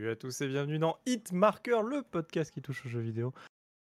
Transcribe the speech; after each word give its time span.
Salut 0.00 0.12
à 0.12 0.16
tous 0.16 0.40
et 0.40 0.48
bienvenue 0.48 0.78
dans 0.78 0.96
Hitmarker, 1.04 1.82
le 1.82 2.00
podcast 2.00 2.50
qui 2.50 2.62
touche 2.62 2.86
aux 2.86 2.88
jeux 2.88 3.00
vidéo. 3.02 3.34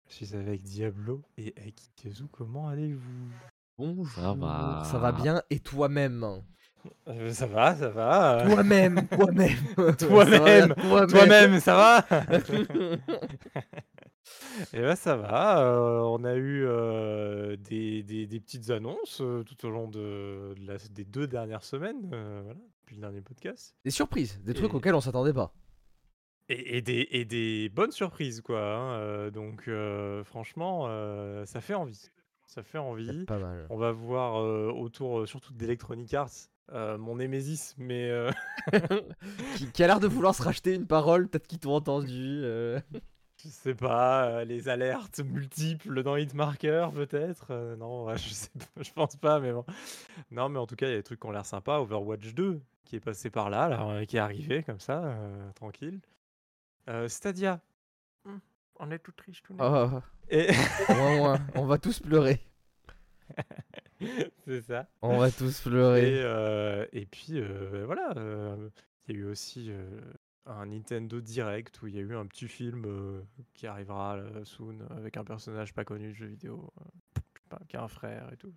Je 0.09 0.15
suis 0.25 0.35
avec 0.35 0.61
Diablo 0.63 1.21
et 1.37 1.53
Akitezu, 1.65 2.25
comment 2.29 2.67
allez-vous? 2.67 3.29
Bonjour. 3.77 4.21
Ça 4.21 4.33
va. 4.33 4.83
Ça 4.83 4.97
va 4.99 5.13
bien 5.13 5.41
et 5.49 5.61
toi-même? 5.61 6.41
Euh, 7.07 7.31
Ça 7.31 7.45
va, 7.47 7.73
ça 7.73 7.87
va. 7.87 8.43
Toi-même, 8.45 9.07
toi-même. 9.11 9.95
Toi-même, 9.97 10.73
Ça 10.75 10.83
va, 10.89 11.07
Toi-même, 11.07 11.59
ça 11.61 11.75
va 11.75 12.05
Et 14.73 14.81
bah 14.81 14.97
ça 14.97 15.15
va, 15.15 15.61
euh, 15.63 15.99
on 16.01 16.25
a 16.25 16.35
eu 16.35 16.65
euh, 16.65 17.55
des, 17.55 18.03
des- 18.03 18.27
des 18.27 18.39
petites 18.41 18.69
annonces 18.71 19.21
euh, 19.21 19.43
tout 19.43 19.65
au 19.65 19.69
long 19.69 19.87
de, 19.87 20.53
de 20.59 20.67
la- 20.67 20.77
des 20.91 21.05
deux 21.05 21.27
dernières 21.27 21.63
semaines, 21.63 22.09
euh, 22.11 22.41
voilà, 22.43 22.59
depuis 22.81 22.95
le 22.95 23.01
dernier 23.03 23.21
podcast. 23.21 23.73
Des 23.85 23.91
surprises, 23.91 24.37
des 24.43 24.53
trucs 24.53 24.73
auxquels 24.73 24.95
on 24.95 25.01
s'attendait 25.01 25.31
pas. 25.31 25.53
Et, 26.49 26.77
et 26.77 26.81
des, 26.81 27.07
et 27.11 27.25
des 27.25 27.69
bonnes 27.69 27.91
surprises, 27.91 28.41
quoi. 28.41 28.59
hein, 28.59 28.93
euh, 28.93 29.29
donc, 29.29 29.67
euh, 29.67 30.23
franchement, 30.23 30.85
euh, 30.87 31.45
ça 31.45 31.61
fait 31.61 31.75
envie. 31.75 32.09
Ça 32.47 32.63
fait 32.63 32.79
envie. 32.79 33.25
Pas 33.25 33.37
mal. 33.37 33.67
On 33.69 33.77
va 33.77 33.91
voir 33.91 34.43
autour, 34.75 35.27
surtout 35.27 35.53
d'Electronic 35.53 36.11
Arts, 36.15 36.49
mon 36.73 37.17
Némésis, 37.17 37.75
mais 37.77 38.11
Qui, 39.55 39.71
qui 39.71 39.83
a 39.83 39.87
l'air 39.87 39.99
de 39.99 40.07
vouloir 40.07 40.33
se 40.33 40.41
racheter 40.41 40.73
une 40.73 40.87
parole, 40.87 41.27
peut-être 41.27 41.45
qu'ils 41.45 41.59
t'ont 41.59 41.75
entendu. 41.75 42.41
je 43.37 43.47
sais 43.47 43.75
pas, 43.75 44.43
les 44.45 44.67
alertes 44.67 45.19
multiples 45.19 46.01
dans 46.01 46.15
Hitmarker, 46.15 46.87
peut-être. 46.95 47.53
non, 47.77 48.15
je 48.15 48.29
sais 48.29 48.49
pas, 48.57 48.81
je 48.81 48.91
pense 48.93 49.15
pas, 49.17 49.39
mais 49.39 49.51
bon. 49.53 49.63
Non, 50.31 50.49
mais 50.49 50.57
en 50.57 50.65
tout 50.65 50.75
cas, 50.75 50.87
il 50.87 50.91
y 50.91 50.93
a 50.93 50.97
des 50.97 51.03
trucs 51.03 51.19
qui 51.19 51.27
ont 51.27 51.31
l'air 51.31 51.45
sympas. 51.45 51.79
Overwatch 51.81 52.33
2, 52.33 52.59
qui 52.85 52.95
est 52.95 52.99
passé 52.99 53.29
par 53.29 53.51
là, 53.51 53.69
là, 53.69 54.05
qui 54.07 54.17
est 54.17 54.19
arrivé 54.19 54.63
comme 54.63 54.79
ça, 54.79 55.15
tranquille. 55.53 55.99
Euh, 56.89 57.07
Stadia. 57.07 57.61
Hmm, 58.25 58.37
On 58.79 58.91
est 58.91 58.99
tout 58.99 59.11
triste, 59.11 59.43
tout 59.45 59.55
Oh, 59.59 60.01
Et... 60.29 60.49
ouin, 60.89 61.19
ouin, 61.19 61.47
on 61.55 61.65
va 61.65 61.77
tous 61.77 61.99
pleurer. 61.99 62.41
C'est 64.45 64.61
ça. 64.61 64.87
On 65.01 65.17
va 65.17 65.29
tous 65.31 65.59
Et, 65.59 65.69
pleurer. 65.69 66.21
euh, 66.23 66.85
et 66.93 67.05
puis 67.05 67.33
euh, 67.39 67.83
voilà, 67.85 68.13
euh, 68.17 68.69
il 69.07 69.15
y 69.15 69.17
a 69.17 69.21
eu 69.21 69.25
aussi 69.25 69.67
euh, 69.69 70.01
un 70.45 70.65
Nintendo 70.67 71.19
Direct 71.21 71.81
où 71.81 71.87
il 71.87 71.95
y 71.95 71.99
a 71.99 72.01
eu 72.01 72.15
un 72.15 72.25
petit 72.25 72.47
film 72.47 72.85
euh, 72.85 73.21
qui 73.53 73.67
arrivera 73.67 74.15
euh, 74.15 74.43
soon 74.45 74.79
avec 74.89 75.17
un 75.17 75.23
personnage 75.23 75.73
pas 75.73 75.83
connu 75.83 76.09
de 76.09 76.15
jeu 76.15 76.25
vidéo, 76.27 76.71
euh, 76.79 76.83
je 77.35 77.41
sais 77.41 77.49
pas, 77.49 77.59
qui 77.67 77.77
a 77.77 77.83
un 77.83 77.87
frère 77.87 78.31
et 78.33 78.37
tout. 78.37 78.53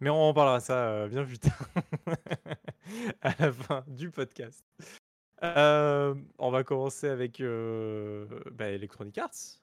Mais 0.00 0.10
on 0.10 0.16
en 0.30 0.34
parlera 0.34 0.58
ça 0.60 0.88
euh, 0.88 1.08
bien 1.08 1.24
plus 1.24 1.38
tard, 1.38 1.68
à 3.22 3.34
la 3.38 3.52
fin 3.52 3.84
du 3.86 4.10
podcast. 4.10 4.64
Euh, 5.44 6.14
on 6.38 6.50
va 6.50 6.64
commencer 6.64 7.08
avec 7.08 7.40
euh, 7.40 8.26
bah, 8.52 8.68
Electronic 8.70 9.18
Arts. 9.18 9.60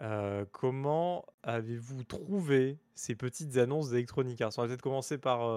Euh, 0.00 0.44
comment 0.50 1.24
avez-vous 1.44 2.02
trouvé 2.02 2.78
ces 2.96 3.14
petites 3.14 3.56
annonces 3.56 3.90
d'Electronic 3.90 4.40
Arts? 4.40 4.52
On 4.58 4.62
va 4.62 4.68
peut-être 4.68 4.82
commencer 4.82 5.18
par, 5.18 5.48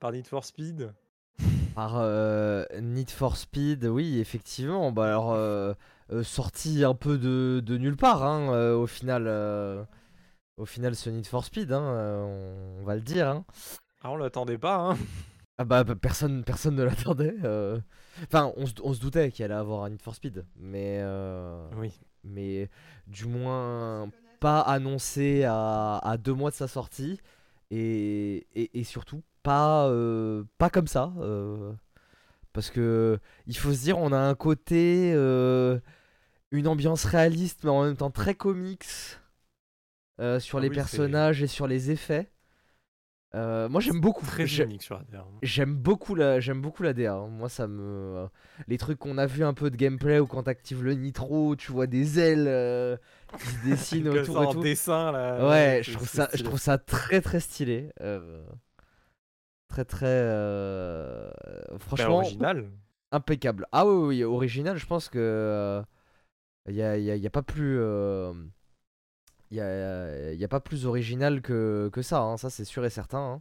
par 0.00 0.10
Need 0.12 0.26
for 0.26 0.44
Speed. 0.44 0.92
Par 1.74 2.02
Need 2.80 3.10
for 3.10 3.36
Speed, 3.36 3.84
oui, 3.84 4.18
effectivement. 4.18 4.90
Bah 4.90 5.06
alors, 5.06 5.76
sorti 6.24 6.82
un 6.84 6.94
peu 6.94 7.18
de, 7.18 7.62
de 7.64 7.76
nulle 7.76 7.96
part, 7.96 8.24
hein, 8.24 8.72
au 8.74 8.86
final. 8.86 9.28
au 10.56 10.64
final, 10.64 10.96
ce 10.96 11.10
Need 11.10 11.26
for 11.26 11.44
Speed, 11.44 11.70
hein, 11.72 11.82
on, 11.82 12.80
on 12.80 12.84
va 12.84 12.96
le 12.96 13.02
dire. 13.02 13.28
hein. 13.28 13.44
Ah, 14.02 14.10
on 14.10 14.16
l'attendait 14.16 14.58
pas, 14.58 14.76
hein 14.76 14.96
Ah 15.58 15.64
bah, 15.64 15.84
bah, 15.84 15.94
personne, 15.94 16.42
personne 16.42 16.74
ne 16.74 16.82
l'attendait. 16.82 17.34
Enfin, 18.24 18.52
on, 18.56 18.66
se- 18.66 18.74
on 18.82 18.92
se 18.94 19.00
doutait 19.00 19.30
qu'il 19.30 19.44
allait 19.44 19.54
avoir 19.54 19.84
un 19.84 19.90
Need 19.90 20.02
for 20.02 20.14
Speed, 20.14 20.44
mais, 20.56 20.98
euh, 21.00 21.68
Oui. 21.76 21.92
mais 22.24 22.68
du 23.06 23.26
moins 23.26 24.10
pas 24.40 24.60
annoncé 24.60 25.44
à, 25.44 25.98
à 25.98 26.16
deux 26.18 26.34
mois 26.34 26.50
de 26.50 26.56
sa 26.56 26.68
sortie 26.68 27.20
et, 27.70 28.46
et, 28.54 28.78
et 28.78 28.84
surtout 28.84 29.22
pas, 29.42 29.86
euh, 29.88 30.44
pas 30.58 30.70
comme 30.70 30.86
ça. 30.88 31.12
euh, 31.18 31.72
parce 32.52 32.70
que 32.70 33.18
il 33.46 33.56
faut 33.56 33.72
se 33.72 33.82
dire, 33.82 33.98
on 33.98 34.12
a 34.12 34.18
un 34.18 34.34
côté, 34.34 35.12
une 35.12 36.68
ambiance 36.68 37.04
réaliste, 37.04 37.64
mais 37.64 37.70
en 37.70 37.84
même 37.84 37.96
temps 37.96 38.10
très 38.10 38.34
comics 38.34 38.84
sur 38.84 40.58
Ah 40.58 40.60
les 40.62 40.68
oui, 40.70 40.74
personnages 40.74 41.42
et 41.42 41.46
sur 41.46 41.66
les 41.66 41.90
effets. 41.90 42.30
Euh, 43.34 43.68
moi 43.68 43.80
j'aime 43.80 44.00
beaucoup. 44.00 44.24
Très 44.24 44.46
unique 44.62 44.82
sur 44.82 44.96
ADR. 44.96 45.26
J'aime 45.42 45.74
beaucoup 45.74 46.14
la 46.14 46.40
j'aime 46.40 46.62
beaucoup 46.62 46.82
la 46.82 46.92
DA. 46.94 47.14
hein. 47.14 47.26
Moi 47.28 47.48
ça 47.48 47.66
me 47.66 48.28
les 48.68 48.78
trucs 48.78 48.98
qu'on 48.98 49.18
a 49.18 49.26
vu 49.26 49.44
un 49.44 49.52
peu 49.52 49.70
de 49.70 49.76
gameplay 49.76 50.18
ou 50.20 50.26
quand 50.26 50.44
t'actives 50.44 50.82
le 50.82 50.94
nitro, 50.94 51.56
tu 51.56 51.72
vois 51.72 51.86
des 51.86 52.18
ailes 52.18 52.46
euh, 52.48 52.96
qui 53.38 53.46
se 53.46 53.56
dessinent 53.68 54.08
autour 54.08 54.42
et 54.44 54.48
tout. 54.48 54.62
dessin, 54.62 55.12
là. 55.12 55.46
Ouais, 55.48 55.80
je 55.82 55.92
trouve 55.92 56.08
ça 56.08 56.28
je 56.32 56.42
trouve 56.42 56.58
ça 56.60 56.78
très 56.78 57.20
très 57.20 57.40
stylé. 57.40 57.90
euh, 58.00 58.42
Très 59.68 59.84
très 59.84 60.06
euh, 60.06 61.30
Bah, 61.72 61.76
franchement 61.80 62.16
original. 62.18 62.70
impeccable. 63.12 63.66
Ah 63.72 63.84
oui 63.86 63.92
oui, 63.94 64.06
oui, 64.06 64.24
original, 64.24 64.76
je 64.78 64.86
pense 64.86 65.08
que 65.08 65.82
il 66.68 66.74
y 66.74 66.82
a, 66.82 66.96
y 66.98 67.10
a- 67.10 67.16
y 67.16 67.26
a 67.26 67.30
pas 67.30 67.42
plus 67.42 67.78
euh, 69.52 69.56
y 69.56 69.60
a, 69.60 70.32
y 70.34 70.44
a 70.44 70.48
pas 70.48 70.60
plus 70.60 70.86
original 70.86 71.40
que, 71.42 71.88
que 71.92 72.02
ça, 72.02 72.20
hein. 72.20 72.36
ça 72.36 72.50
c'est 72.50 72.64
sûr 72.64 72.84
et 72.84 72.90
certain. 72.90 73.18
hein. 73.18 73.40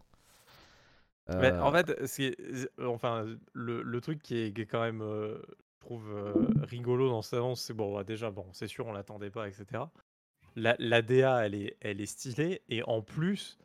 Mais 1.39 1.51
Euh, 1.51 1.61
en 1.63 1.71
fait, 1.71 2.05
c'est, 2.05 2.35
enfin, 2.83 3.25
le, 3.53 3.81
le 3.81 4.01
truc 4.01 4.21
qui 4.21 4.37
est, 4.37 4.53
qui 4.53 4.61
est 4.61 4.65
quand 4.67 4.81
même, 4.81 5.01
euh, 5.01 5.41
je 5.81 5.85
trouve, 5.85 6.07
euh, 6.11 6.33
rigolo 6.61 7.09
dans 7.09 7.23
cette 7.23 7.39
annonce, 7.39 7.61
c'est 7.61 7.73
bon, 7.73 7.95
bah, 7.95 8.03
déjà, 8.03 8.29
bon, 8.29 8.45
c'est 8.53 8.67
sûr, 8.67 8.85
on 8.85 8.91
l'attendait 8.93 9.31
pas, 9.31 9.47
etc. 9.47 9.83
La, 10.55 10.75
la 10.79 11.01
DA, 11.01 11.45
elle 11.45 11.55
est, 11.55 11.77
elle 11.81 11.99
est 11.99 12.05
stylée, 12.05 12.61
et 12.69 12.83
en 12.83 13.01
plus, 13.01 13.57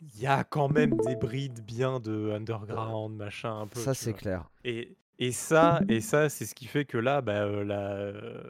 il 0.00 0.20
y 0.20 0.26
a 0.26 0.44
quand 0.44 0.68
même 0.68 0.96
des 1.06 1.16
brides 1.16 1.64
bien 1.64 1.98
de 1.98 2.30
underground, 2.32 3.16
machin, 3.16 3.60
un 3.60 3.66
peu. 3.68 3.80
ça 3.80 3.94
c'est 3.94 4.12
clair. 4.12 4.50
Et, 4.64 4.94
et 5.18 5.32
ça, 5.32 5.80
et 5.88 6.00
ça, 6.00 6.28
c'est 6.28 6.46
ce 6.46 6.54
qui 6.54 6.66
fait 6.66 6.84
que 6.84 6.98
là, 6.98 7.20
bah, 7.20 7.44
euh, 7.44 8.42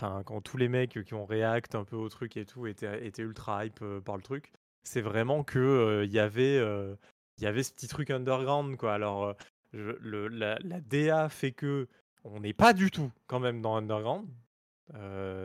quand 0.00 0.40
tous 0.42 0.56
les 0.56 0.68
mecs 0.68 1.02
qui 1.04 1.14
ont 1.14 1.26
react 1.26 1.74
un 1.74 1.84
peu 1.84 1.96
au 1.96 2.08
truc 2.08 2.36
et 2.36 2.44
tout 2.44 2.66
étaient, 2.66 3.10
ultra 3.18 3.64
hype 3.64 3.84
par 4.04 4.16
le 4.16 4.22
truc, 4.22 4.52
c'est 4.82 5.00
vraiment 5.00 5.44
que 5.44 6.02
il 6.04 6.12
y 6.12 6.18
avait, 6.18 6.56
y 7.38 7.46
avait 7.46 7.62
ce 7.62 7.72
petit 7.72 7.88
truc 7.88 8.10
underground, 8.10 8.76
quoi. 8.76 8.94
Alors, 8.94 9.34
la, 9.72 10.58
la 10.62 10.80
DA 10.80 11.28
fait 11.28 11.52
que 11.52 11.88
on 12.24 12.40
n'est 12.40 12.52
pas 12.54 12.72
du 12.74 12.90
tout 12.90 13.10
quand 13.26 13.40
même 13.40 13.60
dans 13.62 13.76
underground. 13.76 14.28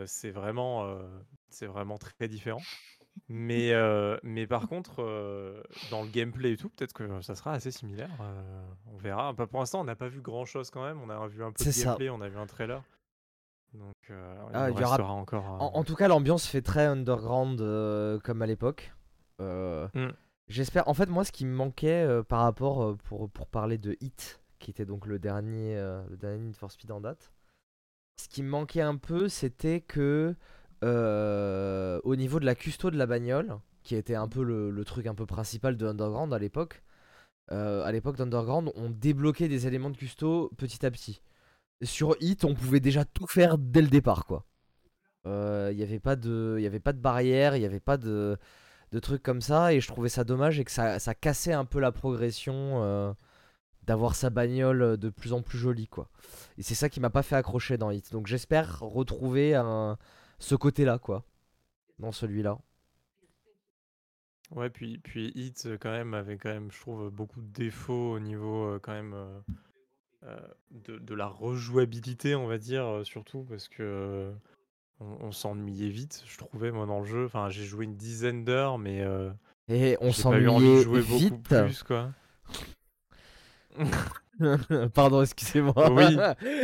C'est 0.06 0.30
vraiment, 0.30 0.98
c'est 1.48 1.66
vraiment 1.66 1.98
très 1.98 2.28
différent. 2.28 2.62
Mais, 3.28 3.72
euh, 3.72 4.16
mais 4.22 4.46
par 4.46 4.68
contre, 4.68 5.02
euh, 5.02 5.62
dans 5.90 6.02
le 6.02 6.08
gameplay 6.08 6.52
et 6.52 6.56
tout, 6.56 6.68
peut-être 6.68 6.92
que 6.92 7.20
ça 7.22 7.34
sera 7.34 7.52
assez 7.52 7.70
similaire. 7.70 8.10
euh, 8.20 8.62
on 8.92 8.96
verra. 8.98 9.32
Bah, 9.32 9.46
pour 9.46 9.60
l'instant, 9.60 9.80
on 9.80 9.84
n'a 9.84 9.96
pas 9.96 10.08
vu 10.08 10.20
grand 10.20 10.44
chose 10.44 10.70
quand 10.70 10.84
même. 10.84 11.00
On 11.02 11.10
a 11.10 11.26
vu 11.26 11.42
un 11.42 11.52
peu 11.52 11.64
de 11.64 11.70
ça. 11.70 11.84
gameplay, 11.90 12.10
on 12.10 12.20
a 12.20 12.28
vu 12.28 12.38
un 12.38 12.46
trailer. 12.46 12.82
Donc, 13.74 13.94
Ah, 14.54 14.70
il 14.70 14.78
y 14.78 14.84
aura- 14.84 15.02
encore. 15.12 15.44
En, 15.60 15.84
tout 15.84 15.96
cas, 15.96 16.08
l'ambiance 16.08 16.46
fait 16.46 16.62
très 16.62 16.86
underground 16.86 17.58
comme 18.22 18.42
à 18.42 18.46
l'époque. 18.46 18.94
Mm. 19.40 20.08
J'espère. 20.48 20.88
En 20.88 20.94
fait, 20.94 21.06
moi, 21.10 21.24
ce 21.24 21.32
qui 21.32 21.44
me 21.44 21.54
manquait 21.54 22.06
par 22.28 22.42
rapport 22.42 22.96
pour, 22.98 23.28
pour 23.28 23.46
parler 23.48 23.76
de 23.78 23.96
Hit, 24.00 24.40
qui 24.60 24.70
était 24.70 24.86
donc 24.86 25.06
le 25.06 25.18
dernier, 25.18 25.74
le 26.08 26.16
dernier 26.16 26.38
Need 26.38 26.56
for 26.56 26.70
Speed 26.70 26.90
en 26.92 27.00
date, 27.00 27.32
ce 28.18 28.28
qui 28.28 28.42
me 28.42 28.48
manquait 28.48 28.80
un 28.82 28.96
peu, 28.96 29.28
c'était 29.28 29.80
que 29.80 30.34
euh, 30.84 32.00
au 32.04 32.16
niveau 32.16 32.40
de 32.40 32.44
la 32.44 32.54
custo 32.54 32.90
de 32.90 32.96
la 32.96 33.06
bagnole, 33.06 33.58
qui 33.82 33.94
était 33.94 34.14
un 34.14 34.28
peu 34.28 34.42
le, 34.42 34.84
truc 34.84 35.06
un 35.06 35.14
peu 35.14 35.26
principal 35.26 35.76
de 35.76 35.86
Underground 35.86 36.32
à 36.32 36.38
l'époque, 36.38 36.82
euh, 37.52 37.84
à 37.84 37.92
l'époque 37.92 38.16
d'Underground, 38.16 38.72
on 38.74 38.90
débloquait 38.90 39.48
des 39.48 39.66
éléments 39.66 39.90
de 39.90 39.96
custo 39.96 40.50
petit 40.56 40.84
à 40.84 40.90
petit. 40.90 41.22
Sur 41.82 42.16
Hit, 42.20 42.44
on 42.44 42.54
pouvait 42.54 42.80
déjà 42.80 43.04
tout 43.04 43.26
faire 43.26 43.58
dès 43.58 43.82
le 43.82 43.88
départ, 43.88 44.26
quoi. 44.26 44.44
Il 45.24 45.76
n'y 45.76 45.82
avait 45.82 45.98
pas 45.98 46.14
de, 46.14 46.56
y 46.60 46.66
avait 46.66 46.78
pas 46.78 46.92
de 46.92 47.00
barrière, 47.00 47.56
il 47.56 47.58
n'y 47.58 47.66
avait 47.66 47.80
pas 47.80 47.96
de, 47.96 48.38
de 48.92 48.98
trucs 48.98 49.22
comme 49.22 49.40
ça, 49.40 49.72
et 49.72 49.80
je 49.80 49.88
trouvais 49.88 50.08
ça 50.08 50.24
dommage 50.24 50.60
et 50.60 50.64
que 50.64 50.70
ça, 50.70 50.98
ça 50.98 51.14
cassait 51.14 51.52
un 51.52 51.64
peu 51.64 51.80
la 51.80 51.92
progression 51.92 52.82
euh, 52.82 53.12
d'avoir 53.82 54.14
sa 54.14 54.30
bagnole 54.30 54.96
de 54.96 55.08
plus 55.08 55.32
en 55.32 55.42
plus 55.42 55.58
jolie, 55.58 55.88
quoi. 55.88 56.08
Et 56.58 56.62
c'est 56.62 56.74
ça 56.74 56.88
qui 56.88 57.00
m'a 57.00 57.10
pas 57.10 57.22
fait 57.22 57.36
accrocher 57.36 57.78
dans 57.78 57.90
Hit. 57.90 58.12
Donc 58.12 58.26
j'espère 58.26 58.80
retrouver 58.80 59.54
un, 59.54 59.98
ce 60.38 60.54
côté-là, 60.54 60.98
quoi, 60.98 61.24
dans 61.98 62.12
celui-là. 62.12 62.58
Ouais, 64.52 64.70
puis, 64.70 64.98
puis 64.98 65.32
Hit, 65.34 65.66
euh, 65.66 65.76
quand 65.78 65.90
même, 65.90 66.14
avait 66.14 66.36
quand 66.38 66.50
même, 66.50 66.70
je 66.70 66.80
trouve, 66.80 67.10
beaucoup 67.10 67.40
de 67.40 67.48
défauts 67.52 68.12
au 68.12 68.20
niveau, 68.20 68.66
euh, 68.66 68.78
quand 68.80 68.92
même, 68.92 69.14
euh, 70.24 70.36
de, 70.70 70.98
de 70.98 71.14
la 71.14 71.26
rejouabilité, 71.26 72.34
on 72.36 72.46
va 72.46 72.58
dire, 72.58 73.00
surtout, 73.04 73.44
parce 73.44 73.68
que 73.68 74.32
on, 75.00 75.06
on 75.20 75.32
s'ennuyait 75.32 75.88
vite, 75.90 76.22
je 76.26 76.38
trouvais, 76.38 76.70
moi, 76.70 76.86
dans 76.86 77.00
le 77.00 77.06
jeu. 77.06 77.24
Enfin, 77.26 77.50
j'ai 77.50 77.64
joué 77.64 77.84
une 77.86 77.96
dizaine 77.96 78.44
d'heures, 78.44 78.78
mais 78.78 79.02
euh, 79.02 79.30
Et 79.68 79.96
on 80.00 80.12
s'ennuyait 80.12 80.82
jouer 80.82 81.02
beaucoup 81.02 81.18
vite. 81.18 81.42
plus, 81.42 81.82
quoi. 81.82 82.12
Pardon, 84.94 85.22
excusez-moi. 85.22 85.90
Oui, 85.92 86.16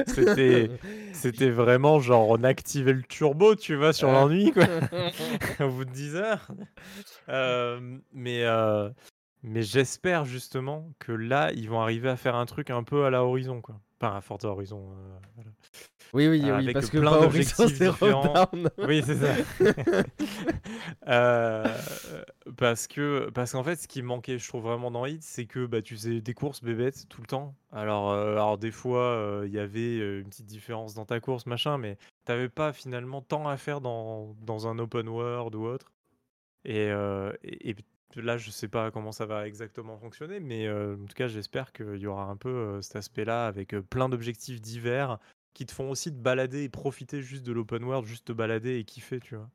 c'était 0.06 0.70
c'était 1.12 1.50
vraiment 1.50 2.00
genre 2.00 2.28
on 2.28 2.42
activait 2.42 2.92
le 2.92 3.02
turbo, 3.02 3.54
tu 3.54 3.76
vois, 3.76 3.92
sur 3.92 4.10
l'ennui 4.10 4.52
quoi, 4.52 4.66
au 5.60 5.70
bout 5.70 5.84
de 5.84 5.90
10 5.90 6.16
heures. 6.16 6.48
mais 8.12 8.44
mais 9.44 9.62
j'espère 9.62 10.24
justement 10.24 10.92
que 10.98 11.12
là, 11.12 11.50
ils 11.52 11.68
vont 11.68 11.80
arriver 11.80 12.08
à 12.08 12.16
faire 12.16 12.36
un 12.36 12.46
truc 12.46 12.70
un 12.70 12.84
peu 12.84 13.04
à 13.04 13.10
la 13.10 13.24
Horizon 13.24 13.60
quoi. 13.60 13.80
Enfin 14.00 14.16
à 14.16 14.20
Forza 14.20 14.48
Horizon, 14.48 14.88
voilà. 15.34 15.50
Oui, 16.14 16.28
oui, 16.28 16.42
oui, 16.44 16.72
parce 16.74 16.90
que 16.90 16.98
plein 16.98 17.22
d'objectifs 17.22 17.78
différents. 17.78 18.46
Oui, 18.76 19.02
c'est 19.04 19.16
ça. 19.16 19.34
euh, 21.08 21.64
parce 22.58 22.86
que 22.86 23.30
parce 23.30 23.52
qu'en 23.52 23.64
fait, 23.64 23.76
ce 23.76 23.88
qui 23.88 24.02
manquait, 24.02 24.38
je 24.38 24.46
trouve 24.46 24.64
vraiment 24.64 24.90
dans 24.90 25.06
Hit, 25.06 25.22
c'est 25.22 25.46
que 25.46 25.64
bah, 25.64 25.80
tu 25.80 25.94
faisais 25.94 26.20
des 26.20 26.34
courses 26.34 26.62
bébêtes 26.62 27.08
tout 27.08 27.22
le 27.22 27.26
temps. 27.26 27.54
Alors, 27.72 28.10
euh, 28.10 28.32
alors 28.32 28.58
des 28.58 28.70
fois, 28.70 29.04
euh, 29.04 29.44
il 29.46 29.54
y 29.54 29.58
avait 29.58 30.20
une 30.20 30.28
petite 30.28 30.46
différence 30.46 30.92
dans 30.92 31.06
ta 31.06 31.18
course, 31.18 31.46
machin, 31.46 31.78
mais 31.78 31.96
t'avais 32.26 32.50
pas 32.50 32.74
finalement 32.74 33.22
tant 33.22 33.48
à 33.48 33.56
faire 33.56 33.80
dans, 33.80 34.36
dans 34.42 34.66
un 34.66 34.78
open 34.78 35.08
world 35.08 35.54
ou 35.54 35.64
autre. 35.64 35.92
Et, 36.66 36.88
et, 37.42 37.76
là, 38.16 38.36
je 38.36 38.50
sais 38.50 38.68
pas 38.68 38.90
comment 38.90 39.12
ça 39.12 39.24
va 39.24 39.46
exactement 39.48 39.96
fonctionner, 39.96 40.40
mais 40.40 40.70
en 40.70 41.06
tout 41.06 41.14
cas, 41.14 41.28
j'espère 41.28 41.72
qu'il 41.72 41.96
y 41.96 42.06
aura 42.06 42.24
un 42.24 42.36
peu 42.36 42.82
cet 42.82 42.96
aspect-là 42.96 43.46
avec 43.46 43.74
plein 43.88 44.10
d'objectifs 44.10 44.60
divers 44.60 45.18
qui 45.54 45.66
te 45.66 45.72
font 45.72 45.90
aussi 45.90 46.10
te 46.10 46.16
balader 46.16 46.62
et 46.64 46.68
profiter 46.68 47.22
juste 47.22 47.44
de 47.44 47.52
l'open 47.52 47.84
world, 47.84 48.06
juste 48.06 48.26
te 48.26 48.32
balader 48.32 48.78
et 48.78 48.84
kiffer, 48.84 49.20
tu 49.20 49.36
vois. 49.36 49.48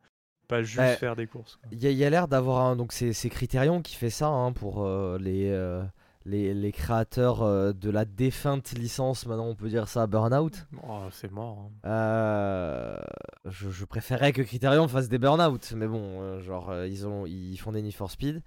Pas 0.48 0.64
juste 0.64 0.78
bah, 0.78 0.96
faire 0.96 1.16
des 1.16 1.28
courses. 1.28 1.60
Il 1.72 1.80
y 1.80 2.06
a, 2.06 2.10
l'air 2.10 2.28
d'avoir 2.28 2.62
un. 2.66 2.76
Donc, 2.78 2.94
c'est 2.94 3.30
Criterion 3.30 3.82
qui 3.82 3.96
fait 3.96 4.10
ça 4.10 4.28
hein, 4.28 4.54
pour 4.54 4.86
euh, 4.86 5.18
les, 5.20 5.50
euh, 5.50 5.84
les, 6.24 6.54
les, 6.54 6.72
créateurs 6.72 7.44
euh, 7.44 7.74
de 7.74 7.90
la 7.90 8.06
défunte 8.06 8.72
licence, 8.72 9.26
maintenant 9.26 9.48
on 9.48 9.56
peut 9.56 9.68
dire 9.68 9.90
ça, 9.90 10.08
Burnout. 10.08 10.68
Oh, 10.88 11.02
c'est 11.12 11.32
mort. 11.32 11.70
Hein. 11.84 12.98
Je, 13.44 13.70
je, 13.70 13.86
préférais 13.86 14.32
que 14.32 14.42
Criterion 14.42 14.88
fasse 14.88 15.10
des 15.10 15.18
Burnout, 15.18 15.74
mais 15.76 15.88
bon, 15.88 16.40
genre, 16.40 16.74
ils, 16.86 17.06
ont, 17.06 17.26
ils 17.26 17.58
font 17.58 17.74
des 17.74 17.82
Need 17.82 17.94
for 17.94 18.10
Speed 18.10 18.42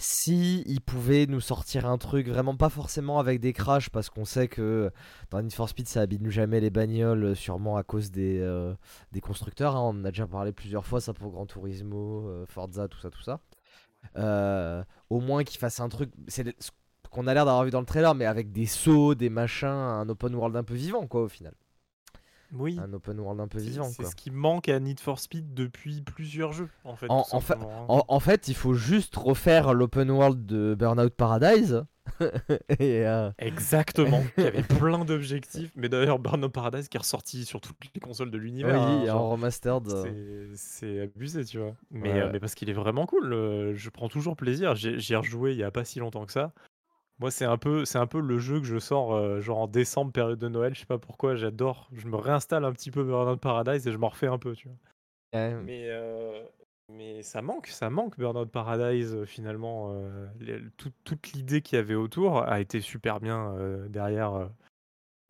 si 0.00 0.62
ils 0.66 0.80
pouvaient 0.80 1.26
nous 1.26 1.42
sortir 1.42 1.86
un 1.86 1.98
truc 1.98 2.26
vraiment 2.26 2.56
pas 2.56 2.70
forcément 2.70 3.18
avec 3.18 3.38
des 3.38 3.52
crashs 3.52 3.90
parce 3.90 4.08
qu'on 4.08 4.24
sait 4.24 4.48
que 4.48 4.90
dans 5.30 5.42
Need 5.42 5.52
for 5.52 5.68
Speed 5.68 5.88
ça 5.88 6.00
abîme 6.00 6.30
jamais 6.30 6.58
les 6.58 6.70
bagnoles 6.70 7.36
sûrement 7.36 7.76
à 7.76 7.82
cause 7.82 8.10
des, 8.10 8.40
euh, 8.40 8.74
constructeurs 9.22 9.76
hein. 9.76 9.80
on 9.80 10.00
en 10.00 10.04
a 10.06 10.10
déjà 10.10 10.26
parlé 10.26 10.52
plusieurs 10.52 10.86
fois 10.86 11.02
ça 11.02 11.12
pour 11.12 11.30
Gran 11.30 11.44
Turismo 11.44 12.26
euh, 12.28 12.46
Forza 12.46 12.88
tout 12.88 12.98
ça 12.98 13.10
tout 13.10 13.20
ça 13.20 13.40
euh, 14.16 14.82
au 15.10 15.20
moins 15.20 15.44
qu'ils 15.44 15.60
fassent 15.60 15.80
un 15.80 15.90
truc 15.90 16.10
c'est 16.28 16.46
ce 16.58 16.70
qu'on 17.10 17.26
a 17.26 17.34
l'air 17.34 17.44
d'avoir 17.44 17.64
vu 17.64 17.70
dans 17.70 17.80
le 17.80 17.86
trailer 17.86 18.14
mais 18.14 18.24
avec 18.24 18.52
des 18.52 18.64
sauts 18.64 19.14
des 19.14 19.28
machins 19.28 19.68
un 19.68 20.08
open 20.08 20.34
world 20.34 20.56
un 20.56 20.64
peu 20.64 20.74
vivant 20.74 21.06
quoi 21.06 21.24
au 21.24 21.28
final 21.28 21.52
oui. 22.52 22.78
Un 22.82 22.92
open 22.92 23.18
world 23.20 23.40
un 23.40 23.48
peu 23.48 23.58
vivant. 23.58 23.84
C'est 23.84 24.04
ce 24.04 24.16
qui 24.16 24.30
manque 24.30 24.68
à 24.68 24.78
Need 24.80 25.00
for 25.00 25.18
Speed 25.18 25.54
depuis 25.54 26.02
plusieurs 26.02 26.52
jeux, 26.52 26.68
en 26.84 26.96
fait. 26.96 27.06
En, 27.08 27.24
fait, 27.40 27.54
hein. 27.54 27.86
en, 27.88 28.20
fait, 28.20 28.48
il 28.48 28.54
faut 28.54 28.74
juste 28.74 29.16
refaire 29.16 29.74
l'open 29.74 30.10
world 30.10 30.46
de 30.46 30.74
Burnout 30.74 31.14
Paradise. 31.14 31.84
Et 32.80 33.06
euh, 33.06 33.30
Exactement. 33.38 34.22
il 34.36 34.44
y 34.44 34.46
avait 34.46 34.62
plein 34.62 35.04
d'objectifs. 35.04 35.70
Mais 35.76 35.88
d'ailleurs, 35.88 36.18
Burnout 36.18 36.52
Paradise 36.52 36.88
qui 36.88 36.96
est 36.96 37.00
ressorti 37.00 37.44
sur 37.44 37.60
toutes 37.60 37.76
les 37.94 38.00
consoles 38.00 38.30
de 38.30 38.38
l'univers. 38.38 38.74
Oui, 38.74 39.08
hein, 39.08 39.14
en 39.14 39.30
remastered. 39.30 39.86
C'est 40.54 41.00
abusé, 41.00 41.44
tu 41.44 41.58
vois. 41.58 41.74
Mais, 41.90 42.20
euh, 42.20 42.30
mais 42.32 42.40
parce 42.40 42.54
qu'il 42.54 42.68
est 42.68 42.74
vraiment 42.74 43.06
cool. 43.06 43.30
je 43.74 43.90
prends 43.90 44.08
toujours 44.08 44.36
plaisir. 44.36 44.74
J'ai 44.74 45.16
rejoué 45.16 45.52
il 45.52 45.58
y 45.58 45.64
a 45.64 45.70
pas 45.70 45.84
si 45.84 45.98
longtemps 46.00 46.26
que 46.26 46.32
ça. 46.32 46.52
Moi, 47.20 47.30
c'est 47.30 47.44
un 47.44 47.58
peu, 47.58 47.84
c'est 47.84 47.98
un 47.98 48.06
peu 48.06 48.18
le 48.18 48.38
jeu 48.38 48.60
que 48.60 48.66
je 48.66 48.78
sors 48.78 49.12
euh, 49.12 49.40
genre 49.40 49.58
en 49.58 49.66
décembre, 49.66 50.10
période 50.10 50.38
de 50.38 50.48
Noël. 50.48 50.74
Je 50.74 50.80
sais 50.80 50.86
pas 50.86 50.98
pourquoi, 50.98 51.34
j'adore. 51.34 51.90
Je 51.92 52.08
me 52.08 52.16
réinstalle 52.16 52.64
un 52.64 52.72
petit 52.72 52.90
peu 52.90 53.04
Burnout 53.04 53.38
Paradise 53.38 53.86
et 53.86 53.92
je 53.92 53.98
m'en 53.98 54.08
refais 54.08 54.26
un 54.26 54.38
peu, 54.38 54.54
tu 54.54 54.68
vois. 54.68 54.78
Mais, 55.62 55.84
euh, 55.90 56.42
mais 56.88 57.22
ça 57.22 57.42
manque, 57.42 57.66
ça 57.66 57.90
manque 57.90 58.16
Burnout 58.16 58.50
Paradise 58.50 59.14
euh, 59.14 59.26
finalement. 59.26 59.94
toute 60.78 61.32
l'idée 61.34 61.60
qu'il 61.60 61.76
y 61.76 61.78
avait 61.78 61.94
autour 61.94 62.42
a 62.42 62.58
été 62.58 62.80
super 62.80 63.20
bien 63.20 63.54
derrière. 63.90 64.48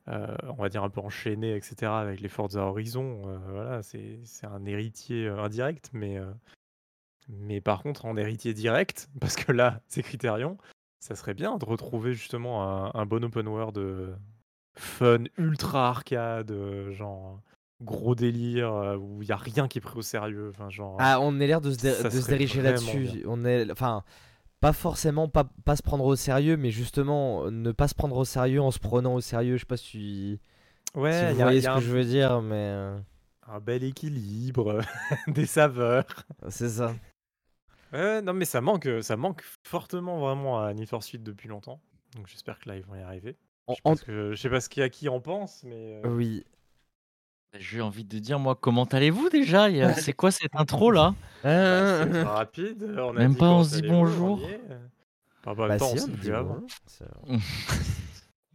on 0.07 0.55
va 0.55 0.69
dire 0.69 0.85
un 0.85 0.91
peu 0.91 1.01
enchaîné, 1.01 1.57
etc. 1.57 1.91
avec 1.91 2.21
les 2.21 2.29
Forza 2.29 2.61
Horizon. 2.61 3.37
voilà, 3.49 3.83
c'est 3.83 4.21
un 4.45 4.65
héritier 4.65 5.27
indirect, 5.27 5.91
mais, 5.93 6.21
mais 7.29 7.61
par 7.61 7.83
contre 7.83 8.05
en 8.05 8.17
héritier 8.17 8.55
direct, 8.55 9.09
parce 9.21 9.35
que 9.35 9.51
là, 9.51 9.81
c'est 9.89 10.05
Criterion. 10.05 10.57
Ça 11.01 11.15
serait 11.15 11.33
bien 11.33 11.57
de 11.57 11.65
retrouver 11.65 12.13
justement 12.13 12.95
un, 12.95 13.07
bon 13.07 13.25
open 13.25 13.49
world 13.49 13.79
euh, 13.79 14.15
fun, 14.75 15.25
ultra 15.39 15.89
arcade, 15.89 16.51
euh, 16.51 16.93
genre 16.93 17.41
gros 17.81 18.15
délire 18.15 18.75
euh, 18.75 18.97
où 18.97 19.23
il 19.23 19.29
y 19.29 19.33
a 19.33 19.37
rien 19.37 19.67
qui 19.67 19.79
est 19.79 19.81
pris 19.81 19.99
au 19.99 20.03
sérieux. 20.03 20.51
Enfin, 20.51 20.69
genre, 20.69 20.99
ah, 21.01 21.19
on 21.23 21.41
est 21.41 21.47
l'air 21.47 21.63
de 21.63 21.73
se, 21.73 22.29
diriger 22.29 22.61
là-dessus. 22.61 23.25
On 23.27 23.47
est, 23.47 23.71
enfin, 23.73 24.05
pas 24.61 24.75
forcément 24.75 25.27
pas, 25.27 25.45
pas 25.65 25.75
se 25.75 25.83
prendre 25.83 26.05
au 26.05 26.17
sérieux, 26.17 26.59
mais 26.59 26.71
justement 26.71 27.51
ne 27.51 27.73
pas 27.73 27.89
se 27.89 27.95
prendre 27.95 28.17
au 28.19 28.27
sérieux 28.27 28.61
en 28.61 28.71
se 28.71 28.79
prenant 28.79 29.15
au 29.15 29.23
sérieux. 29.23 29.57
Je 29.57 29.61
sais 29.61 29.67
pas 29.67 29.79
si, 29.79 30.39
ouais, 30.95 31.33
vous 31.33 31.41
voyez 31.41 31.63
ce 31.63 31.75
que 31.75 31.81
je 31.81 31.91
veux 31.91 32.05
dire, 32.05 32.43
mais 32.43 32.93
un 33.49 33.61
bel 33.61 33.85
équilibre, 33.85 34.83
des 35.29 35.47
saveurs. 35.47 36.05
C'est 36.51 36.69
ça. 36.69 36.95
Ouais, 37.93 38.23
non, 38.23 38.33
mais 38.33 38.45
ça 38.45 38.61
manque, 38.61 38.87
euh, 38.87 39.03
ça 39.03 39.17
manque 39.17 39.43
fortement 39.65 40.21
vraiment 40.21 40.63
à 40.63 40.73
Need 40.75 40.89
for 40.89 41.03
Speed 41.03 41.23
depuis 41.23 41.49
longtemps. 41.49 41.81
Donc 42.17 42.27
j'espère 42.27 42.59
que 42.59 42.69
là 42.69 42.77
ils 42.77 42.85
vont 42.85 42.95
y 42.95 43.03
arriver. 43.03 43.37
Je, 44.07 44.35
sais 44.35 44.51
pas 44.51 44.61
ce 44.61 44.69
qu'il 44.69 44.81
y 44.81 44.85
a 44.85 44.89
qui 44.89 45.09
en 45.09 45.21
pense, 45.21 45.63
mais. 45.65 46.01
Euh, 46.05 46.09
oui. 46.09 46.45
Bah, 47.53 47.59
j'ai 47.61 47.81
envie 47.81 48.05
de 48.05 48.19
dire, 48.19 48.39
moi, 48.39 48.55
comment 48.55 48.85
allez-vous 48.85 49.29
déjà? 49.29 49.69
C'est 49.95 50.13
quoi 50.13 50.31
cette 50.31 50.55
intro 50.55 50.91
là? 50.91 51.15
Bah, 51.43 52.07
C'est 52.13 52.23
rapide. 52.23 52.95
On 52.99 53.13
Même 53.13 53.37
pas 53.37 53.51
on 53.51 53.65
se 53.65 53.81
dit 53.81 53.89
bonjour. 53.89 54.41
Pas 55.43 55.55
bah, 55.55 55.79
temps, 55.79 55.97
si, 55.97 56.31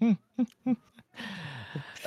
on 0.01 0.75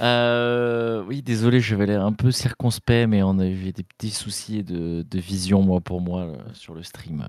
Euh, 0.00 1.03
oui, 1.06 1.23
désolé, 1.23 1.61
je 1.61 1.75
vais 1.75 1.87
l'air 1.87 2.05
un 2.05 2.12
peu 2.12 2.31
circonspect, 2.31 3.09
mais 3.09 3.23
on 3.23 3.39
a 3.39 3.47
eu 3.47 3.73
des 3.73 3.83
petits 3.83 4.11
soucis 4.11 4.62
de, 4.62 5.05
vision, 5.15 5.63
moi, 5.63 5.81
pour 5.81 6.01
moi, 6.01 6.32
sur 6.53 6.75
le 6.75 6.82
stream. 6.82 7.27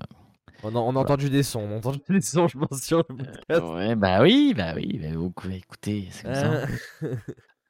On 0.62 0.76
a, 0.76 1.00
entendu 1.00 1.30
des 1.30 1.42
sons, 1.42 1.60
on 1.60 1.72
a 1.72 1.76
entendu 1.76 2.00
des 2.08 2.20
sons, 2.20 2.46
je 2.46 2.58
pense, 2.58 2.82
sur 2.82 2.98
le 2.98 3.04
podcast. 3.04 3.62
ouais, 3.62 3.96
bah 3.96 4.22
oui, 4.22 4.52
bah 4.54 4.74
oui, 4.76 5.00
bah 5.02 5.08
vous 5.14 5.30
pouvez 5.30 5.56
écouter, 5.56 6.08
c'est 6.10 6.24
comme 6.24 6.34
ça. 6.34 6.66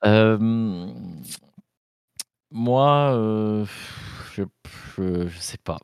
Euh, 0.04 0.38
moi, 2.50 3.14
euh, 3.14 3.64
je, 4.34 4.42
je, 4.96 5.28
je, 5.28 5.38
sais 5.38 5.58
pas. 5.58 5.78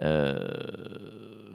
Euh, 0.00 1.54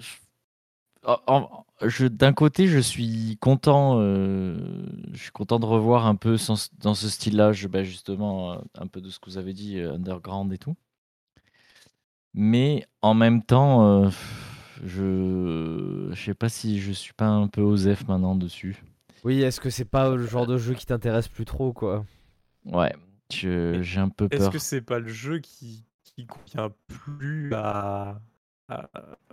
d'un 2.09 2.33
côté, 2.33 2.67
je 2.67 2.79
suis 2.79 3.37
content, 3.39 3.99
euh, 3.99 4.57
je 5.13 5.21
suis 5.23 5.31
content 5.31 5.59
de 5.59 5.65
revoir 5.65 6.05
un 6.05 6.15
peu 6.15 6.37
dans 6.79 6.95
ce 6.95 7.09
style-là, 7.09 7.51
bah, 7.69 7.83
justement, 7.83 8.53
euh, 8.53 8.57
un 8.75 8.87
peu 8.87 9.01
de 9.01 9.09
ce 9.09 9.19
que 9.19 9.29
vous 9.29 9.37
avez 9.37 9.53
dit, 9.53 9.79
euh, 9.79 9.93
underground 9.93 10.51
et 10.53 10.57
tout. 10.57 10.75
Mais 12.33 12.85
en 13.01 13.13
même 13.13 13.43
temps, 13.43 14.11
je 14.83 16.09
ne 16.09 16.15
sais 16.15 16.33
pas 16.33 16.49
si 16.49 16.79
je 16.81 16.91
suis 16.91 17.13
pas 17.13 17.27
un 17.27 17.47
peu 17.47 17.61
osef 17.61 18.05
maintenant 18.07 18.35
dessus. 18.35 18.83
Oui, 19.23 19.41
est-ce 19.41 19.61
que 19.61 19.69
c'est 19.69 19.85
pas 19.85 20.09
le 20.09 20.25
genre 20.25 20.45
de 20.45 20.57
jeu 20.57 20.73
qui 20.73 20.85
t'intéresse 20.85 21.29
plus 21.29 21.45
trop, 21.45 21.71
quoi? 21.71 22.05
Ouais, 22.65 22.93
j'ai 23.29 23.81
un 23.97 24.09
peu 24.09 24.27
peur. 24.27 24.41
Est-ce 24.41 24.49
que 24.49 24.59
c'est 24.59 24.81
pas 24.81 24.99
le 24.99 25.07
jeu 25.07 25.39
qui, 25.39 25.85
qui 26.03 26.25
convient 26.25 26.71
plus 26.87 27.53
à 27.53 28.19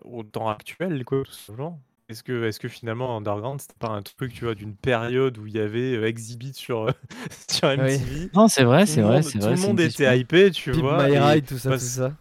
au 0.04 0.22
temps 0.22 0.48
actuel, 0.48 1.04
quoi, 1.04 1.22
tout 1.24 1.32
simplement. 1.32 1.80
Est-ce 2.08 2.22
que, 2.22 2.44
est 2.44 2.58
que 2.58 2.68
finalement 2.68 3.16
Underground 3.16 3.60
c'était 3.60 3.78
pas 3.78 3.88
un 3.88 4.02
truc 4.02 4.34
tu 4.34 4.44
vois 4.44 4.54
d'une 4.54 4.76
période 4.76 5.38
où 5.38 5.46
il 5.46 5.54
y 5.54 5.58
avait 5.60 5.94
euh, 5.94 6.06
Exhibit 6.06 6.52
sur, 6.52 6.88
euh, 6.88 6.92
sur 7.48 7.68
MTV 7.68 8.28
Non 8.34 8.48
c'est 8.48 8.64
vrai 8.64 8.84
c'est 8.84 9.00
vrai 9.00 9.22
c'est 9.22 9.38
Tout 9.38 9.48
le 9.48 9.56
monde 9.56 9.80
était 9.80 10.18
hypé 10.18 10.50
tu 10.50 10.72
vois. 10.72 11.08
et, 11.08 11.40
tout 11.40 11.56
ça 11.56 11.70
tout 11.70 11.78
ça. 11.78 12.12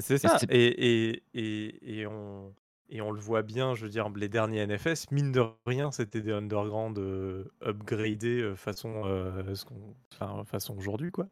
C'est 0.00 0.18
ça. 0.18 0.38
Et, 0.50 0.66
et, 0.66 1.22
et, 1.34 2.00
et, 2.00 2.06
on, 2.06 2.52
et 2.88 3.00
on 3.00 3.12
le 3.12 3.20
voit 3.20 3.42
bien, 3.42 3.74
je 3.76 3.84
veux 3.84 3.90
dire, 3.90 4.08
les 4.10 4.28
derniers 4.28 4.66
NFS, 4.66 5.10
mine 5.12 5.30
de 5.30 5.44
rien, 5.66 5.92
c'était 5.92 6.20
des 6.20 6.32
underground 6.32 6.98
euh, 6.98 7.44
upgradés 7.64 8.54
façon, 8.56 9.04
enfin, 10.12 10.44
façon 10.44 10.76
aujourd'hui, 10.76 11.12
quoi. 11.12 11.28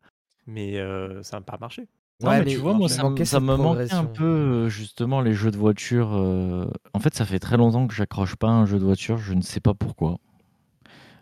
Mais 0.46 0.76
ça 1.22 1.38
n'a 1.38 1.42
pas 1.42 1.58
marché. 1.60 1.88
Non, 2.22 2.30
mais 2.30 2.44
tu 2.44 2.56
vois, 2.56 2.74
moi, 2.74 2.88
ça, 2.88 3.04
me 3.04 3.56
manque 3.56 3.92
un 3.92 4.04
peu, 4.04 4.24
euh, 4.24 4.68
justement, 4.68 5.20
les 5.20 5.32
jeux 5.32 5.50
de 5.50 5.56
voiture. 5.56 6.10
Euh, 6.14 6.70
en 6.92 6.98
fait, 6.98 7.14
ça 7.14 7.24
fait 7.24 7.38
très 7.38 7.56
longtemps 7.56 7.86
que 7.86 7.94
j'accroche 7.94 8.36
pas 8.36 8.48
un 8.48 8.66
jeu 8.66 8.78
de 8.78 8.84
voiture, 8.84 9.16
je 9.18 9.32
ne 9.32 9.40
sais 9.40 9.60
pas 9.60 9.74
pourquoi. 9.74 10.18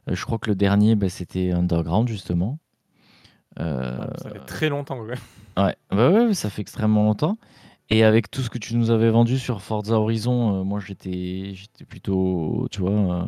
Euh, 0.08 0.14
je 0.14 0.24
crois 0.24 0.38
que 0.38 0.50
le 0.50 0.56
dernier, 0.56 0.96
bah, 0.96 1.08
c'était 1.08 1.52
Underground, 1.52 2.08
justement. 2.08 2.58
Ça 3.56 4.10
fait 4.32 4.44
très 4.46 4.68
longtemps, 4.68 5.00
ouais. 5.00 5.16
Ouais, 5.56 5.74
bah 5.90 6.10
ouais, 6.10 6.34
ça 6.34 6.50
fait 6.50 6.62
extrêmement 6.62 7.02
longtemps. 7.02 7.38
Et 7.90 8.04
avec 8.04 8.30
tout 8.30 8.42
ce 8.42 8.50
que 8.50 8.58
tu 8.58 8.76
nous 8.76 8.90
avais 8.90 9.10
vendu 9.10 9.38
sur 9.38 9.62
Forza 9.62 9.98
Horizon, 9.98 10.64
moi, 10.64 10.78
j'étais 10.78 11.52
j'étais 11.54 11.84
plutôt, 11.84 12.68
tu 12.70 12.80
vois, 12.80 13.26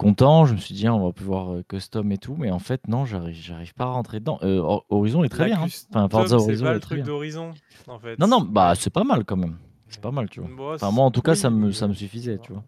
content. 0.00 0.44
Je 0.46 0.54
me 0.54 0.58
suis 0.58 0.74
dit, 0.74 0.86
ah, 0.86 0.94
on 0.94 1.04
va 1.06 1.12
pouvoir 1.12 1.52
euh, 1.52 1.62
custom 1.68 2.10
et 2.12 2.18
tout. 2.18 2.34
Mais 2.38 2.50
en 2.50 2.58
fait, 2.58 2.88
non, 2.88 3.04
j'arrive, 3.04 3.74
pas 3.74 3.84
à 3.84 3.88
rentrer 3.88 4.18
dedans. 4.20 4.38
Euh, 4.42 4.58
Hor- 4.60 4.84
Horizon 4.90 5.22
est 5.24 5.28
très 5.28 5.44
bien. 5.46 5.60
hein. 5.62 5.66
Enfin, 5.90 6.08
Forza 6.08 6.38
c'est 6.38 6.44
Horizon 6.44 6.64
pas 6.64 6.70
est 6.70 6.74
le 6.74 6.80
très 6.80 6.86
truc 6.88 6.98
bien. 6.98 7.06
d'Horizon, 7.06 7.50
en 7.86 7.98
fait. 7.98 8.18
Non, 8.18 8.26
non, 8.26 8.40
bah 8.40 8.74
c'est 8.74 8.90
pas 8.90 9.04
mal 9.04 9.24
quand 9.24 9.36
même. 9.36 9.56
C'est 9.88 10.00
pas 10.00 10.10
mal, 10.10 10.28
tu 10.30 10.40
vois. 10.40 10.48
Bon, 10.56 10.74
Enfin, 10.74 10.90
moi, 10.90 11.04
en 11.04 11.10
tout 11.10 11.22
cas, 11.22 11.34
ça 11.34 11.50
me, 11.50 11.72
ça 11.72 11.86
me 11.88 11.94
suffisait, 11.94 12.38
tu 12.38 12.52
vois. 12.52 12.64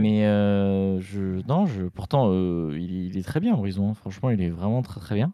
Mais 0.00 0.26
euh, 0.26 1.00
je, 1.00 1.40
non, 1.48 1.66
je, 1.66 1.82
pourtant, 1.84 2.28
euh, 2.30 2.76
il, 2.78 2.92
il 3.06 3.18
est 3.18 3.22
très 3.22 3.40
bien, 3.40 3.54
Horizon. 3.54 3.90
hein. 3.90 3.94
Franchement, 3.94 4.30
il 4.30 4.40
est 4.40 4.50
vraiment 4.50 4.82
très 4.82 5.00
très 5.00 5.14
bien. 5.16 5.32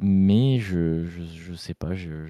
Mais 0.00 0.58
je, 0.58 1.04
je, 1.04 1.22
je 1.22 1.54
sais 1.54 1.74
pas, 1.74 1.94
je, 1.94 2.26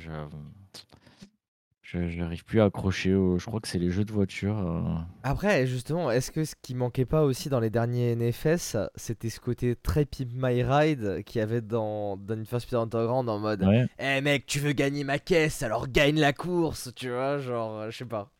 je, 1.91 2.07
j'arrive 2.11 2.45
plus 2.45 2.61
à 2.61 2.67
accrocher. 2.67 3.15
au- 3.15 3.39
je 3.39 3.47
crois 3.47 3.61
que 3.61 3.69
c'est 3.69 3.79
les 3.79 3.91
jeux 3.91 4.05
de 4.05 4.13
voiture. 4.13 4.59
euh. 4.59 4.83
Après, 5.23 5.67
justement, 5.67 6.11
est-ce 6.11 6.31
que 6.31 6.45
ce 6.45 6.55
qui 6.61 6.75
manquait 6.75 7.07
pas 7.07 7.23
aussi 7.23 7.49
dans 7.49 7.61
les 7.61 7.71
derniers 7.71 8.13
NFS, 8.15 8.77
c'était 8.95 9.31
ce 9.31 9.41
côté 9.41 9.75
très 9.75 10.05
Pimp 10.05 10.29
My 10.35 10.63
Ride 10.63 11.23
qu'il 11.25 11.39
y 11.39 11.43
avait 11.43 11.63
dans, 11.63 12.19
dans 12.19 12.37
Need 12.37 12.47
for 12.47 12.61
Speed 12.61 12.75
Underground 12.75 13.29
en 13.31 13.39
mode 13.39 13.63
Ouais. 13.65 13.87
Eh 13.99 14.21
mec, 14.21 14.45
tu 14.45 14.59
veux 14.61 14.73
gagner 14.73 15.03
ma 15.03 15.19
caisse, 15.19 15.63
alors 15.63 15.89
gagne 15.89 16.21
la 16.21 16.35
course, 16.35 16.91
tu 16.95 17.09
vois, 17.09 17.39
genre, 17.39 17.79
euh, 17.81 17.91
je 17.91 17.97
sais 17.97 18.05
pas. 18.05 18.31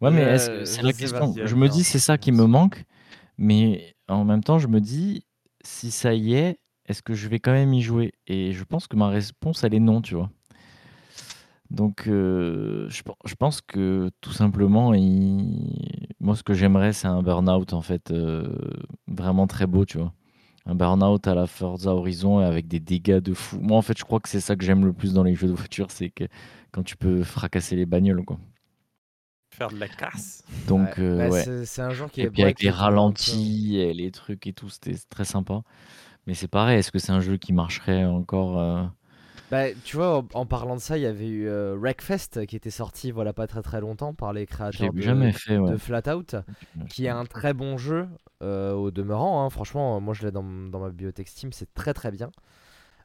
Ouais, 0.00 0.10
mais 0.10 0.22
est-ce 0.22 0.48
que- 0.48 0.64
c'est 0.64 0.80
je 0.80 0.86
la 0.86 0.92
sais 0.92 0.98
question. 1.00 1.34
y 1.34 1.40
a 1.42 1.46
Je 1.46 1.54
me 1.56 1.68
dis, 1.68 1.84
c'est 1.84 1.98
ça 1.98 2.16
qui 2.16 2.32
me 2.32 2.46
manque. 2.46 2.84
Mais 3.36 3.94
en 4.08 4.24
même 4.24 4.42
temps, 4.42 4.58
je 4.58 4.68
me 4.68 4.80
dis, 4.80 5.26
si 5.62 5.90
ça 5.90 6.14
y 6.14 6.34
est, 6.34 6.58
est-ce 6.86 7.02
que 7.02 7.14
je 7.14 7.28
vais 7.28 7.38
quand 7.38 7.52
même 7.52 7.72
y 7.74 7.82
jouer? 7.82 8.12
Et 8.26 8.52
je 8.52 8.64
pense 8.64 8.86
que 8.86 8.96
ma 8.96 9.08
réponse, 9.08 9.62
elle 9.64 9.74
est 9.74 9.80
non, 9.80 10.00
tu 10.00 10.14
vois. 10.14 10.30
Donc, 11.72 12.06
euh, 12.08 12.88
je, 12.90 13.02
pen- 13.02 13.14
je 13.24 13.34
pense 13.34 13.60
que 13.62 14.10
tout 14.20 14.32
simplement, 14.32 14.94
il- 14.94 16.12
moi, 16.20 16.36
ce 16.36 16.42
que 16.42 16.54
j'aimerais, 16.54 16.92
c'est 16.92 17.08
un 17.08 17.22
burn-out, 17.22 17.72
en 17.72 17.82
fait, 17.82 18.10
euh, 18.12 18.46
vraiment 19.08 19.46
très 19.46 19.66
beau, 19.66 19.84
tu 19.86 19.98
vois. 19.98 20.12
Un 20.66 20.74
burn-out 20.76 21.26
à 21.28 21.34
la 21.34 21.46
Forza 21.46 21.94
Horizon 21.94 22.40
et 22.42 22.44
avec 22.44 22.68
des 22.68 22.80
dégâts 22.80 23.18
de 23.20 23.34
fou. 23.34 23.58
Moi, 23.60 23.76
en 23.78 23.82
fait, 23.82 23.98
je 23.98 24.04
crois 24.04 24.20
que 24.20 24.28
c'est 24.28 24.40
ça 24.40 24.56
que 24.56 24.64
j'aime 24.64 24.84
le 24.86 24.92
plus 24.92 25.14
dans 25.14 25.24
les 25.24 25.34
jeux 25.34 25.48
de 25.48 25.52
voiture, 25.54 25.90
c'est 25.90 26.10
que 26.10 26.24
quand 26.72 26.82
tu 26.84 26.96
peux 26.96 27.22
fracasser 27.24 27.76
les 27.76 27.86
bagnoles, 27.86 28.24
quoi. 28.24 28.38
Faire 29.54 29.70
de 29.70 29.78
la 29.78 29.88
casse. 29.88 30.44
Donc, 30.66 30.80
Ouais, 30.86 30.94
euh, 30.98 31.16
bah, 31.18 31.30
ouais. 31.30 31.44
c'est- 31.44 31.64
C'est 31.66 31.82
un 31.82 31.92
genre 31.92 32.10
qui 32.10 32.22
Et 32.22 32.26
est 32.26 32.30
puis 32.30 32.42
avec 32.42 32.56
break 32.56 32.62
les 32.62 32.70
qui 32.70 32.70
est 32.70 32.70
un 32.70 32.74
peu- 32.76 32.82
ralentis 32.84 33.76
et 33.78 33.92
les 33.94 34.10
trucs 34.10 34.46
et 34.46 34.52
tout, 34.52 34.68
c'était 34.70 34.94
très 35.10 35.24
sympa. 35.24 35.62
Mais 36.26 36.34
c'est 36.34 36.48
pareil, 36.48 36.78
est-ce 36.78 36.92
que 36.92 36.98
c'est 37.00 37.12
un 37.12 37.20
jeu 37.20 37.36
qui 37.38 37.52
marcherait 37.52 38.04
encore 38.06 38.58
euh, 38.60 38.84
Bah, 39.52 39.66
tu 39.84 39.96
vois, 39.96 40.16
en, 40.18 40.28
en 40.32 40.46
parlant 40.46 40.76
de 40.76 40.80
ça, 40.80 40.96
il 40.96 41.02
y 41.02 41.06
avait 41.06 41.28
eu 41.28 41.46
euh, 41.46 41.76
Wreckfest 41.78 42.46
qui 42.48 42.56
était 42.56 42.70
sorti 42.70 43.10
voilà 43.10 43.34
pas 43.34 43.46
très 43.46 43.60
très 43.60 43.82
longtemps 43.82 44.14
par 44.14 44.32
les 44.32 44.46
créateurs 44.46 44.92
de, 44.94 45.00
jamais 45.02 45.30
fait, 45.30 45.58
ouais. 45.58 45.70
de 45.72 45.76
Flatout, 45.76 46.24
qui 46.88 47.04
est 47.04 47.10
un 47.10 47.26
très 47.26 47.52
bon 47.52 47.76
jeu 47.76 48.08
euh, 48.42 48.72
au 48.72 48.90
demeurant. 48.90 49.44
hein. 49.44 49.50
Franchement, 49.50 50.00
moi 50.00 50.14
je 50.14 50.22
l'ai 50.24 50.30
dans, 50.32 50.42
dans 50.42 50.80
ma 50.80 50.88
bibliothèque 50.88 51.28
Steam, 51.28 51.52
c'est 51.52 51.72
très 51.74 51.92
très 51.92 52.10
bien. 52.10 52.30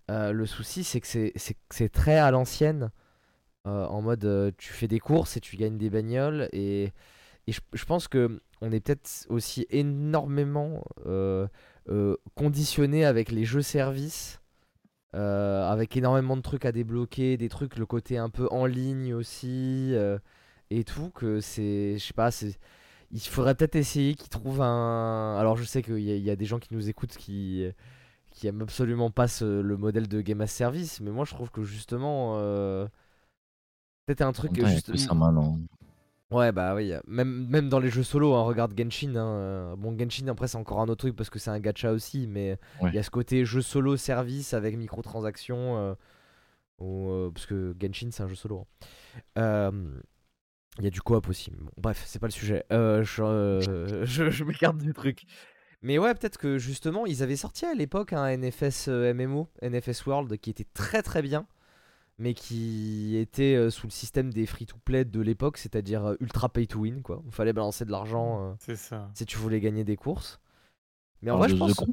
Euh, 0.09 0.31
le 0.31 0.45
souci, 0.45 0.85
c'est 0.85 1.01
que 1.01 1.07
c'est- 1.07 1.89
très 1.91 2.17
à 2.17 2.31
l'ancienne, 2.31 2.91
euh, 3.67 3.85
en 3.87 4.01
mode 4.01 4.23
euh, 4.23 4.51
tu 4.57 4.71
fais 4.71 4.87
des 4.87 4.99
courses 4.99 5.35
et 5.35 5.41
tu 5.41 5.57
gagnes 5.57 5.77
des 5.77 5.89
bagnoles. 5.89 6.47
Et, 6.53 6.93
et 7.47 7.51
je, 7.51 7.59
je 7.73 7.83
pense 7.83 8.07
que 8.07 8.39
on 8.61 8.71
est 8.71 8.79
peut-être 8.79 9.25
aussi 9.27 9.67
énormément 9.69 10.81
euh, 11.07 11.45
euh, 11.89 12.15
conditionné 12.35 13.03
avec 13.03 13.31
les 13.31 13.43
jeux 13.43 13.61
services. 13.61 14.39
Euh, 15.15 15.69
avec 15.69 15.95
énormément 15.97 16.35
de 16.37 16.41
trucs 16.41 16.65
à 16.65 16.71
débloquer, 16.71 17.37
des 17.37 17.49
trucs, 17.49 17.77
le 17.77 17.85
côté 17.85 18.17
un 18.17 18.29
peu 18.29 18.47
en 18.51 18.65
ligne 18.65 19.13
aussi, 19.13 19.91
euh, 19.93 20.17
et 20.69 20.83
tout, 20.83 21.09
que 21.11 21.39
c'est, 21.41 21.97
je 21.97 22.03
sais 22.05 22.13
pas, 22.13 22.29
c'est, 22.31 22.57
il 23.11 23.19
faudrait 23.21 23.55
peut-être 23.55 23.75
essayer 23.75 24.15
qu'ils 24.15 24.29
trouvent 24.29 24.61
un. 24.61 25.37
Alors 25.39 25.55
je 25.57 25.63
sais 25.63 25.81
qu'il 25.81 25.99
y, 25.99 26.11
a- 26.11 26.15
il 26.15 26.23
y 26.23 26.29
a 26.29 26.35
des 26.35 26.45
gens 26.45 26.59
qui 26.59 26.73
nous 26.73 26.89
écoutent 26.89 27.15
qui 27.17 27.65
qui 28.31 28.47
aiment 28.47 28.61
absolument 28.61 29.09
pas 29.09 29.27
ce- 29.27 29.61
le 29.61 29.77
modèle 29.77 30.07
de 30.07 30.21
game 30.21 30.41
as 30.41 30.47
service, 30.47 30.99
mais 31.01 31.09
moi 31.11 31.25
je 31.25 31.33
trouve 31.33 31.49
que 31.51 31.63
justement 31.63 32.35
euh, 32.39 32.85
peut-être 34.05 34.21
un 34.21 34.31
truc 34.33 34.51
juste. 34.67 34.87
ça 34.97 35.13
maintenant. 35.41 35.59
Ouais 36.29 36.51
bah 36.51 36.75
oui, 36.75 36.91
même 37.07 37.47
même 37.47 37.69
dans 37.69 37.79
les 37.79 37.89
jeux 37.89 38.03
solo, 38.03 38.33
hein, 38.35 38.43
regarde 38.43 38.73
Genshin. 38.77 39.15
hein, 39.15 39.25
euh, 39.27 39.75
bon 39.77 39.97
Genshin 39.97 40.27
après 40.27 40.49
c'est 40.49 40.57
encore 40.57 40.81
un 40.81 40.89
autre 40.89 40.99
truc 41.05 41.15
parce 41.15 41.29
que 41.29 41.39
c'est 41.39 41.51
un 41.51 41.59
gacha 41.61 41.93
aussi, 41.93 42.27
mais 42.27 42.57
il 42.81 42.83
Ouais. 42.85 42.91
y 42.93 42.97
a 42.97 43.03
ce 43.03 43.09
côté 43.09 43.45
jeu 43.45 43.61
solo 43.61 43.95
service 43.95 44.53
avec 44.53 44.75
microtransactions. 44.75 45.77
euh, 45.77 45.93
euh, 46.81 47.31
parce 47.31 47.45
que 47.45 47.73
Genshin 47.81 48.09
c'est 48.11 48.23
un 48.23 48.27
jeu 48.27 48.35
solo. 48.35 48.67
hein. 49.15 49.21
Euh, 49.39 49.71
il 50.79 50.83
y 50.83 50.87
a 50.87 50.91
du 50.91 51.01
coop 51.01 51.27
aussi. 51.29 51.49
Bon, 51.51 51.71
bref, 51.77 52.03
c'est 52.05 52.19
pas 52.19 52.27
le 52.27 52.31
sujet. 52.33 52.63
Je, 52.69 53.01
je, 54.03 54.29
je 54.29 54.43
m'écarte 54.43 54.77
du 54.77 54.93
truc. 54.93 55.23
Mais 55.81 55.97
ouais, 55.97 56.13
peut-être 56.13 56.37
que 56.37 56.57
justement, 56.57 57.05
ils 57.05 57.23
avaient 57.23 57.35
sorti 57.37 57.65
à 57.65 57.73
l'époque 57.73 58.11
un 58.13 58.27
NFS 58.27 58.87
MMO, 58.89 59.47
NFS 59.61 60.05
World, 60.05 60.37
qui 60.39 60.49
était 60.49 60.67
très 60.73 61.01
très 61.01 61.21
bien, 61.21 61.47
mais 62.19 62.33
qui 62.33 63.15
était 63.17 63.55
euh, 63.55 63.69
sous 63.69 63.87
le 63.87 63.91
système 63.91 64.33
des 64.33 64.45
free-to-play 64.45 65.05
de 65.05 65.21
l'époque, 65.21 65.57
c'est-à-dire 65.57 66.05
euh, 66.05 66.15
ultra 66.19 66.49
pay 66.49 66.67
to 66.67 66.79
win, 66.79 67.01
quoi. 67.01 67.21
Il 67.25 67.31
fallait 67.31 67.53
balancer 67.53 67.85
de 67.85 67.91
l'argent 67.91 68.57
euh, 68.69 68.75
ça. 68.75 69.09
si 69.13 69.25
tu 69.25 69.37
voulais 69.37 69.59
gagner 69.59 69.83
des 69.83 69.95
courses. 69.95 70.39
Mais 71.21 71.31
en 71.31 71.37
vrai, 71.37 71.49
je 71.49 71.55
pense. 71.55 71.83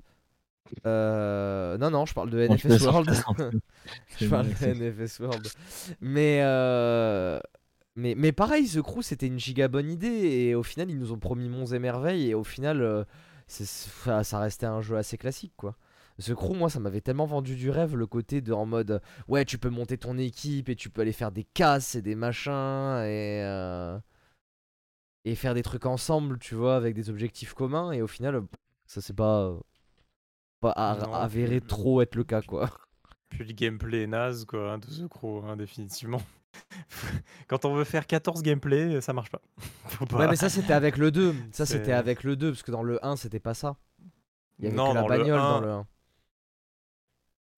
Euh, 0.86 1.76
non, 1.78 1.90
non, 1.90 2.06
je 2.06 2.14
parle 2.14 2.30
de 2.30 2.38
NFS 2.40 2.82
World. 2.86 3.10
je 4.18 4.28
parle 4.28 4.48
de 4.48 4.66
NFS 4.66 5.20
World. 5.20 5.46
Mais, 6.00 6.40
euh, 6.42 7.38
mais, 7.96 8.14
mais 8.16 8.32
pareil, 8.32 8.68
The 8.68 8.80
Crew, 8.82 9.02
c'était 9.02 9.26
une 9.26 9.38
giga 9.38 9.68
bonne 9.68 9.90
idée. 9.90 10.06
Et 10.08 10.54
au 10.54 10.62
final, 10.62 10.90
ils 10.90 10.98
nous 10.98 11.12
ont 11.12 11.18
promis 11.18 11.48
monts 11.48 11.66
et 11.66 11.78
merveilles. 11.78 12.30
Et 12.30 12.34
au 12.34 12.44
final, 12.44 12.80
euh, 12.80 13.04
c'est- 13.46 13.66
ça, 13.66 14.24
ça 14.24 14.38
restait 14.38 14.66
un 14.66 14.80
jeu 14.80 14.96
assez 14.96 15.18
classique, 15.18 15.52
quoi. 15.56 15.76
The 16.20 16.34
Crew, 16.34 16.54
moi, 16.54 16.70
ça 16.70 16.78
m'avait 16.78 17.00
tellement 17.00 17.26
vendu 17.26 17.56
du 17.56 17.70
rêve, 17.70 17.96
le 17.96 18.06
côté 18.06 18.40
de 18.40 18.52
en 18.52 18.66
mode 18.66 19.00
ouais, 19.26 19.44
tu 19.44 19.58
peux 19.58 19.70
monter 19.70 19.98
ton 19.98 20.16
équipe 20.16 20.68
et 20.68 20.76
tu 20.76 20.88
peux 20.88 21.02
aller 21.02 21.12
faire 21.12 21.32
des 21.32 21.44
casses 21.44 21.96
et 21.96 22.02
des 22.02 22.14
machins 22.14 22.52
et, 22.52 23.42
euh, 23.42 23.98
et 25.24 25.34
faire 25.34 25.54
des 25.54 25.62
trucs 25.62 25.86
ensemble, 25.86 26.38
tu 26.38 26.54
vois, 26.54 26.76
avec 26.76 26.94
des 26.94 27.10
objectifs 27.10 27.54
communs. 27.54 27.90
Et 27.90 28.00
au 28.00 28.06
final, 28.06 28.42
ça 28.86 29.00
c'est 29.00 29.16
pas, 29.16 29.58
pas 30.60 30.70
avéré 30.70 31.60
trop 31.60 32.00
être 32.00 32.14
le 32.14 32.24
cas, 32.24 32.42
quoi. 32.42 32.70
Puis 33.30 33.44
le 33.44 33.52
gameplay 33.52 34.02
est 34.02 34.06
naze, 34.06 34.44
quoi, 34.44 34.72
hein, 34.72 34.78
de 34.78 34.86
The 34.86 35.08
Crow, 35.08 35.42
hein, 35.44 35.56
définitivement. 35.56 36.22
Quand 37.48 37.64
on 37.64 37.74
veut 37.74 37.82
faire 37.82 38.06
14 38.06 38.42
gameplay, 38.42 39.00
ça 39.00 39.12
marche 39.12 39.30
pas. 39.30 39.42
Ouais, 40.12 40.28
mais 40.28 40.36
ça 40.36 40.48
c'était 40.48 40.72
avec 40.72 40.96
le 40.96 41.10
2. 41.10 41.34
Ça 41.50 41.66
c'était 41.66 41.92
avec 41.92 42.22
le 42.22 42.36
2, 42.36 42.52
parce 42.52 42.62
que 42.62 42.70
dans 42.70 42.84
le 42.84 43.04
1, 43.04 43.16
c'était 43.16 43.40
pas 43.40 43.54
ça. 43.54 43.74
Il 44.60 44.66
y 44.66 44.68
avait 44.68 44.76
non, 44.76 44.90
que 44.90 44.94
la 44.94 45.02
le 45.02 45.08
bagnole 45.08 45.40
1, 45.40 45.42
dans 45.42 45.60
le 45.60 45.70
1. 45.70 45.86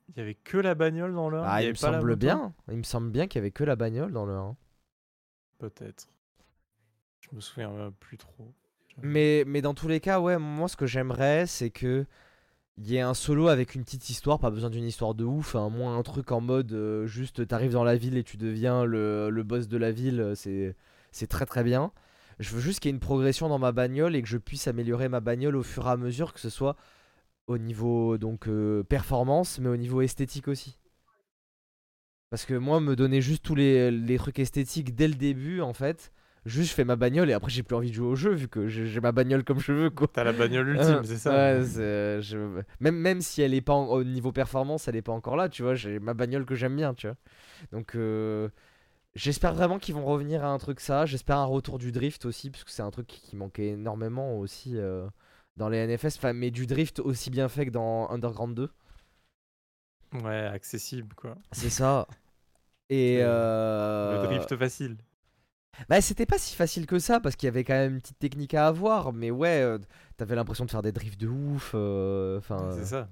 Il 0.08 0.18
y 0.18 0.20
avait 0.20 0.34
que 0.34 0.56
la 0.56 0.74
bagnole 0.74 1.14
dans 1.14 1.28
le 1.28 1.38
1 1.38 1.42
Ah, 1.44 1.62
il 1.62 1.70
me 1.70 1.74
semble 1.74 2.16
bien. 2.16 2.54
Il 2.70 2.78
me 2.78 2.82
semble 2.82 3.10
bien 3.10 3.26
qu'il 3.26 3.38
y 3.38 3.42
avait 3.42 3.50
que 3.50 3.64
la 3.64 3.76
bagnole 3.76 4.12
dans 4.12 4.24
le 4.24 4.34
1. 4.34 4.56
Peut-être. 5.58 6.08
Je 7.20 7.34
me 7.34 7.40
souviens 7.40 7.92
plus 7.98 8.18
trop. 8.18 8.54
Mais, 9.02 9.44
mais 9.46 9.60
dans 9.62 9.74
tous 9.74 9.88
les 9.88 10.00
cas, 10.00 10.20
ouais, 10.20 10.38
moi 10.38 10.68
ce 10.68 10.76
que 10.76 10.86
j'aimerais, 10.86 11.46
c'est 11.46 11.70
que 11.70 12.06
il 12.78 12.90
y 12.90 12.96
ait 12.96 13.00
un 13.00 13.14
solo 13.14 13.48
avec 13.48 13.74
une 13.74 13.84
petite 13.84 14.10
histoire, 14.10 14.38
pas 14.38 14.50
besoin 14.50 14.68
d'une 14.68 14.84
histoire 14.84 15.14
de 15.14 15.24
ouf, 15.24 15.56
hein, 15.56 15.70
moins 15.70 15.96
un 15.96 16.02
truc 16.02 16.30
en 16.30 16.42
mode 16.42 16.72
euh, 16.72 17.06
juste 17.06 17.46
t'arrives 17.46 17.72
dans 17.72 17.84
la 17.84 17.96
ville 17.96 18.18
et 18.18 18.22
tu 18.22 18.36
deviens 18.36 18.84
le, 18.84 19.30
le 19.30 19.42
boss 19.42 19.66
de 19.66 19.78
la 19.78 19.90
ville, 19.92 20.20
euh, 20.20 20.34
c'est 20.34 20.76
c'est 21.10 21.26
très 21.26 21.46
très 21.46 21.64
bien. 21.64 21.92
Je 22.38 22.54
veux 22.54 22.60
juste 22.60 22.80
qu'il 22.80 22.90
y 22.90 22.92
ait 22.92 22.94
une 22.94 23.00
progression 23.00 23.48
dans 23.48 23.58
ma 23.58 23.72
bagnole 23.72 24.14
et 24.14 24.20
que 24.20 24.28
je 24.28 24.36
puisse 24.36 24.68
améliorer 24.68 25.08
ma 25.08 25.20
bagnole 25.20 25.56
au 25.56 25.62
fur 25.62 25.86
et 25.86 25.90
à 25.90 25.96
mesure, 25.96 26.34
que 26.34 26.40
ce 26.40 26.50
soit 26.50 26.76
au 27.46 27.58
niveau 27.58 28.18
donc 28.18 28.48
euh, 28.48 28.82
performance, 28.84 29.58
mais 29.58 29.68
au 29.68 29.76
niveau 29.76 30.00
esthétique 30.02 30.48
aussi. 30.48 30.78
Parce 32.30 32.44
que 32.44 32.54
moi, 32.54 32.80
me 32.80 32.96
donner 32.96 33.20
juste 33.20 33.44
tous 33.44 33.54
les, 33.54 33.90
les 33.90 34.18
trucs 34.18 34.38
esthétiques 34.38 34.94
dès 34.94 35.06
le 35.08 35.14
début, 35.14 35.60
en 35.60 35.72
fait, 35.72 36.12
juste 36.44 36.70
je 36.70 36.74
fais 36.74 36.84
ma 36.84 36.96
bagnole 36.96 37.30
et 37.30 37.32
après 37.32 37.50
j'ai 37.50 37.62
plus 37.62 37.76
envie 37.76 37.90
de 37.90 37.94
jouer 37.94 38.08
au 38.08 38.16
jeu 38.16 38.32
vu 38.34 38.48
que 38.48 38.66
j'ai 38.68 39.00
ma 39.00 39.12
bagnole 39.12 39.44
comme 39.44 39.60
je 39.60 39.72
veux, 39.72 39.90
quoi. 39.90 40.08
T'as 40.08 40.24
la 40.24 40.32
bagnole 40.32 40.68
ultime, 40.70 40.86
Euh, 40.96 41.02
c'est 41.04 41.18
ça 41.18 41.30
ouais, 41.30 41.64
c'est- 41.64 42.22
je- 42.22 42.62
même, 42.80 42.96
même 42.96 43.20
si 43.20 43.42
elle 43.42 43.54
est 43.54 43.60
pas 43.60 43.74
en- 43.74 43.86
au 43.88 44.02
niveau 44.04 44.32
performance, 44.32 44.88
elle 44.88 44.96
est 44.96 45.02
pas 45.02 45.12
encore 45.12 45.36
là, 45.36 45.48
tu 45.48 45.62
vois. 45.62 45.74
J'ai 45.76 46.00
ma 46.00 46.14
bagnole 46.14 46.44
que 46.44 46.56
j'aime 46.56 46.74
bien, 46.76 46.94
tu 46.94 47.06
vois. 47.06 47.16
Donc, 47.72 47.94
euh, 47.96 48.48
j'espère 49.14 49.54
vraiment 49.54 49.78
qu'ils 49.78 49.94
vont 49.94 50.04
revenir 50.04 50.44
à 50.44 50.48
un 50.48 50.58
truc 50.58 50.80
ça. 50.80 51.06
J'espère 51.06 51.38
un 51.38 51.46
retour 51.46 51.78
du 51.78 51.92
drift 51.92 52.24
aussi, 52.26 52.50
parce 52.50 52.64
que 52.64 52.70
c'est 52.72 52.82
un 52.82 52.90
truc 52.92 53.06
qui, 53.08 53.20
qui 53.22 53.36
manquait 53.36 53.68
énormément 53.70 54.38
aussi 54.38 54.72
euh, 54.76 55.06
dans 55.56 55.68
les 55.68 55.78
NFS. 55.86 56.22
Mais 56.34 56.50
du 56.50 56.66
drift 56.66 57.00
aussi 57.00 57.30
bien 57.30 57.48
fait 57.48 57.66
que 57.66 57.70
dans 57.70 58.08
Underground 58.10 58.54
2. 58.54 58.70
Ouais, 60.22 60.46
accessible, 60.46 61.14
quoi. 61.14 61.36
C'est 61.52 61.70
ça. 61.70 62.06
Et 62.88 63.16
C'est 63.18 63.22
euh, 63.24 64.22
Le 64.22 64.26
drift 64.28 64.56
facile. 64.56 64.96
Bah, 65.88 66.00
c'était 66.00 66.24
pas 66.24 66.38
si 66.38 66.54
facile 66.54 66.86
que 66.86 66.98
ça 66.98 67.20
parce 67.20 67.36
qu'il 67.36 67.48
y 67.48 67.50
avait 67.50 67.64
quand 67.64 67.74
même 67.74 67.94
une 67.94 68.00
petite 68.00 68.18
technique 68.18 68.54
à 68.54 68.66
avoir, 68.68 69.12
mais 69.12 69.30
ouais, 69.30 69.60
euh, 69.60 69.78
t'avais 70.16 70.34
l'impression 70.36 70.64
de 70.64 70.70
faire 70.70 70.80
des 70.82 70.92
drifts 70.92 71.20
de 71.20 71.28
ouf. 71.28 71.72
euh, 71.74 72.38
Enfin, 72.38 72.70
c'est 72.78 72.86
ça. 72.86 73.08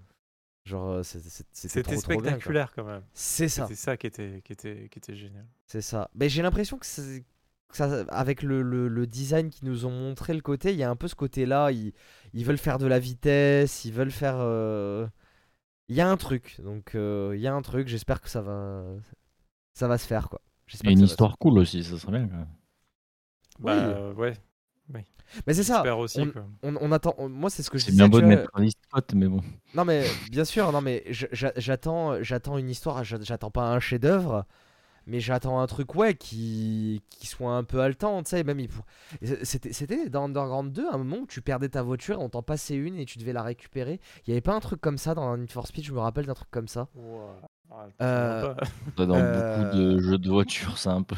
genre, 0.64 0.88
euh, 0.92 1.02
c'est- 1.02 1.18
c'est- 1.20 1.44
c'était 1.52 1.68
C'était 1.82 1.82
trop, 1.82 2.20
bien, 2.22 2.30
spectaculaire 2.30 2.72
quand 2.72 2.84
même. 2.84 3.02
C'est 3.12 3.48
ça, 3.50 3.64
C'était 3.64 3.74
ça 3.74 3.96
qui 3.98 4.06
était, 4.06 4.40
qui, 4.44 4.52
était, 4.54 4.88
qui 4.90 4.98
était 4.98 5.14
génial. 5.14 5.44
c'est 5.66 5.82
ça. 5.82 6.08
Mais 6.14 6.30
j'ai 6.30 6.40
l'impression 6.40 6.78
que 6.78 6.86
c'est- 6.86 7.24
ça, 7.70 8.04
avec 8.08 8.42
le, 8.42 8.62
le- 8.62 8.88
le 8.88 9.06
design 9.06 9.50
qu'ils 9.50 9.68
nous 9.68 9.86
ont 9.86 9.90
montré, 9.90 10.34
le 10.34 10.40
côté, 10.40 10.72
il 10.72 10.78
y 10.78 10.82
a 10.84 10.90
un 10.90 10.96
peu 10.96 11.08
ce 11.08 11.14
côté-là. 11.14 11.72
Ils, 11.72 11.92
ils 12.32 12.44
veulent 12.44 12.58
faire 12.58 12.78
de 12.78 12.86
la 12.86 12.98
vitesse, 12.98 13.84
ils 13.84 13.92
veulent 13.92 14.10
faire. 14.12 14.36
euh, 14.38 15.06
Il 15.88 15.96
y 15.96 16.00
a 16.00 16.08
un 16.08 16.16
truc. 16.16 16.60
Donc, 16.62 16.94
euh, 16.94 17.32
il 17.34 17.40
y 17.40 17.46
a 17.48 17.54
un 17.54 17.62
truc. 17.62 17.88
J'espère 17.88 18.20
que 18.20 18.28
ça 18.28 18.42
va, 18.42 18.84
ça 19.74 19.88
va 19.88 19.98
se 19.98 20.06
faire, 20.06 20.28
quoi. 20.28 20.40
J'espère 20.66 20.90
Et 20.90 20.94
une 20.94 21.00
histoire 21.02 21.36
cool 21.38 21.58
aussi, 21.58 21.84
ça 21.84 21.98
serait 21.98 22.12
bien. 22.12 22.28
Oui. 23.58 23.64
Bah, 23.64 23.72
euh, 23.74 24.12
ouais. 24.14 24.34
Mais 25.46 25.54
c'est 25.54 25.62
ça. 25.64 25.96
aussi. 25.96 26.20
on- 26.20 26.30
quoi. 26.30 26.46
On, 26.62 26.76
on 26.80 26.92
attend. 26.92 27.14
on- 27.18 27.28
moi, 27.30 27.50
c'est 27.50 27.62
ce 27.62 27.70
que 27.70 27.78
je 27.78 27.84
C'est 27.84 27.90
disais. 27.90 28.02
bien 28.04 28.08
beau 28.08 28.20
de 28.20 28.26
mettre 28.26 28.50
Travis 28.52 28.72
Scott, 28.88 29.14
mais 29.14 29.26
bon. 29.26 29.40
Non 29.74 29.84
mais 29.84 30.06
bien 30.30 30.44
sûr, 30.44 30.70
non 30.70 30.80
mais 30.80 31.02
j'attends, 31.56 32.22
j'attends 32.22 32.58
une 32.58 32.68
histoire, 32.70 33.02
j'a- 33.02 33.20
j'attends 33.22 33.50
pas 33.50 33.72
un 33.72 33.80
chef-d'œuvre, 33.80 34.44
mais 35.06 35.20
j'attends 35.20 35.60
un 35.60 35.66
truc 35.66 35.94
ouais 35.94 36.14
qui, 36.14 37.02
qui 37.10 37.26
soit 37.26 37.52
un 37.54 37.64
peu 37.64 37.80
haletant, 37.80 38.22
tu 38.22 38.30
sais, 38.30 38.44
même 38.44 38.60
il 38.60 38.68
pour- 38.68 38.84
c'était, 39.42 39.72
c'était 39.72 40.08
dans 40.08 40.24
Underground 40.24 40.72
2 40.72 40.86
un 40.92 40.98
moment 40.98 41.18
où 41.22 41.26
tu 41.26 41.40
perdais 41.42 41.68
ta 41.68 41.82
voiture, 41.82 42.20
on 42.20 42.28
t'en 42.28 42.42
passait 42.42 42.74
une 42.76 42.96
et 42.96 43.04
tu 43.04 43.18
devais 43.18 43.32
la 43.32 43.42
récupérer. 43.42 44.00
Il 44.26 44.30
y 44.30 44.32
avait 44.32 44.40
pas 44.40 44.54
un 44.54 44.60
truc 44.60 44.80
comme 44.80 44.98
ça 44.98 45.14
dans 45.14 45.36
Need 45.36 45.50
for 45.50 45.66
Speed, 45.66 45.84
je 45.84 45.92
me 45.92 46.00
rappelle 46.00 46.26
d'un 46.26 46.34
truc 46.34 46.50
comme 46.50 46.68
ça. 46.68 46.88
Ah, 47.70 47.86
Euh. 48.00 48.54
Dans 48.96 49.08
Euh, 49.14 49.58
beaucoup 49.58 49.76
de 49.76 49.98
jeux 49.98 50.18
de 50.18 50.28
voiture, 50.30 50.78
c'est 50.78 50.90
un 50.90 51.02
peu. 51.02 51.16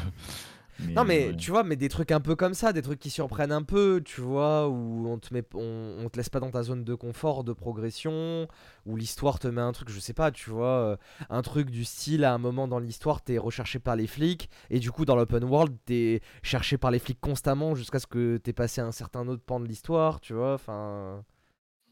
Non 0.79 1.03
mais 1.05 1.27
ouais. 1.27 1.35
tu 1.35 1.51
vois, 1.51 1.63
mais 1.63 1.75
des 1.75 1.89
trucs 1.89 2.11
un 2.11 2.19
peu 2.19 2.35
comme 2.35 2.53
ça, 2.53 2.73
des 2.73 2.81
trucs 2.81 2.99
qui 2.99 3.09
surprennent 3.09 3.51
un 3.51 3.63
peu, 3.63 4.01
tu 4.03 4.21
vois, 4.21 4.67
où 4.69 5.07
on 5.07 5.17
te 5.17 5.33
met, 5.33 5.43
on, 5.53 5.95
on 5.99 6.09
te 6.09 6.17
laisse 6.17 6.29
pas 6.29 6.39
dans 6.39 6.51
ta 6.51 6.63
zone 6.63 6.83
de 6.83 6.93
confort, 6.95 7.43
de 7.43 7.53
progression, 7.53 8.47
où 8.85 8.95
l'histoire 8.95 9.39
te 9.39 9.47
met 9.47 9.61
un 9.61 9.71
truc, 9.71 9.89
je 9.89 9.99
sais 9.99 10.13
pas, 10.13 10.31
tu 10.31 10.49
vois, 10.49 10.67
euh, 10.67 10.97
un 11.29 11.41
truc 11.41 11.69
du 11.71 11.83
style 11.85 12.23
à 12.23 12.33
un 12.33 12.37
moment 12.37 12.67
dans 12.67 12.79
l'histoire 12.79 13.21
t'es 13.21 13.37
recherché 13.37 13.79
par 13.79 13.95
les 13.95 14.07
flics 14.07 14.49
et 14.69 14.79
du 14.79 14.91
coup 14.91 15.05
dans 15.05 15.15
l'open 15.15 15.43
world 15.43 15.75
t'es 15.85 16.21
cherché 16.43 16.77
par 16.77 16.91
les 16.91 16.99
flics 16.99 17.19
constamment 17.21 17.73
jusqu'à 17.75 17.99
ce 17.99 18.07
que 18.07 18.37
t'aies 18.37 18.53
passé 18.53 18.81
un 18.81 18.91
certain 18.91 19.27
autre 19.27 19.43
pan 19.43 19.59
de 19.59 19.65
l'histoire, 19.67 20.19
tu 20.19 20.33
vois, 20.33 20.53
enfin, 20.53 21.23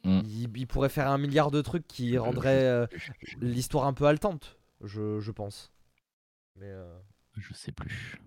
Mm. 0.05 0.21
il, 0.23 0.57
il 0.57 0.67
pourrait 0.67 0.89
faire 0.89 1.09
un 1.09 1.17
milliard 1.17 1.49
de 1.49 1.61
trucs 1.61 1.87
qui 1.87 2.17
rendraient 2.17 2.63
euh, 2.63 2.85
l'histoire 3.41 3.85
un 3.85 3.93
peu 3.93 4.05
haletante, 4.05 4.57
je, 4.83 5.19
je 5.19 5.31
pense. 5.31 5.73
Mais 6.55 6.67
euh, 6.69 6.95
Je 7.37 7.53
sais 7.53 7.71
plus. 7.71 8.21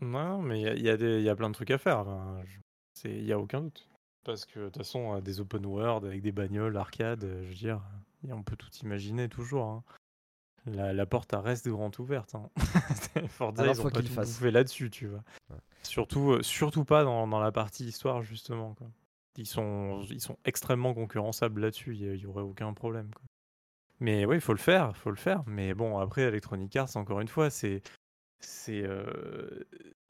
Non, 0.00 0.40
mais 0.42 0.60
il 0.60 0.64
y, 0.82 0.88
a- 0.90 0.94
y 0.96 1.04
a 1.04 1.18
y 1.20 1.28
a 1.28 1.36
plein 1.36 1.48
de 1.50 1.54
trucs 1.54 1.70
à 1.70 1.78
faire. 1.78 2.04
Il 3.04 3.24
y 3.24 3.32
a 3.32 3.38
aucun 3.38 3.60
doute. 3.62 3.88
Parce 4.24 4.44
que 4.44 4.60
de 4.60 4.64
toute 4.66 4.78
façon, 4.78 5.14
euh, 5.16 5.20
des 5.20 5.40
open 5.40 5.64
world 5.64 6.04
avec 6.04 6.20
des 6.22 6.32
bagnoles, 6.32 6.76
arcade, 6.76 7.24
euh, 7.24 7.42
je 7.44 7.48
veux 7.48 7.54
dire, 7.54 7.80
on 8.30 8.42
peut 8.42 8.56
tout 8.56 8.70
imaginer 8.82 9.28
toujours. 9.28 9.64
hein. 9.64 9.84
La, 10.66 10.92
la 10.92 11.06
porte 11.06 11.32
elle 11.32 11.38
reste 11.38 11.66
grande 11.68 11.98
ouverte. 11.98 12.34
Hein. 12.34 12.50
Forza, 13.28 13.62
Alors, 13.62 13.74
ils 13.74 13.80
ont 13.80 13.84
pas 13.84 13.90
qu'ils 14.00 14.08
tout 14.08 14.14
fassent. 14.14 14.36
bouffé 14.38 14.50
là-dessus, 14.50 14.90
tu 14.90 15.06
vois. 15.06 15.22
Ouais. 15.50 15.56
Surtout, 15.82 16.32
euh, 16.32 16.42
surtout 16.42 16.84
pas 16.84 17.04
dans, 17.04 17.26
dans 17.26 17.40
la 17.40 17.52
partie 17.52 17.86
histoire, 17.86 18.22
justement. 18.22 18.74
Quoi. 18.74 18.88
Ils, 19.38 19.46
sont, 19.46 20.04
ils 20.10 20.20
sont 20.20 20.36
extrêmement 20.44 20.92
concurrençables 20.92 21.60
là-dessus, 21.62 21.94
il 21.94 22.02
y, 22.02 22.18
y 22.18 22.26
aurait 22.26 22.42
aucun 22.42 22.74
problème. 22.74 23.08
Quoi. 23.14 23.22
Mais 24.00 24.26
oui, 24.26 24.36
il 24.36 24.40
faut 24.42 24.52
le 24.52 24.58
faire, 24.58 24.94
faut 24.96 25.10
le 25.10 25.16
faire. 25.16 25.42
Mais 25.46 25.72
bon, 25.74 25.98
après, 25.98 26.22
Electronic 26.22 26.74
Arts, 26.76 26.96
encore 26.96 27.20
une 27.20 27.28
fois, 27.28 27.48
c'est. 27.50 27.80
C'est 28.40 28.82
euh, 28.84 29.64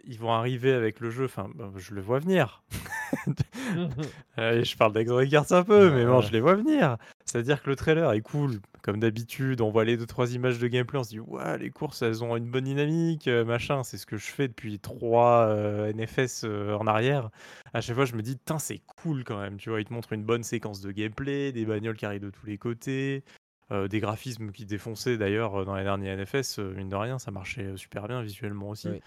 Ils 0.04 0.18
vont 0.18 0.32
arriver 0.32 0.72
avec 0.72 1.00
le 1.00 1.10
jeu, 1.10 1.24
enfin, 1.26 1.50
bah, 1.54 1.70
je 1.76 1.94
le 1.94 2.00
vois 2.00 2.18
venir. 2.18 2.62
Allez, 4.36 4.64
je 4.64 4.76
parle 4.76 4.92
Arts 5.34 5.52
un 5.52 5.64
peu, 5.64 5.90
mais 5.90 6.04
bon, 6.04 6.20
je 6.20 6.32
les 6.32 6.40
vois 6.40 6.54
venir. 6.54 6.96
C'est-à-dire 7.24 7.62
que 7.62 7.70
le 7.70 7.76
trailer 7.76 8.12
est 8.12 8.20
cool, 8.20 8.60
comme 8.82 9.00
d'habitude. 9.00 9.60
On 9.60 9.70
voit 9.70 9.84
les 9.84 9.96
deux 9.96 10.06
trois 10.06 10.34
images 10.34 10.58
de 10.58 10.66
gameplay, 10.68 10.98
on 10.98 11.04
se 11.04 11.10
dit 11.10 11.20
ouais, 11.20 11.58
les 11.58 11.70
courses 11.70 12.02
elles 12.02 12.24
ont 12.24 12.36
une 12.36 12.50
bonne 12.50 12.64
dynamique, 12.64 13.28
machin. 13.28 13.82
C'est 13.82 13.96
ce 13.96 14.06
que 14.06 14.16
je 14.16 14.26
fais 14.26 14.48
depuis 14.48 14.78
trois 14.78 15.46
euh, 15.48 15.92
NFS 15.92 16.42
euh, 16.44 16.74
en 16.74 16.86
arrière. 16.86 17.30
À 17.74 17.80
chaque 17.80 17.96
fois, 17.96 18.04
je 18.04 18.14
me 18.14 18.22
dis 18.22 18.36
putain, 18.36 18.58
c'est 18.58 18.80
cool 19.02 19.24
quand 19.24 19.40
même. 19.40 19.56
Tu 19.56 19.70
vois, 19.70 19.80
ils 19.80 19.86
te 19.86 19.92
montrent 19.92 20.12
une 20.12 20.24
bonne 20.24 20.42
séquence 20.42 20.80
de 20.80 20.92
gameplay, 20.92 21.52
des 21.52 21.64
bagnoles 21.64 21.96
qui 21.96 22.06
arrivent 22.06 22.22
de 22.22 22.30
tous 22.30 22.46
les 22.46 22.58
côtés. 22.58 23.24
Euh, 23.70 23.88
des 23.88 24.00
graphismes 24.00 24.50
qui 24.52 24.64
défonçaient 24.66 25.18
d'ailleurs 25.18 25.60
euh, 25.60 25.64
dans 25.64 25.76
les 25.76 25.84
derniers 25.84 26.14
NFS, 26.16 26.58
euh, 26.58 26.72
mine 26.74 26.88
de 26.88 26.96
rien, 26.96 27.18
ça 27.18 27.30
marchait 27.30 27.76
super 27.76 28.08
bien 28.08 28.22
visuellement 28.22 28.70
aussi. 28.70 28.88
Oui. 28.88 29.00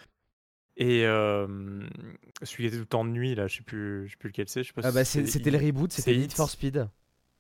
Et 0.78 1.02
celui 1.04 2.63
qui 2.63 2.65
était 2.65 2.76
tout 2.78 2.82
le 2.82 2.86
temps 2.86 3.06
de 3.06 3.10
nuit, 3.10 3.36
là, 3.36 3.47
je 3.47 3.58
sais 3.58 3.63
plus, 3.63 4.06
je 4.08 4.12
sais 4.12 4.17
plus 4.17 4.30
lequel 4.30 4.47
c'est. 4.47 4.63
Je 4.63 4.67
sais 4.69 4.74
pas 4.74 4.82
Ah 4.86 4.89
si 4.89 4.95
bah 4.95 5.06
c'est- 5.06 5.26
c'était 5.28 5.52
le 5.52 5.58
reboot, 5.58 5.91
c'était 5.91 6.15
Need 6.15 6.32
for. 6.34 6.50
Speed. 6.50 6.88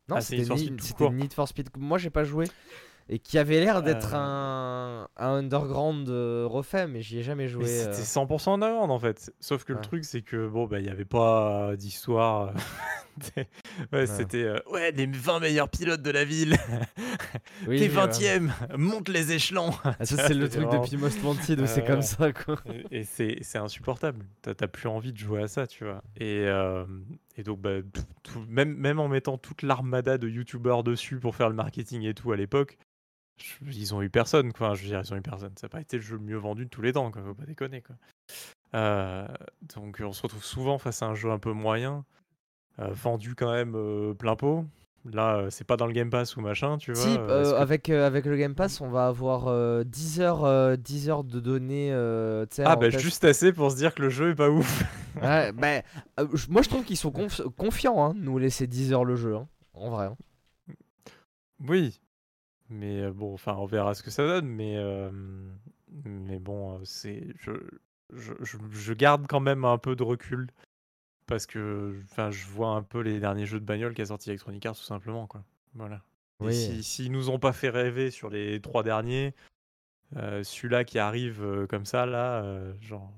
Non, 0.09 0.17
Ah, 0.17 0.21
c'était 0.21 0.43
Need. 0.53 0.79
Need 1.13 1.33
for 1.33 1.47
Speed. 1.47 1.69
Moi, 1.77 1.97
j'ai 1.97 2.09
pas 2.09 2.23
joué. 2.23 2.45
Et 3.09 3.19
qui 3.19 3.37
avait 3.37 3.59
l'air 3.59 3.81
d'être 3.81 4.13
un, 4.13 5.07
un 5.17 5.27
underground 5.33 6.07
refait, 6.09 6.87
mais 6.87 7.01
j'y 7.01 7.17
ai 7.19 7.23
jamais 7.23 7.43
Mais 7.43 7.49
joué. 7.49 7.65
c'était 7.67 8.03
100% 8.03 8.51
en 8.53 8.61
avant 8.61 8.87
en 8.89 8.99
fait. 8.99 9.33
Sauf 9.39 9.63
que 9.65 9.73
Ouais. 9.73 9.79
le 9.79 9.83
truc 9.85 10.05
c'est 10.05 10.21
que 10.21 10.47
bon 10.47 10.65
bah 10.65 10.79
il 10.79 10.85
y 10.85 10.89
avait 10.89 11.03
pas 11.03 11.75
d'histoire. 11.75 12.53
Ouais, 13.37 13.47
Ouais. 13.91 14.05
c'était 14.07 14.43
euh, 14.43 14.57
ouais 14.71 14.91
les 14.91 15.05
20 15.05 15.39
meilleurs 15.39 15.69
pilotes 15.69 16.01
de 16.01 16.11
la 16.11 16.23
ville. 16.25 16.55
Oui, 17.67 17.77
T'es 17.79 17.89
ouais. 17.95 18.05
20ème, 18.07 18.51
monte 18.75 19.07
les 19.09 19.31
échelons. 19.33 19.69
Ah, 19.83 19.95
ça, 20.03 20.17
c'est 20.27 20.33
le 20.33 20.49
truc 20.49 20.63
vraiment- 20.63 20.81
depuis 20.83 20.97
Most 20.97 21.21
Wanted 21.23 21.61
où 21.61 21.67
c'est 21.67 21.85
comme 21.85 22.01
ça, 22.01 22.33
quoi. 22.33 22.57
Et, 22.91 23.01
et 23.01 23.43
c'est 23.43 23.57
insupportable. 23.57 24.25
T'as 24.41 24.53
plus 24.67 24.87
envie 24.89 25.13
de 25.13 25.17
jouer 25.17 25.43
à 25.43 25.47
ça, 25.47 25.67
tu 25.67 25.83
vois. 25.83 26.03
Et, 26.17 26.45
euh, 26.47 26.85
et 27.37 27.43
donc, 27.43 27.59
bah, 27.61 27.81
tout- 27.93 28.01
tout- 28.23 28.45
même, 28.49 28.75
même 28.75 28.99
en 28.99 29.07
mettant 29.07 29.37
toute 29.37 29.61
l'armada 29.61 30.17
de 30.17 30.27
youtubeurs 30.27 30.83
dessus 30.83 31.17
pour 31.19 31.35
faire 31.35 31.49
le 31.49 31.55
marketing 31.55 32.01
et 32.03 32.13
tout 32.15 32.31
à 32.31 32.35
l'époque, 32.35 32.77
ils 33.67 33.93
ont 33.93 34.01
eu 34.01 34.09
personne, 34.09 34.51
quoi. 34.53 34.73
Je 34.73 34.81
veux 34.83 34.87
dire, 34.89 35.01
ils 35.05 35.13
ont 35.13 35.17
eu 35.17 35.21
personne. 35.21 35.53
Ça 35.59 35.65
n'a 35.67 35.69
pas 35.69 35.81
été 35.81 35.97
le 35.97 36.03
jeu 36.03 36.15
le 36.15 36.21
mieux 36.23 36.37
vendu 36.37 36.65
de 36.65 36.69
tous 36.69 36.81
les 36.81 36.93
temps, 36.93 37.11
quoi. 37.11 37.21
Faut 37.23 37.35
pas 37.35 37.45
déconner, 37.45 37.81
quoi. 37.81 37.95
Euh, 38.75 39.27
donc, 39.75 40.01
on 40.03 40.13
se 40.13 40.21
retrouve 40.23 40.43
souvent 40.43 40.77
face 40.79 41.01
à 41.03 41.07
un 41.07 41.15
jeu 41.15 41.29
un 41.29 41.39
peu 41.39 41.51
moyen, 41.51 42.05
vendu 42.89 43.35
quand 43.35 43.51
même 43.51 43.73
euh, 43.75 44.13
plein 44.13 44.35
pot. 44.35 44.65
Là, 45.11 45.37
euh, 45.37 45.49
c'est 45.49 45.63
pas 45.65 45.77
dans 45.77 45.87
le 45.87 45.93
Game 45.93 46.09
Pass 46.11 46.35
ou 46.37 46.41
machin, 46.41 46.77
tu 46.77 46.91
vois. 46.93 47.01
Si, 47.03 47.09
euh, 47.17 47.27
euh, 47.29 47.51
que- 47.53 47.57
avec, 47.57 47.89
euh, 47.89 48.05
avec 48.05 48.25
le 48.25 48.37
Game 48.37 48.53
Pass, 48.53 48.81
on 48.81 48.89
va 48.89 49.07
avoir 49.07 49.47
euh, 49.47 49.83
10, 49.83 50.21
heures, 50.21 50.45
euh, 50.45 50.75
10 50.75 51.09
heures 51.09 51.23
de 51.23 51.39
données. 51.39 51.89
euh, 51.91 52.45
Ah, 52.59 52.75
bah, 52.75 52.89
test. 52.91 52.99
juste 53.03 53.23
assez 53.25 53.51
pour 53.51 53.71
se 53.71 53.77
dire 53.77 53.95
que 53.95 54.01
le 54.03 54.09
jeu 54.09 54.31
est 54.31 54.35
pas 54.35 54.49
ouf. 54.49 54.83
Ouais, 55.21 55.51
bah, 55.51 55.81
euh, 56.19 56.27
moi, 56.49 56.61
je 56.61 56.69
trouve 56.69 56.83
qu'ils 56.85 56.97
sont 56.97 57.09
conf- 57.11 57.43
confiants, 57.57 58.01
hein, 58.03 58.13
de 58.13 58.19
nous 58.19 58.37
laisser 58.37 58.65
10 58.67 58.93
heures 58.93 59.03
le 59.05 59.15
jeu, 59.15 59.35
hein, 59.35 59.47
en 59.73 59.89
vrai. 59.89 60.05
hein. 60.05 60.15
Oui, 61.67 61.99
mais 62.69 63.01
euh, 63.01 63.11
bon, 63.11 63.33
enfin, 63.33 63.55
on 63.57 63.65
verra 63.65 63.93
ce 63.93 64.03
que 64.03 64.09
ça 64.11 64.25
donne, 64.25 64.47
mais, 64.47 64.75
euh, 64.77 65.09
mais 66.05 66.39
bon, 66.39 66.75
euh, 66.75 66.79
c'est, 66.83 67.23
je, 67.39 67.51
je, 68.13 68.33
je- 68.41 68.57
je 68.71 68.93
garde 68.93 69.25
quand 69.27 69.39
même 69.41 69.65
un 69.65 69.77
peu 69.77 69.95
de 69.95 70.03
recul 70.03 70.47
parce 71.31 71.45
que, 71.45 71.95
enfin, 72.11 72.29
je 72.29 72.45
vois 72.47 72.69
un 72.71 72.83
peu 72.83 72.99
les 72.99 73.19
derniers 73.21 73.45
jeux 73.45 73.59
de 73.61 73.65
bagnole 73.65 73.93
qu'a 73.93 74.05
sorti 74.05 74.29
Electronic 74.29 74.65
Arts 74.65 74.75
tout 74.75 74.83
simplement, 74.83 75.27
quoi. 75.27 75.43
Voilà. 75.75 76.01
Et 76.41 76.45
Oui. 76.45 76.53
si, 76.53 76.83
s'ils 76.83 77.11
nous 77.11 77.29
ont 77.29 77.39
pas 77.39 77.53
fait 77.53 77.69
rêver 77.69 78.11
sur 78.11 78.29
les 78.29 78.59
trois 78.59 78.83
derniers, 78.83 79.33
euh, 80.17 80.43
celui-là 80.43 80.83
qui 80.83 80.99
arrive 80.99 81.41
euh, 81.41 81.67
comme 81.67 81.85
ça, 81.85 82.05
là, 82.05 82.43
euh, 82.43 82.73
genre, 82.81 83.13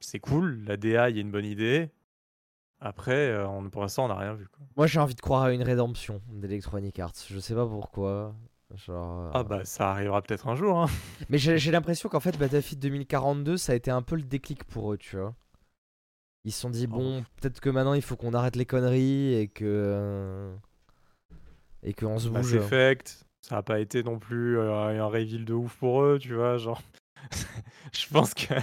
c'est 0.00 0.20
cool, 0.20 0.64
la 0.66 0.78
DA, 0.78 1.10
il 1.10 1.16
y 1.16 1.18
a 1.18 1.22
une 1.22 1.30
bonne 1.30 1.44
idée. 1.44 1.90
Après, 2.80 3.36
on, 3.44 3.68
pour 3.68 3.82
l'instant, 3.82 4.06
on 4.06 4.08
n'a 4.08 4.16
rien 4.16 4.32
vu, 4.32 4.46
quoi. 4.48 4.64
Moi, 4.78 4.86
j'ai 4.86 4.98
envie 5.00 5.14
de 5.14 5.20
croire 5.20 5.42
à 5.42 5.52
une 5.52 5.62
rédemption 5.62 6.22
d'Electronic 6.32 6.98
Arts. 6.98 7.12
Je 7.28 7.38
sais 7.38 7.54
pas 7.54 7.66
pourquoi. 7.66 8.34
Genre, 8.74 9.30
Ah 9.34 9.42
bah, 9.42 9.66
ça 9.66 9.90
arrivera 9.90 10.22
peut-être 10.22 10.48
un 10.48 10.54
jour, 10.54 10.78
hein. 10.80 10.86
Mais 11.28 11.36
j'ai 11.36 11.58
j'ai 11.58 11.72
l'impression 11.72 12.08
qu'en 12.08 12.20
fait, 12.20 12.38
Battlefield 12.38 12.80
2042, 12.80 13.58
ça 13.58 13.72
a 13.72 13.74
été 13.74 13.90
un 13.90 14.00
peu 14.00 14.16
le 14.16 14.22
déclic 14.22 14.64
pour 14.64 14.94
eux, 14.94 14.96
tu 14.96 15.18
vois. 15.18 15.34
Ils 16.44 16.52
se 16.52 16.60
sont 16.60 16.70
dit, 16.70 16.86
Oh. 16.90 16.94
bon, 16.96 17.24
peut-être 17.40 17.60
que 17.60 17.68
maintenant 17.70 17.94
il 17.94 18.02
faut 18.02 18.16
qu'on 18.16 18.32
arrête 18.34 18.56
les 18.56 18.66
conneries 18.66 19.34
et 19.34 19.48
que. 19.48 19.64
euh, 19.66 20.54
Et 21.82 21.92
qu'on 21.94 22.18
se 22.18 22.28
Mass 22.28 22.42
bouge. 22.46 22.54
Effect, 22.54 23.24
ça 23.40 23.56
n'a 23.56 23.62
pas 23.62 23.80
été 23.80 24.02
non 24.02 24.18
plus 24.18 24.58
euh, 24.58 25.00
un 25.00 25.06
reveal 25.06 25.44
de 25.44 25.52
ouf 25.54 25.76
pour 25.76 26.02
eux, 26.02 26.18
tu 26.18 26.34
vois, 26.34 26.56
genre. 26.58 26.80
je 27.92 28.06
pense 28.08 28.32
que 28.34 28.54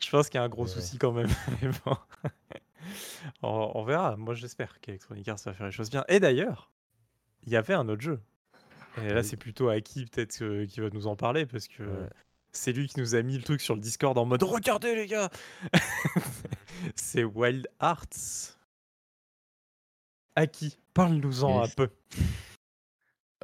je 0.00 0.10
pense 0.10 0.28
qu'il 0.28 0.38
y 0.38 0.40
a 0.40 0.44
un 0.44 0.48
gros 0.48 0.62
Ouais. 0.64 0.68
souci 0.68 0.98
quand 0.98 1.12
même. 1.12 1.28
mais 1.62 1.70
bon. 1.84 1.96
on, 3.42 3.70
on 3.74 3.84
verra. 3.84 4.16
Moi, 4.16 4.34
j'espère 4.34 4.80
qu'Electronic 4.80 5.28
Arts 5.28 5.38
va 5.44 5.52
faire 5.52 5.66
les 5.66 5.72
choses 5.72 5.90
bien. 5.90 6.04
Et 6.08 6.18
d'ailleurs, 6.20 6.70
il 7.44 7.52
y 7.52 7.56
avait 7.56 7.74
un 7.74 7.88
autre 7.88 8.02
jeu. 8.02 8.20
Et 9.02 9.08
là, 9.12 9.22
c'est 9.22 9.36
plutôt 9.36 9.68
Aki 9.70 10.06
peut-être 10.06 10.42
euh, 10.42 10.66
qui 10.66 10.80
va 10.80 10.90
nous 10.90 11.06
en 11.06 11.16
parler 11.16 11.46
parce 11.46 11.66
que 11.68 11.82
Ouais. 11.82 12.08
C'est 12.52 12.72
lui 12.72 12.88
qui 12.88 13.00
nous 13.00 13.14
a 13.14 13.22
mis 13.22 13.36
le 13.36 13.42
truc 13.42 13.60
sur 13.60 13.74
le 13.74 13.80
Discord 13.80 14.16
en 14.18 14.24
mode 14.24 14.42
regardez 14.42 14.94
les 14.94 15.06
gars. 15.06 15.30
c'est 16.94 17.24
Wild 17.24 17.66
Arts. 17.78 18.56
Aki, 20.36 20.78
parle-nous-en 20.94 21.62
Yes. 21.62 21.70
un 21.70 21.74
peu. 21.74 21.88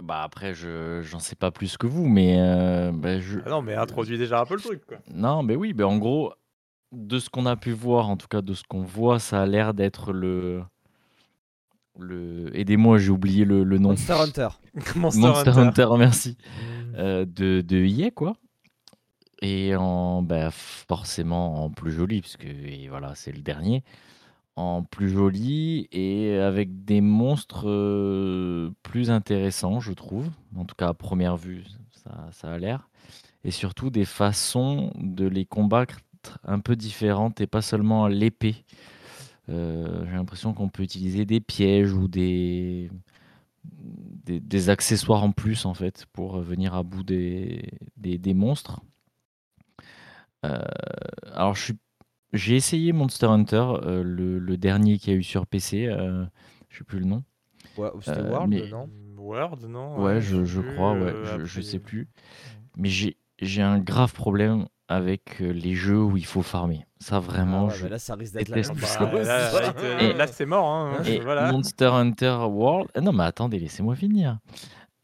Bah 0.02 0.22
après, 0.22 0.54
je 0.54 1.02
j'en 1.02 1.18
sais 1.18 1.34
pas 1.36 1.50
plus 1.50 1.76
que 1.76 1.86
vous, 1.86 2.06
mais 2.06 2.36
euh, 2.38 2.92
bah, 2.94 3.18
je... 3.18 3.40
Ah 3.44 3.50
non, 3.50 3.62
mais 3.62 3.74
introduis 3.74 4.16
déjà 4.16 4.40
un 4.40 4.46
peu 4.46 4.54
le 4.54 4.60
truc, 4.60 4.86
quoi. 4.86 4.98
Non, 5.12 5.42
mais 5.42 5.56
oui, 5.56 5.74
mais 5.76 5.82
en 5.82 5.98
gros, 5.98 6.32
de 6.92 7.18
ce 7.18 7.28
qu'on 7.28 7.46
a 7.46 7.56
pu 7.56 7.72
voir, 7.72 8.08
en 8.08 8.16
tout 8.16 8.28
cas 8.28 8.40
de 8.40 8.54
ce 8.54 8.62
qu'on 8.62 8.82
voit, 8.82 9.18
ça 9.18 9.42
a 9.42 9.46
l'air 9.46 9.74
d'être 9.74 10.12
le. 10.12 10.62
le... 11.98 12.56
Aidez-moi, 12.56 12.98
j'ai 12.98 13.10
oublié 13.10 13.44
le, 13.44 13.64
le 13.64 13.78
nom. 13.78 13.90
Monster 13.90 14.12
Hunter. 14.12 14.48
Monster, 14.96 15.20
Monster 15.20 15.50
Hunter. 15.50 15.82
Hunter, 15.82 15.88
merci. 15.98 16.36
Euh, 16.94 17.24
de, 17.26 17.60
de 17.60 17.76
EA, 17.84 18.10
quoi. 18.12 18.36
Et 19.40 19.76
en 19.76 20.22
bah, 20.22 20.50
forcément 20.50 21.64
en 21.64 21.70
plus 21.70 21.92
joli 21.92 22.20
puisque 22.20 22.44
et 22.44 22.88
voilà, 22.88 23.14
c'est 23.14 23.32
le 23.32 23.42
dernier. 23.42 23.84
En 24.56 24.82
plus 24.82 25.10
joli 25.10 25.88
et 25.92 26.36
avec 26.36 26.84
des 26.84 27.00
monstres, 27.00 28.72
plus 28.82 29.10
intéressants, 29.10 29.78
je 29.80 29.92
trouve. 29.92 30.28
En 30.56 30.64
tout 30.64 30.74
cas 30.74 30.88
à 30.88 30.94
première 30.94 31.36
vue, 31.36 31.64
ça 31.92 32.28
ça 32.32 32.52
a 32.52 32.58
l'air 32.58 32.88
et 33.44 33.50
surtout 33.50 33.90
des 33.90 34.04
façons 34.04 34.92
de 34.96 35.26
les 35.26 35.44
combattre 35.44 36.00
un 36.44 36.60
peu 36.60 36.76
différentes 36.76 37.40
et 37.40 37.46
pas 37.46 37.62
seulement 37.62 38.04
à 38.04 38.10
l'épée. 38.10 38.64
J'ai 39.48 40.12
l'impression 40.12 40.52
qu'on 40.52 40.68
peut 40.68 40.82
utiliser 40.82 41.24
des 41.24 41.40
pièges 41.40 41.92
ou 41.92 42.08
des 42.08 42.90
des 44.26 44.70
accessoires 44.70 45.24
en 45.24 45.32
plus, 45.32 45.64
en 45.64 45.74
fait, 45.74 46.06
pour, 46.12 46.40
venir 46.40 46.74
à 46.74 46.82
bout 46.82 47.02
des 47.02 47.70
des 47.96 48.34
monstres. 48.34 48.82
Heu, 50.44 50.58
alors 51.34 51.54
je 51.54 51.62
suis 51.62 51.78
j'ai 52.34 52.56
essayé 52.56 52.92
Monster 52.92 53.26
Hunter, 53.26 53.64
heu, 53.84 54.02
le 54.02 54.38
le 54.38 54.56
dernier 54.56 54.98
qu'il 54.98 55.12
y 55.12 55.16
a 55.16 55.18
eu 55.18 55.22
sur 55.22 55.46
PC, 55.46 55.86
heu, 55.86 56.26
je 56.68 56.78
sais 56.78 56.84
plus 56.84 57.00
le 57.00 57.06
nom. 57.06 57.24
Ouais, 57.76 57.90
c'était 58.02 58.20
Heu, 58.20 58.24
World, 58.30 58.50
mais 58.50 58.68
non? 58.68 58.90
Word, 59.16 59.58
non? 59.68 59.96
ouais, 59.96 60.14
Ouais, 60.14 60.20
je 60.20 60.44
je 60.44 60.60
crois, 60.60 60.92
ouais, 60.94 61.14
je 61.22 61.44
je 61.44 61.60
sais 61.60 61.78
plus. 61.78 62.08
Mais 62.76 62.88
j'ai 62.88 63.16
j'ai 63.40 63.62
un 63.62 63.78
grave 63.78 64.12
problème 64.12 64.66
avec, 64.88 65.38
les 65.40 65.74
jeux 65.74 66.02
où 66.02 66.16
il 66.16 66.24
faut 66.26 66.42
farmer. 66.42 66.84
Ça 67.00 67.16
Ah 67.16 67.20
vraiment, 67.20 67.68
ouais, 67.68 67.74
je 67.74 67.82
bah 67.84 67.88
là, 67.90 67.98
ça 67.98 68.14
risque 68.14 68.32
d'être 68.34 68.48
la 68.48 68.56
Ah 68.98 69.06
bah, 69.06 69.22
là, 69.24 70.12
là, 70.14 70.26
c'est 70.26 70.46
mort, 70.46 70.66
hein, 70.66 71.02
et 71.04 71.18
voilà. 71.24 71.52
Monster 71.52 71.86
Hunter 71.86 72.38
World 72.48 72.90
ah 72.94 73.00
non, 73.00 73.12
mais 73.12 73.24
attendez, 73.24 73.58
laissez-moi 73.58 73.94
finir 73.96 74.38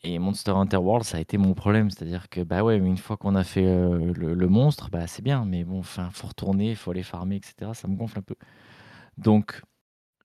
et 0.04 0.18
Monster 0.18 0.52
Hunter 0.52 0.76
World, 0.78 1.04
ça 1.04 1.16
a 1.18 1.20
été 1.20 1.38
mon 1.38 1.54
problème. 1.54 1.90
C'est-à-dire 1.90 2.28
que, 2.28 2.40
bah, 2.42 2.62
ouais, 2.64 2.76
une 2.78 2.98
fois 2.98 3.16
qu'on 3.16 3.34
a 3.34 3.44
fait, 3.44 3.64
heu, 3.66 4.12
le 4.14 4.48
monstre, 4.48 4.90
bah, 4.90 5.06
c'est 5.06 5.22
bien, 5.22 5.44
mais 5.46 5.64
bon, 5.64 5.78
enfin, 5.80 6.10
faut 6.12 6.28
retourner, 6.28 6.74
faut 6.74 6.90
aller 6.92 7.02
farmer 7.02 7.36
et 7.36 7.40
cetera, 7.44 7.74
ça 7.74 7.88
me 7.88 7.96
gonfle 7.96 8.18
un 8.18 8.22
peu. 8.22 8.36
Donc 9.18 9.62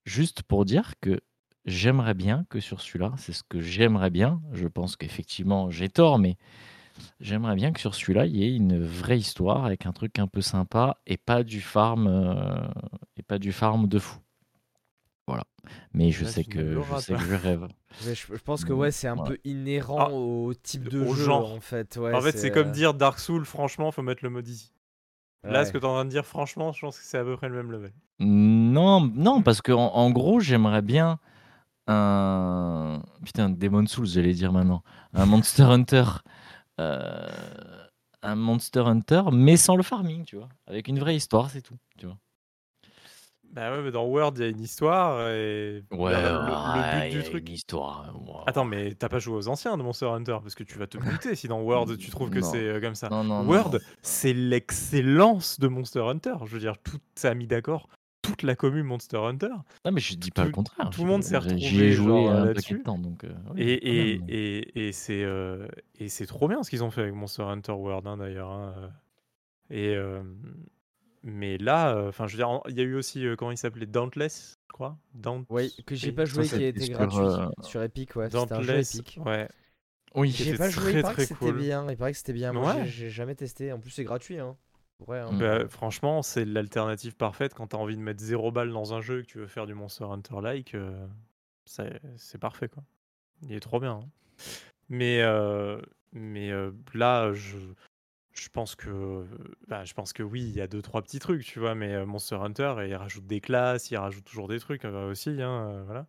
juste 0.06 0.44
pour 0.44 0.66
dire 0.66 0.94
que 1.02 1.22
j'aimerais 1.66 2.14
bien 2.16 2.46
que 2.50 2.60
sur 2.62 2.82
celui-là, 2.82 3.14
c'est 3.18 3.34
ce 3.34 3.44
que 3.48 3.62
j'aimerais 3.62 4.10
bien, 4.12 4.42
je 4.54 4.68
pense 4.68 4.96
qu'effectivement 4.98 5.70
j'ai 5.72 5.90
tort, 5.90 6.20
mais 6.20 6.38
j'aimerais 7.22 7.56
bien 7.56 7.72
que 7.74 7.80
sur 7.82 7.96
celui-là, 7.96 8.26
il 8.28 8.38
y 8.38 8.44
ait 8.46 8.56
une 8.56 8.84
vraie 8.84 9.20
histoire 9.20 9.66
avec 9.66 9.86
un 9.88 9.94
truc 9.94 10.20
un 10.20 10.28
peu 10.28 10.42
sympa 10.42 10.98
et 11.08 11.18
pas 11.18 11.44
du 11.44 11.62
farm, 11.62 12.08
heu 12.08 12.36
et 13.18 13.24
pas 13.24 13.40
du 13.40 13.52
farm 13.54 13.88
de 13.88 14.00
fou. 14.00 14.20
Mais 15.94 16.12
je 16.12 16.24
Là, 16.24 16.32
sais 16.32 16.44
que 16.44 16.82
je 16.84 16.96
sais 16.96 17.16
que 17.16 17.24
je 17.24 17.34
rêve. 17.36 17.68
Mais 18.06 18.16
je 18.16 18.26
je 18.36 18.42
pense 18.42 18.64
que 18.64 18.74
Mmh, 18.74 18.80
ouais, 18.80 18.92
c'est 18.92 19.08
un 19.08 19.16
voilà. 19.16 19.32
peu 19.32 19.40
inhérent 19.44 20.06
Ah, 20.06 20.10
au 20.12 20.54
type 20.54 20.88
de 20.88 21.04
au 21.04 21.14
jeu, 21.16 21.24
genre. 21.26 21.52
en 21.52 21.60
fait, 21.60 21.98
ouais, 21.98 22.16
En 22.16 22.22
fait, 22.22 22.38
c'est 22.38 22.52
comme 22.52 22.68
heu 22.68 22.72
dire 22.72 22.94
Dark 22.94 23.20
Souls, 23.20 23.46
franchement, 23.46 23.92
faut 23.92 24.02
mettre 24.02 24.24
le 24.24 24.30
mode 24.30 24.48
easy. 24.48 24.72
Là, 25.44 25.66
ce 25.66 25.72
que 25.72 25.78
tu 25.78 25.84
es 25.86 25.88
en 25.88 25.94
train 25.94 26.06
de 26.06 26.10
dire, 26.10 26.26
franchement, 26.26 26.72
je 26.74 26.82
pense 26.82 26.98
que 27.00 27.06
c'est 27.06 27.18
à 27.18 27.24
peu 27.24 27.36
près 27.38 27.50
le 27.50 27.56
même 27.56 27.72
level. 27.72 27.94
Non, 28.20 29.02
non, 29.02 29.40
Mmh. 29.40 29.44
parce 29.44 29.62
qu'en 29.62 29.94
en 29.94 30.12
gros, 30.12 30.40
j'aimerais 30.40 30.82
bien 30.82 31.20
un 31.88 33.02
putain, 33.26 33.50
Demon's 33.50 33.92
Souls, 33.92 34.08
j'allais 34.08 34.34
dire 34.34 34.54
maintenant. 34.54 34.84
Un 35.14 35.26
Monster 35.26 35.64
Hunter, 35.64 36.04
heu, 36.80 37.30
un 38.22 38.36
Monster 38.36 38.82
Hunter, 38.82 39.24
mais 39.32 39.58
sans 39.58 39.76
le 39.76 39.84
farming, 39.84 40.26
tu 40.26 40.36
vois? 40.38 40.50
Avec 40.68 40.88
une 40.88 41.00
vraie 41.00 41.16
histoire, 41.16 41.50
c'est 41.50 41.62
tout, 41.62 41.78
tu 41.98 42.06
vois? 42.06 42.18
Bah, 43.54 43.72
ouais, 43.72 43.82
mais 43.82 43.92
dans 43.92 44.06
Word, 44.06 44.34
il 44.36 44.42
y 44.42 44.46
a 44.46 44.48
une 44.48 44.62
histoire 44.62 45.28
et 45.30 45.84
Ouais, 45.92 46.12
le 46.12 46.18
le 46.22 46.38
le 46.38 46.56
but 46.72 46.98
ouais, 46.98 47.08
il 47.08 47.08
y 47.08 47.12
du 47.12 47.18
a 47.18 47.20
une 47.22 47.24
truc 47.24 47.50
histoire, 47.50 48.14
attends, 48.46 48.62
waouh. 48.62 48.70
mais 48.70 48.94
tu 48.94 49.06
as 49.06 49.10
pas 49.10 49.20
joué 49.20 49.36
aux 49.36 49.48
anciens 49.48 49.76
de 49.78 49.84
Monster 49.84 50.06
Hunter? 50.06 50.38
Parce 50.42 50.56
que 50.56 50.64
tu 50.64 50.78
vas 50.78 50.88
te 50.88 50.98
buter 51.24 51.36
si 51.36 51.48
dans 51.48 51.62
Word, 51.62 51.98
tu 51.98 52.12
trouves 52.12 52.30
que 52.30 52.42
c'est, 52.42 52.64
heu, 52.64 52.80
comme 52.82 52.96
ça. 52.96 53.10
Non, 53.10 53.24
non. 53.24 53.48
Word, 53.48 53.80
c'est 54.02 54.34
l'excellence 54.34 55.60
de 55.60 55.68
Monster 55.68 56.02
Hunter. 56.02 56.36
Je 56.46 56.54
veux 56.54 56.60
dire, 56.60 56.78
tout 56.84 56.98
ça 57.16 57.30
a 57.32 57.34
mis 57.34 57.48
d'accord 57.48 57.90
toute 58.22 58.44
la 58.44 58.56
commune 58.56 58.86
Monster 58.86 59.18
Hunter. 59.18 59.50
Non, 59.86 59.92
mais 59.92 60.02
je 60.02 60.16
dis 60.16 60.30
pas 60.30 60.46
le 60.46 60.52
contraire, 60.52 60.90
tout 60.92 61.02
le 61.02 61.08
monde 61.08 61.24
s'est 61.24 61.40
j'y 61.40 61.56
ai 61.56 61.90
retrouvé 61.90 61.92
joué 61.94 62.12
de 62.12 62.46
là-dessus 62.46 62.84
temps, 62.84 63.00
donc 63.00 63.26
oui, 63.56 63.62
et 63.62 63.74
et 63.74 64.22
et 64.28 64.88
et 64.88 64.92
c'est, 66.10 66.26
trop 66.28 66.48
bien 66.48 66.62
ce 66.62 66.70
qu'ils 66.70 66.84
ont 66.84 66.92
fait 66.92 67.02
avec 67.02 67.14
Monster 67.16 67.44
Hunter 67.44 67.72
World, 67.72 68.06
hein, 68.06 68.18
d'ailleurs, 68.18 68.52
hein, 68.52 68.92
et 69.72 69.96
mais 71.24 71.58
là, 71.58 71.96
heu, 71.96 72.08
enfin, 72.10 72.28
je 72.28 72.38
veux 72.38 72.44
dire, 72.44 72.62
il 72.70 72.78
y 72.78 72.82
a 72.82 72.84
eu 72.84 72.96
aussi, 72.96 73.26
heu, 73.26 73.36
comment 73.36 73.52
il 73.52 73.58
s'appelait? 73.58 73.86
Dauntless, 73.86 74.56
je 74.70 74.74
crois? 74.74 74.98
Daunt 75.16 75.46
Oui, 75.50 75.74
que 75.86 75.96
j'ai 75.96 76.12
pas 76.12 76.26
Ça, 76.26 76.44
joué, 76.44 76.50
qui 76.50 76.64
a 76.64 76.68
c'était 76.68 76.68
été 76.68 76.88
sur, 76.88 76.96
gratuit 76.96 77.28
heu 77.28 77.50
sur 77.62 77.82
Epic, 77.82 78.16
ouais, 78.16 78.30
c'était 78.30 78.54
un 78.54 78.62
jeu 78.62 78.78
Dauntless, 78.78 78.78
Epic. 78.80 79.20
ouais, 79.26 79.50
oui. 80.16 80.32
J'ai 80.32 80.52
était 80.52 80.58
pas 80.58 80.70
joué, 80.70 80.94
il 80.94 81.00
paraît 81.00 81.16
que 81.16 81.22
c'était 81.22 81.36
cool. 81.36 81.54
bien, 81.54 81.90
il 81.90 81.98
paraît 81.98 82.12
que 82.12 82.18
c'était 82.18 82.34
bien. 82.34 82.54
Moi, 82.54 82.66
j'ai 82.66 82.86
Ouais. 82.86 82.90
j'ai 82.90 83.10
jamais 83.10 83.36
testé. 83.36 83.72
En 83.74 83.80
plus, 83.80 83.90
c'est 83.92 84.04
gratuit, 84.04 84.40
hein. 84.40 84.58
Ouais, 85.08 85.18
hein, 85.20 85.34
Mmh. 85.34 85.38
Bah, 85.40 85.68
franchement, 85.70 86.22
c'est 86.22 86.46
l'alternative 86.46 87.16
parfaite 87.16 87.54
quand 87.54 87.68
tu 87.68 87.76
as 87.76 87.80
envie 87.80 87.96
de 87.96 88.02
mettre 88.02 88.22
0 88.24 88.52
balles 88.52 88.72
dans 88.72 88.94
un 88.94 89.02
jeu 89.02 89.20
et 89.20 89.24
que 89.24 89.28
tu 89.28 89.38
veux 89.40 89.48
faire 89.48 89.66
du 89.68 89.74
Monster 89.74 90.06
Hunter 90.06 90.36
like, 90.42 90.76
heu, 90.76 90.94
c'est 91.66 92.02
c'est 92.18 92.38
parfait, 92.40 92.70
quoi. 92.70 92.84
Il 93.44 93.54
est 93.54 93.60
trop 93.62 93.80
bien, 93.82 93.94
hein. 94.04 94.10
Mais 94.90 95.24
mais 96.14 96.52
là, 96.94 97.34
je 97.34 97.58
je 98.40 98.50
pense 98.50 98.76
que, 98.76 99.26
bah, 99.68 99.84
je 99.86 99.94
pense 99.94 100.14
que 100.14 100.24
oui, 100.24 100.42
il 100.42 100.52
y 100.56 100.62
a 100.62 100.68
2-3 100.68 101.02
petits 101.02 101.20
trucs, 101.20 101.44
tu 101.46 101.60
vois? 101.60 101.76
Mais 101.76 101.94
heu, 101.96 102.06
Monster 102.06 102.36
Hunter, 102.36 102.76
il 102.88 102.96
rajoute 102.96 103.28
des 103.28 103.42
classes, 103.42 103.92
il 103.92 103.98
rajoute 103.98 104.26
toujours 104.26 104.48
des 104.48 104.60
trucs, 104.60 104.86
heu, 104.86 105.10
aussi, 105.10 105.42
hein, 105.42 105.72
heu, 105.72 105.84
voilà. 105.84 106.08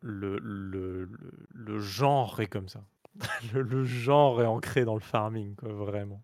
Le 0.00 0.38
le 0.38 1.04
le 1.04 1.46
le 1.50 1.78
genre 1.80 2.40
est 2.40 2.46
comme 2.46 2.68
ça. 2.68 2.84
Le 3.54 3.84
genre 3.84 4.42
est 4.42 4.46
ancré 4.46 4.84
dans 4.84 4.94
le 4.94 5.00
farming, 5.00 5.54
quoi, 5.56 5.72
vraiment. 5.72 6.22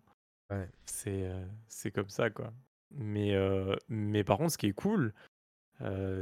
ouais. 0.51 0.69
C'est, 0.85 1.29
c'est 1.67 1.91
comme 1.91 2.09
ça, 2.09 2.29
quoi. 2.29 2.53
Mais 2.91 3.35
mais 3.89 4.23
par 4.23 4.37
contre, 4.37 4.51
ce 4.53 4.57
qui 4.57 4.67
est 4.67 4.73
cool, 4.73 5.13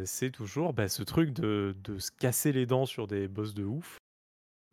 c'est 0.06 0.32
toujours, 0.32 0.74
bah, 0.74 0.90
ce 0.90 1.04
truc 1.04 1.32
de 1.32 1.76
de 1.84 2.00
se 2.00 2.12
casser 2.12 2.52
les 2.52 2.66
dents 2.66 2.86
sur 2.86 3.08
des 3.08 3.28
boss 3.28 3.54
de 3.54 3.64
ouf, 3.66 3.98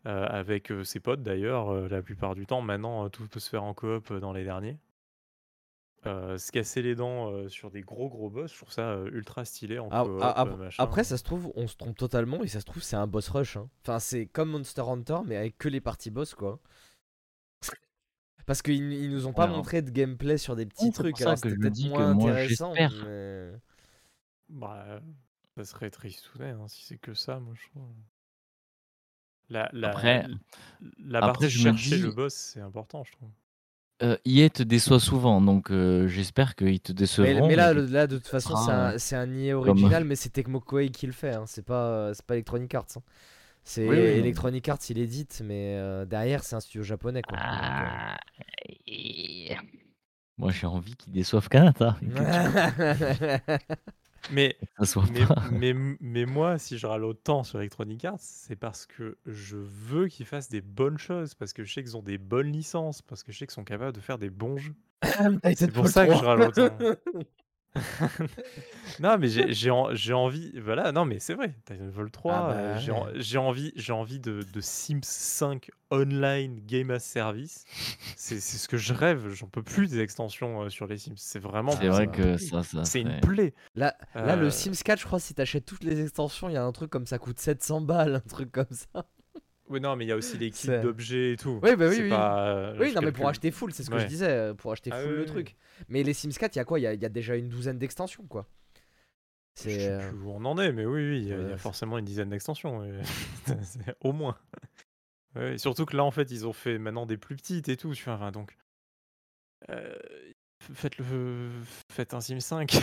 heu, 0.07 0.11
avec, 0.11 0.71
heu, 0.73 0.85
ses 0.85 1.01
potes 1.01 1.23
d'ailleurs, 1.23 1.73
heu, 1.73 1.89
la 1.89 2.03
plupart 2.03 2.35
du 2.35 2.47
temps. 2.47 2.61
Maintenant, 2.63 3.09
tout 3.11 3.29
peut 3.29 3.41
se 3.41 3.49
faire 3.51 3.65
en 3.65 3.75
coop, 3.75 4.13
dans 4.13 4.33
les 4.33 4.45
derniers. 4.45 4.79
Se 6.05 6.51
casser 6.51 6.83
les 6.83 6.95
dents, 6.97 7.49
sur 7.49 7.71
des 7.71 7.83
gros, 7.83 8.09
gros 8.09 8.31
boss, 8.31 8.53
je 8.53 8.57
trouve 8.57 8.73
ça, 8.73 8.97
ultra 9.13 9.45
stylé 9.45 9.79
en 9.79 9.91
Ah, 9.91 10.07
ah, 10.19 10.41
ap- 10.43 10.57
machin. 10.57 10.79
après, 10.79 11.05
ça 11.05 11.17
se 11.19 11.23
trouve, 11.25 11.53
on 11.57 11.67
se 11.67 11.77
trompe 11.77 11.97
totalement 11.97 12.43
et 12.43 12.49
ça 12.49 12.61
se 12.61 12.65
trouve, 12.67 12.83
c'est 12.83 12.97
un 12.97 13.07
boss 13.07 13.29
rush. 13.29 13.57
hein. 13.57 13.69
Enfin, 13.83 13.99
c'est 13.99 14.27
comme 14.27 14.51
Monster 14.51 14.83
Hunter, 14.83 15.19
mais 15.27 15.37
avec 15.37 15.59
que 15.59 15.69
les 15.69 15.81
parties 15.81 16.11
boss, 16.11 16.35
quoi. 16.35 16.61
Parce 18.47 18.63
qu'ils 18.63 18.93
ils 18.93 19.11
nous 19.11 19.27
ont 19.27 19.33
pas 19.35 19.47
Ouais, 19.47 19.49
hein. 19.49 19.63
montré 19.63 19.81
de 19.83 19.91
gameplay 19.91 20.39
sur 20.39 20.57
des 20.57 20.67
petits 20.67 20.91
c'est 20.93 21.07
pour 21.07 21.07
trucs, 21.07 21.21
ça 21.21 21.37
alors 21.37 21.39
que 21.41 21.49
c'était 21.49 21.57
peut-être 21.57 21.77
dis 21.77 21.91
que 21.91 22.03
moins 22.03 22.11
moi, 22.11 22.37
intéressant, 22.39 22.89
mais. 22.89 23.53
Bah, 24.51 25.01
ça 25.57 25.65
serait 25.65 25.91
tristounet, 25.91 26.51
hein, 26.51 26.69
si 26.69 26.85
c'est 26.85 26.99
que 26.99 27.15
ça, 27.15 27.41
moi, 27.41 27.55
je 27.55 27.67
trouve. 27.71 27.95
La 29.51 29.69
la 29.73 29.89
Après 29.89 30.27
la 30.99 31.19
après 31.19 31.47
partie 31.47 31.51
je 31.51 31.59
me 31.59 31.73
chercher 31.73 31.99
le 31.99 32.13
boss, 32.13 32.35
c'est 32.35 32.61
important, 32.61 33.03
je 33.05 33.13
trouve. 33.13 33.29
EA 34.25 34.51
te 34.51 34.63
déçoit 34.63 35.01
souvent, 35.01 35.41
donc 35.41 35.73
heu, 35.73 36.07
j'espère 36.07 36.55
qu'ils 36.55 36.81
te 36.81 36.93
décevront, 36.93 37.47
mais 37.47 37.49
mais 37.49 37.57
là, 37.57 37.75
là, 37.75 38.07
de 38.07 38.17
toute 38.17 38.29
façon, 38.29 38.55
c'est 38.55 38.71
un, 38.71 38.97
c'est 38.99 39.17
un 39.17 39.27
comme 39.27 39.59
original, 39.59 40.05
mais 40.05 40.15
c'est 40.15 40.31
Tecmo 40.31 40.61
Koei 40.61 40.91
qui 40.91 41.07
le 41.07 41.13
fait. 41.13 41.35
hein. 41.35 41.45
C'est 41.47 41.65
pas, 41.65 41.89
euh, 41.89 42.15
c'est 42.15 42.25
pas 42.25 42.35
Electronic 42.35 42.73
Arts. 42.75 42.87
hein. 42.97 43.03
C'est 43.65 43.89
oui, 43.89 43.97
oui, 43.97 44.05
non. 44.05 44.11
Electronic 44.21 44.69
Arts, 44.69 44.79
il 44.91 44.99
édite, 44.99 45.43
mais 45.45 45.77
euh, 45.79 46.05
derrière, 46.05 46.45
c'est 46.45 46.57
un 46.57 46.61
studio 46.61 46.83
japonais, 46.83 47.23
quoi. 47.23 47.39
Donc, 47.39 47.81
euh, 47.81 47.89
Ah 47.91 48.17
et 48.87 49.57
moi, 50.39 50.53
j'ai 50.53 50.67
envie 50.67 50.95
qu'ils 50.97 51.13
déçoivent 51.13 51.49
Kanata 51.49 51.97
Mais 54.31 54.57
moi, 56.27 56.59
si 56.59 56.79
je 56.79 56.87
râle 56.87 57.05
autant 57.05 57.45
sur 57.45 57.59
Electronic 57.59 58.05
Arts, 58.05 58.21
c'est 58.21 58.57
parce 58.57 58.87
que 58.87 59.17
je 59.27 59.57
veux 59.57 60.09
qu'ils 60.09 60.27
fassent 60.27 60.49
des 60.49 60.61
bonnes 60.61 60.99
choses, 60.99 61.35
parce 61.35 61.53
que 61.53 61.65
je 61.65 61.73
sais 61.73 61.83
qu'ils 61.83 61.97
ont 61.97 62.03
des 62.03 62.19
bonnes 62.19 62.53
licences, 62.53 63.03
parce 63.03 63.23
que 63.23 63.33
je 63.33 63.39
sais 63.39 63.47
qu'ils 63.47 63.55
sont 63.55 63.65
capables 63.65 63.93
de 63.93 64.01
faire 64.01 64.19
des 64.19 64.31
bons 64.31 64.57
jeux. 64.57 64.75
C'est 65.57 65.73
pour 65.73 65.89
ça 65.89 66.07
que 66.07 66.13
je 66.13 66.19
3. 66.19 66.37
râle 66.37 66.43
autant. 66.43 66.69
Non, 69.01 69.17
mais 69.19 69.29
j'ai 69.29 69.53
j'ai 69.53 69.71
en 69.71 69.93
envie 70.13 70.59
voilà, 70.61 70.93
non, 70.93 71.05
mais 71.05 71.19
c'est 71.19 71.35
vrai, 71.35 71.55
Titanfall 71.65 72.11
3, 72.11 72.35
Ah 72.37 72.43
heu, 72.51 72.75
bah 72.75 72.77
j'ai 72.77 72.91
ouais. 72.93 73.13
j'ai 73.17 73.39
envie 73.39 73.73
j'ai 73.77 73.93
envie 73.93 74.19
de 74.21 74.43
de 74.43 74.61
Sims 74.61 75.01
5 75.03 75.71
online 75.91 76.61
game 76.67 76.91
as 76.91 77.01
service. 77.01 77.65
C'est 78.17 78.41
c'est 78.41 78.59
ce 78.59 78.69
que 78.69 78.77
je 78.77 78.93
rêve, 78.93 79.29
j'en 79.31 79.47
peux 79.49 79.63
plus 79.63 79.89
des 79.89 80.01
extensions, 80.01 80.65
heu, 80.65 80.71
sur 80.71 80.87
les 80.87 80.99
Sims. 80.99 81.15
C'est 81.17 81.39
vraiment 81.39 81.73
c'est 81.73 81.89
vrai 81.89 82.09
que 82.09 82.37
ça 82.37 82.63
ça 82.63 82.85
c'est 82.85 83.01
une 83.01 83.21
plaie. 83.21 83.55
Là, 83.75 83.97
là, 84.15 84.37
le 84.37 84.47
Heu, 84.47 84.51
Sims 84.51 84.73
4, 84.85 85.01
je 85.01 85.07
crois, 85.07 85.21
si 85.21 85.35
t'achètes 85.35 85.65
toutes 85.65 85.85
les 85.85 86.01
extensions, 86.03 86.49
il 86.49 86.55
y 86.55 86.57
a 86.57 86.65
un 86.65 86.73
truc 86.73 86.91
comme 86.91 87.07
ça 87.07 87.19
coûte 87.19 87.39
700 87.39 87.81
balles, 87.81 88.17
un 88.17 88.21
truc 88.29 88.51
comme 88.51 88.67
ça. 88.71 89.07
Oui, 89.71 89.81
non, 89.81 89.97
mais 89.97 90.05
il 90.05 90.09
y 90.09 90.13
a 90.13 90.17
aussi 90.17 90.39
les 90.39 90.51
kits 90.51 90.69
d'objets 90.83 91.33
et 91.33 91.37
tout. 91.37 91.59
Oui, 91.63 91.77
bah 91.77 91.89
oui, 91.89 92.01
oui. 92.03 92.09
pas, 92.11 92.73
heu, 92.73 92.77
Oui, 92.81 92.93
non, 92.95 93.03
mais 93.03 93.13
pour 93.13 93.29
acheter 93.29 93.51
full, 93.51 93.73
c'est 93.73 93.83
ce 93.85 93.91
que 93.91 93.99
je 93.99 94.07
disais, 94.07 94.29
euh, 94.29 94.55
pour 94.55 94.73
acheter 94.73 94.91
Ah 94.93 95.01
full 95.01 95.11
oui, 95.11 95.17
le 95.17 95.21
oui, 95.23 95.27
truc. 95.27 95.57
Mais 95.89 96.03
les 96.03 96.15
Sims 96.15 96.31
4, 96.31 96.57
il 96.57 96.59
y 96.59 96.61
a 96.61 96.65
quoi? 96.65 96.79
Il 96.79 96.83
y 96.83 96.87
a, 96.87 96.95
il 96.95 97.03
y 97.03 97.07
a 97.07 97.09
déjà 97.09 97.37
une 97.37 97.49
douzaine 97.49 97.79
d'extensions, 97.79 98.27
quoi. 98.27 98.47
Je 99.57 99.63
sais 99.65 99.89
euh, 99.91 100.09
plus 100.11 100.19
où 100.21 100.31
on 100.31 100.45
en 100.45 100.57
est, 100.59 100.73
mais 100.73 100.87
oui, 100.87 101.09
oui, 101.11 101.19
il 101.23 101.29
y 101.29 101.33
a 101.33 101.55
y 101.55 101.59
forcément 101.59 101.99
une 101.99 102.05
dizaine 102.05 102.29
d'extensions, 102.31 102.89
au 104.01 104.13
moins. 104.13 104.37
Ouais, 105.35 105.59
surtout 105.59 105.85
que 105.85 105.97
là, 105.97 106.05
en 106.05 106.11
fait, 106.11 106.31
ils 106.31 106.47
ont 106.47 106.53
fait 106.53 106.79
maintenant 106.79 107.07
des 107.07 107.17
plus 107.17 107.37
petites 107.37 107.69
et 107.69 107.77
tout, 107.77 107.93
tu 107.95 108.05
vois? 108.05 108.31
Donc 108.31 108.57
euh, 109.71 109.95
faites, 110.61 110.97
le, 110.99 111.51
faites 111.91 112.15
un 112.15 112.21
Sim 112.21 112.41
5 112.41 112.79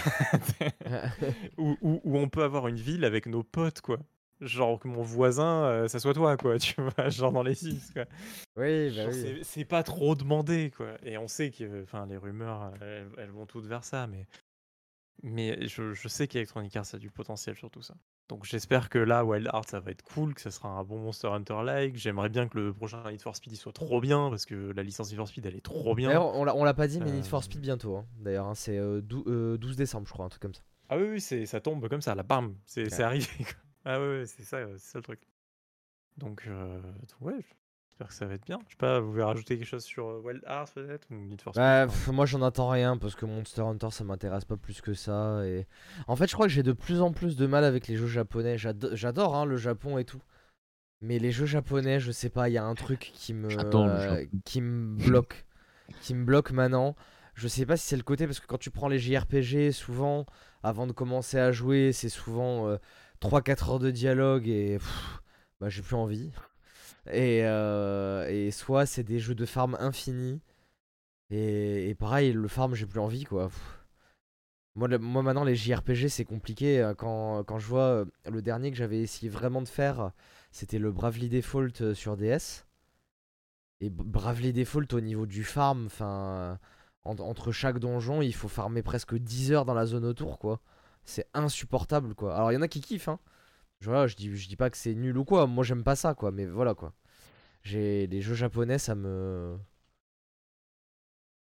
où, 1.57 1.77
où- 1.81 2.01
où 2.03 2.17
on 2.17 2.29
peut 2.29 2.43
avoir 2.43 2.67
une 2.67 2.75
ville 2.75 3.05
avec 3.05 3.25
nos 3.25 3.43
potes, 3.43 3.81
quoi. 3.81 3.99
Genre 4.41 4.79
que 4.79 4.87
mon 4.89 5.01
voisin, 5.01 5.63
euh, 5.63 5.87
ça 5.87 5.99
soit 5.99 6.13
toi, 6.13 6.35
quoi, 6.37 6.57
tu 6.59 6.75
vois, 6.81 7.09
genre 7.09 7.31
dans 7.31 7.43
les 7.43 7.55
Sims, 7.55 7.93
quoi. 7.93 8.05
Oui, 8.57 8.93
bah 8.95 9.03
oui. 9.11 9.39
c'est- 9.43 9.65
pas 9.65 9.81
trop 9.83 10.13
demandé, 10.15 10.71
quoi. 10.75 10.97
Et 11.03 11.17
on 11.17 11.27
sait 11.27 11.51
que 11.51 11.83
enfin, 11.83 12.05
les 12.05 12.17
rumeurs, 12.17 12.73
elles, 12.81 13.07
elles 13.17 13.31
vont 13.31 13.45
toutes 13.45 13.65
vers 13.65 13.83
ça, 13.85 14.07
mais, 14.07 14.27
mais 15.23 15.67
je, 15.67 15.93
je 15.93 16.07
sais 16.07 16.27
qu'Electronic 16.27 16.75
Arts 16.75 16.93
a 16.93 16.97
du 16.97 17.09
potentiel 17.09 17.55
sur 17.55 17.69
tout 17.71 17.81
ça. 17.81 17.95
Donc 18.27 18.43
j'espère 18.43 18.89
que 18.89 18.97
là, 18.97 19.23
Wild 19.23 19.45
Hearts, 19.53 19.69
ça 19.69 19.79
va 19.79 19.91
être 19.91 20.01
cool, 20.01 20.33
que 20.33 20.41
ça 20.41 20.49
sera 20.51 20.67
un 20.69 20.83
bon 20.83 20.97
Monster 20.99 21.27
Hunter-like. 21.27 21.95
J'aimerais 21.95 22.29
bien 22.29 22.47
que 22.47 22.57
le 22.57 22.73
prochain 22.73 23.03
Need 23.09 23.21
for 23.21 23.35
Speed 23.35 23.53
il 23.53 23.57
soit 23.57 23.71
trop 23.71 24.01
bien, 24.01 24.29
parce 24.29 24.45
que 24.45 24.73
la 24.75 24.81
licence 24.83 25.09
Need 25.11 25.17
for 25.17 25.27
Speed, 25.27 25.45
elle 25.45 25.55
est 25.55 25.63
trop 25.63 25.93
bien. 25.95 26.09
D'ailleurs, 26.09 26.35
on 26.35 26.43
l'a- 26.43 26.55
l'a 26.55 26.73
pas 26.73 26.87
dit, 26.87 26.99
mais 26.99 27.11
Need 27.11 27.25
Euh, 27.25 27.29
for 27.29 27.43
Speed 27.43 27.61
bientôt. 27.61 27.97
hein. 27.97 28.05
D'ailleurs, 28.17 28.47
hein, 28.47 28.55
c'est 28.55 28.77
euh, 28.79 28.99
dou- 29.01 29.23
euh, 29.27 29.57
12 29.57 29.75
décembre, 29.75 30.07
je 30.07 30.13
crois, 30.13 30.25
un 30.25 30.29
truc 30.29 30.41
comme 30.41 30.53
ça. 30.55 30.63
Ah 30.89 30.97
oui, 30.97 31.19
oui, 31.31 31.47
ça 31.47 31.61
tombe 31.61 31.87
comme 31.87 32.01
ça, 32.01 32.15
là, 32.15 32.23
bam, 32.23 32.55
c'est 32.65 32.89
c'est 32.89 32.97
Ouais. 32.97 33.03
arrivé. 33.03 33.27
quoi. 33.37 33.53
Ah 33.85 33.99
ouais, 33.99 34.19
ouais, 34.19 34.25
c'est 34.25 34.43
ça, 34.43 34.57
euh, 34.57 34.75
c'est 34.77 34.91
ça 34.93 34.99
le 34.99 35.03
truc. 35.03 35.21
Donc, 36.17 36.43
euh, 36.47 36.81
donc 36.81 37.21
ouais, 37.21 37.35
j'espère 37.89 38.07
que 38.07 38.13
ça 38.13 38.25
va 38.25 38.33
être 38.35 38.45
bien. 38.45 38.59
Je 38.67 38.71
sais 38.71 38.77
pas, 38.77 38.99
vous 38.99 39.11
voulez 39.11 39.23
rajouter 39.23 39.57
quelque 39.57 39.67
chose 39.67 39.83
sur 39.83 40.07
euh, 40.09 40.21
Wild 40.23 40.41
Hearts 40.47 40.71
peut-être 40.73 41.07
ou 41.11 41.15
Need 41.15 41.41
for 41.41 41.53
Speed 41.53 41.61
Bah, 41.61 41.85
pff, 41.87 42.07
moi 42.07 42.25
j'en 42.25 42.41
attends 42.41 42.69
rien 42.69 42.97
parce 42.97 43.15
que 43.15 43.25
Monster 43.25 43.61
Hunter 43.61 43.89
ça 43.91 44.03
m'intéresse 44.03 44.45
pas 44.45 44.57
plus 44.57 44.81
que 44.81 44.93
ça 44.93 45.45
et 45.45 45.67
en 46.07 46.15
fait 46.15 46.27
je 46.27 46.33
crois 46.33 46.47
que 46.47 46.51
j'ai 46.53 46.63
de 46.63 46.71
plus 46.73 47.01
en 47.01 47.11
plus 47.11 47.35
de 47.35 47.45
mal 47.47 47.63
avec 47.63 47.87
les 47.87 47.95
jeux 47.97 48.07
japonais 48.07 48.57
J'ado- 48.57 48.95
j'adore 48.95 49.35
hein, 49.35 49.45
le 49.45 49.57
Japon 49.57 49.97
et 49.97 50.05
tout 50.05 50.21
mais 51.01 51.19
les 51.19 51.31
jeux 51.31 51.45
japonais 51.45 51.99
je 51.99 52.11
sais 52.11 52.29
pas 52.29 52.49
il 52.49 52.53
y 52.53 52.57
a 52.57 52.63
un 52.65 52.75
truc 52.75 53.11
qui 53.13 53.33
me 53.33 53.49
euh, 53.89 54.25
qui 54.45 54.61
me 54.61 54.95
bloque 55.05 55.45
qui 56.01 56.15
me 56.15 56.23
bloque 56.25 56.51
maintenant 56.51 56.95
je 57.33 57.47
sais 57.49 57.65
pas 57.65 57.75
si 57.77 57.85
c'est 57.87 57.97
le 57.97 58.03
côté 58.03 58.25
parce 58.25 58.39
que 58.39 58.47
quand 58.47 58.57
tu 58.57 58.71
prends 58.71 58.87
les 58.87 58.97
JRPG 58.99 59.71
souvent 59.71 60.25
avant 60.63 60.87
de 60.87 60.93
commencer 60.93 61.37
à 61.37 61.51
jouer 61.51 61.91
c'est 61.91 62.09
souvent 62.09 62.69
3-4 63.29 63.69
heures 63.69 63.79
de 63.79 63.91
dialogue 63.91 64.47
et 64.47 64.79
bah 65.59 65.69
j'ai 65.69 65.81
plus 65.81 65.95
envie 65.95 66.31
et, 67.11 67.41
euh, 67.43 68.27
et 68.29 68.51
soit 68.51 68.85
c'est 68.85 69.03
des 69.03 69.19
jeux 69.19 69.35
de 69.35 69.45
farm 69.45 69.75
infini 69.79 70.41
et, 71.31 71.95
pareil, 71.95 72.33
le 72.33 72.47
farm, 72.47 72.75
j'ai 72.75 72.85
plus 72.85 72.99
envie 72.99 73.23
quoi. 73.23 73.49
Moi, 74.75 74.87
moi 74.99 75.23
maintenant, 75.23 75.43
les 75.43 75.55
JRPG, 75.55 76.09
c'est 76.09 76.25
compliqué. 76.25 76.81
euh, 76.81 76.93
Quand, 76.93 77.59
je 77.59 77.65
vois 77.67 77.81
euh, 77.81 78.05
le 78.29 78.41
dernier 78.41 78.71
que 78.71 78.77
j'avais 78.77 78.99
essayé 78.99 79.29
vraiment 79.29 79.61
de 79.61 79.67
faire, 79.67 80.11
c'était 80.51 80.79
le 80.79 80.91
Bravely 80.91 81.29
Default 81.29 81.81
euh, 81.81 81.93
sur 81.93 82.17
DS. 82.17 82.65
Et 83.81 83.89
Bravely 83.89 84.53
Default 84.53 84.93
au 84.93 85.01
niveau 85.01 85.25
du 85.25 85.43
farm, 85.43 85.85
enfin, 85.87 86.59
en- 87.03 87.17
entre 87.19 87.51
chaque 87.51 87.79
donjon, 87.79 88.21
il 88.21 88.33
faut 88.33 88.47
farmer 88.47 88.81
presque 88.83 89.15
10 89.15 89.51
heures 89.51 89.65
dans 89.65 89.73
la 89.73 89.85
zone 89.85 90.05
autour 90.05 90.39
quoi. 90.39 90.59
C'est 91.05 91.27
insupportable 91.33 92.15
quoi. 92.15 92.35
Alors, 92.35 92.51
il 92.51 92.55
y 92.55 92.57
en 92.57 92.61
a 92.61 92.67
qui 92.67 92.81
kiffent, 92.81 93.07
hein. 93.09 93.19
Je, 93.81 93.89
voilà, 93.89 94.07
je 94.07 94.15
dis, 94.15 94.35
je 94.37 94.47
dis 94.49 94.55
pas 94.57 94.69
que 94.71 94.77
c'est 94.77 94.95
nul 94.95 95.17
ou 95.17 95.25
quoi. 95.25 95.47
Moi, 95.47 95.63
j'aime 95.63 95.83
pas 95.83 95.95
ça 95.95 96.15
quoi. 96.15 96.31
Mais 96.31 96.45
voilà 96.47 96.75
quoi. 96.75 96.93
J'ai 97.63 98.07
les 98.07 98.21
jeux 98.21 98.35
japonais, 98.35 98.79
ça 98.79 98.95
me. 98.95 99.57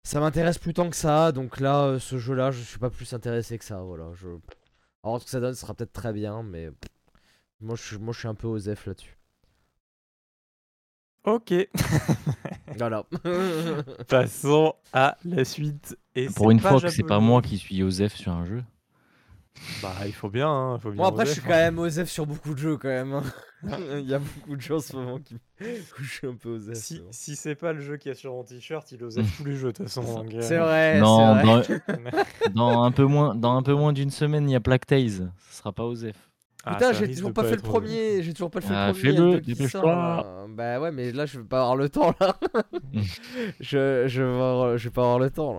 Ça 0.02 0.18
m'intéresse 0.20 0.58
plus 0.58 0.74
tant 0.74 0.90
que 0.90 0.96
ça, 0.96 1.30
donc 1.32 1.60
là, 1.60 1.84
euh, 1.84 1.98
ce 1.98 2.18
jeu-là, 2.18 2.50
je 2.50 2.62
suis 2.62 2.78
pas 2.78 2.90
plus 2.90 3.12
intéressé 3.12 3.58
que 3.58 3.64
ça, 3.64 3.80
voilà. 3.82 4.10
Je... 4.14 4.28
Alors, 5.04 5.20
ce 5.20 5.24
que 5.26 5.30
ça 5.30 5.40
donne 5.40 5.54
ce 5.54 5.60
sera 5.60 5.74
peut-être 5.74 5.92
très 5.92 6.12
bien, 6.12 6.42
mais 6.42 6.70
moi, 7.60 7.76
je, 7.76 7.82
suis- 7.82 7.98
moi, 7.98 8.12
je 8.14 8.20
suis 8.20 8.28
un 8.28 8.34
peu 8.34 8.48
aux 8.48 8.58
F 8.60 8.86
là-dessus. 8.86 9.18
Ok, 11.24 11.52
Voilà. 12.78 13.04
passons 14.08 14.74
à 14.92 15.16
la 15.24 15.44
suite. 15.44 15.96
Et 16.14 16.26
Pour 16.30 16.46
c'est 16.46 16.52
une 16.52 16.60
pas 16.60 16.70
fois 16.70 16.80
que 16.80 16.88
c'est 16.88 17.02
pas 17.02 17.20
moi 17.20 17.42
qui 17.42 17.58
suis 17.58 17.78
Joseph 17.78 18.14
sur 18.14 18.32
un 18.32 18.44
jeu. 18.46 18.64
Bah, 19.82 19.94
il 20.06 20.12
faut 20.12 20.30
bien, 20.30 20.48
hein, 20.48 20.76
il 20.76 20.80
faut 20.80 20.90
bien. 20.90 21.02
bon, 21.02 21.08
après, 21.08 21.26
je 21.26 21.32
suis 21.32 21.40
hein. 21.40 21.44
quand 21.46 21.54
même 21.54 21.78
aux 21.78 21.90
F 21.90 22.04
sur 22.04 22.26
beaucoup 22.26 22.54
de 22.54 22.58
jeux, 22.58 22.76
quand 22.76 22.88
même. 22.88 23.12
hein. 23.12 23.22
Il 23.98 24.08
y 24.08 24.14
a 24.14 24.18
beaucoup 24.20 24.54
de 24.54 24.60
jeux 24.60 24.76
en 24.76 24.80
ce 24.80 24.94
moment 24.94 25.18
qui... 25.18 25.34
où 25.60 26.02
je 26.02 26.08
suis 26.10 26.26
un 26.26 26.34
peu 26.34 26.50
aux 26.56 26.60
F. 26.60 26.74
Si, 26.74 27.00
bon. 27.00 27.08
si 27.10 27.34
c'est 27.36 27.56
pas 27.56 27.72
le 27.72 27.80
jeu 27.80 27.96
qui 27.96 28.08
a 28.08 28.14
sur 28.14 28.32
mon 28.32 28.44
t-shirt, 28.44 28.90
il 28.92 29.02
osait 29.02 29.22
tous 29.36 29.44
les 29.44 29.56
jeux 29.56 29.72
de 29.72 29.78
toute 29.78 29.88
façon. 29.88 30.24
C'est 30.40 30.58
vrai, 30.58 31.00
non, 31.00 31.62
c'est 31.62 31.74
vrai. 31.74 31.82
dans, 32.54 32.72
dans 32.72 32.82
un 32.84 32.92
peu 32.92 33.04
moins, 33.04 33.34
dans 33.34 33.56
un 33.56 33.62
peu 33.62 33.74
moins 33.74 33.92
d'une 33.92 34.10
semaine, 34.10 34.48
il 34.48 34.52
y 34.52 34.56
a 34.56 34.60
Plague 34.60 34.86
Tales. 34.86 35.32
Ce 35.50 35.58
sera 35.58 35.72
pas 35.72 35.84
ah, 36.64 36.72
Putain, 36.74 36.92
ça 36.92 36.92
j'ai 36.92 37.12
toujours 37.12 37.32
pas 37.32 37.44
fait 37.44 37.56
le 37.56 37.62
premier, 37.62 38.22
j'ai 38.22 38.32
toujours 38.32 38.50
pas 38.50 38.60
fait 38.60 38.74
Ah, 38.74 38.88
le 38.88 38.92
premier. 38.92 39.66
fais-le. 39.66 40.54
Bah 40.54 40.80
ouais, 40.80 40.92
mais 40.92 41.12
là 41.12 41.26
je 41.26 41.38
vais 41.38 41.44
pas 41.44 41.60
avoir 41.60 41.76
le 41.76 41.88
temps 41.88 42.14
là. 42.20 42.36
je, 43.60 44.04
je, 44.06 44.22
vais 44.22 44.28
avoir- 44.28 44.76
je 44.78 44.84
vais 44.84 44.92
pas 44.92 45.02
avoir 45.02 45.18
le 45.18 45.30
temps 45.30 45.54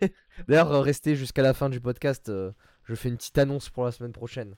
là. 0.00 0.08
D'ailleurs, 0.46 0.82
restez 0.82 1.16
jusqu'à 1.16 1.42
la 1.42 1.52
fin 1.54 1.68
du 1.68 1.80
podcast. 1.80 2.28
euh, 2.28 2.52
je 2.88 2.94
fais 2.94 3.08
une 3.10 3.16
petite 3.16 3.36
annonce 3.38 3.68
pour 3.70 3.84
la 3.84 3.92
semaine 3.92 4.12
prochaine. 4.12 4.54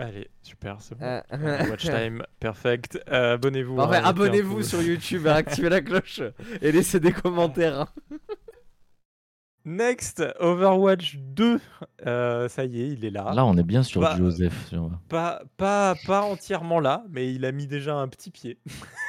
Allez, 0.00 0.30
super, 0.42 0.80
c'est 0.80 0.94
bon. 0.96 1.04
Euh, 1.04 1.20
Euh, 1.32 1.70
Watch 1.70 1.82
time, 1.90 2.22
perfect. 2.38 3.00
Euh, 3.10 3.34
abonnez-vous. 3.34 3.78
Enfin, 3.80 3.98
hein, 3.98 4.04
abonnez-vous 4.04 4.62
sur 4.62 4.80
YouTube, 4.80 5.26
activez 5.26 5.68
la 5.70 5.80
cloche 5.80 6.20
et 6.60 6.70
laissez 6.70 7.00
des 7.00 7.12
commentaires. 7.12 7.80
hein. 7.80 7.88
Next, 9.64 10.22
Overwatch 10.38 11.16
2. 11.18 11.60
Euh, 12.06 12.48
ça 12.48 12.64
y 12.64 12.80
est, 12.80 12.88
il 12.88 13.04
est 13.04 13.10
là. 13.10 13.32
Là, 13.34 13.44
on 13.44 13.56
est 13.56 13.62
bien 13.64 13.82
sur 13.82 14.08
du 14.12 14.16
Joseph. 14.18 14.54
tu 14.70 14.76
vois. 14.76 14.98
Pas, 15.08 15.42
pas, 15.56 15.94
pas 16.06 16.22
entièrement 16.22 16.80
là, 16.80 17.04
mais 17.10 17.32
il 17.34 17.44
a 17.44 17.52
mis 17.52 17.66
déjà 17.66 17.96
un 17.96 18.08
petit 18.08 18.30
pied. 18.30 18.58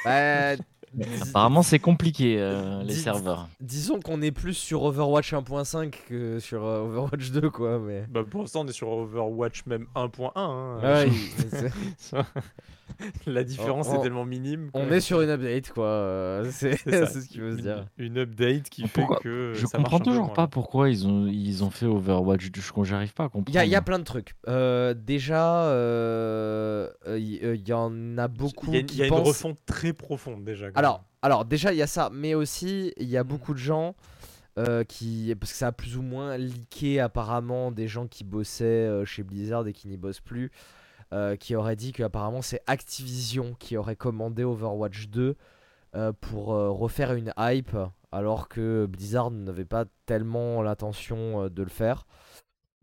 Bah, 0.04 0.56
Apparemment, 1.22 1.62
c'est 1.62 1.78
compliqué 1.78 2.36
euh, 2.38 2.80
les 2.82 2.94
Dis- 2.94 3.00
serveurs. 3.00 3.48
disons 3.60 4.00
qu'on 4.00 4.22
est 4.22 4.32
plus 4.32 4.54
sur 4.54 4.82
Overwatch 4.82 5.32
1.5 5.32 5.92
que 6.08 6.38
sur 6.40 6.64
euh, 6.64 6.80
Overwatch 6.82 7.30
2 7.30 7.48
quoi, 7.50 7.78
mais. 7.78 8.04
Bah, 8.10 8.22
pour 8.28 8.40
l'instant, 8.42 8.62
on 8.62 8.66
est 8.66 8.72
sur 8.72 8.88
Overwatch 8.90 9.66
même 9.66 9.86
1.1. 9.94 10.32
hein. 10.34 10.78
Ouais, 10.82 11.08
c'est- 11.98 12.16
La 13.26 13.44
différence 13.44 13.86
On- 13.88 13.98
est 13.98 14.02
tellement 14.02 14.24
minime. 14.26 14.70
on 14.74 14.90
est 14.90 15.00
sur 15.00 15.22
une 15.22 15.30
update 15.30 15.70
quoi, 15.70 15.86
euh, 15.86 16.48
c'est 16.50 16.76
ce 16.76 17.28
qu'il 17.28 17.40
veut 17.40 17.52
se 17.52 17.56
une, 17.58 17.62
dire. 17.62 17.86
une 17.98 18.18
update 18.18 18.68
qui 18.68 18.82
fait 18.82 19.00
Pourquoi 19.00 19.18
que. 19.20 19.52
Je 19.54 19.64
ça 19.64 19.78
comprends 19.78 19.98
peu 20.00 20.04
toujours 20.06 20.32
pas 20.32 20.48
pourquoi 20.48 20.90
ils 20.90 21.06
ont, 21.06 21.26
ils 21.26 21.62
ont 21.64 21.70
fait 21.70 21.86
Overwatch 21.86 22.50
2. 22.50 22.60
Je- 22.60 22.70
J'arrive 22.84 23.14
pas 23.14 23.24
à 23.24 23.28
comprendre. 23.28 23.48
Il 23.48 23.54
y 23.54 23.58
a, 23.58 23.64
il 23.64 23.70
y 23.70 23.76
a 23.76 23.80
plein 23.82 23.98
de 24.00 24.04
trucs. 24.04 24.34
Euh, 24.48 24.92
déjà, 24.94 25.62
il 25.66 25.70
euh, 25.76 26.88
y 27.06 27.72
en 27.72 28.18
a 28.18 28.26
beaucoup 28.28 28.66
Il 28.68 28.72
y 28.74 28.76
a, 28.76 28.80
une- 28.80 28.86
qui 28.86 28.96
y 28.98 29.02
a 29.02 29.06
une 29.06 29.12
refonte 29.14 29.58
très 29.66 29.92
profonde 29.92 30.44
déjà. 30.44 30.66
Alors, 31.22 31.44
déjà 31.44 31.72
il 31.72 31.76
y 31.76 31.82
a 31.82 31.86
ça, 31.86 32.08
mais 32.10 32.34
aussi 32.34 32.94
il 32.96 33.08
y 33.08 33.18
a 33.18 33.24
beaucoup 33.24 33.52
de 33.52 33.58
gens 33.58 33.94
euh, 34.58 34.84
qui, 34.84 35.34
parce 35.38 35.52
que 35.52 35.58
ça 35.58 35.66
a 35.66 35.72
plus 35.72 35.98
ou 35.98 36.02
moins 36.02 36.38
leaké 36.38 36.98
apparemment 36.98 37.70
des 37.70 37.88
gens 37.88 38.06
qui 38.06 38.24
bossaient 38.24 38.64
euh, 38.64 39.04
chez 39.04 39.22
Blizzard 39.22 39.66
et 39.66 39.74
qui 39.74 39.88
n'y 39.88 39.98
bossent 39.98 40.22
plus, 40.22 40.50
euh, 41.12 41.36
qui 41.36 41.54
auraient 41.54 41.76
dit 41.76 41.92
que 41.92 42.02
apparemment 42.02 42.40
c'est 42.40 42.62
Activision 42.66 43.54
qui 43.58 43.76
aurait 43.76 43.96
commandé 43.96 44.44
Overwatch 44.44 45.08
2 45.08 45.36
euh, 45.96 46.12
pour 46.18 46.46
refaire 46.46 47.12
une 47.12 47.34
hype, 47.38 47.76
alors 48.10 48.48
que 48.48 48.86
Blizzard 48.86 49.30
n'avait 49.30 49.66
pas 49.66 49.84
tellement 50.06 50.62
l'intention 50.62 51.48
de 51.48 51.62
le 51.62 51.68
faire. 51.68 52.06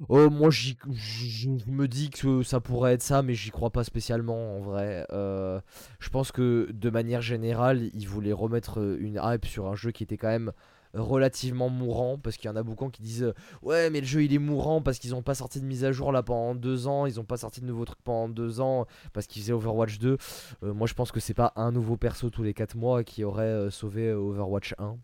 Oh, 0.09 0.29
moi, 0.29 0.51
j'y- 0.51 0.77
je 0.91 1.25
je 1.57 1.71
me 1.71 1.87
dis 1.87 2.11
que 2.11 2.43
ça 2.43 2.59
pourrait 2.59 2.93
être 2.93 3.01
ça, 3.01 3.23
mais 3.23 3.33
j'y 3.33 3.49
crois 3.49 3.71
pas 3.71 3.83
spécialement 3.83 4.55
en 4.57 4.59
vrai. 4.61 5.07
Euh, 5.11 5.59
je 5.99 6.09
pense 6.09 6.31
que 6.31 6.69
de 6.71 6.89
manière 6.91 7.21
générale, 7.21 7.89
ils 7.95 8.07
voulaient 8.07 8.31
remettre 8.33 8.79
euh, 8.79 8.97
une 8.99 9.19
hype 9.23 9.45
sur 9.45 9.65
un 9.67 9.75
jeu 9.75 9.89
qui 9.91 10.03
était 10.03 10.17
quand 10.17 10.27
même 10.27 10.51
relativement 10.93 11.69
mourant, 11.69 12.17
parce 12.19 12.37
qu'il 12.37 12.47
y 12.47 12.53
en 12.53 12.55
a 12.55 12.61
beaucoup 12.63 12.89
qui 12.89 13.01
disent 13.01 13.23
euh, 13.23 13.33
ouais, 13.63 13.89
mais 13.89 13.99
le 13.99 14.05
jeu 14.05 14.23
il 14.23 14.33
est 14.33 14.37
mourant 14.39 14.81
parce 14.81 14.99
qu'ils 14.99 15.15
ont 15.15 15.21
pas 15.23 15.35
sorti 15.35 15.59
de 15.59 15.65
mise 15.65 15.83
à 15.83 15.91
jour 15.91 16.11
là 16.11 16.23
pendant 16.23 16.55
deux 16.55 16.87
ans, 16.87 17.05
ils 17.07 17.19
ont 17.19 17.25
pas 17.25 17.37
sorti 17.37 17.59
de 17.61 17.65
nouveaux 17.65 17.85
trucs 17.85 18.01
pendant 18.03 18.29
deux 18.29 18.61
ans 18.61 18.85
parce 19.13 19.25
qu'ils 19.27 19.41
faisaient 19.41 19.53
Overwatch 19.53 19.97
2. 19.99 20.17
Euh, 20.63 20.73
moi, 20.73 20.87
je 20.87 20.93
pense 20.93 21.11
que 21.11 21.19
c'est 21.19 21.33
pas 21.33 21.53
un 21.55 21.71
nouveau 21.71 21.97
perso 21.97 22.29
tous 22.29 22.43
les 22.43 22.53
quatre 22.53 22.75
mois 22.77 23.03
qui 23.03 23.23
aurait 23.23 23.43
euh, 23.45 23.69
sauvé 23.71 24.07
euh, 24.09 24.15
Overwatch 24.17 24.75
1. 24.77 24.97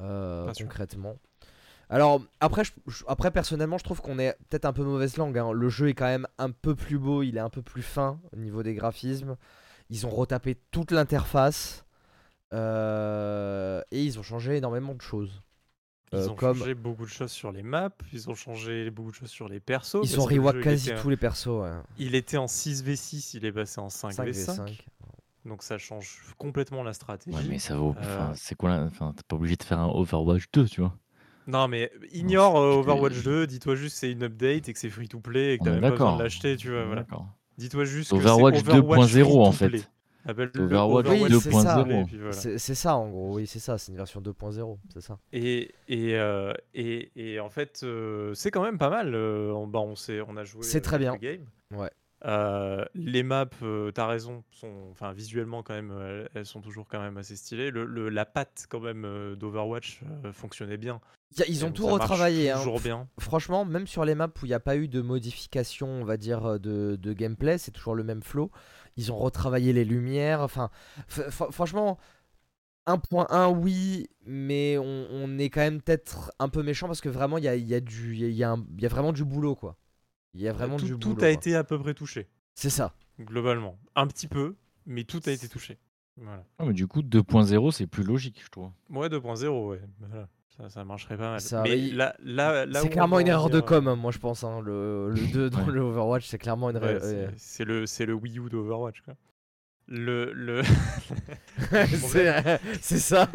Euh, 0.00 0.46
Pas 0.46 0.54
sûr. 0.54 0.66
concrètement. 0.66 1.16
Alors 1.90 2.20
après, 2.40 2.64
je- 2.64 2.72
je- 2.86 3.04
après 3.08 3.30
personnellement, 3.30 3.78
je 3.78 3.84
trouve 3.84 4.00
qu'on 4.02 4.18
est 4.18 4.36
peut-être 4.48 4.66
un 4.66 4.72
peu 4.72 4.84
mauvaise 4.84 5.16
langue. 5.16 5.38
hein. 5.38 5.52
Le 5.52 5.68
jeu 5.68 5.88
est 5.88 5.94
quand 5.94 6.04
même 6.06 6.26
un 6.38 6.50
peu 6.50 6.74
plus 6.74 6.98
beau, 6.98 7.22
il 7.22 7.36
est 7.36 7.40
un 7.40 7.48
peu 7.50 7.62
plus 7.62 7.82
fin 7.82 8.20
au 8.32 8.36
niveau 8.36 8.62
des 8.62 8.74
graphismes. 8.74 9.36
Ils 9.90 10.04
ont 10.06 10.10
retapé 10.10 10.56
toute 10.70 10.90
l'interface 10.90 11.84
euh, 12.52 13.82
et 13.90 14.04
ils 14.04 14.18
ont 14.18 14.22
changé 14.22 14.56
énormément 14.56 14.94
de 14.94 15.00
choses. 15.02 15.42
Ils 16.12 16.18
Euh, 16.18 16.28
ont 16.30 16.34
comme 16.34 16.56
changé 16.58 16.74
beaucoup 16.74 17.04
de 17.04 17.10
choses 17.10 17.30
sur 17.30 17.52
les 17.52 17.62
maps, 17.62 17.90
ils 18.14 18.30
ont 18.30 18.34
changé 18.34 18.90
beaucoup 18.90 19.10
de 19.10 19.16
choses 19.16 19.30
sur 19.30 19.48
les 19.48 19.60
persos. 19.60 20.00
ils 20.02 20.18
ont 20.18 20.24
rework 20.24 20.60
quasi 20.62 20.90
était- 20.90 21.00
tous 21.00 21.10
les 21.10 21.18
persos. 21.18 21.46
ouais. 21.48 21.70
Il 21.98 22.14
était 22.14 22.38
en 22.38 22.46
6v6, 22.46 23.34
il 23.34 23.44
est 23.44 23.52
passé 23.52 23.78
en 23.80 23.88
5v5. 23.90 24.56
5v5. 24.56 24.78
Donc 25.44 25.62
ça 25.62 25.76
change 25.78 26.18
complètement 26.38 26.82
la 26.82 26.92
stratégie. 26.94 27.36
Ouais, 27.36 27.44
mais 27.48 27.58
ça 27.58 27.76
vaut. 27.76 27.94
enfin, 27.98 28.30
Euh, 28.30 28.34
C'est 28.34 28.54
quoi 28.54 28.70
la- 28.70 28.84
Enfin, 28.84 29.12
t'es 29.16 29.22
pas 29.26 29.36
obligé 29.36 29.56
de 29.56 29.62
faire 29.62 29.78
un 29.80 29.88
Overwatch 29.88 30.44
2, 30.52 30.66
tu 30.66 30.80
vois. 30.80 30.94
Non 31.48 31.66
mais 31.66 31.90
ignore 32.12 32.56
euh, 32.60 32.74
Overwatch 32.76 33.22
2, 33.24 33.46
dis-toi 33.46 33.74
juste 33.74 33.94
que 33.94 34.00
c'est 34.00 34.12
une 34.12 34.22
update 34.22 34.68
et 34.68 34.72
que 34.72 34.78
c'est 34.78 34.90
free 34.90 35.08
to 35.08 35.18
play 35.18 35.54
et 35.54 35.58
que 35.58 35.62
On 35.62 35.64
t'as 35.64 35.70
est 35.72 35.80
même 35.80 35.82
pas 35.82 35.90
besoin 35.90 36.16
de 36.18 36.22
l'acheter, 36.22 36.56
tu 36.56 36.70
vois. 36.70 36.84
Voilà. 36.84 37.00
D'accord. 37.02 37.26
Dis-toi 37.56 37.84
juste 37.84 38.10
que 38.10 38.16
Overwatch 38.16 38.56
c'est 38.64 38.68
Overwatch 38.72 39.12
2.0 39.14 39.40
en 39.40 39.52
fait. 39.52 39.88
Appelle-le 40.26 40.62
Overwatch 40.64 41.06
Oui, 41.08 41.40
c'est 41.40 41.50
ça. 41.52 41.82
2.0. 41.82 42.02
et 42.02 42.04
puis 42.04 42.18
voilà. 42.18 42.32
C'est 42.32 42.58
c'est 42.58 42.74
ça 42.74 42.96
en 42.96 43.08
gros, 43.08 43.36
oui, 43.36 43.46
c'est 43.46 43.60
ça, 43.60 43.78
c'est 43.78 43.90
une 43.92 43.96
version 43.96 44.20
2.0, 44.20 44.76
c'est 44.92 45.00
ça. 45.00 45.18
Et, 45.32 45.70
et, 45.88 46.16
euh, 46.18 46.52
et, 46.74 47.10
et 47.16 47.40
en 47.40 47.48
fait, 47.48 47.80
euh, 47.82 48.34
c'est 48.34 48.50
quand 48.50 48.62
même 48.62 48.76
pas 48.76 48.90
mal. 48.90 49.14
euh, 49.14 49.50
on, 49.54 49.66
bah, 49.66 49.78
on, 49.80 49.96
s'est- 49.96 50.20
on 50.28 50.36
a 50.36 50.44
joué. 50.44 50.62
C'est 50.64 50.78
euh, 50.78 50.82
très 50.82 50.98
bien. 50.98 51.16
games. 51.16 51.46
Ouais. 51.74 51.90
Euh, 52.24 52.84
les 52.94 53.22
maps, 53.22 53.46
euh, 53.62 53.92
t'as 53.92 54.06
raison, 54.06 54.42
sont, 54.50 54.88
enfin 54.90 55.12
visuellement 55.12 55.62
quand 55.62 55.74
même, 55.74 55.92
euh, 55.92 56.22
elles, 56.22 56.30
elles 56.40 56.46
sont 56.46 56.60
toujours 56.60 56.88
quand 56.88 57.00
même 57.00 57.16
assez 57.16 57.36
stylées. 57.36 57.70
Le, 57.70 57.84
le- 57.84 58.08
la 58.08 58.24
patte 58.26 58.66
quand 58.68 58.80
même 58.80 59.04
euh, 59.04 59.36
d'Overwatch 59.36 60.00
fonctionnait 60.32 60.76
bien. 60.78 61.00
Y 61.36 61.42
a- 61.42 61.46
ils 61.48 61.64
ont 61.64 61.70
tout 61.70 61.86
retravaillé. 62.02 62.50
hein. 62.50 62.58
Toujours 62.58 62.80
bien. 62.80 63.06
Franchement, 63.20 63.64
même 63.64 63.86
sur 63.86 64.04
les 64.04 64.14
maps 64.16 64.32
où 64.42 64.46
il 64.46 64.48
n'y 64.48 64.54
a 64.54 64.60
pas 64.60 64.76
eu 64.76 64.88
de 64.88 65.00
modification, 65.00 65.86
on 65.88 66.04
va 66.04 66.16
dire, 66.16 66.58
de, 66.58 66.96
de 67.00 67.12
gameplay, 67.12 67.56
c'est 67.58 67.70
toujours 67.70 67.94
le 67.94 68.02
même 68.02 68.22
flow. 68.22 68.50
Ils 68.96 69.12
ont 69.12 69.16
retravaillé 69.18 69.72
les 69.72 69.84
lumières. 69.84 70.40
Enfin, 70.40 70.70
franchement, 71.06 71.98
1.1, 72.86 73.48
oui, 73.54 74.08
mais 74.24 74.78
on, 74.78 75.06
on 75.10 75.38
est 75.38 75.50
quand 75.50 75.60
même 75.60 75.80
peut-être 75.82 76.32
un 76.38 76.48
peu 76.48 76.62
méchant 76.62 76.86
parce 76.86 77.00
que 77.02 77.08
vraiment, 77.10 77.36
il 77.38 77.44
y 77.44 77.48
a, 77.48 77.54
y, 77.54 77.74
a 77.74 77.80
y 77.80 78.44
a 78.44 78.88
vraiment 78.88 79.12
du 79.12 79.24
boulot, 79.24 79.54
quoi. 79.54 79.76
Il 80.34 80.40
y 80.40 80.48
a 80.48 80.52
vraiment 80.52 80.76
tout, 80.76 80.84
du 80.86 80.92
tout 80.92 80.98
boulot. 81.10 81.16
a 81.16 81.20
quoi. 81.20 81.30
été 81.30 81.54
à 81.56 81.64
peu 81.64 81.78
près 81.78 81.94
touché, 81.94 82.28
C'est 82.54 82.70
ça. 82.70 82.94
globalement. 83.20 83.78
Un 83.96 84.06
petit 84.06 84.28
peu, 84.28 84.56
mais 84.86 85.04
tout 85.04 85.20
a 85.26 85.30
été 85.30 85.48
touché. 85.48 85.78
Voilà. 86.16 86.44
Ah, 86.58 86.64
mais 86.66 86.72
du 86.72 86.86
coup, 86.86 87.02
2.0, 87.02 87.70
c'est 87.72 87.86
plus 87.86 88.02
logique, 88.02 88.40
je 88.44 88.48
trouve. 88.50 88.70
Ouais, 88.90 89.08
2.0, 89.08 89.68
ouais. 89.68 89.80
Voilà. 90.00 90.28
Ça, 90.56 90.68
ça 90.68 90.84
marcherait 90.84 91.16
pas 91.16 91.30
mal. 91.30 91.40
Ça, 91.40 91.62
mais 91.62 91.76
là, 91.76 92.16
là, 92.20 92.66
là 92.66 92.80
C'est 92.82 92.88
clairement 92.88 93.20
une 93.20 93.28
erreur 93.28 93.48
de 93.50 93.60
com, 93.60 93.86
hein, 93.86 93.94
moi 93.94 94.10
je 94.10 94.18
pense. 94.18 94.42
hein. 94.42 94.60
Le, 94.60 95.10
le 95.10 95.26
2 95.32 95.50
dans 95.50 95.64
Ouais. 95.64 95.72
le 95.72 95.80
Overwatch, 95.80 96.26
c'est 96.26 96.38
clairement 96.38 96.70
une 96.70 96.78
Ouais, 96.78 96.94
erreur. 96.96 97.02
c'est- 97.02 97.30
c'est 97.36 97.64
le, 97.64 97.86
c'est 97.86 98.06
le 98.06 98.14
Wii 98.14 98.38
U 98.40 98.48
d'Overwatch. 98.50 99.02
quoi. 99.02 99.14
Le, 99.86 100.32
le, 100.32 100.62
c'est 101.86 102.60
c'est 102.82 102.98
ça. 102.98 103.30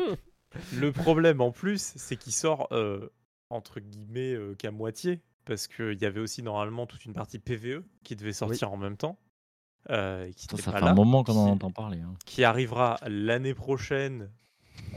le 0.76 0.92
problème 0.92 1.42
en 1.42 1.52
plus, 1.52 1.94
c'est 1.96 2.16
qu'il 2.16 2.34
sort 2.34 2.68
euh, 2.72 3.10
entre 3.50 3.80
guillemets 3.80 4.34
euh, 4.34 4.54
qu'à 4.56 4.72
moitié, 4.72 5.22
parce 5.46 5.68
qu'il 5.68 6.02
y 6.02 6.06
avait 6.06 6.20
aussi 6.20 6.44
normalement 6.44 6.86
toute 6.86 7.06
une 7.06 7.14
partie 7.14 7.40
PVE 7.40 7.84
qui 8.04 8.16
devait 8.16 8.34
sortir 8.34 8.72
en 8.72 8.78
même 8.78 8.98
temps, 8.98 9.18
euh, 9.90 10.28
et 10.28 10.34
qui 10.34 10.46
Ça, 10.48 10.58
ça 10.58 10.72
pas 10.72 10.80
fait 10.80 10.86
là, 10.86 10.92
un 10.92 10.96
moment 10.96 11.24
qu'on 11.24 11.36
en 11.38 11.50
entend 11.52 11.72
parler. 11.72 12.00
hein. 12.00 12.14
qui 12.26 12.44
arrivera 12.44 12.98
l'année 13.08 13.54
prochaine, 13.54 14.30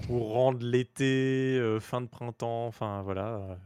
courant 0.07 0.53
de 0.53 0.65
l'été, 0.67 1.59
euh, 1.59 1.81
fin 1.81 2.01
de 2.01 2.07
printemps, 2.07 2.67
enfin 2.67 3.03
voilà. 3.03 3.59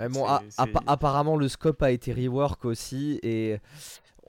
Ouais, 0.00 0.08
bon, 0.08 0.24
a- 0.26 0.42
apparemment, 0.86 1.36
le 1.36 1.46
scope 1.48 1.80
a 1.82 1.90
été 1.92 2.12
rework 2.12 2.64
aussi. 2.64 3.20
Et 3.22 3.58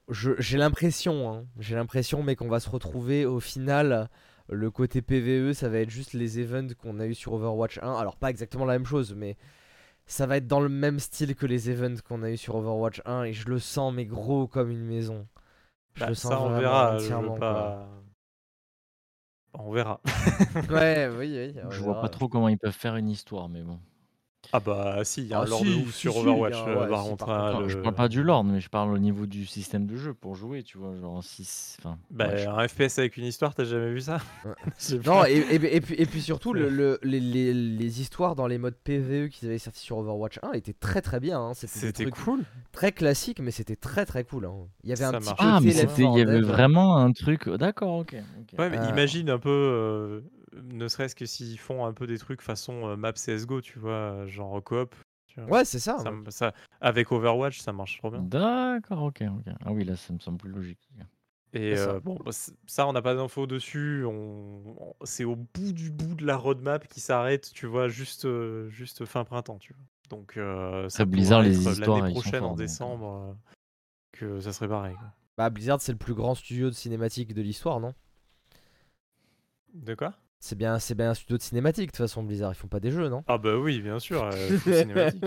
j'ai 0.09 0.57
l'impression, 0.57 1.31
hein, 1.33 1.45
j'ai 1.59 1.75
l'impression, 1.75 2.21
mais 2.21 2.35
qu'on 2.35 2.47
va 2.49 2.59
se 2.59 2.69
retrouver 2.69 3.25
au 3.25 3.39
final. 3.39 4.09
Le 4.47 4.69
côté 4.69 5.01
PVE, 5.01 5.53
ça 5.53 5.69
va 5.69 5.79
être 5.79 5.89
juste 5.89 6.13
les 6.13 6.39
events 6.39 6.75
qu'on 6.79 6.99
a 6.99 7.07
eu 7.07 7.15
sur 7.15 7.33
Overwatch 7.33 7.79
1. 7.81 7.95
Alors, 7.95 8.15
pas 8.15 8.29
exactement 8.29 8.65
la 8.65 8.73
même 8.73 8.85
chose, 8.85 9.15
mais 9.17 9.37
ça 10.05 10.25
va 10.27 10.37
être 10.37 10.47
dans 10.47 10.59
le 10.59 10.69
même 10.69 10.99
style 10.99 11.35
que 11.35 11.45
les 11.45 11.69
events 11.69 12.01
qu'on 12.07 12.23
a 12.23 12.29
eu 12.29 12.37
sur 12.37 12.55
Overwatch 12.55 13.01
1. 13.05 13.23
Et 13.23 13.33
je 13.33 13.49
le 13.49 13.59
sens, 13.59 13.93
mais 13.93 14.05
gros 14.05 14.47
comme 14.47 14.71
une 14.71 14.85
maison. 14.85 15.27
Je 15.93 16.01
bah, 16.01 16.09
le 16.09 16.15
sens 16.15 16.31
ça 16.31 16.39
on 16.39 16.49
vraiment 16.49 16.59
verra. 16.59 16.95
Entièrement, 16.95 17.37
pas... 17.37 17.87
On 19.53 19.71
verra. 19.71 20.01
Ouais, 20.69 21.09
oui, 21.17 21.53
oui. 21.55 21.55
on 21.63 21.71
Je 21.71 21.81
vois 21.81 22.01
pas 22.01 22.09
trop 22.09 22.27
comment 22.27 22.49
ils 22.49 22.57
peuvent 22.57 22.73
faire 22.73 22.97
une 22.97 23.09
histoire, 23.09 23.47
mais 23.47 23.61
bon. 23.61 23.79
Ah 24.53 24.59
bah 24.59 25.03
si, 25.03 25.21
il 25.21 25.27
y 25.27 25.33
a 25.33 25.39
Ah, 25.39 25.41
un 25.41 25.45
lore 25.45 25.59
si, 25.59 25.65
de 25.65 25.73
ouf 25.83 25.93
si, 25.93 25.99
sur 26.01 26.13
si, 26.13 26.19
Overwatch. 26.19 26.53
a- 26.55 26.67
euh, 26.67 26.83
ouais, 26.83 26.89
par 26.89 27.03
si, 27.03 27.09
contre, 27.09 27.25
par 27.25 27.45
hein, 27.45 27.51
contre, 27.53 27.67
Je 27.69 27.75
le- 27.77 27.81
parle 27.81 27.95
pas 27.95 28.07
du 28.07 28.23
lore, 28.23 28.43
mais 28.43 28.59
je 28.59 28.69
parle 28.69 28.93
au 28.93 28.97
niveau 28.97 29.25
du 29.25 29.45
système 29.45 29.85
de 29.85 29.95
jeu 29.97 30.13
pour 30.13 30.35
jouer, 30.35 30.63
tu 30.63 30.77
vois, 30.77 30.95
genre 30.99 31.23
6... 31.23 31.77
Enfin, 31.79 31.97
Bah, 32.11 32.27
ouais, 32.27 32.37
je- 32.37 32.47
un 32.49 32.67
FPS 32.67 32.99
avec 32.99 33.17
une 33.17 33.25
histoire, 33.25 33.53
t'as 33.55 33.63
jamais 33.65 33.91
vu 33.91 34.01
ça 34.01 34.19
Ouais. 34.45 34.53
Non, 35.05 35.25
et, 35.25 35.33
et, 35.51 35.75
et 35.75 35.81
puis, 35.81 35.95
et 35.97 36.05
puis 36.05 36.21
surtout, 36.21 36.53
le, 36.53 36.69
le- 36.69 36.99
les, 37.03 37.19
les- 37.19 37.53
les 37.53 38.01
histoires 38.01 38.35
dans 38.35 38.47
les 38.47 38.57
modes 38.57 38.75
PVE 38.83 39.29
qu'ils 39.29 39.47
avaient 39.49 39.57
sortis 39.57 39.81
sur 39.81 39.97
Overwatch 39.97 40.39
1 40.43 40.53
étaient 40.53 40.73
très 40.73 41.01
très 41.01 41.19
bien. 41.19 41.39
hein. 41.39 41.51
C'était 41.53 42.05
cool. 42.09 42.41
très 42.71 42.91
classiques, 42.91 43.39
mais 43.39 43.51
c'était 43.51 43.75
très 43.75 44.05
très 44.05 44.23
cool. 44.23 44.45
hein. 44.45 44.53
Il 44.83 44.89
y 44.89 44.93
avait 44.93 45.01
Ça 45.03 45.09
un 45.09 45.13
petit 45.19 45.25
marche. 45.25 45.37
côté 45.37 45.49
Ah, 45.51 45.59
mais 45.61 45.71
il 45.71 45.75
4 46.05 46.17
y 46.17 46.21
avait 46.21 46.41
vraiment 46.41 46.97
un 46.97 47.11
truc. 47.11 47.49
D'accord, 47.49 47.99
ok. 47.99 48.15
ok. 48.41 48.59
Ouais, 48.59 48.69
mais 48.69 48.77
Euh, 48.77 48.89
imagine 48.89 49.29
un 49.29 49.39
peu, 49.39 49.49
euh, 49.49 50.21
ne 50.63 50.87
serait-ce 50.87 51.15
que 51.15 51.25
s'ils 51.25 51.59
font 51.59 51.85
un 51.85 51.93
peu 51.93 52.07
des 52.07 52.17
trucs 52.17 52.41
façon 52.41 52.87
euh, 52.89 52.95
map 52.95 53.13
CSGO, 53.13 53.61
tu 53.61 53.79
vois, 53.79 54.25
genre 54.27 54.63
coop. 54.63 54.95
tu 55.27 55.39
vois. 55.41 55.49
Ouais, 55.49 55.65
c'est 55.65 55.79
ça. 55.79 55.97
Ça 55.97 56.11
ouais. 56.11 56.17
me- 56.17 56.29
ça- 56.31 56.53
avec 56.81 57.11
Overwatch, 57.11 57.59
ça 57.59 57.73
marche 57.73 57.97
trop 57.99 58.11
bien. 58.11 58.21
D'accord, 58.21 59.03
ok, 59.03 59.23
ok. 59.27 59.53
Ah 59.65 59.71
oui, 59.71 59.83
là, 59.83 59.95
ça 59.95 60.13
me 60.13 60.19
semble 60.19 60.37
plus 60.37 60.49
logique. 60.49 60.89
Et 61.53 61.75
ça. 61.77 61.91
euh, 61.91 61.99
bon, 62.01 62.17
bah, 62.23 62.31
ça, 62.67 62.85
on 62.85 62.91
n'a 62.93 63.01
pas 63.01 63.15
d'infos 63.15 63.47
dessus. 63.47 64.03
On... 64.05 64.93
C'est 65.03 65.23
au 65.23 65.35
bout 65.37 65.71
du 65.71 65.89
bout 65.89 66.15
de 66.15 66.25
la 66.25 66.35
roadmap 66.35 66.87
qui 66.87 66.99
s'arrête, 66.99 67.49
tu 67.53 67.65
vois, 67.65 67.87
juste, 67.87 68.25
euh, 68.25 68.67
juste 68.69 69.05
fin 69.05 69.23
printemps, 69.23 69.57
tu 69.57 69.73
vois. 69.73 69.83
Donc, 70.09 70.35
euh, 70.37 70.89
ça 70.89 71.05
Blizzard, 71.05 71.41
les 71.43 71.57
histoires, 71.57 71.97
l'année 71.97 72.11
prochaine 72.11 72.39
forts, 72.41 72.51
en 72.51 72.53
euh. 72.53 72.57
décembre 72.57 73.07
euh, 73.11 73.33
que 74.11 74.39
ça 74.41 74.51
serait 74.51 74.67
pareil. 74.67 74.97
quoi. 74.97 75.07
Bah, 75.37 75.49
Blizzard, 75.49 75.79
c'est 75.81 75.91
le 75.93 75.97
plus 75.97 76.13
grand 76.13 76.35
studio 76.35 76.69
de 76.69 76.75
cinématique 76.75 77.33
de 77.33 77.41
l'histoire, 77.41 77.79
non? 77.79 77.93
De 79.73 79.93
quoi? 79.95 80.13
C'est 80.45 80.55
bien, 80.55 80.77
c'est 80.77 80.93
bien 80.93 81.09
un 81.09 81.13
studio 81.15 81.37
de 81.37 81.41
cinématique, 81.41 81.87
de 81.87 81.91
toute 81.91 81.97
façon, 81.97 82.21
Blizzard. 82.21 82.51
Ils 82.51 82.55
font 82.55 82.67
pas 82.67 82.79
des 82.79 82.91
jeux, 82.91 83.09
non? 83.09 83.23
Ah 83.25 83.39
bah 83.39 83.57
oui, 83.57 83.81
bien 83.81 83.97
sûr, 83.97 84.21
euh, 84.23 84.57
cinématique. 84.59 85.25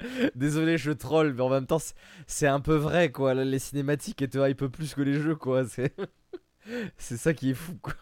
Désolé, 0.34 0.76
je 0.76 0.90
troll, 0.90 1.34
mais 1.34 1.42
en 1.42 1.48
même 1.48 1.66
temps, 1.66 1.78
c'est- 1.78 1.94
c'est 2.26 2.48
un 2.48 2.58
peu 2.58 2.74
vrai, 2.74 3.12
quoi. 3.12 3.34
Les 3.34 3.60
cinématiques 3.60 4.22
et 4.22 4.28
te 4.28 4.38
hype 4.50 4.66
plus 4.66 4.92
que 4.92 5.02
les 5.02 5.14
jeux, 5.14 5.36
quoi. 5.36 5.64
C'est 5.68 5.94
c'est 6.96 7.16
ça 7.16 7.32
qui 7.32 7.50
est 7.50 7.54
fou, 7.54 7.76
quoi. 7.80 7.94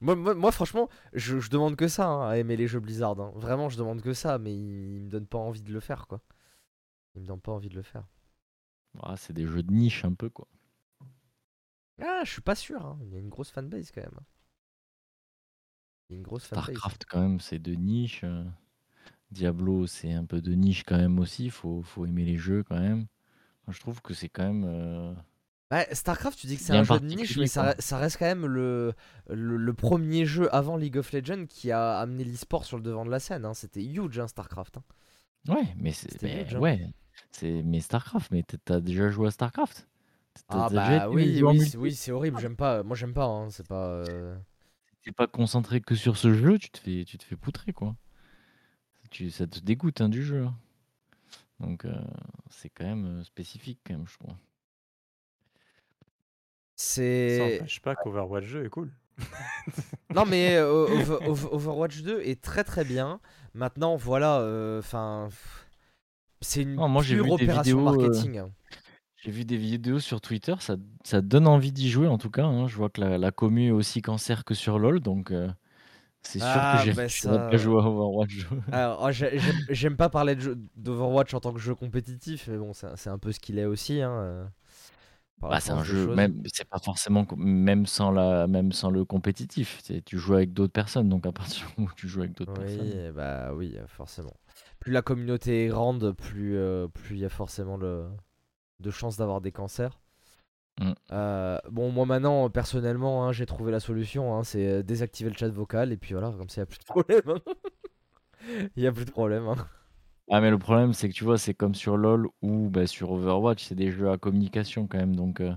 Moi, 0.00 0.16
moi, 0.16 0.34
moi, 0.34 0.50
franchement, 0.50 0.88
je, 1.12 1.38
je 1.38 1.50
demande 1.50 1.76
que 1.76 1.88
ça, 1.88 2.06
hein, 2.08 2.30
à 2.30 2.38
aimer 2.38 2.56
les 2.56 2.66
jeux 2.66 2.80
Blizzard. 2.80 3.20
hein. 3.20 3.32
Vraiment, 3.36 3.68
je 3.68 3.76
demande 3.76 4.00
que 4.00 4.14
ça, 4.14 4.38
mais 4.38 4.54
ils, 4.54 4.96
ils 4.96 5.02
me 5.02 5.10
donnent 5.10 5.26
pas 5.26 5.38
envie 5.38 5.60
de 5.62 5.70
le 5.72 5.80
faire, 5.80 6.06
quoi. 6.06 6.22
Ils 7.14 7.20
me 7.22 7.26
donnent 7.26 7.42
pas 7.42 7.52
envie 7.52 7.68
de 7.68 7.74
le 7.76 7.82
faire. 7.82 8.04
Ah, 9.02 9.16
c'est 9.18 9.34
des 9.34 9.46
jeux 9.46 9.62
de 9.62 9.70
niche 9.72 10.04
un 10.06 10.14
peu, 10.14 10.30
quoi. 10.30 10.48
Ah, 12.02 12.22
je 12.24 12.30
suis 12.30 12.40
pas 12.42 12.54
sûr, 12.54 12.84
hein. 12.84 12.98
il 13.04 13.12
y 13.12 13.16
a 13.16 13.18
une 13.18 13.28
grosse 13.28 13.50
fanbase 13.50 13.90
quand 13.92 14.02
même. 14.02 14.20
Il 16.08 16.12
y 16.12 16.16
a 16.16 16.18
une 16.18 16.22
grosse 16.22 16.44
fanbase. 16.44 16.66
StarCraft, 16.66 17.04
quand 17.08 17.20
même, 17.20 17.40
c'est 17.40 17.58
de 17.58 17.72
niche. 17.74 18.22
euh, 18.24 18.44
Diablo, 19.30 19.86
c'est 19.86 20.12
un 20.12 20.24
peu 20.24 20.40
de 20.42 20.52
niche 20.52 20.84
quand 20.84 20.98
même 20.98 21.18
aussi. 21.18 21.50
Faut, 21.50 21.82
faut 21.82 22.04
aimer 22.06 22.24
les 22.24 22.36
jeux 22.36 22.62
quand 22.64 22.78
même. 22.78 23.06
Moi, 23.66 23.74
je 23.74 23.80
trouve 23.80 24.02
que 24.02 24.14
c'est 24.14 24.28
quand 24.28 24.42
même. 24.44 24.64
euh, 24.64 25.14
Ouais, 25.70 25.88
StarCraft, 25.94 26.38
tu 26.38 26.46
dis 26.46 26.56
que 26.56 26.62
c'est 26.62 26.74
un 26.76 26.84
jeu 26.84 27.00
de 27.00 27.06
niche, 27.06 27.38
mais 27.38 27.46
ça, 27.46 27.74
reste 27.96 28.18
quand 28.18 28.26
même 28.26 28.44
le, 28.44 28.92
le, 29.30 29.56
le 29.56 29.72
premier 29.72 30.26
jeu 30.26 30.54
avant 30.54 30.76
League 30.76 30.98
of 30.98 31.12
Legends 31.12 31.46
qui 31.48 31.70
a 31.70 31.98
amené 31.98 32.24
l'e-sport 32.24 32.66
sur 32.66 32.76
le 32.76 32.82
devant 32.82 33.06
de 33.06 33.10
la 33.10 33.20
scène. 33.20 33.46
hein. 33.46 33.54
C'était 33.54 33.82
huge, 33.82 34.18
hein, 34.18 34.28
StarCraft. 34.28 34.76
hein. 34.76 34.82
Ouais, 35.48 35.74
mais 35.78 35.92
c'est. 35.92 36.10
C'était 36.12 36.26
mais 36.26 36.42
huge, 36.42 36.54
ouais. 36.56 36.92
Mais 37.42 37.80
StarCraft, 37.80 38.30
mais 38.30 38.42
t'as- 38.42 38.80
déjà 38.80 39.08
joué 39.10 39.28
à 39.28 39.30
StarCraft? 39.30 39.88
Ah 40.48 40.68
bah 40.70 41.08
oui, 41.08 41.42
oui, 41.42 41.60
c'est- 41.60 41.76
oui, 41.76 41.94
c'est 41.94 42.12
horrible, 42.12 42.38
j'aime 42.40 42.56
pas. 42.56 42.82
Moi, 42.82 42.96
j'aime 42.96 43.14
pas. 43.14 43.24
hein, 43.26 43.48
C'est 43.50 43.66
pas. 43.66 43.86
euh, 44.08 44.36
t'es 45.02 45.12
pas 45.12 45.26
concentré 45.26 45.80
que 45.80 45.94
sur 45.94 46.16
ce 46.16 46.32
jeu, 46.34 46.58
tu 46.58 46.70
te 46.70 46.78
fais, 46.78 47.04
tu 47.04 47.18
te 47.18 47.24
fais 47.24 47.36
poutrer, 47.36 47.72
quoi. 47.72 47.94
Tu, 49.10 49.30
ça 49.30 49.46
te 49.46 49.58
dégoûte 49.60 50.00
hein, 50.00 50.08
du 50.08 50.22
jeu. 50.22 50.44
hein. 50.46 50.54
Donc, 51.60 51.84
euh, 51.84 51.92
c'est 52.50 52.70
quand 52.70 52.84
même 52.84 53.20
euh, 53.20 53.24
spécifique, 53.24 53.78
quand 53.86 53.94
même, 53.94 54.06
je 54.08 54.18
trouve. 54.18 54.30
Ça 54.30 54.36
C'est. 56.76 57.58
n'empêche 57.58 57.80
pas 57.80 57.94
qu'Overwatch 57.94 58.50
2 58.52 58.64
est 58.64 58.68
cool. 58.70 58.90
Non, 60.14 60.24
mais 60.26 60.56
euh, 60.56 60.86
Over- 60.88 61.26
Over- 61.28 61.48
Overwatch 61.52 62.02
2 62.02 62.20
est 62.22 62.40
très 62.42 62.64
très 62.64 62.84
bien. 62.84 63.20
Maintenant, 63.54 63.96
voilà. 63.96 64.38
Enfin. 64.78 65.28
c'est 66.40 66.62
une 66.62 66.74
Non, 66.74 66.88
moi, 66.88 67.02
j'ai 67.02 67.16
pure 67.16 67.32
opération 67.32 67.78
vidéos, 67.78 67.88
euh, 67.88 68.08
marketing. 68.08 68.42
J'ai 69.22 69.30
vu 69.30 69.44
des 69.44 69.56
vidéos 69.56 70.00
sur 70.00 70.20
Twitter, 70.20 70.54
ça, 70.60 70.76
ça 71.04 71.20
donne 71.22 71.46
envie 71.46 71.70
d'y 71.72 71.88
jouer 71.90 72.08
en 72.08 72.18
tout 72.18 72.30
cas. 72.30 72.44
hein. 72.44 72.66
Je 72.66 72.76
vois 72.76 72.90
que 72.90 73.00
la, 73.00 73.18
la 73.18 73.30
commu 73.30 73.68
est 73.68 73.70
aussi 73.70 74.02
cancer 74.02 74.44
que 74.44 74.54
sur 74.54 74.78
LoL, 74.78 75.00
donc 75.00 75.30
euh, 75.30 75.48
c'est 76.22 76.40
sûr 76.40 76.66
Ah, 76.66 76.68
que 76.68 76.78
j'ai 76.78 76.94
bah 76.94 77.08
je 77.24 77.30
vais 77.30 77.40
ça, 77.40 77.40
pas 77.40 77.58
jouer 77.58 77.82
à 77.82 77.86
Overwatch. 77.86 78.46
Alors, 78.70 79.00
oh, 79.02 79.10
j'ai- 79.12 79.38
j'aime 79.38 79.64
j'aime 79.68 79.96
pas 79.96 80.08
parler 80.08 80.34
de 80.34 80.40
jeu- 80.40 80.56
d'Overwatch 80.76 81.34
en 81.34 81.40
tant 81.40 81.52
que 81.52 81.60
jeu 81.60 81.74
compétitif, 81.74 82.48
mais 82.48 82.56
bon, 82.58 82.72
c'est 82.72 82.96
c'est 82.96 83.10
un 83.10 83.18
peu 83.18 83.32
ce 83.32 83.40
qu'il 83.40 83.58
est 83.58 83.64
aussi. 83.66 84.00
Hein, 84.00 84.12
euh, 84.12 84.46
par 85.40 85.50
la 85.50 85.58
Bah, 85.58 85.60
c'est 85.60 85.72
un 85.72 85.82
force 85.82 85.86
des 85.86 85.94
jeu, 85.94 85.96
choses. 85.96 86.30
même 86.30 86.40
c'est 86.52 86.68
pas 86.68 86.78
forcément 86.78 87.24
co- 87.26 87.36
même 87.36 87.86
sans 87.86 88.10
la 88.12 88.46
même 88.46 88.72
sans 88.72 88.90
le 88.90 89.04
compétitif. 89.04 89.80
c'est- 89.82 90.02
Tu 90.04 90.18
joues 90.18 90.34
avec 90.34 90.52
d'autres 90.52 90.72
personnes, 90.72 91.08
donc 91.08 91.26
à 91.26 91.32
partir 91.32 91.66
du 91.68 91.74
moment 91.78 91.90
où 91.90 91.94
tu 91.96 92.08
joues 92.08 92.20
avec 92.20 92.34
d'autres 92.34 92.52
Oui, 92.52 92.52
personnes. 92.52 92.94
eh 92.94 93.12
bah 93.12 93.52
oui, 93.54 93.76
euh, 93.78 93.86
forcément. 93.86 94.34
Plus 94.80 94.92
la 94.92 95.02
communauté 95.02 95.64
est 95.64 95.68
grande, 95.68 96.12
plus 96.12 96.56
euh, 96.56 96.88
plus 96.88 97.16
il 97.16 97.20
y 97.20 97.24
a 97.24 97.28
forcément 97.28 97.76
le... 97.76 98.08
de 98.82 98.90
chances 98.92 99.16
d'avoir 99.18 99.40
des 99.42 99.52
cancers. 99.52 100.00
Mm. 100.80 100.92
Euh, 101.12 101.58
bon, 101.70 101.90
moi 101.90 102.06
maintenant, 102.06 102.48
personnellement, 102.48 103.26
hein, 103.26 103.32
j'ai 103.32 103.44
trouvé 103.46 103.70
la 103.72 103.80
solution. 103.80 104.34
hein, 104.36 104.44
c'est 104.44 104.66
euh, 104.66 104.82
désactiver 104.82 105.30
le 105.30 105.36
chat 105.36 105.48
vocal 105.48 105.92
et 105.92 105.96
puis 105.96 106.14
voilà, 106.14 106.30
comme 106.30 106.48
ça, 106.48 106.62
il 106.62 106.64
n'y 106.64 106.64
a 106.64 106.66
plus 106.66 106.78
de 106.78 106.84
problème. 106.84 107.22
hein. 107.26 107.52
Il 108.76 108.82
y 108.82 108.86
a 108.86 108.92
plus 108.92 109.04
de 109.04 109.10
problème. 109.10 109.46
hein. 109.48 109.56
Ah 110.30 110.40
mais 110.40 110.50
le 110.50 110.58
problème 110.58 110.92
c'est 110.94 111.08
que 111.08 111.14
tu 111.14 111.22
vois 111.24 111.38
c'est 111.38 111.54
comme 111.54 111.74
sur 111.76 111.96
LoL 111.96 112.26
ou 112.42 112.68
bah, 112.70 112.86
sur 112.88 113.10
Overwatch 113.12 113.62
c'est 113.64 113.74
des 113.76 113.92
jeux 113.92 114.10
à 114.10 114.18
communication 114.18 114.86
quand 114.88 114.98
même 114.98 115.14
donc 115.16 115.40
euh, 115.40 115.54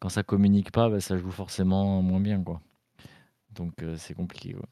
quand 0.00 0.10
ça 0.10 0.22
communique 0.24 0.72
pas, 0.72 0.90
bah, 0.90 1.00
ça 1.00 1.16
joue 1.18 1.30
forcément 1.32 2.02
moins 2.02 2.20
bien, 2.20 2.42
quoi. 2.44 2.60
Donc 3.50 3.82
euh, 3.82 3.96
c'est 3.98 4.14
compliqué. 4.14 4.54
ouais. 4.56 4.62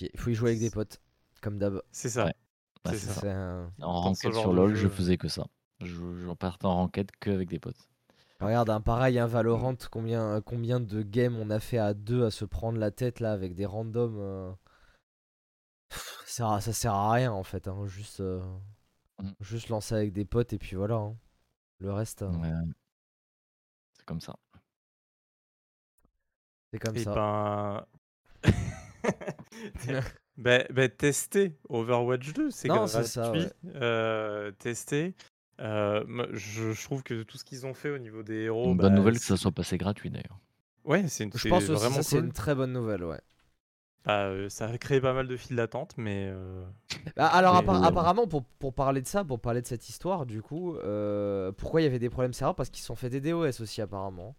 Il 0.00 0.18
faut 0.18 0.30
y 0.30 0.34
jouer 0.34 0.50
avec 0.50 0.60
des 0.60 0.70
potes, 0.70 1.00
comme 1.40 1.58
d'hab. 1.58 1.82
C'est 1.92 2.08
ça. 2.08 2.26
Ouais. 2.26 2.34
Bah, 2.84 2.92
C'est 2.92 2.98
c'est 2.98 3.06
ça. 3.06 3.14
ça. 3.14 3.20
C'est 3.20 3.30
un- 3.30 3.72
En 3.82 4.14
genre 4.24 4.34
sur 4.34 4.52
LoL, 4.54 4.74
je 4.74 4.88
faisais 4.88 5.18
que 5.18 5.28
ça. 5.28 5.46
Je, 5.82 6.14
je 6.16 6.32
partais 6.34 6.66
en 6.66 6.74
ranked 6.76 7.10
que 7.20 7.30
avec 7.30 7.48
des 7.48 7.58
potes. 7.58 7.88
Regarde, 8.40 8.70
un 8.70 8.80
pareil, 8.80 9.18
un 9.18 9.26
Valorant, 9.26 9.74
combien, 9.90 10.40
combien 10.40 10.80
de 10.80 11.02
games 11.02 11.36
on 11.36 11.48
a 11.50 11.60
fait 11.60 11.78
à 11.78 11.94
deux 11.94 12.24
à 12.24 12.30
se 12.30 12.44
prendre 12.44 12.78
la 12.78 12.90
tête 12.90 13.20
là 13.20 13.32
avec 13.32 13.54
des 13.54 13.66
randoms. 13.66 14.16
euh, 14.18 14.52
pff, 15.88 16.22
Ça, 16.26 16.26
sert 16.26 16.46
à- 16.48 16.60
ça 16.60 16.72
sert 16.72 16.94
à 16.94 17.12
rien 17.12 17.32
en 17.32 17.42
fait, 17.44 17.68
hein, 17.68 17.86
juste, 17.86 18.20
euh, 18.20 18.40
Mm. 19.20 19.30
juste 19.40 19.68
lancer 19.68 19.94
avec 19.94 20.12
des 20.12 20.24
potes 20.24 20.52
et 20.52 20.58
puis 20.58 20.74
voilà. 20.76 20.96
hein. 20.96 21.16
Le 21.78 21.92
reste, 21.92 22.22
euh, 22.22 22.30
Ouais. 22.30 22.50
C'est 23.96 24.04
comme 24.06 24.20
ça. 24.20 24.34
c'est 26.72 26.78
comme 26.78 26.96
Et 26.96 27.04
ça. 27.04 27.14
ben. 27.14 27.86
ben, 30.36 30.66
ben, 30.70 30.88
tester 30.90 31.56
Overwatch 31.68 32.32
2, 32.32 32.50
c'est 32.50 32.68
Non, 32.68 32.86
gratuit. 32.86 33.04
ça, 33.06 33.30
ouais. 33.32 33.52
euh, 33.74 34.50
tester. 34.52 35.14
Euh, 35.60 36.04
je, 36.32 36.72
je 36.72 36.84
trouve 36.84 37.02
que 37.02 37.22
tout 37.22 37.38
ce 37.38 37.44
qu'ils 37.44 37.66
ont 37.66 37.74
fait 37.74 37.90
au 37.90 37.98
niveau 37.98 38.22
des 38.22 38.42
héros. 38.44 38.74
Une 38.74 38.76
bonne 38.76 38.94
bah, 38.94 38.94
nouvelle 38.94 39.20
que 39.20 39.24
ça 39.24 39.36
soit 39.36 39.52
passé 39.52 39.78
gratuit 39.78 40.10
d'ailleurs. 40.10 40.40
Ouais, 40.84 41.08
c'est 41.08 41.28
Je 41.34 41.44
c'est 41.44 41.48
pense 41.48 41.68
aussi 41.68 41.78
vraiment 41.80 41.96
ça 41.96 42.02
c'est 42.02 42.18
cool. 42.18 42.20
une 42.20 42.32
très 42.32 42.54
bonne 42.54 42.72
nouvelle, 42.72 43.04
ouais. 43.04 43.20
Bah, 44.04 44.26
euh, 44.26 44.48
ça 44.48 44.66
a 44.68 44.78
créé 44.78 45.00
pas 45.00 45.12
mal 45.12 45.28
de 45.28 45.36
files 45.36 45.56
d'attente, 45.56 45.94
mais. 45.96 46.26
euh, 46.32 46.64
Bah, 47.16 47.26
alors 47.28 47.54
Mais, 47.54 47.62
appa- 47.62 47.78
euh, 47.78 47.82
apparemment 47.82 48.26
pour, 48.26 48.44
pour 48.44 48.74
parler 48.74 49.02
de 49.02 49.06
ça, 49.06 49.24
pour 49.24 49.40
parler 49.40 49.60
de 49.62 49.66
cette 49.66 49.88
histoire, 49.88 50.24
du 50.26 50.40
coup, 50.42 50.76
euh, 50.76 51.52
pourquoi 51.52 51.80
il 51.80 51.84
y 51.84 51.86
avait 51.86 51.98
des 51.98 52.08
problèmes 52.10 52.32
serveurs 52.32 52.54
Parce 52.54 52.70
qu'ils 52.70 52.80
se 52.80 52.86
sont 52.86 52.94
fait 52.96 53.10
des 53.10 53.20
DOS 53.20 53.60
aussi 53.60 53.82
apparemment. 53.82 54.34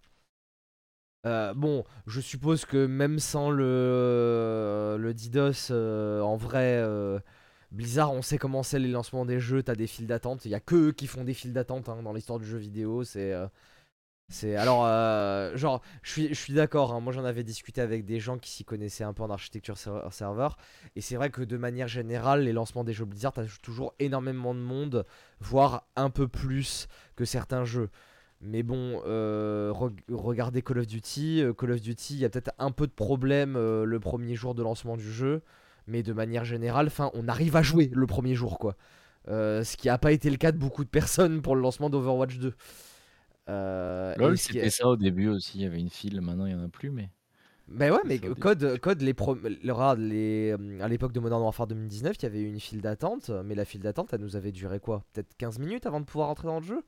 Euh, 1.25 1.53
bon, 1.53 1.85
je 2.05 2.19
suppose 2.19 2.65
que 2.65 2.85
même 2.85 3.17
sans 3.19 3.49
le, 3.49 4.97
le 4.99 5.13
DDoS, 5.13 5.69
euh, 5.71 6.19
en 6.21 6.35
vrai, 6.35 6.77
euh, 6.83 7.17
Blizzard, 7.73 8.13
on 8.13 8.21
sait 8.21 8.37
comment 8.37 8.61
c'est 8.61 8.77
les 8.77 8.87
lancements 8.87 9.25
des 9.25 9.39
jeux, 9.39 9.63
t'as 9.63 9.73
des 9.75 9.87
files 9.87 10.05
d'attente. 10.05 10.45
Il 10.45 10.51
y 10.51 10.55
a 10.55 10.59
que 10.59 10.75
eux 10.75 10.91
qui 10.91 11.07
font 11.07 11.23
des 11.23 11.33
files 11.33 11.53
d'attente 11.53 11.89
hein, 11.89 12.03
dans 12.03 12.13
l'histoire 12.13 12.37
du 12.39 12.45
jeu 12.45 12.59
vidéo. 12.59 13.03
C'est, 13.03 13.33
euh, 13.33 13.47
c'est 14.29 14.55
alors, 14.55 14.85
euh, 14.85 15.57
genre, 15.57 15.81
je 16.03 16.33
suis, 16.33 16.53
d'accord. 16.53 16.93
hein, 16.93 16.99
moi, 16.99 17.11
j'en 17.13 17.25
avais 17.25 17.43
discuté 17.43 17.81
avec 17.81 18.05
des 18.05 18.19
gens 18.19 18.37
qui 18.37 18.51
s'y 18.51 18.63
connaissaient 18.63 19.03
un 19.03 19.13
peu 19.13 19.23
en 19.23 19.29
architecture 19.31 19.77
serveur-. 19.77 20.57
Et 20.95 21.01
c'est 21.01 21.15
vrai 21.15 21.31
que 21.31 21.41
de 21.41 21.57
manière 21.57 21.87
générale, 21.87 22.43
les 22.43 22.53
lancements 22.53 22.83
des 22.83 22.93
jeux 22.93 23.05
Blizzard, 23.05 23.33
t'as 23.33 23.45
toujours 23.63 23.95
énormément 23.97 24.53
de 24.53 24.59
monde, 24.59 25.05
voire 25.39 25.87
un 25.95 26.11
peu 26.11 26.27
plus 26.27 26.87
que 27.15 27.25
certains 27.25 27.65
jeux. 27.65 27.89
Mais 28.39 28.61
bon, 28.61 29.01
euh, 29.07 29.71
reg- 29.73 29.99
regardez 30.11 30.61
Call 30.61 30.79
of 30.79 30.87
Duty. 30.87 31.41
euh, 31.41 31.53
Call 31.53 31.71
of 31.71 31.81
Duty, 31.81 32.13
il 32.15 32.19
y 32.19 32.25
a 32.25 32.29
peut-être 32.29 32.51
un 32.59 32.71
peu 32.71 32.85
de 32.85 32.91
problème 32.91 33.53
le 33.55 33.99
premier 33.99 34.35
jour 34.35 34.53
de 34.53 34.61
lancement 34.61 34.95
du 34.95 35.11
jeu. 35.11 35.41
Mais 35.87 36.03
de 36.03 36.13
manière 36.13 36.45
générale, 36.45 36.89
fin, 36.89 37.11
on 37.13 37.27
arrive 37.27 37.55
à 37.55 37.61
jouer 37.61 37.89
le 37.93 38.07
premier 38.07 38.35
jour, 38.35 38.57
quoi. 38.59 38.75
Euh, 39.29 39.63
ce 39.63 39.77
qui 39.77 39.87
n'a 39.87 39.97
pas 39.97 40.11
été 40.11 40.29
le 40.29 40.37
cas 40.37 40.51
de 40.51 40.57
beaucoup 40.57 40.83
de 40.83 40.89
personnes 40.89 41.41
pour 41.41 41.55
le 41.55 41.61
lancement 41.61 41.89
d'Overwatch 41.89 42.37
2. 42.39 42.53
Euh, 43.49 44.15
LoL, 44.17 44.37
c'était 44.37 44.69
ça 44.69 44.87
au 44.87 44.95
début 44.95 45.27
aussi. 45.27 45.59
Il 45.59 45.63
y 45.63 45.65
avait 45.65 45.79
une 45.79 45.89
file, 45.89 46.21
maintenant 46.21 46.45
il 46.45 46.55
n'y 46.55 46.61
en 46.61 46.65
a 46.65 46.69
plus. 46.69 46.91
Mais 46.91 47.09
Mais 47.67 47.89
ouais, 47.91 47.99
mais. 48.05 48.19
Code, 48.19 48.79
Code 48.79 49.01
les, 49.01 49.13
pro- 49.13 49.35
les 49.35 50.51
euh, 50.51 50.79
à 50.81 50.87
l'époque 50.87 51.13
de 51.13 51.19
Modern 51.19 51.41
Warfare 51.41 51.67
2019, 51.67 52.15
il 52.19 52.23
y 52.23 52.25
avait 52.25 52.41
eu 52.41 52.47
une 52.47 52.59
file 52.59 52.81
d'attente, 52.81 53.29
mais 53.45 53.55
la 53.55 53.65
file 53.65 53.81
d'attente, 53.81 54.13
elle 54.13 54.21
nous 54.21 54.35
avait 54.35 54.51
duré 54.51 54.79
quoi? 54.79 55.03
Peut-être 55.13 55.35
15 55.37 55.59
minutes 55.59 55.85
avant 55.85 55.99
de 55.99 56.05
pouvoir 56.05 56.29
entrer 56.29 56.47
dans 56.47 56.59
le 56.59 56.65
jeu? 56.65 56.83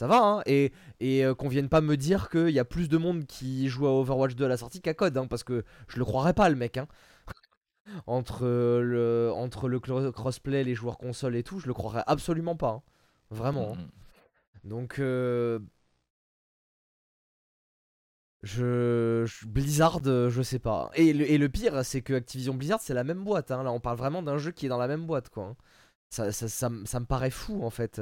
Ça 0.00 0.06
va, 0.06 0.18
hein 0.22 0.42
Et, 0.46 0.72
et 1.00 1.24
euh, 1.26 1.34
qu'on 1.34 1.48
vienne 1.48 1.68
pas 1.68 1.82
me 1.82 1.96
dire 1.96 2.30
qu'il 2.30 2.48
y 2.50 2.58
a 2.58 2.64
plus 2.64 2.88
de 2.88 2.96
monde 2.96 3.26
qui 3.26 3.68
joue 3.68 3.86
à 3.86 3.90
Overwatch 3.90 4.34
2 4.34 4.46
à 4.46 4.48
la 4.48 4.56
sortie 4.56 4.80
qu'à 4.80 4.94
Code, 4.94 5.16
hein, 5.18 5.26
parce 5.26 5.44
que 5.44 5.62
je 5.88 5.98
le 5.98 6.04
croirais 6.06 6.32
pas, 6.34 6.48
le 6.48 6.56
mec, 6.56 6.78
hein. 6.78 6.88
entre, 8.06 8.44
le, 8.46 9.30
entre 9.34 9.68
le 9.68 9.80
crossplay, 9.80 10.64
les 10.64 10.74
joueurs 10.74 10.98
console 10.98 11.36
et 11.36 11.42
tout, 11.42 11.58
je 11.60 11.66
le 11.66 11.74
croirais 11.74 12.04
absolument 12.06 12.56
pas. 12.56 12.70
hein. 12.70 12.82
Vraiment. 13.30 13.74
hein. 13.74 13.88
Donc, 14.64 14.98
euh, 15.00 15.60
je, 18.42 19.24
je- 19.26 19.46
Blizzard, 19.46 20.00
euh, 20.06 20.30
je 20.30 20.42
sais 20.42 20.58
pas. 20.58 20.90
Et 20.94 21.12
le, 21.12 21.30
et 21.30 21.38
le 21.38 21.48
pire, 21.48 21.84
c'est 21.84 22.00
que 22.02 22.14
Activision 22.14 22.54
Blizzard, 22.54 22.80
c'est 22.80 22.94
la 22.94 23.04
même 23.04 23.22
boîte. 23.24 23.50
hein. 23.50 23.62
Là, 23.62 23.72
on 23.72 23.80
parle 23.80 23.98
vraiment 23.98 24.22
d'un 24.22 24.38
jeu 24.38 24.50
qui 24.52 24.66
est 24.66 24.68
dans 24.68 24.78
la 24.78 24.88
même 24.88 25.06
boîte, 25.06 25.28
quoi. 25.30 25.56
Ça, 26.10 26.32
ça, 26.32 26.48
ça, 26.48 26.70
me- 26.70 26.86
ça 26.86 27.00
me 27.00 27.06
paraît 27.06 27.30
fou, 27.30 27.64
en 27.64 27.70
fait. 27.70 28.00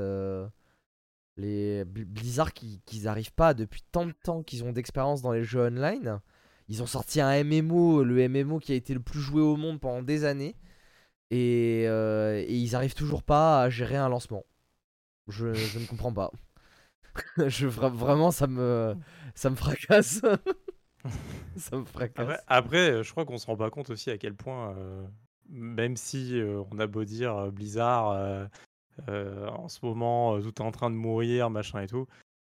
Les 1.38 1.84
Bl- 1.84 2.04
Blizzard 2.04 2.52
qui 2.52 2.82
qu'ils 2.84 3.08
arrivent 3.08 3.32
pas 3.32 3.54
depuis 3.54 3.82
tant 3.92 4.04
de 4.04 4.12
temps 4.12 4.42
qu'ils 4.42 4.64
ont 4.64 4.72
d'expérience 4.72 5.22
dans 5.22 5.32
les 5.32 5.44
jeux 5.44 5.66
online. 5.66 6.20
Ils 6.68 6.82
ont 6.82 6.86
sorti 6.86 7.20
un 7.20 7.42
MMO, 7.44 8.02
le 8.02 8.28
MMO 8.28 8.58
qui 8.58 8.72
a 8.72 8.74
été 8.74 8.92
le 8.92 9.00
plus 9.00 9.20
joué 9.20 9.40
au 9.40 9.56
monde 9.56 9.80
pendant 9.80 10.02
des 10.02 10.24
années. 10.24 10.56
Et, 11.30 11.84
euh, 11.86 12.44
ils 12.48 12.74
arrivent 12.74 12.94
toujours 12.94 13.22
pas 13.22 13.62
à 13.62 13.70
gérer 13.70 13.96
un 13.96 14.08
lancement. 14.08 14.44
Je, 15.28 15.46
ne 15.46 15.86
comprends 15.86 16.12
pas. 16.12 16.30
je, 17.46 17.66
vra- 17.66 17.92
vraiment, 17.92 18.30
ça 18.30 18.46
me, 18.46 18.96
fracasse. 19.34 20.20
ça 21.56 21.76
me 21.76 21.84
fracasse. 21.84 22.40
Après, 22.46 23.02
je 23.02 23.10
crois 23.10 23.24
qu'on 23.24 23.38
se 23.38 23.46
rend 23.46 23.56
pas 23.56 23.70
compte 23.70 23.90
aussi 23.90 24.10
à 24.10 24.18
quel 24.18 24.34
point, 24.34 24.74
euh, 24.76 25.06
même 25.48 25.96
si 25.96 26.38
euh, 26.38 26.62
on 26.70 26.78
a 26.78 26.86
beau 26.86 27.04
dire 27.04 27.50
Blizzard, 27.52 28.48
en 29.08 29.68
ce 29.68 29.78
moment, 29.84 30.36
euh, 30.36 30.40
tout 30.40 30.54
est 30.62 30.64
en 30.66 30.72
train 30.72 30.90
de 30.90 30.96
mourir, 30.96 31.50
machin 31.50 31.80
et 31.80 31.86
tout, 31.86 32.06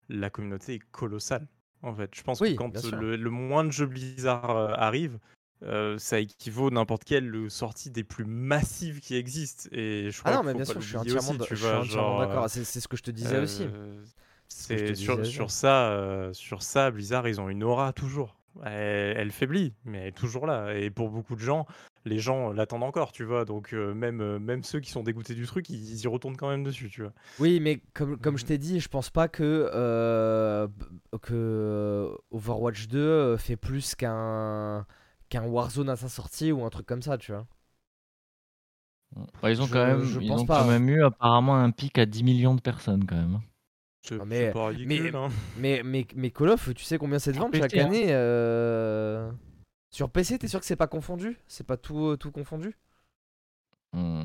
la 0.09 0.29
communauté 0.29 0.75
est 0.75 0.91
colossale. 0.91 1.47
En 1.83 1.93
fait, 1.93 2.09
je 2.15 2.23
pense 2.23 2.41
Oui, 2.41 2.53
que 2.53 2.57
quand 2.57 2.91
le, 2.91 3.15
le 3.15 3.29
moins 3.29 3.63
de 3.63 3.71
jeux 3.71 3.85
Blizzard 3.85 4.49
euh, 4.49 4.73
arrive, 4.75 5.19
euh, 5.63 5.97
ça 5.97 6.19
équivaut 6.19 6.69
n'importe 6.71 7.03
quelle 7.03 7.33
euh, 7.35 7.49
sortie 7.49 7.91
des 7.91 8.03
plus 8.03 8.25
massives 8.25 8.99
qui 8.99 9.15
existent. 9.15 9.69
Et 9.71 10.09
je 10.11 10.19
crois 10.19 10.31
Ah 10.31 10.35
non, 10.37 10.43
mais 10.43 10.53
bien 10.53 10.65
sûr, 10.65 10.81
je 10.81 10.87
suis 10.87 10.97
entièrement, 10.97 11.33
d'accord. 12.19 12.43
euh, 12.43 12.47
C'est 12.47 12.79
ce 12.79 12.87
que 12.87 12.97
je 12.97 13.03
te 13.03 13.11
disais 13.11 13.39
aussi. 13.39 13.63
euh, 13.63 14.03
ce 14.47 14.93
sur, 14.95 15.17
disais, 15.17 15.29
sur 15.29 15.45
ouais. 15.45 15.49
ça, 15.49 15.89
euh, 15.89 16.33
sur 16.33 16.63
ça, 16.63 16.89
Blizzard, 16.89 17.27
ils 17.27 17.41
ont 17.41 17.49
une 17.49 17.63
aura 17.63 17.93
toujours. 17.93 18.39
Elle, 18.65 19.17
elle 19.17 19.31
faiblit, 19.31 19.73
mais 19.85 19.99
elle 19.99 20.07
est 20.07 20.11
toujours 20.17 20.47
là. 20.47 20.73
Et 20.75 20.89
pour 20.89 21.09
beaucoup 21.09 21.35
de 21.35 21.41
gens, 21.41 21.67
les 22.05 22.19
gens 22.19 22.51
l'attendent 22.51 22.83
encore, 22.83 23.11
tu 23.11 23.23
vois. 23.23 23.45
Donc 23.45 23.73
euh, 23.73 23.93
même, 23.93 24.21
euh, 24.21 24.39
même 24.39 24.63
ceux 24.63 24.79
qui 24.79 24.89
sont 24.91 25.03
dégoûtés 25.03 25.35
du 25.35 25.45
truc, 25.45 25.69
ils, 25.69 25.75
ils 25.91 26.03
y 26.03 26.07
retournent 26.07 26.37
quand 26.37 26.49
même 26.49 26.63
dessus, 26.63 26.89
tu 26.89 27.01
vois. 27.03 27.13
Oui, 27.37 27.59
mais 27.59 27.81
comme, 27.93 28.17
comme 28.19 28.37
je 28.37 28.43
Mhm. 28.43 28.47
t'ai 28.47 28.57
dit, 28.57 28.79
je 28.79 28.87
pense 28.89 29.09
pas 29.09 29.27
que, 29.27 29.69
euh, 29.73 30.67
que 31.21 32.09
Overwatch 32.31 32.87
2 32.87 32.99
euh, 32.99 33.37
fait 33.37 33.57
plus 33.57 33.95
qu'un 33.95 34.85
qu'un 35.29 35.43
Warzone 35.43 35.89
à 35.89 35.95
sa 35.97 36.07
sortie 36.09 36.51
ou 36.53 36.63
un 36.65 36.69
truc 36.69 36.85
comme 36.85 37.01
ça, 37.01 37.17
tu 37.17 37.31
vois. 37.33 37.45
mm. 39.15 39.23
Ouais, 39.43 39.51
ils 39.53 39.61
ont 39.61 39.65
Je- 39.65 39.71
quand 39.73 39.85
même, 39.85 40.03
je 40.03 40.19
ils 40.19 40.27
pense 40.29 40.41
ont 40.41 40.45
pas. 40.45 40.61
quand 40.61 40.67
même 40.69 40.89
eu 40.89 41.03
apparemment 41.03 41.55
un 41.57 41.71
pic 41.71 41.97
à 41.97 42.05
10 42.05 42.23
millions 42.23 42.55
de 42.55 42.61
personnes 42.61 43.05
quand 43.05 43.15
même. 43.15 43.35
hein. 43.35 43.43
C'est 44.01 44.21
Ah, 44.21 44.25
mais- 44.25 44.47
c'est 44.47 44.51
pas 44.53 44.67
ridicule, 44.67 45.11
mais- 45.11 45.15
hein. 45.17 45.29
Mais, 45.57 45.81
mais, 45.83 46.07
mais 46.15 46.31
Call 46.31 46.49
of, 46.49 46.73
tu 46.73 46.83
sais 46.85 46.97
combien 46.97 47.19
c'est 47.19 47.33
de 47.33 47.37
ventes 47.37 47.55
chaque 47.55 47.75
hein. 47.75 47.85
année 47.87 48.05
euh, 48.09 49.29
Sur 49.89 50.09
PC, 50.09 50.37
t'es 50.39 50.47
sûr 50.47 50.59
que 50.59 50.65
c'est 50.65 50.75
pas 50.75 50.87
confondu? 50.87 51.37
C'est 51.47 51.65
pas 51.65 51.77
tout, 51.77 52.07
euh, 52.07 52.17
tout 52.17 52.31
confondu? 52.31 52.75
Mm. 53.93 54.23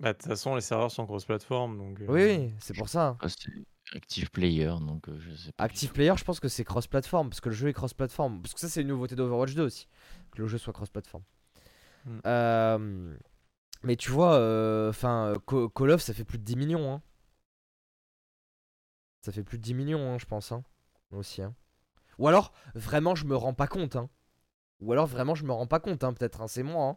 Bah, 0.00 0.12
De 0.12 0.18
toute 0.18 0.26
façon, 0.26 0.54
les 0.54 0.60
serveurs 0.60 0.90
sont 0.90 1.06
cross-platform, 1.06 1.78
donc... 1.78 2.00
euh, 2.00 2.06
Oui, 2.08 2.22
oui, 2.24 2.54
c'est 2.58 2.76
pour 2.76 2.88
ça. 2.88 3.16
Ah, 3.20 3.28
c'est 3.28 3.50
Active 3.94 4.30
Player, 4.30 4.72
donc 4.80 5.08
euh, 5.08 5.18
je 5.20 5.34
sais 5.34 5.52
pas. 5.52 5.64
du 5.64 5.72
Active 5.72 5.88
tout. 5.90 5.94
Player, 5.94 6.12
je 6.16 6.24
pense 6.24 6.40
que 6.40 6.48
c'est 6.48 6.64
cross-platform, 6.64 7.28
parce 7.30 7.40
que 7.40 7.48
le 7.48 7.54
jeu 7.54 7.68
est 7.68 7.72
cross-platform. 7.72 8.42
Parce 8.42 8.54
que 8.54 8.60
ça, 8.60 8.68
c'est 8.68 8.82
une 8.82 8.88
nouveauté 8.88 9.14
d'Overwatch 9.14 9.54
2 9.54 9.62
aussi, 9.62 9.86
que 10.32 10.42
le 10.42 10.48
jeu 10.48 10.58
soit 10.58 10.72
cross-platform. 10.72 11.22
Mm. 12.04 12.18
Euh, 12.26 13.16
mais 13.84 13.96
tu 13.96 14.10
vois, 14.10 14.36
enfin, 14.88 15.34
Call 15.46 15.90
of, 15.90 16.02
ça 16.02 16.12
fait 16.14 16.24
plus 16.24 16.38
de 16.38 16.44
10 16.44 16.56
millions. 16.56 16.92
Hein. 16.92 17.02
Ça 19.24 19.30
fait 19.30 19.44
plus 19.44 19.58
de 19.58 19.62
10 19.62 19.74
millions, 19.74 20.12
hein, 20.12 20.18
je 20.18 20.26
pense. 20.26 20.50
Hein, 20.50 20.64
aussi. 21.12 21.42
Hein. 21.42 21.54
Ou 22.18 22.26
alors, 22.28 22.52
vraiment, 22.74 23.14
je 23.14 23.24
me 23.24 23.36
rends 23.36 23.54
pas 23.54 23.68
compte. 23.68 23.94
Hein. 23.96 24.08
Ou 24.82 24.92
alors, 24.92 25.06
vraiment, 25.06 25.34
je 25.34 25.44
me 25.44 25.52
rends 25.52 25.66
pas 25.66 25.80
compte, 25.80 26.04
hein, 26.04 26.12
peut-être. 26.12 26.40
Hein, 26.42 26.48
c'est 26.48 26.62
moi. 26.62 26.88
Hein. 26.88 26.96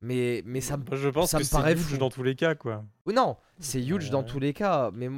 Mais, 0.00 0.42
mais 0.46 0.60
ça 0.60 0.76
me 0.76 0.84
Moi, 0.84 0.96
je 0.96 1.08
pense 1.08 1.30
ça 1.30 1.38
que 1.38 1.42
me 1.44 1.48
paraît 1.50 1.72
huge 1.74 1.80
fou. 1.80 1.96
dans 1.96 2.10
tous 2.10 2.22
les 2.22 2.36
cas, 2.36 2.54
quoi. 2.54 2.84
non, 3.06 3.36
c'est 3.58 3.82
huge 3.84 4.10
dans 4.10 4.22
tous 4.22 4.38
les 4.38 4.52
cas, 4.52 4.90
mais 4.92 5.08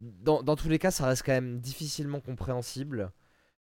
dans, 0.00 0.42
dans 0.44 0.54
tous 0.56 0.68
les 0.68 0.78
cas, 0.78 0.90
ça 0.92 1.06
reste 1.06 1.24
quand 1.24 1.32
même 1.32 1.58
difficilement 1.58 2.20
compréhensible 2.20 3.10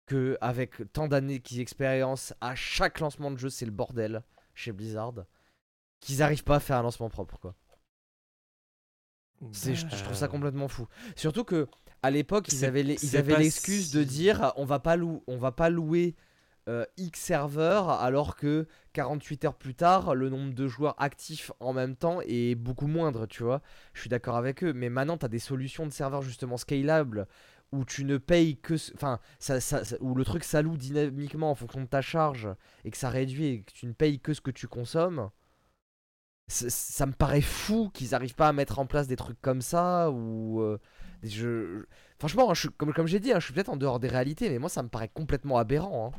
que 0.07 0.39
avec 0.41 0.91
tant 0.93 1.09
d'années 1.09 1.41
qu'ils 1.41 1.61
expérience 1.61 2.33
à 2.41 2.55
chaque 2.55 3.01
lancement 3.01 3.31
de 3.31 3.37
jeu, 3.37 3.51
c'est 3.51 3.67
le 3.67 3.73
bordel 3.73 4.23
chez 4.55 4.73
Blizzard, 4.73 5.13
qu'ils 6.01 6.23
arrivent 6.23 6.45
pas 6.45 6.57
à 6.57 6.61
faire 6.61 6.77
un 6.79 6.83
lancement 6.83 7.11
propre, 7.11 7.39
quoi. 7.39 7.55
C'est, 9.53 9.75
je, 9.75 9.87
je 9.89 10.03
trouve 10.03 10.15
ça 10.15 10.27
Bah, 10.27 10.33
complètement 10.33 10.69
fou. 10.69 10.87
Surtout 11.15 11.45
que 11.45 11.67
à 12.03 12.11
l'époque, 12.11 12.49
ils 12.53 12.65
avaient, 12.65 12.83
les- 12.83 12.95
ils 12.95 12.99
c'est 13.11 13.19
avaient 13.19 13.35
pas 13.35 13.39
l'excuse 13.41 13.91
de 13.91 14.03
dire 14.05 14.53
on 14.57 14.65
va 14.65 14.79
pas 14.79 14.97
lou- 14.97 15.23
on 15.27 15.37
va 15.37 15.53
pas 15.53 15.69
louer 15.69 16.15
euh, 16.69 16.85
X 16.97 17.21
serveurs 17.21 17.91
alors 17.91 18.37
que 18.37 18.67
48 18.93 19.45
heures 19.45 19.55
plus 19.57 19.75
tard, 19.75 20.15
le 20.15 20.29
nombre 20.31 20.55
de 20.55 20.67
joueurs 20.67 20.95
actifs 21.01 21.53
en 21.61 21.73
même 21.73 21.97
temps 21.97 22.21
est 22.27 22.55
beaucoup 22.55 22.87
moindre, 22.87 23.27
tu 23.27 23.43
vois. 23.43 23.63
Je 23.95 24.01
suis 24.01 24.11
d'accord 24.11 24.37
avec 24.37 24.65
eux, 24.65 24.73
mais 24.73 24.89
maintenant 24.89 25.17
tu 25.19 25.29
des 25.29 25.39
solutions 25.39 25.87
de 25.87 25.93
serveurs 25.93 26.23
justement 26.23 26.57
scalables 26.57 27.27
où 27.73 27.85
tu 27.85 28.05
ne 28.05 28.17
payes 28.19 28.57
que. 28.59 28.75
Enfin, 28.95 29.21
ça, 29.39 29.59
où 30.01 30.15
le 30.15 30.25
truc 30.25 30.45
s'alloue 30.45 30.77
dynamiquement 30.77 31.51
en 31.51 31.55
fonction 31.55 31.81
de 31.83 31.87
ta 31.87 32.01
charge 32.03 32.49
et 32.85 32.91
que 32.91 32.97
ça 32.97 33.11
réduit 33.11 33.47
et 33.47 33.63
que 33.63 33.73
tu 33.73 33.87
ne 33.87 33.93
payes 33.93 34.21
que 34.21 34.35
ce 34.35 34.41
que 34.41 34.51
tu 34.51 34.69
consommes. 34.69 35.31
Ça 36.49 37.07
me 37.07 37.13
paraît 37.13 37.41
fou 37.41 37.91
qu'ils 37.93 38.15
arrivent 38.15 38.37
pas 38.37 38.49
à 38.49 38.53
mettre 38.53 38.79
en 38.79 38.87
place 38.87 39.09
des 39.09 39.17
trucs 39.17 39.41
comme 39.43 39.61
ça 39.63 40.11
ou. 40.13 40.61
euh, 40.61 40.79
Franchement, 42.19 42.51
hein, 42.51 42.55
je 42.55 42.69
comme 42.69 43.07
j'ai 43.07 43.21
dit, 43.21 43.33
hein, 43.33 43.41
je 43.41 43.47
suis 43.47 43.55
peut-être 43.55 43.69
en 43.69 43.77
dehors 43.77 43.99
des 44.01 44.09
réalités, 44.09 44.49
mais 44.49 44.59
moi 44.59 44.69
ça 44.69 44.83
me 44.83 44.89
paraît 44.89 45.09
complètement 45.13 45.59
aberrant. 45.59 46.13
hein. 46.15 46.19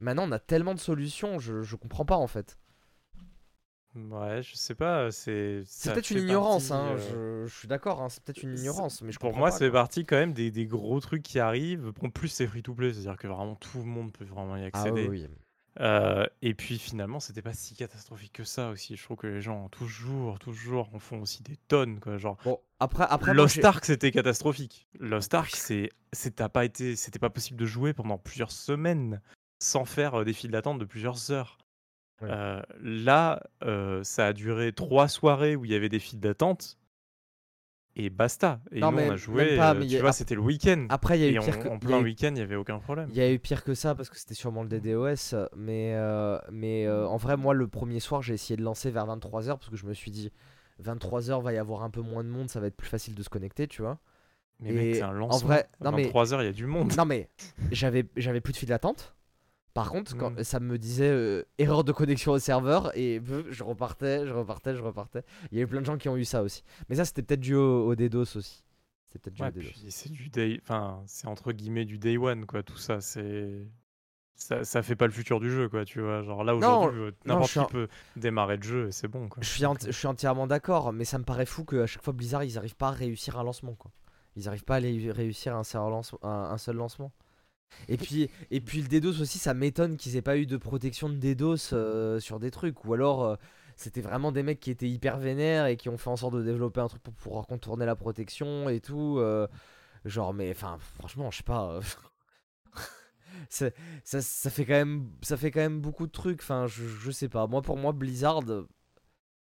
Maintenant, 0.00 0.24
on 0.28 0.32
a 0.32 0.38
tellement 0.38 0.74
de 0.74 0.80
solutions, 0.80 1.38
je, 1.38 1.62
je 1.62 1.76
comprends 1.76 2.04
pas 2.04 2.16
en 2.16 2.26
fait. 2.26 2.58
Ouais, 3.96 4.40
je 4.42 4.54
sais 4.54 4.76
pas, 4.76 5.10
c'est. 5.10 5.62
C'est 5.66 5.88
ça 5.88 5.92
peut-être 5.94 6.10
une 6.10 6.18
fait 6.18 6.22
ignorance, 6.22 6.68
partie, 6.68 6.84
hein, 6.84 6.96
euh, 6.96 7.44
je, 7.46 7.50
je 7.52 7.58
suis 7.58 7.66
d'accord, 7.66 8.00
hein, 8.00 8.08
c'est 8.08 8.22
peut-être 8.22 8.42
une 8.44 8.56
c'est- 8.56 8.60
ignorance, 8.62 9.02
mais 9.02 9.10
je 9.10 9.18
Pour 9.18 9.34
moi, 9.36 9.50
pas, 9.50 9.56
c'est 9.56 9.68
quoi. 9.68 9.80
parti 9.80 10.06
quand 10.06 10.14
même 10.16 10.32
des, 10.32 10.52
des 10.52 10.66
gros 10.66 11.00
trucs 11.00 11.24
qui 11.24 11.40
arrivent. 11.40 11.92
En 12.00 12.08
plus, 12.08 12.28
c'est 12.28 12.46
free 12.46 12.62
to 12.62 12.72
play, 12.72 12.92
c'est-à-dire 12.92 13.16
que 13.16 13.26
vraiment 13.26 13.56
tout 13.56 13.78
le 13.78 13.84
monde 13.84 14.12
peut 14.12 14.24
vraiment 14.24 14.56
y 14.56 14.62
Ah 14.62 14.66
accéder. 14.66 15.08
oui, 15.08 15.24
oui. 15.24 15.28
Euh, 15.80 16.24
et 16.42 16.54
puis 16.54 16.78
finalement, 16.78 17.18
c'était 17.20 17.42
pas 17.42 17.52
si 17.52 17.74
catastrophique 17.74 18.32
que 18.34 18.44
ça 18.44 18.70
aussi. 18.70 18.94
Je 18.96 19.02
trouve 19.02 19.16
que 19.16 19.26
les 19.26 19.40
gens, 19.40 19.68
toujours, 19.70 20.38
toujours, 20.38 20.88
en 20.94 20.98
font 21.00 21.20
aussi 21.22 21.42
des 21.42 21.56
tonnes, 21.68 21.98
quoi. 21.98 22.16
Genre, 22.16 22.36
Bon, 22.44 22.60
après, 22.78 23.06
après 23.08 23.34
Lost 23.34 23.64
Ark, 23.64 23.84
c'était 23.84 24.12
catastrophique. 24.12 24.86
Lost 25.00 25.34
Ark, 25.34 25.50
c'est, 25.56 25.88
c'est- 26.12 26.46
pas 26.48 26.64
été, 26.64 26.94
c'était 26.94 27.18
pas 27.18 27.30
possible 27.30 27.58
de 27.58 27.66
jouer 27.66 27.92
pendant 27.92 28.18
plusieurs 28.18 28.52
semaines 28.52 29.20
sans 29.60 29.84
faire 29.84 30.24
des 30.24 30.32
files 30.32 30.50
d'attente 30.50 30.78
de 30.78 30.84
plusieurs 30.84 31.30
heures. 31.30 31.58
Ouais. 32.22 32.28
Euh, 32.30 32.60
là, 32.82 33.42
euh, 33.62 34.02
ça 34.04 34.26
a 34.26 34.32
duré 34.32 34.72
trois 34.72 35.08
soirées 35.08 35.56
où 35.56 35.64
il 35.64 35.70
y 35.70 35.74
avait 35.74 35.88
des 35.88 35.98
files 36.00 36.20
d'attente 36.20 36.76
et 37.96 38.08
basta. 38.10 38.60
Et 38.72 38.80
Non, 38.80 38.92
nous, 38.92 38.98
on 38.98 39.10
a 39.10 39.16
joué, 39.16 39.56
pas, 39.56 39.74
tu 39.74 39.96
a- 39.96 40.00
vois, 40.00 40.12
c'était 40.12 40.34
le 40.34 40.40
week-end. 40.42 40.86
après, 40.90 41.18
il 41.18 41.22
y 41.22 41.24
a 41.24 41.28
eu 41.28 41.36
Et 41.36 41.38
pire 41.38 41.58
que 41.58 41.68
en 41.68 41.76
a 41.76 41.78
plein 41.78 42.00
eu- 42.00 42.04
week-end, 42.04 42.30
il 42.34 42.38
y 42.38 42.42
avait 42.42 42.56
aucun 42.56 42.78
problème. 42.78 43.08
Il 43.10 43.16
y 43.16 43.20
a 43.20 43.30
eu 43.32 43.38
pire 43.38 43.64
que 43.64 43.74
ça 43.74 43.94
parce 43.94 44.08
que 44.10 44.16
c'était 44.18 44.34
sûrement 44.34 44.62
le 44.62 44.68
DDoS, 44.68 45.34
mais, 45.56 45.94
euh, 45.94 46.38
mais 46.50 46.88
en 46.90 47.16
vrai, 47.16 47.36
moi, 47.36 47.54
le 47.54 47.66
premier 47.68 48.00
soir, 48.00 48.22
j'ai 48.22 48.34
essayé 48.34 48.56
de 48.56 48.62
lancer 48.62 48.90
vers 48.90 49.06
23h 49.06 49.58
parce 49.58 49.70
que 49.70 49.76
je 49.76 49.86
me 49.86 49.94
suis 49.94 50.10
dit 50.10 50.30
23h 50.82 51.40
va 51.42 51.52
y 51.52 51.58
avoir 51.58 51.82
un 51.82 51.90
peu 51.90 52.00
moins 52.00 52.22
de 52.24 52.28
monde, 52.28 52.48
ça 52.48 52.60
va 52.60 52.66
être 52.68 52.76
plus 52.76 52.88
facile 52.88 53.14
de 53.14 53.22
se 53.22 53.28
connecter, 53.28 53.66
tu 53.66 53.82
vois? 53.82 53.98
Mais 54.60 54.72
mec, 54.72 54.96
c'est 54.96 55.02
un 55.02 55.08
en 55.08 55.12
lancement. 55.12 55.48
vrai, 55.48 55.68
À 55.80 55.84
non, 55.84 55.92
mais- 55.96 56.02
23 56.04 56.32
heures, 56.34 56.42
il 56.42 56.46
y 56.46 56.48
a 56.48 56.52
du 56.52 56.66
monde. 56.66 56.92
Non, 56.96 57.06
mais 57.06 57.28
j'avais 57.72 58.06
j'avais 58.16 58.40
plus 58.42 58.52
de 58.52 58.58
file 58.58 58.68
d'attente. 58.68 59.14
Par 59.74 59.90
contre, 59.90 60.16
quand 60.16 60.30
Mm. 60.40 60.44
ça 60.44 60.58
me 60.60 60.78
disait 60.78 61.08
euh, 61.10 61.44
erreur 61.58 61.84
de 61.84 61.92
connexion 61.92 62.32
au 62.32 62.38
serveur 62.38 62.90
et 62.96 63.20
je 63.50 63.62
repartais, 63.62 64.26
je 64.26 64.32
repartais, 64.34 64.74
je 64.74 64.82
repartais. 64.82 65.22
Il 65.52 65.58
y 65.58 65.60
a 65.60 65.64
eu 65.64 65.66
plein 65.68 65.80
de 65.80 65.86
gens 65.86 65.96
qui 65.96 66.08
ont 66.08 66.16
eu 66.16 66.24
ça 66.24 66.42
aussi. 66.42 66.62
Mais 66.88 66.96
ça, 66.96 67.04
c'était 67.04 67.22
peut-être 67.22 67.40
dû 67.40 67.54
au, 67.54 67.86
au 67.86 67.94
DDoS 67.94 68.36
aussi. 68.36 68.64
C'était 69.06 69.18
peut-être 69.20 69.34
dû 69.34 69.42
Ouais, 69.42 69.48
au 69.48 69.52
DDoS. 69.52 69.90
c'est 69.90 70.10
du 70.10 70.28
day, 70.28 70.58
enfin, 70.62 71.02
c'est 71.06 71.26
entre 71.28 71.52
guillemets 71.52 71.84
du 71.84 71.98
day 71.98 72.16
one, 72.16 72.46
quoi. 72.46 72.62
Tout 72.62 72.76
ça, 72.78 73.00
c'est. 73.00 73.66
Ça, 74.34 74.64
ça 74.64 74.82
fait 74.82 74.96
pas 74.96 75.04
le 75.06 75.12
futur 75.12 75.38
du 75.38 75.50
jeu, 75.50 75.68
quoi, 75.68 75.84
tu 75.84 76.00
vois. 76.00 76.22
Genre 76.22 76.42
là, 76.44 76.56
aujourd'hui, 76.56 77.00
euh, 77.02 77.10
n'importe 77.26 77.52
qui 77.52 77.58
en- 77.58 77.66
peut 77.66 77.88
démarrer 78.16 78.56
le 78.56 78.62
jeu 78.62 78.88
et 78.88 78.92
c'est 78.92 79.06
bon, 79.06 79.28
quoi. 79.28 79.42
Je 79.42 79.48
suis, 79.48 79.66
ent- 79.66 79.74
je 79.84 79.90
suis 79.90 80.06
entièrement 80.06 80.46
d'accord, 80.46 80.94
mais 80.94 81.04
ça 81.04 81.18
me 81.18 81.24
paraît 81.24 81.44
fou 81.44 81.64
qu'à 81.66 81.86
chaque 81.86 82.02
fois 82.02 82.14
Blizzard, 82.14 82.42
ils 82.44 82.56
arrivent 82.56 82.74
pas 82.76 82.88
à 82.88 82.92
réussir 82.92 83.38
un 83.38 83.44
lancement, 83.44 83.74
quoi. 83.74 83.90
Ils 84.36 84.48
arrivent 84.48 84.64
pas 84.64 84.76
à 84.76 84.78
réussir 84.78 85.54
un 85.54 85.62
seul, 85.64 85.82
lance- 85.82 86.14
un, 86.22 86.28
un 86.28 86.56
seul 86.58 86.76
lancement. 86.76 87.12
Et 87.88 87.96
puis, 87.96 88.30
et 88.50 88.60
puis 88.60 88.82
le 88.82 88.88
DDoS 88.88 89.20
aussi, 89.20 89.38
ça 89.38 89.54
m'étonne 89.54 89.96
qu'ils 89.96 90.16
aient 90.16 90.22
pas 90.22 90.36
eu 90.38 90.46
de 90.46 90.56
protection 90.56 91.08
de 91.08 91.16
DDoS 91.16 91.70
euh, 91.72 92.20
sur 92.20 92.40
des 92.40 92.50
trucs. 92.50 92.84
Ou 92.84 92.94
alors, 92.94 93.24
euh, 93.24 93.36
c'était 93.76 94.00
vraiment 94.02 94.32
des 94.32 94.42
mecs 94.42 94.60
qui 94.60 94.70
étaient 94.70 94.88
hyper 94.88 95.18
vénères 95.18 95.66
et 95.66 95.76
qui 95.76 95.88
ont 95.88 95.98
fait 95.98 96.10
en 96.10 96.16
sorte 96.16 96.34
de 96.34 96.42
développer 96.42 96.80
un 96.80 96.88
truc 96.88 97.02
pour 97.02 97.14
pouvoir 97.14 97.46
contourner 97.46 97.86
la 97.86 97.96
protection 97.96 98.68
et 98.68 98.80
tout. 98.80 99.18
euh, 99.18 99.46
genre, 100.04 100.34
mais 100.34 100.50
enfin, 100.50 100.78
franchement, 100.98 101.30
je 101.30 101.38
sais 101.38 101.42
pas. 101.44 101.80
ça, 103.48 103.70
ça 104.04 104.50
fait 104.50 104.64
quand 104.64 104.74
même, 104.74 105.10
ça 105.22 105.36
fait 105.36 105.50
quand 105.50 105.60
même 105.60 105.80
beaucoup 105.80 106.06
de 106.06 106.12
trucs. 106.12 106.40
Enfin, 106.42 106.66
je, 106.66 106.84
je 106.86 107.10
sais 107.10 107.28
pas. 107.28 107.46
Moi, 107.46 107.62
pour 107.62 107.76
moi, 107.76 107.92
Blizzard, 107.92 108.42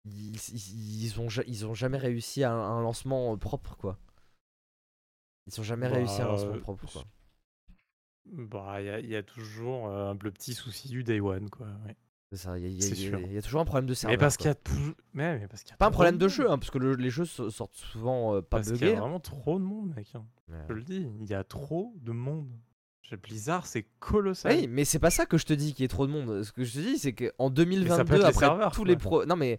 ils, 0.04 0.36
ils, 0.36 1.04
ils 1.04 1.20
ont, 1.20 1.28
ils 1.46 1.66
ont 1.66 1.74
jamais 1.74 1.98
réussi 1.98 2.42
à 2.44 2.52
un, 2.52 2.80
lancement 2.82 3.36
propre, 3.38 3.76
quoi. 3.76 3.98
Ils 5.48 5.58
ont 5.60 5.64
jamais 5.64 5.88
Bah, 5.88 5.94
réussi 5.96 6.22
à 6.22 6.26
un 6.26 6.28
lancement 6.28 6.58
propre, 6.58 6.86
quoi. 6.86 7.04
Bah, 8.32 8.80
il 8.80 8.86
y, 8.86 8.90
a- 8.90 9.00
il 9.00 9.08
y 9.08 9.16
a 9.16 9.22
toujours 9.22 9.88
euh, 9.88 10.14
le 10.22 10.30
petit 10.30 10.54
souci 10.54 10.88
du 10.88 11.04
day 11.04 11.20
one, 11.20 11.48
quoi. 11.50 11.66
ouais. 11.86 11.96
C'est 12.30 12.36
ça. 12.38 12.58
Il 12.58 12.62
y, 12.62 12.66
a- 12.66 12.68
il 12.68 12.74
y 12.74 12.76
il 12.78 12.94
y 13.28 13.32
il 13.32 13.38
y 13.38 13.42
toujours 13.42 13.60
un 13.60 13.64
problème 13.64 13.86
de 13.86 13.94
serveur. 13.94 14.12
Mais 14.14 14.18
parce 14.20 14.36
qu'il 14.36 14.46
y 14.48 14.50
a 14.50 14.54
toujours. 14.54 14.94
Mais, 15.14 15.38
mais 15.38 15.48
parce 15.48 15.62
qu'il 15.62 15.70
y 15.70 15.74
a 15.74 15.76
Pas 15.78 15.86
un 15.86 15.90
problème 15.90 16.18
de 16.18 16.28
jeu, 16.28 16.50
hein, 16.50 16.58
parce 16.58 16.70
que 16.70 16.78
le- 16.78 16.94
les 16.94 17.08
jeux 17.10 17.24
so- 17.24 17.48
sortent 17.50 17.74
souvent 17.76 18.34
euh, 18.34 18.40
pas 18.42 18.58
Parce 18.58 18.68
qu'il 18.68 18.76
y 18.76 18.80
buggés. 18.80 18.92
a 18.94 18.96
hein. 18.98 19.00
vraiment 19.00 19.20
trop 19.20 19.58
de 19.58 19.64
monde, 19.64 19.94
mec. 19.96 20.08
hein. 20.14 20.24
Ouais. 20.50 20.56
Je 20.68 20.74
le 20.74 20.82
dis, 20.82 21.08
il 21.20 21.26
y 21.26 21.34
a 21.34 21.42
trop 21.44 21.94
de 22.02 22.12
monde. 22.12 22.48
Chez 23.02 23.16
Blizzard, 23.16 23.66
c'est 23.66 23.86
colossal. 24.00 24.52
Oui, 24.54 24.66
mais 24.68 24.84
c'est 24.84 24.98
pas 24.98 25.08
ça 25.10 25.24
que 25.24 25.38
je 25.38 25.46
te 25.46 25.54
dis 25.54 25.72
qu'il 25.72 25.82
y 25.82 25.86
ait 25.86 25.88
trop 25.88 26.06
de 26.06 26.12
monde. 26.12 26.42
Ce 26.42 26.52
que 26.52 26.64
je 26.64 26.74
te 26.74 26.78
dis, 26.80 26.98
c'est 26.98 27.14
qu'en 27.14 27.24
peut 27.24 27.32
être 27.46 27.54
2022, 27.54 28.14
les 28.18 28.24
après 28.24 28.32
serveurs, 28.40 28.72
tous 28.72 28.82
quoi. 28.82 28.88
les 28.88 28.96
pro... 28.96 29.24
non 29.24 29.36
mais 29.36 29.58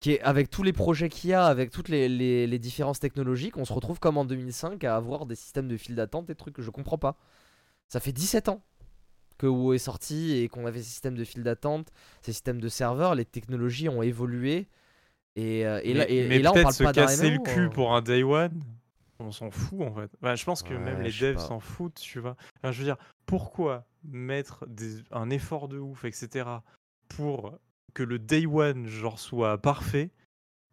qui 0.00 0.12
est, 0.12 0.20
avec 0.20 0.48
tous 0.50 0.62
les 0.62 0.72
projets 0.72 1.08
qu'il 1.10 1.30
y 1.30 1.32
a, 1.34 1.44
avec 1.46 1.70
toutes 1.70 1.88
les, 1.88 2.06
les, 2.08 2.46
les 2.46 2.58
différences 2.58 3.00
technologiques, 3.00 3.56
on 3.58 3.64
se 3.66 3.72
retrouve 3.72 3.98
comme 4.00 4.16
en 4.18 4.24
2005 4.26 4.82
à 4.84 4.96
avoir 4.96 5.24
des 5.26 5.34
systèmes 5.34 5.66
de 5.68 5.76
file 5.78 5.94
d'attente, 5.94 6.26
des 6.26 6.34
trucs 6.34 6.54
que 6.54 6.60
je 6.62 6.70
comprends 6.70 6.98
pas. 6.98 7.16
Ça 7.92 8.00
fait 8.00 8.12
17 8.12 8.48
ans 8.48 8.62
que 9.36 9.46
WoW 9.46 9.74
est 9.74 9.78
sorti 9.78 10.32
et 10.38 10.48
qu'on 10.48 10.64
avait 10.64 10.78
ces 10.78 10.88
systèmes 10.88 11.14
de 11.14 11.24
file 11.24 11.42
d'attente, 11.42 11.92
ces 12.22 12.32
systèmes 12.32 12.58
de 12.58 12.70
serveurs, 12.70 13.14
les 13.14 13.26
technologies 13.26 13.90
ont 13.90 14.00
évolué. 14.00 14.66
Et, 15.36 15.66
euh, 15.66 15.78
et 15.84 15.92
là, 15.92 16.06
mais, 16.08 16.14
et, 16.14 16.26
mais 16.26 16.36
et 16.36 16.42
là 16.42 16.52
on 16.52 16.54
peut-être 16.54 16.62
parle 16.64 16.74
se 16.74 16.84
pas 16.84 16.92
casser 16.94 17.28
le 17.28 17.38
cul 17.40 17.66
hein. 17.66 17.68
pour 17.68 17.92
un 17.94 18.00
day 18.00 18.22
one, 18.22 18.62
on 19.18 19.30
s'en 19.30 19.50
fout 19.50 19.82
en 19.82 19.92
fait. 19.92 20.10
Bah, 20.22 20.36
je 20.36 20.44
pense 20.46 20.62
que 20.62 20.72
même 20.72 21.02
les 21.02 21.10
devs 21.10 21.36
s'en 21.38 21.60
foutent, 21.60 22.00
tu 22.00 22.18
vois. 22.18 22.34
Enfin, 22.62 22.72
je 22.72 22.78
veux 22.78 22.84
dire, 22.86 22.96
pourquoi 23.26 23.84
mettre 24.04 24.64
des- 24.68 25.02
un 25.10 25.28
effort 25.28 25.68
de 25.68 25.76
ouf, 25.78 26.06
etc., 26.06 26.48
pour 27.08 27.58
que 27.92 28.02
le 28.02 28.18
day 28.18 28.46
one 28.46 28.86
genre 28.86 29.18
soit 29.18 29.58
parfait? 29.58 30.12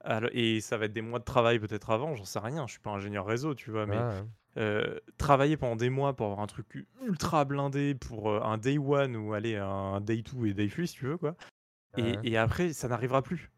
Alors- 0.05 0.29
et 0.31 0.61
ça 0.61 0.77
va 0.77 0.85
être 0.85 0.93
des 0.93 1.01
mois 1.01 1.19
de 1.19 1.25
travail 1.25 1.59
peut-être 1.59 1.89
avant, 1.89 2.15
j'en 2.15 2.23
sais 2.23 2.39
rien, 2.39 2.65
je 2.65 2.71
suis 2.71 2.79
pas 2.81 2.91
ingénieur 2.91 3.25
réseau, 3.25 3.55
tu 3.55 3.71
vois, 3.71 3.85
mais 3.85 3.97
ouais. 3.97 4.23
Euh, 4.59 4.99
travailler 5.17 5.55
pendant 5.55 5.77
des 5.77 5.89
mois 5.89 6.15
pour 6.15 6.25
avoir 6.25 6.41
un 6.41 6.47
truc 6.47 6.85
ultra 7.05 7.45
blindé 7.45 7.95
pour 7.95 8.29
euh, 8.29 8.41
un 8.41 8.57
day 8.57 8.77
one 8.77 9.15
ou 9.15 9.33
aller 9.33 9.55
un 9.55 10.01
day 10.01 10.21
two 10.21 10.45
et 10.45 10.53
day 10.53 10.67
three 10.67 10.87
si 10.87 10.95
tu 10.95 11.05
veux 11.05 11.17
quoi. 11.17 11.35
Et, 11.97 12.37
après 12.37 12.73
ça 12.73 12.87
n'arrivera 12.87 13.21
plus. 13.21 13.51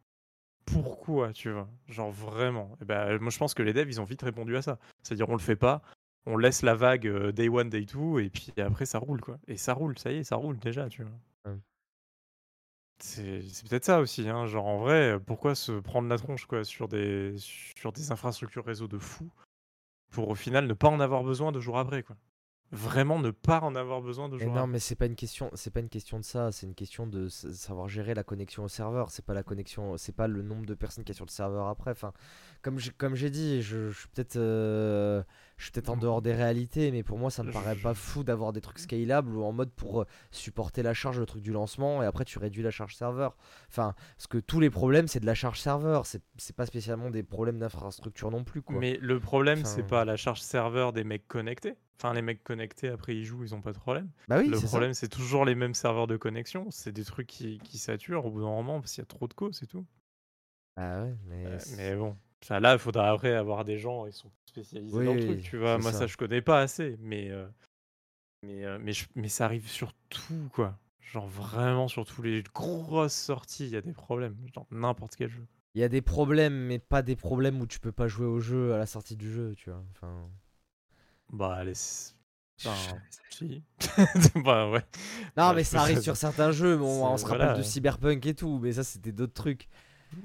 Pourquoi 0.65 1.33
tu 1.33 1.49
vois? 1.49 1.67
Genre 1.87 2.11
vraiment. 2.11 2.77
Et 2.81 2.85
ben, 2.85 3.17
moi 3.19 3.31
je 3.31 3.37
pense 3.37 3.53
que 3.53 3.63
les 3.63 3.73
devs 3.73 3.89
ils 3.89 3.99
ont 3.99 4.05
vite 4.05 4.21
répondu 4.21 4.55
à 4.55 4.61
ça. 4.61 4.77
C'est-à-dire 5.01 5.27
on 5.29 5.33
le 5.33 5.39
fait 5.39 5.55
pas, 5.55 5.81
on 6.25 6.37
laisse 6.37 6.61
la 6.61 6.75
vague 6.75 7.07
euh, 7.07 7.31
day 7.31 7.49
one, 7.49 7.69
day 7.69 7.85
two 7.85 8.19
et 8.19 8.29
puis 8.29 8.53
après 8.57 8.85
ça 8.85 8.99
roule 8.99 9.21
quoi. 9.21 9.39
Et 9.47 9.57
ça 9.57 9.73
roule, 9.73 9.97
ça 9.97 10.11
y 10.11 10.17
est, 10.17 10.23
ça 10.23 10.35
roule 10.35 10.59
déjà 10.59 10.87
tu 10.87 11.03
vois. 11.03 11.11
Ouais. 11.45 11.59
C'est 12.99 13.41
peut-être 13.67 13.85
ça 13.85 13.99
aussi, 13.99 14.29
hein. 14.29 14.45
genre 14.45 14.67
en 14.67 14.77
vrai, 14.77 15.13
euh, 15.13 15.19
pourquoi 15.19 15.55
se 15.55 15.71
prendre 15.71 16.07
la 16.07 16.17
tronche 16.17 16.45
quoi 16.45 16.63
sur 16.63 16.87
des, 16.87 17.33
sur 17.37 17.91
des 17.91 18.11
infrastructures 18.11 18.65
réseau 18.65 18.87
de 18.87 18.99
fou 18.99 19.31
pour 20.11 20.29
au 20.29 20.35
final 20.35 20.67
ne 20.67 20.73
pas 20.73 20.89
en 20.89 20.99
avoir 20.99 21.23
besoin 21.23 21.51
deux 21.51 21.59
jours 21.61 21.79
après 21.79 22.03
quoi. 22.03 22.15
Vraiment 22.73 23.19
ne 23.19 23.31
pas 23.31 23.59
en 23.61 23.75
avoir 23.75 24.01
besoin 24.01 24.29
deux 24.29 24.37
Mais 24.37 24.45
jours 24.45 24.53
non, 24.53 24.65
mais 24.67 24.79
c'est 24.79 24.95
pas 24.95 25.05
une 25.05 25.15
question, 25.15 25.51
c'est 25.55 25.71
pas 25.71 25.81
une 25.81 25.89
question 25.89 26.17
de 26.19 26.23
ça, 26.23 26.51
c'est 26.53 26.65
une 26.65 26.73
question 26.73 27.05
de 27.05 27.27
savoir 27.27 27.89
gérer 27.89 28.13
la 28.13 28.23
connexion 28.23 28.63
au 28.63 28.69
serveur. 28.69 29.09
C'est 29.11 29.25
pas 29.25 29.33
la 29.33 29.43
connexion, 29.43 29.97
c'est 29.97 30.15
pas 30.15 30.27
le 30.27 30.41
nombre 30.41 30.65
de 30.65 30.73
personnes 30.73 31.03
qui 31.03 31.11
est 31.11 31.15
sur 31.15 31.25
le 31.25 31.31
serveur 31.31 31.67
après. 31.67 31.91
Enfin, 31.91 32.13
comme 32.61 32.79
j'ai, 32.79 32.91
comme 32.91 33.15
j'ai 33.15 33.29
dit, 33.29 33.61
je, 33.61 33.89
je 33.89 33.99
suis 33.99 34.07
peut-être, 34.07 34.37
euh, 34.37 35.21
je 35.57 35.63
suis 35.65 35.71
peut-être 35.73 35.89
en 35.89 35.97
dehors 35.97 36.21
des 36.21 36.33
réalités, 36.33 36.91
mais 36.91 37.03
pour 37.03 37.17
moi, 37.17 37.29
ça 37.29 37.43
me 37.43 37.51
paraît 37.51 37.75
pas 37.75 37.93
fou 37.93 38.23
d'avoir 38.23 38.53
des 38.53 38.61
trucs 38.61 38.79
scalables 38.79 39.35
ou 39.35 39.43
en 39.43 39.51
mode 39.51 39.71
pour 39.71 40.01
euh, 40.01 40.05
supporter 40.31 40.81
la 40.81 40.93
charge, 40.93 41.19
le 41.19 41.25
truc 41.25 41.41
du 41.41 41.51
lancement, 41.51 42.01
et 42.01 42.05
après 42.05 42.23
tu 42.23 42.39
réduis 42.39 42.63
la 42.63 42.71
charge 42.71 42.95
serveur. 42.95 43.35
Enfin, 43.69 43.95
parce 44.15 44.27
que 44.27 44.37
tous 44.37 44.61
les 44.61 44.69
problèmes, 44.69 45.07
c'est 45.09 45.19
de 45.19 45.25
la 45.25 45.35
charge 45.35 45.59
serveur. 45.59 46.05
C'est, 46.05 46.21
c'est 46.37 46.55
pas 46.55 46.65
spécialement 46.65 47.09
des 47.09 47.23
problèmes 47.23 47.59
d'infrastructure 47.59 48.31
non 48.31 48.45
plus, 48.45 48.61
quoi. 48.61 48.77
Mais 48.79 48.97
le 49.01 49.19
problème 49.19 49.65
c'est 49.65 49.81
Enfin- 49.81 49.89
pas 49.89 50.05
la 50.05 50.15
charge 50.15 50.39
serveur 50.39 50.93
des 50.93 51.03
mecs 51.03 51.27
connectés. 51.27 51.75
Enfin 52.01 52.13
les 52.15 52.23
mecs 52.23 52.43
connectés 52.43 52.89
après 52.89 53.15
ils 53.15 53.25
jouent, 53.25 53.43
ils 53.43 53.53
ont 53.53 53.61
pas 53.61 53.73
de 53.73 53.77
problème. 53.77 54.09
bah 54.27 54.39
oui, 54.39 54.47
le 54.47 54.59
problème 54.59 54.93
c'est 54.95 55.07
toujours 55.07 55.45
les 55.45 55.53
mêmes 55.53 55.75
serveurs 55.75 56.07
de 56.07 56.17
connexion. 56.17 56.65
C'est 56.71 56.91
des 56.91 57.05
trucs 57.05 57.27
qui, 57.27 57.59
qui 57.59 57.77
saturent 57.77 58.25
au 58.25 58.31
bout 58.31 58.41
d'un 58.41 58.47
moment 58.47 58.79
parce 58.81 58.93
qu'il 58.93 59.01
y 59.01 59.03
a 59.03 59.05
trop 59.05 59.27
de 59.27 59.33
causes 59.35 59.57
c'est 59.59 59.67
tout. 59.67 59.85
Ah 60.77 61.03
ouais, 61.03 61.13
mais, 61.27 61.45
Euh, 61.45 61.59
mais 61.77 61.95
bon, 61.95 62.17
ça 62.41 62.59
là 62.59 62.73
il 62.73 62.79
faudra 62.79 63.11
après 63.11 63.35
avoir 63.35 63.65
des 63.65 63.77
gens 63.77 64.05
qui 64.05 64.13
sont 64.13 64.31
spécialisés 64.45 64.97
Oui, 64.97 65.05
dans 65.05 65.13
le 65.13 65.19
truc. 65.19 65.41
Tu 65.43 65.57
vois, 65.57 65.77
moi 65.77 65.91
ça. 65.91 65.99
ça. 65.99 66.07
je 66.07 66.17
connais 66.17 66.41
pas 66.41 66.59
assez, 66.61 66.97
mais 67.01 67.29
euh, 67.29 67.45
mais 68.43 68.65
euh, 68.65 68.79
mais, 68.81 68.93
je- 68.93 69.05
mais 69.15 69.27
ça 69.29 69.45
arrive 69.45 69.67
sur 69.69 69.93
tout 70.09 70.49
quoi. 70.53 70.79
Genre 71.11 71.27
vraiment 71.27 71.87
sur 71.87 72.05
tous 72.05 72.21
les 72.21 72.41
grosses 72.41 73.13
sorties, 73.13 73.65
il 73.65 73.71
y 73.71 73.75
a 73.77 73.81
des 73.81 73.91
problèmes. 73.93 74.37
Genre 74.55 74.65
n'importe 74.71 75.15
quel 75.15 75.29
jeu. 75.29 75.45
Il 75.75 75.81
y 75.81 75.83
a 75.83 75.89
des 75.89 76.01
problèmes, 76.01 76.53
mais 76.53 76.79
pas 76.79 77.01
des 77.01 77.15
problèmes 77.15 77.61
où 77.61 77.67
tu 77.67 77.79
peux 77.79 77.91
pas 77.91 78.07
jouer 78.07 78.25
au 78.25 78.39
jeu 78.39 78.73
à 78.73 78.77
la 78.77 78.85
sortie 78.85 79.15
du 79.15 79.31
jeu, 79.31 79.53
tu 79.55 79.69
vois. 79.69 79.83
Enfin, 79.91 80.29
Bah 81.31 81.55
allez. 81.55 81.73
c'est- 81.73 82.13
Enfin, 82.65 82.95
si. 83.31 83.63
bah 84.43 84.69
ouais. 84.69 84.81
non, 84.81 84.83
Bah, 85.35 85.53
mais 85.55 85.63
ça 85.63 85.81
arrive 85.81 85.99
sur 86.01 86.15
certains 86.15 86.51
jeux. 86.51 86.77
mais 86.77 86.83
on, 86.85 87.17
se 87.17 87.25
rappelle 87.25 87.37
voilà. 87.39 87.57
de 87.57 87.63
Cyberpunk 87.63 88.23
et 88.27 88.35
tout, 88.35 88.59
mais 88.61 88.73
ça, 88.73 88.83
c'était 88.83 89.11
d'autres 89.11 89.33
trucs. 89.33 89.67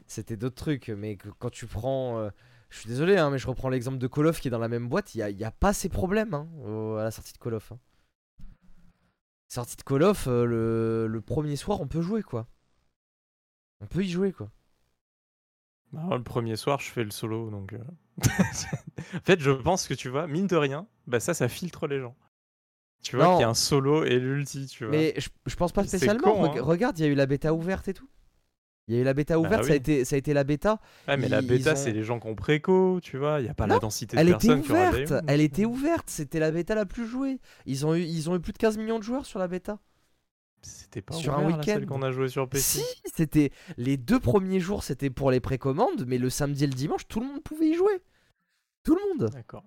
C'était 0.06 0.36
d'autres 0.36 0.56
trucs. 0.56 0.88
Mais 0.90 1.16
que- 1.16 1.30
quand 1.38 1.50
tu 1.50 1.66
prends. 1.66 2.18
euh, 2.18 2.30
Je 2.68 2.80
suis 2.80 2.88
désolé, 2.88 3.16
hein, 3.16 3.30
mais 3.30 3.38
je 3.38 3.46
reprends 3.46 3.68
l'exemple 3.70 3.96
de 3.98 4.06
Call 4.06 4.26
of 4.26 4.40
qui 4.40 4.48
est 4.48 4.50
dans 4.50 4.58
la 4.58 4.68
même 4.68 4.88
boîte. 4.88 5.14
Il 5.14 5.24
n'y 5.36 5.44
a, 5.44 5.50
pas 5.50 5.72
ces 5.72 5.88
problèmes 5.88 6.34
hein, 6.34 6.46
au- 6.66 6.96
à 6.96 7.04
la 7.04 7.10
sortie 7.10 7.32
de 7.32 7.38
Call 7.38 7.54
of. 7.54 7.72
hein. 7.72 7.78
Sortie 9.48 9.76
de 9.76 9.82
Call 9.82 10.02
of, 10.02 10.26
euh, 10.26 10.44
le, 10.44 11.06
le 11.06 11.20
premier 11.22 11.54
soir, 11.56 11.80
on 11.80 11.86
peut 11.86 12.02
jouer 12.02 12.22
quoi. 12.22 12.48
On 13.80 13.86
peut 13.86 14.02
y 14.04 14.08
jouer 14.10 14.32
quoi. 14.32 14.50
Bah, 15.92 16.16
le 16.16 16.22
premier 16.24 16.56
soir, 16.56 16.80
je 16.80 16.90
fais 16.90 17.04
le 17.04 17.12
solo, 17.12 17.48
donc. 17.50 17.72
euh, 17.72 17.78
en 19.14 19.20
fait, 19.24 19.40
je 19.40 19.50
pense 19.50 19.86
que 19.86 19.94
tu 19.94 20.08
vois, 20.08 20.26
mine 20.26 20.46
de 20.46 20.56
rien, 20.56 20.86
bah 21.06 21.20
ça, 21.20 21.34
ça 21.34 21.48
filtre 21.48 21.86
les 21.86 22.00
gens. 22.00 22.16
Tu 23.02 23.16
vois 23.16 23.32
qu'il 23.32 23.40
y 23.42 23.44
a 23.44 23.48
un 23.48 23.54
solo 23.54 24.04
et 24.04 24.18
l'ulti, 24.18 24.66
tu 24.66 24.84
vois. 24.84 24.90
Mais 24.96 25.14
je, 25.16 25.28
je 25.46 25.54
pense 25.54 25.72
pas 25.72 25.84
spécialement. 25.84 26.34
con, 26.34 26.44
hein. 26.44 26.62
Regarde, 26.62 26.98
il 26.98 27.02
y 27.02 27.04
a 27.08 27.08
eu 27.08 27.14
la 27.14 27.26
bêta 27.26 27.52
ouverte 27.54 27.88
et 27.88 27.94
tout. 27.94 28.08
Il 28.88 28.94
y 28.94 28.98
a 28.98 29.00
eu 29.00 29.04
la 29.04 29.14
bêta 29.14 29.34
Bah 29.34 29.40
ouverte, 29.40 29.64
ça, 29.64 29.72
a 29.72 29.76
été, 29.76 30.04
ça 30.04 30.14
a 30.14 30.18
été 30.18 30.32
la 30.32 30.44
bêta. 30.44 30.80
Ouais, 31.08 31.16
mais 31.16 31.28
la 31.28 31.42
bêta, 31.42 31.72
ont- 31.72 31.76
c'est 31.76 31.92
les 31.92 32.04
gens 32.04 32.20
qui 32.20 32.26
ont 32.28 32.34
préco, 32.36 33.00
tu 33.02 33.18
vois. 33.18 33.40
Il 33.40 33.44
n'y 33.44 33.48
a 33.48 33.54
pas 33.54 33.66
la 33.66 33.78
densité 33.78 34.16
de 34.16 34.20
Elle 34.20 34.28
était 34.28 34.46
personnes 34.48 34.62
qui 34.62 34.70
ouverte, 34.70 34.94
Day 34.94 35.12
One. 35.12 35.24
elle 35.28 35.40
était 35.40 35.64
ouverte, 35.64 36.08
c'était 36.08 36.38
la 36.38 36.50
bêta 36.50 36.74
la 36.74 36.86
plus 36.86 37.06
jouée. 37.06 37.38
Ils 37.66 37.84
ont 37.86 37.94
eu, 37.94 38.02
ils 38.02 38.30
ont 38.30 38.36
eu 38.36 38.40
plus 38.40 38.52
de 38.52 38.58
15 38.58 38.78
millions 38.78 38.98
de 38.98 39.04
joueurs 39.04 39.26
sur 39.26 39.38
la 39.38 39.48
bêta. 39.48 39.78
C'était 40.66 41.02
pas 41.02 41.14
sur 41.14 41.34
un 41.34 41.44
ouvert, 41.46 41.58
week-end. 41.58 41.80
qu'on 41.86 42.02
a 42.02 42.10
joué 42.10 42.28
sur 42.28 42.48
PC. 42.48 42.80
Si, 42.80 42.84
c'était 43.14 43.50
les 43.76 43.96
deux 43.96 44.20
premiers 44.20 44.60
jours, 44.60 44.82
c'était 44.82 45.10
pour 45.10 45.30
les 45.30 45.40
précommandes, 45.40 46.04
mais 46.06 46.18
le 46.18 46.30
samedi 46.30 46.64
et 46.64 46.66
le 46.66 46.72
dimanche, 46.74 47.06
tout 47.08 47.20
le 47.20 47.26
monde 47.26 47.42
pouvait 47.42 47.68
y 47.68 47.74
jouer. 47.74 48.02
Tout 48.84 48.94
le 48.96 49.00
monde. 49.18 49.30
D'accord. 49.30 49.64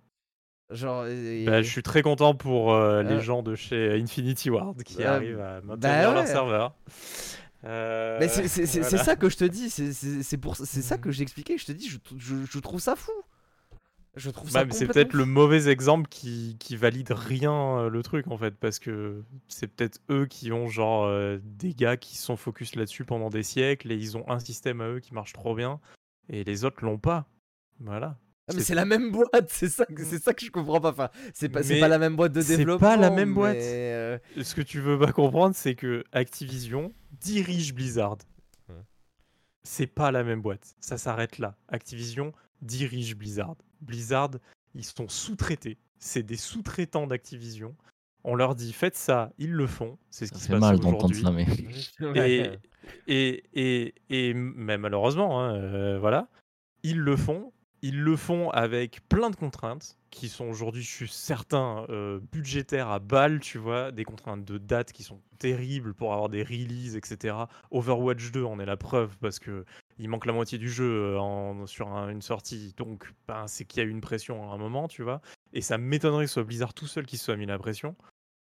Genre, 0.72 1.08
et- 1.08 1.46
Bah, 1.46 1.62
je 1.64 1.70
suis 1.70 1.82
très 1.84 2.02
content 2.04 2.36
pour 2.36 2.74
euh, 2.74 3.02
les 3.04 3.16
Euh. 3.16 3.20
gens 3.22 3.42
de 3.42 3.56
chez 3.56 4.00
Infinity 4.00 4.50
Ward 4.52 4.84
qui 4.84 5.02
Euh, 5.04 5.16
arrivent 5.16 5.40
à 5.42 5.62
maintenir 5.62 5.78
bah 5.80 6.14
leur 6.14 6.28
serveur. 6.28 6.76
Euh, 7.66 8.18
Mais 8.20 8.28
c'est 8.30 8.48
c'est- 8.48 8.80
voilà. 8.80 9.04
ça 9.04 9.16
que 9.16 9.30
je 9.30 9.38
te 9.38 9.44
dis, 9.46 9.70
c'est- 10.24 10.38
pour 10.38 10.56
c'est 10.56 10.82
ça 10.82 10.98
que 10.98 11.12
j'ai 11.12 11.24
expliqué. 11.24 11.58
Je 11.58 11.66
te 11.66 11.72
dis, 11.72 11.90
je, 11.90 11.98
je- 12.18 12.46
je 12.50 12.60
trouve 12.60 12.80
ça 12.80 12.96
fou. 12.96 13.12
Je 14.20 14.30
trouve 14.30 14.50
ça 14.50 14.66
Bah, 14.66 14.72
c'est 14.74 14.86
peut-être 14.88 15.14
le 15.14 15.26
mauvais 15.26 15.68
exemple 15.70 16.08
qui, 16.10 16.58
qui 16.60 16.76
valide 16.76 17.12
rien 17.12 17.52
euh, 17.80 17.90
le 17.90 18.04
truc 18.04 18.28
en 18.28 18.38
fait, 18.38 18.52
parce 18.56 18.78
que 18.80 19.24
c'est 19.48 19.68
peut-être 19.68 20.00
eux 20.12 20.26
qui 20.28 20.52
ont 20.52 20.68
genre 20.68 21.06
euh, 21.06 21.40
des 21.44 21.74
gars 21.74 21.98
qui 21.98 22.18
sont 22.18 22.36
focus 22.38 22.76
là-dessus 22.76 23.06
pendant 23.06 23.30
des 23.30 23.44
siècles 23.44 23.92
et 23.92 23.96
ils 23.96 24.18
ont 24.18 24.30
un 24.30 24.40
système 24.40 24.82
à 24.82 24.90
eux 24.90 25.00
qui 25.00 25.14
marche 25.14 25.34
trop 25.34 25.56
bien 25.56 25.80
et 26.28 26.44
les 26.44 26.66
autres 26.66 26.84
l'ont 26.86 26.98
pas. 27.00 27.28
Voilà. 27.80 28.18
Ah, 28.48 28.54
mais 28.56 28.62
c'est 28.64 28.74
la 28.76 28.86
même 28.86 29.12
boîte, 29.12 29.50
c'est 29.50 29.70
ça, 29.70 29.86
que- 29.86 30.04
c'est 30.04 30.22
ça 30.22 30.34
que 30.34 30.44
je 30.44 30.50
comprends 30.50 30.82
pas. 30.82 30.90
Enfin, 30.90 31.10
c'est 31.36 31.50
pas, 31.50 31.62
pas 31.62 31.88
la 31.88 32.00
même 32.00 32.16
boîte 32.16 32.32
de 32.34 32.42
c'est 32.42 32.54
pas 32.54 32.58
développement. 32.58 32.96
la 32.96 33.10
même 33.12 33.34
boîte. 33.36 33.58
euh, 33.58 34.18
Ce 34.42 34.56
que 34.56 34.62
tu 34.64 34.80
veux 34.82 34.98
pas 34.98 35.12
comprendre, 35.12 35.54
c'est 35.56 35.76
que 35.76 36.04
Activision 36.12 36.92
dirige 37.22 37.76
Blizzard. 37.76 38.18
Ouais. 38.68 38.76
C'est 39.64 39.86
pas 39.86 40.12
la 40.12 40.24
même 40.24 40.42
boîte. 40.42 40.76
Ça 40.80 40.98
s'arrête 40.98 41.38
là. 41.38 41.56
Activision 41.68 42.34
dirige 42.64 43.16
Blizzard. 43.16 43.56
Blizzard, 43.82 44.32
ils 44.76 44.86
sont 44.86 45.08
sous-traités. 45.08 45.78
C'est 45.98 46.24
des 46.24 46.38
sous-traitants 46.38 47.08
d'Activision. 47.08 47.76
On 48.24 48.36
leur 48.36 48.56
dit 48.56 48.74
faites 48.74 48.98
ça, 48.98 49.32
ils 49.38 49.52
le 49.52 49.68
font. 49.68 49.98
C'est 50.10 50.26
ce 50.28 50.34
Ça 50.34 50.38
qui 50.38 50.44
se 50.44 50.52
passe 50.52 50.60
mal 50.60 50.80
d'entendre 50.80 51.06
aujourd'hui. 51.06 51.24
ça, 51.24 51.32
mais. 51.32 51.46
Et, 53.08 53.44
et, 53.44 53.44
et, 53.54 53.94
et 54.10 54.34
même 54.34 54.82
malheureusement, 54.82 55.42
hein, 55.42 55.54
euh, 55.56 56.00
voilà, 56.00 56.28
ils 56.84 57.00
le 57.00 57.16
font. 57.16 57.52
Ils 57.82 58.02
le 58.02 58.18
font 58.18 58.50
avec 58.50 59.08
plein 59.08 59.30
de 59.30 59.38
contraintes 59.38 59.98
qui 60.10 60.28
sont 60.28 60.46
aujourd'hui, 60.46 60.82
je 60.82 60.90
suis 60.90 61.08
certain, 61.08 61.86
euh, 61.90 62.20
budgétaires 62.32 62.90
à 62.90 63.00
balle, 63.00 63.40
tu 63.40 63.58
vois, 63.58 63.92
des 63.92 64.04
contraintes 64.04 64.44
de 64.44 64.58
date 64.58 64.92
qui 64.92 65.04
sont 65.04 65.22
terribles 65.38 65.94
pour 65.94 66.12
avoir 66.14 66.28
des 66.28 66.44
releases, 66.44 66.98
etc. 66.98 67.36
Overwatch 67.72 68.32
2 68.32 68.44
en 68.44 68.60
est 68.60 68.66
la 68.66 68.76
preuve 68.76 69.18
parce 69.20 69.40
que 69.40 69.64
il 70.00 70.10
manque 70.10 70.26
la 70.26 70.34
moitié 70.34 70.58
du 70.58 70.70
jeu 70.70 70.86
euh, 71.16 71.20
en- 71.20 71.66
sur 71.68 71.90
un- 71.90 72.10
une 72.10 72.22
sortie, 72.22 72.74
donc 72.78 73.14
ben, 73.28 73.46
c'est 73.48 73.66
qu'il 73.66 73.84
y 73.84 73.86
a 73.86 73.88
eu 73.88 73.92
une 73.92 74.02
pression 74.02 74.50
à 74.50 74.56
un 74.56 74.58
moment, 74.58 74.88
tu 74.88 75.04
vois. 75.04 75.22
Et 75.54 75.62
ça 75.62 75.78
m'étonnerait 75.78 76.24
que 76.24 76.28
ce 76.30 76.36
soit 76.36 76.44
Blizzard 76.44 76.74
tout 76.74 76.88
seul 76.88 77.06
qui 77.06 77.18
se 77.18 77.26
soit 77.26 77.36
mis 77.36 77.46
la 77.46 77.58
pression. 77.60 77.96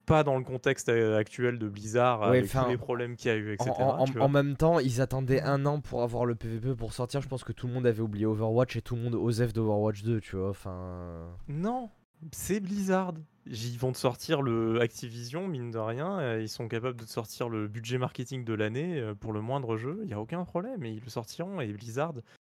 Pas 0.06 0.22
dans 0.22 0.38
le 0.38 0.44
contexte 0.44 0.88
euh, 0.88 1.18
actuel 1.18 1.58
de 1.58 1.68
Blizzard 1.68 2.20
Ouais, 2.20 2.38
avec 2.38 2.50
tous 2.50 2.68
les 2.68 2.76
problèmes 2.76 3.16
qu'il 3.16 3.28
y 3.28 3.34
a 3.34 3.36
eu, 3.36 3.52
etc. 3.54 3.70
en- 3.76 3.98
en- 4.00 4.04
tu 4.04 4.12
vois. 4.12 4.22
en 4.24 4.28
même 4.28 4.56
temps, 4.56 4.78
ils 4.78 5.00
attendaient 5.00 5.40
un 5.42 5.66
an 5.66 5.80
pour 5.80 6.02
avoir 6.04 6.24
le 6.26 6.36
PvP 6.36 6.76
pour 6.76 6.92
sortir. 6.92 7.20
Je 7.22 7.28
pense 7.28 7.42
que 7.42 7.52
tout 7.52 7.66
le 7.66 7.72
monde 7.72 7.86
avait 7.86 8.00
oublié 8.02 8.24
Overwatch 8.24 8.76
et 8.76 8.82
tout 8.82 8.94
le 8.94 9.02
monde 9.02 9.14
osef 9.16 9.52
d'Overwatch 9.52 10.04
2, 10.04 10.20
tu 10.20 10.36
vois. 10.36 10.50
Enfin. 10.50 11.26
Non, 11.48 11.90
c'est 12.32 12.60
Blizzard. 12.60 13.14
Ils 13.46 13.78
vont 13.78 13.92
te 13.92 13.98
sortir 13.98 14.42
le 14.42 14.80
Activision, 14.80 15.46
mine 15.46 15.70
de 15.70 15.78
rien. 15.78 16.18
euh, 16.18 16.42
Ils 16.42 16.48
sont 16.48 16.68
capables 16.68 16.96
de 16.98 17.04
te 17.04 17.10
sortir 17.10 17.48
le 17.48 17.68
budget 17.68 17.98
marketing 17.98 18.44
de 18.44 18.54
l'année 18.54 18.98
euh, 18.98 19.14
pour 19.14 19.32
le 19.32 19.40
moindre 19.40 19.76
jeu. 19.76 19.98
Il 20.02 20.08
n'y 20.08 20.14
a 20.14 20.20
aucun 20.20 20.44
problème. 20.44 20.84
Et 20.84 20.90
ils 20.90 21.02
le 21.02 21.10
sortiront. 21.10 21.60
Et 21.60 21.72
Blizzard, 21.72 22.14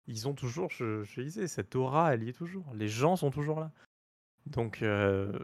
ils 0.07 0.27
ont 0.27 0.33
toujours, 0.33 0.69
je, 0.71 1.03
je 1.03 1.21
disais, 1.21 1.47
cette 1.47 1.75
aura, 1.75 2.13
elle 2.13 2.23
y 2.23 2.29
est 2.29 2.33
toujours. 2.33 2.65
Les 2.73 2.87
gens 2.87 3.15
sont 3.17 3.31
toujours 3.31 3.59
là. 3.59 3.71
Donc, 4.45 4.81
euh, 4.81 5.37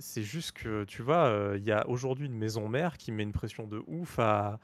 c'est 0.00 0.24
juste 0.24 0.52
que, 0.52 0.82
tu 0.84 1.02
vois, 1.02 1.52
il 1.56 1.62
y 1.62 1.70
a 1.70 1.88
aujourd'hui 1.88 2.26
une 2.26 2.36
maison 2.36 2.68
mère 2.68 2.96
qui 2.96 3.12
met 3.12 3.22
une 3.22 3.32
pression 3.32 3.68
de 3.68 3.82
ouf 3.86 4.18
à, 4.18 4.58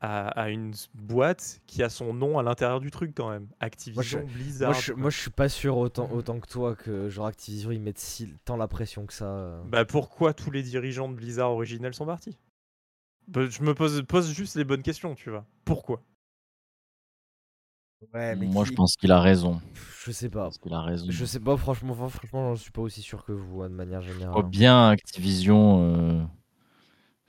à, 0.00 0.28
à 0.28 0.48
une 0.48 0.72
boîte 0.94 1.60
qui 1.66 1.82
a 1.82 1.88
son 1.88 2.14
nom 2.14 2.38
à 2.38 2.42
l'intérieur 2.42 2.80
du 2.80 2.90
truc 2.90 3.12
quand 3.14 3.30
même. 3.30 3.48
Activision, 3.60 4.24
Blizzard. 4.26 4.70
Moi 4.72 4.80
je, 4.80 4.92
quoi. 4.92 5.00
moi, 5.02 5.10
je 5.10 5.18
suis 5.20 5.30
pas 5.30 5.48
sûr 5.48 5.76
autant, 5.76 6.10
autant 6.12 6.40
que 6.40 6.46
toi 6.48 6.74
que 6.74 7.08
genre 7.08 7.26
Activision 7.26 7.70
ils 7.70 7.80
mettent 7.80 7.98
si, 7.98 8.32
tant 8.44 8.56
la 8.56 8.68
pression 8.68 9.06
que 9.06 9.12
ça. 9.12 9.26
euh. 9.26 9.62
Bah 9.66 9.84
pourquoi 9.84 10.32
tous 10.34 10.50
les 10.50 10.62
dirigeants 10.62 11.08
de 11.08 11.14
Blizzard 11.14 11.50
originels 11.50 11.94
sont 11.94 12.06
partis? 12.06 12.38
Bah, 13.28 13.46
Je 13.48 13.62
me 13.62 13.74
pose, 13.74 14.02
pose 14.02 14.32
juste 14.32 14.56
les 14.56 14.64
bonnes 14.64 14.82
questions, 14.82 15.14
tu 15.14 15.30
vois. 15.30 15.44
Pourquoi? 15.64 16.02
Ouais, 18.14 18.34
mais 18.34 18.46
Moi, 18.46 18.64
qui- 18.64 18.70
je 18.70 18.74
pense 18.76 18.96
qu'il 18.96 19.12
a 19.12 19.20
raison. 19.20 19.60
Je 20.04 20.10
sais 20.12 20.26
Je 20.26 20.30
pas. 20.30 20.50
qu'il 20.62 20.72
a 20.72 20.80
raison. 20.80 21.06
Je 21.10 21.24
sais 21.24 21.40
pas, 21.40 21.56
franchement, 21.56 21.94
fran- 21.94 22.08
franchement, 22.08 22.48
j'en 22.54 22.56
suis 22.56 22.70
pas 22.72 22.80
aussi 22.82 23.02
sûr 23.02 23.24
que 23.24 23.32
vous, 23.32 23.62
hein, 23.62 23.68
de 23.70 23.74
manière 23.74 24.00
Je 24.02 24.12
générale. 24.12 24.32
vois 24.32 24.42
bien 24.42 24.88
Activision 24.88 25.82
euh, 25.84 26.22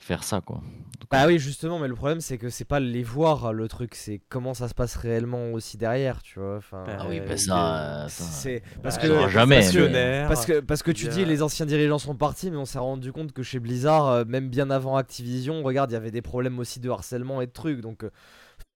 faire 0.02 0.24
ça, 0.24 0.42
quoi. 0.42 0.62
Bah 1.10 1.28
oui, 1.28 1.40
justement, 1.40 1.78
mais 1.80 1.88
le 1.90 1.96
problème 1.96 2.22
c'est 2.22 2.38
que 2.38 2.50
c'est 2.50 2.64
pas 2.64 2.80
les 2.80 3.04
voir 3.04 3.52
le 3.52 3.68
truc, 3.68 3.96
c'est 3.96 4.22
comment 4.30 4.54
ça 4.54 4.68
se 4.70 4.74
passe 4.74 4.96
réellement 4.96 5.52
aussi 5.52 5.76
derrière, 5.78 6.22
tu 6.22 6.40
vois. 6.40 6.58
Enfin, 6.58 6.84
Bah, 6.86 6.98
Ah 7.02 7.06
oui, 7.10 7.20
Euh, 7.20 7.28
bah 7.28 7.38
ça, 7.38 8.06
est- 8.06 8.10
ça- 8.10 8.24
c'est 8.24 8.64
parce 8.82 8.96
Bah, 8.98 9.02
que 9.04 9.08
va 9.08 9.26
les 9.26 9.30
jamais, 9.32 9.72
mais- 9.90 10.26
Parce 10.28 10.46
que, 10.46 10.60
parce 10.62 10.84
que 10.84 10.92
tu 10.92 11.08
dis 11.10 11.26
les 11.26 11.42
anciens 11.42 11.66
dirigeants 11.66 12.00
sont 12.00 12.16
partis, 12.16 12.50
mais 12.50 12.58
on 12.58 12.66
s'est 12.66 12.80
rendu 12.80 13.12
compte 13.12 13.34
que 13.34 13.44
chez 13.44 13.60
Blizzard, 13.60 14.08
euh, 14.08 14.24
même 14.26 14.48
bien 14.50 14.70
avant 14.70 14.96
Activision, 14.96 15.64
regarde, 15.64 15.92
il 15.92 15.96
y 15.96 15.98
avait 15.98 16.12
des 16.12 16.22
problèmes 16.22 16.60
aussi 16.60 16.80
de 16.80 16.90
harcèlement 16.90 17.42
et 17.42 17.48
de 17.48 17.52
trucs. 17.52 17.82
Donc, 17.82 18.04
euh, 18.06 18.10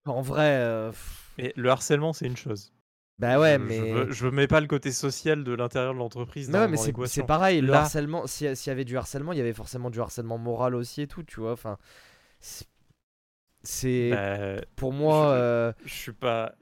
en 0.05 0.21
vrai, 0.21 0.57
euh, 0.59 0.91
Mais 1.37 1.53
le 1.55 1.69
harcèlement, 1.69 2.11
c'est 2.13 2.25
une 2.27 2.37
chose. 2.37 2.71
Bah 3.19 3.39
ouais, 3.39 3.53
je, 3.59 3.63
mais. 3.63 3.77
je, 3.77 3.93
veux- 3.93 4.11
je 4.11 4.27
mets 4.27 4.47
pas 4.47 4.59
le 4.61 4.67
côté 4.67 4.91
social 4.91 5.43
de 5.43 5.53
l'intérieur 5.53 5.93
de 5.93 5.99
l'entreprise 5.99 6.49
ouais, 6.49 6.67
mais 6.67 6.77
c'est 7.07 7.23
pareil, 7.23 7.61
le 7.61 7.71
Là- 7.71 7.81
harcèlement, 7.81 8.27
si- 8.27 8.53
s'il 8.55 8.69
y 8.69 8.73
avait 8.73 8.85
du 8.85 8.97
harcèlement, 8.97 9.31
il 9.31 9.37
y 9.37 9.41
avait 9.41 9.53
forcément 9.53 9.89
du 9.89 9.99
harcèlement 10.01 10.37
moral 10.37 10.75
aussi 10.75 11.01
et 11.01 11.07
tout, 11.07 11.23
tu 11.23 11.39
vois. 11.39 11.53
Enfin, 11.53 11.77
c'est-. 13.63 14.11
Bah, 14.11 14.61
pour 14.75 14.93
moi. 14.93 15.27
je- 15.35 15.39
euh, 15.41 15.71
je 15.85 15.93
suis 15.93 16.11
pas. 16.13 16.55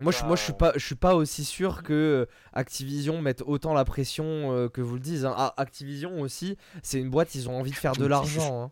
Moi, 0.00 0.10
je, 0.12 0.24
moi 0.24 0.34
je, 0.36 0.42
suis 0.42 0.52
pas, 0.52 0.72
je 0.74 0.84
suis 0.84 0.96
pas 0.96 1.14
aussi 1.14 1.44
sûr 1.44 1.82
que 1.84 2.26
Activision 2.52 3.22
mette 3.22 3.42
autant 3.46 3.72
la 3.74 3.84
pression 3.84 4.52
euh, 4.52 4.68
que 4.68 4.80
vous 4.80 4.94
le 4.94 5.00
dites. 5.00 5.24
hein. 5.24 5.32
Ah, 5.36 5.54
Activision 5.56 6.20
aussi, 6.20 6.58
c'est 6.82 6.98
une 6.98 7.10
boîte, 7.10 7.34
ils 7.36 7.48
ont 7.48 7.56
envie 7.58 7.70
de 7.70 7.76
faire 7.76 7.92
de 7.92 8.04
l'argent. 8.04 8.64
hein. 8.64 8.70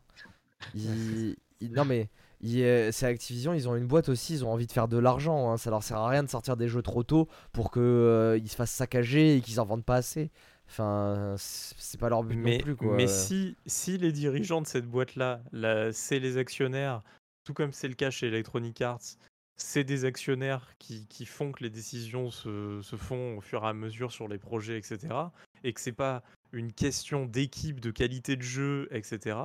Ils- 0.74 1.37
ils- 1.61 1.72
non 1.72 1.85
mais 1.85 2.01
euh, 2.03 2.22
c'est 2.43 3.07
Activision, 3.07 3.55
ils 3.55 3.68
ont 3.68 3.76
une 3.76 3.86
boîte 3.86 4.09
aussi, 4.09 4.34
ils 4.34 4.45
ont 4.45 4.53
envie 4.53 4.66
de 4.66 4.72
faire 4.72 4.88
de 4.88 4.99
l'argent. 4.99 5.51
hein. 5.51 5.57
Ça 5.57 5.70
leur 5.70 5.82
sert 5.82 5.99
à 5.99 6.09
rien 6.09 6.22
de 6.22 6.28
sortir 6.28 6.57
des 6.57 6.68
jeux 6.68 6.82
trop 6.82 7.03
tôt 7.03 7.28
pour 7.53 7.70
que 7.70 7.80
euh, 7.80 8.47
se 8.47 8.57
fassent 8.57 8.72
saccager 8.72 9.36
et 9.36 9.40
qu'ils 9.40 9.61
en 9.61 9.64
vendent 9.64 9.84
pas 9.84 9.97
assez. 9.97 10.30
Enfin, 10.68 11.34
c'est 11.38 11.74
c'est 11.78 12.01
pas 12.01 12.09
leur 12.09 12.24
but 12.24 12.36
Mais, 12.36 12.57
non 12.57 12.62
plus 12.62 12.76
quoi. 12.76 12.97
mais 12.97 13.07
si, 13.07 13.57
si 13.66 13.99
les 13.99 14.11
dirigeants 14.11 14.62
de 14.62 14.66
cette 14.66 14.86
boîte-là, 14.86 15.43
là, 15.53 15.93
c'est 15.93 16.18
les 16.18 16.38
actionnaires, 16.38 17.03
tout 17.45 17.53
comme 17.53 17.72
c'est 17.72 17.88
le 17.88 17.95
cas 17.95 18.11
chez 18.11 18.28
Electronic 18.28 18.80
Arts, 18.80 19.16
c'est 19.57 19.84
des 19.84 20.05
actionnaires 20.05 20.72
qui, 20.78 21.07
qui 21.09 21.26
font 21.26 21.53
que 21.53 21.62
les 21.62 21.70
décisions 21.70 22.30
se, 22.30 22.80
se 22.82 22.97
font 22.97 23.36
au 23.36 23.40
fur 23.40 23.64
et 23.64 23.68
à 23.68 23.74
mesure 23.74 24.11
sur 24.12 24.28
les 24.28 24.38
projets, 24.38 24.78
etc. 24.78 25.14
Et 25.62 25.72
que 25.72 25.80
c'est 25.80 25.93
pas 25.93 26.22
une 26.53 26.72
question 26.72 27.26
d'équipe, 27.26 27.78
de 27.80 27.90
qualité 27.90 28.36
de 28.36 28.43
jeu, 28.43 28.88
etc. 28.90 29.36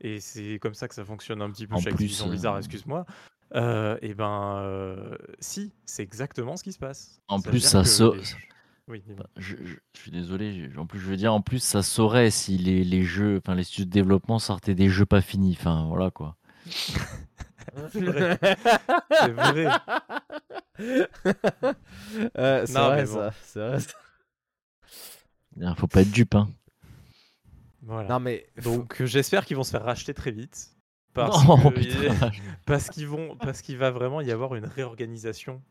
Et 0.00 0.20
c'est 0.20 0.58
comme 0.60 0.74
ça 0.74 0.88
que 0.88 0.94
ça 0.94 1.04
fonctionne 1.04 1.40
un 1.42 1.50
petit 1.50 1.66
peu 1.66 1.74
En 1.74 1.78
chez 1.78 1.84
plus, 1.84 1.94
Activision 1.94 2.28
Blizzard, 2.28 2.54
euh, 2.54 2.58
excuse-moi. 2.58 3.06
Euh, 3.54 3.96
et 4.02 4.14
ben, 4.14 4.58
euh, 4.58 5.16
si, 5.40 5.72
c'est 5.84 6.02
exactement 6.02 6.56
ce 6.56 6.64
qui 6.64 6.72
se 6.72 6.78
passe. 6.78 7.20
En 7.28 7.40
plus, 7.40 7.60
ça 7.60 7.84
so- 7.84 8.14
Oui, 8.88 9.02
dis-moi. 9.06 9.24
Bah, 9.24 9.30
je, 9.36 9.56
je- 9.64 9.76
je 9.94 10.00
suis 10.00 10.10
désolé, 10.10 10.70
je- 10.70 10.78
en 10.78 10.86
plus 10.86 10.98
je 11.00 11.06
veux 11.06 11.16
dire, 11.16 11.32
en 11.32 11.40
plus 11.40 11.60
ça 11.60 11.82
saurait 11.82 12.30
si 12.30 12.56
les, 12.58 12.84
les 12.84 13.02
jeux, 13.04 13.38
enfin 13.38 13.54
les 13.54 13.64
studios 13.64 13.84
de 13.86 13.90
développement 13.90 14.38
sortaient 14.38 14.74
des 14.74 14.88
jeux 14.88 15.06
pas 15.06 15.20
finis, 15.20 15.56
enfin 15.58 15.86
voilà 15.88 16.10
quoi. 16.10 16.36
C'est 17.90 18.00
vrai. 18.00 18.38
C'est 19.20 19.32
vrai. 19.32 19.66
Euh, 22.38 22.64
c'est 22.66 22.72
vrai 22.74 23.04
bon. 23.06 23.14
ça, 23.14 23.32
c'est 23.42 23.60
vrai 23.60 23.80
ça. 23.80 23.92
Il 25.58 25.74
Faut 25.76 25.86
pas 25.86 26.02
être 26.02 26.10
dupe, 26.10 26.34
hein. 26.34 26.48
Voilà. 27.86 28.08
Non 28.08 28.20
mais 28.20 28.46
Donc 28.62 29.00
euh, 29.00 29.06
j'espère 29.06 29.46
qu'ils 29.46 29.56
vont 29.56 29.64
se 29.64 29.70
faire 29.70 29.84
racheter 29.84 30.12
très 30.14 30.32
vite. 30.32 30.70
Parce 31.14 31.46
Non, 31.46 31.70
que- 31.70 31.74
putain. 31.80 32.30
parce 32.66 32.90
qu'ils 32.90 33.06
vont 33.08 33.36
parce 33.36 33.62
qu'il 33.62 33.78
va 33.78 33.90
vraiment 33.90 34.20
y 34.20 34.30
avoir 34.30 34.54
une 34.54 34.66
réorganisation 34.66 35.62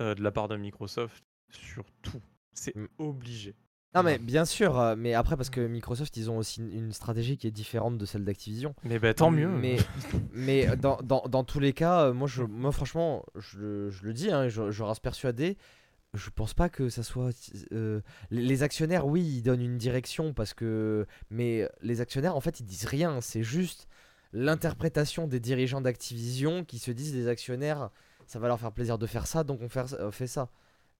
euh, 0.00 0.14
de 0.14 0.22
la 0.22 0.30
part 0.30 0.46
de 0.48 0.56
Microsoft 0.56 1.24
sur 1.50 1.84
tout. 2.02 2.20
C'est 2.52 2.76
Mm. 2.76 2.86
obligé. 2.98 3.54
Non 3.96 4.02
mais 4.02 4.18
bien 4.18 4.44
sûr, 4.44 4.78
euh, 4.78 4.94
mais 4.98 5.14
après 5.14 5.36
parce 5.36 5.50
que 5.50 5.60
Microsoft 5.66 6.16
ils 6.16 6.28
ont 6.30 6.36
aussi 6.38 6.60
une, 6.60 6.92
stratégie 6.92 7.36
qui 7.36 7.46
est 7.46 7.52
différente 7.52 7.96
de 7.96 8.04
celle 8.04 8.24
d'Activision. 8.24 8.74
Mais 8.84 8.98
bah, 8.98 9.14
tant 9.14 9.30
mieux. 9.30 9.48
Mais, 9.48 9.76
mais 10.32 10.76
dans, 10.76 10.96
dans, 11.02 11.22
dans 11.28 11.44
tous 11.44 11.60
les 11.60 11.72
cas, 11.72 12.12
moi, 12.12 12.26
je, 12.26 12.42
moi 12.42 12.72
franchement, 12.72 13.24
je, 13.36 13.58
le- 13.58 13.90
je 13.90 14.04
le 14.04 14.12
dis, 14.12 14.30
hein, 14.32 14.48
je, 14.48 14.70
je 14.72 14.82
reste 14.82 15.00
persuadé. 15.02 15.56
Je 16.14 16.30
pense 16.30 16.54
pas 16.54 16.68
que 16.68 16.88
ça 16.88 17.02
soit. 17.02 17.30
euh, 17.72 18.00
les, 18.30 18.62
actionnaires, 18.62 19.06
oui, 19.06 19.22
ils 19.22 19.42
donnent 19.42 19.62
une 19.62 19.78
direction 19.78 20.32
parce 20.32 20.54
que. 20.54 21.06
Mais 21.30 21.68
les 21.82 22.00
actionnaires, 22.00 22.36
en 22.36 22.40
fait, 22.40 22.60
ils 22.60 22.64
disent 22.66 22.86
rien. 22.86 23.20
C'est 23.20 23.42
juste 23.42 23.88
l'interprétation 24.32 25.26
des 25.26 25.40
dirigeants 25.40 25.80
d'Activision 25.80 26.64
qui 26.64 26.78
se 26.78 26.90
disent 26.90 27.14
les 27.14 27.28
actionnaires, 27.28 27.90
ça 28.26 28.38
va 28.38 28.48
leur 28.48 28.58
faire 28.58 28.72
plaisir 28.72 28.98
de 28.98 29.06
faire 29.06 29.26
ça, 29.26 29.44
donc 29.44 29.60
on 29.62 29.68
fait, 29.68 29.94
on 30.00 30.10
fait 30.10 30.26
ça. 30.26 30.50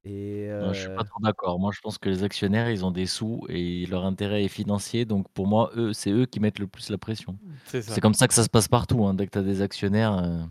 Et. 0.05 0.49
Non, 0.51 0.73
je 0.73 0.81
suis 0.81 0.91
euh, 0.91 0.97
pas 0.97 1.05
trop 1.05 1.21
d'accord. 1.21 1.59
Moi, 1.59 1.73
je 1.75 1.81
pense 1.81 1.99
que 1.99 2.09
les 2.09 2.23
actionnaires, 2.23 2.71
ils 2.71 2.85
ont 2.85 2.91
des 2.91 3.07
sous 3.07 3.47
et 3.49 3.87
leur 3.87 4.05
intérêt 4.05 4.45
est 4.45 4.49
financier. 4.49 5.05
Donc, 5.05 5.29
pour 5.33 5.47
moi, 5.47 5.71
eux, 5.77 5.93
c'est 5.93 6.11
eux 6.11 6.27
qui 6.27 6.41
mettent 6.41 6.59
le 6.59 6.67
plus 6.67 6.91
la 6.91 6.99
pression. 6.99 7.39
c'est 7.67 8.01
comme 8.01 8.15
ça 8.15 8.29
que 8.29 8.35
ça 8.35 8.45
se 8.45 8.51
passe 8.51 8.69
partout. 8.69 9.07
hein. 9.07 9.15
Dès 9.15 9.27
que 9.27 9.33
tu 9.33 9.39
as 9.39 9.43
des 9.43 9.63
actionnaires, 9.63 10.19
euh, 10.19 10.43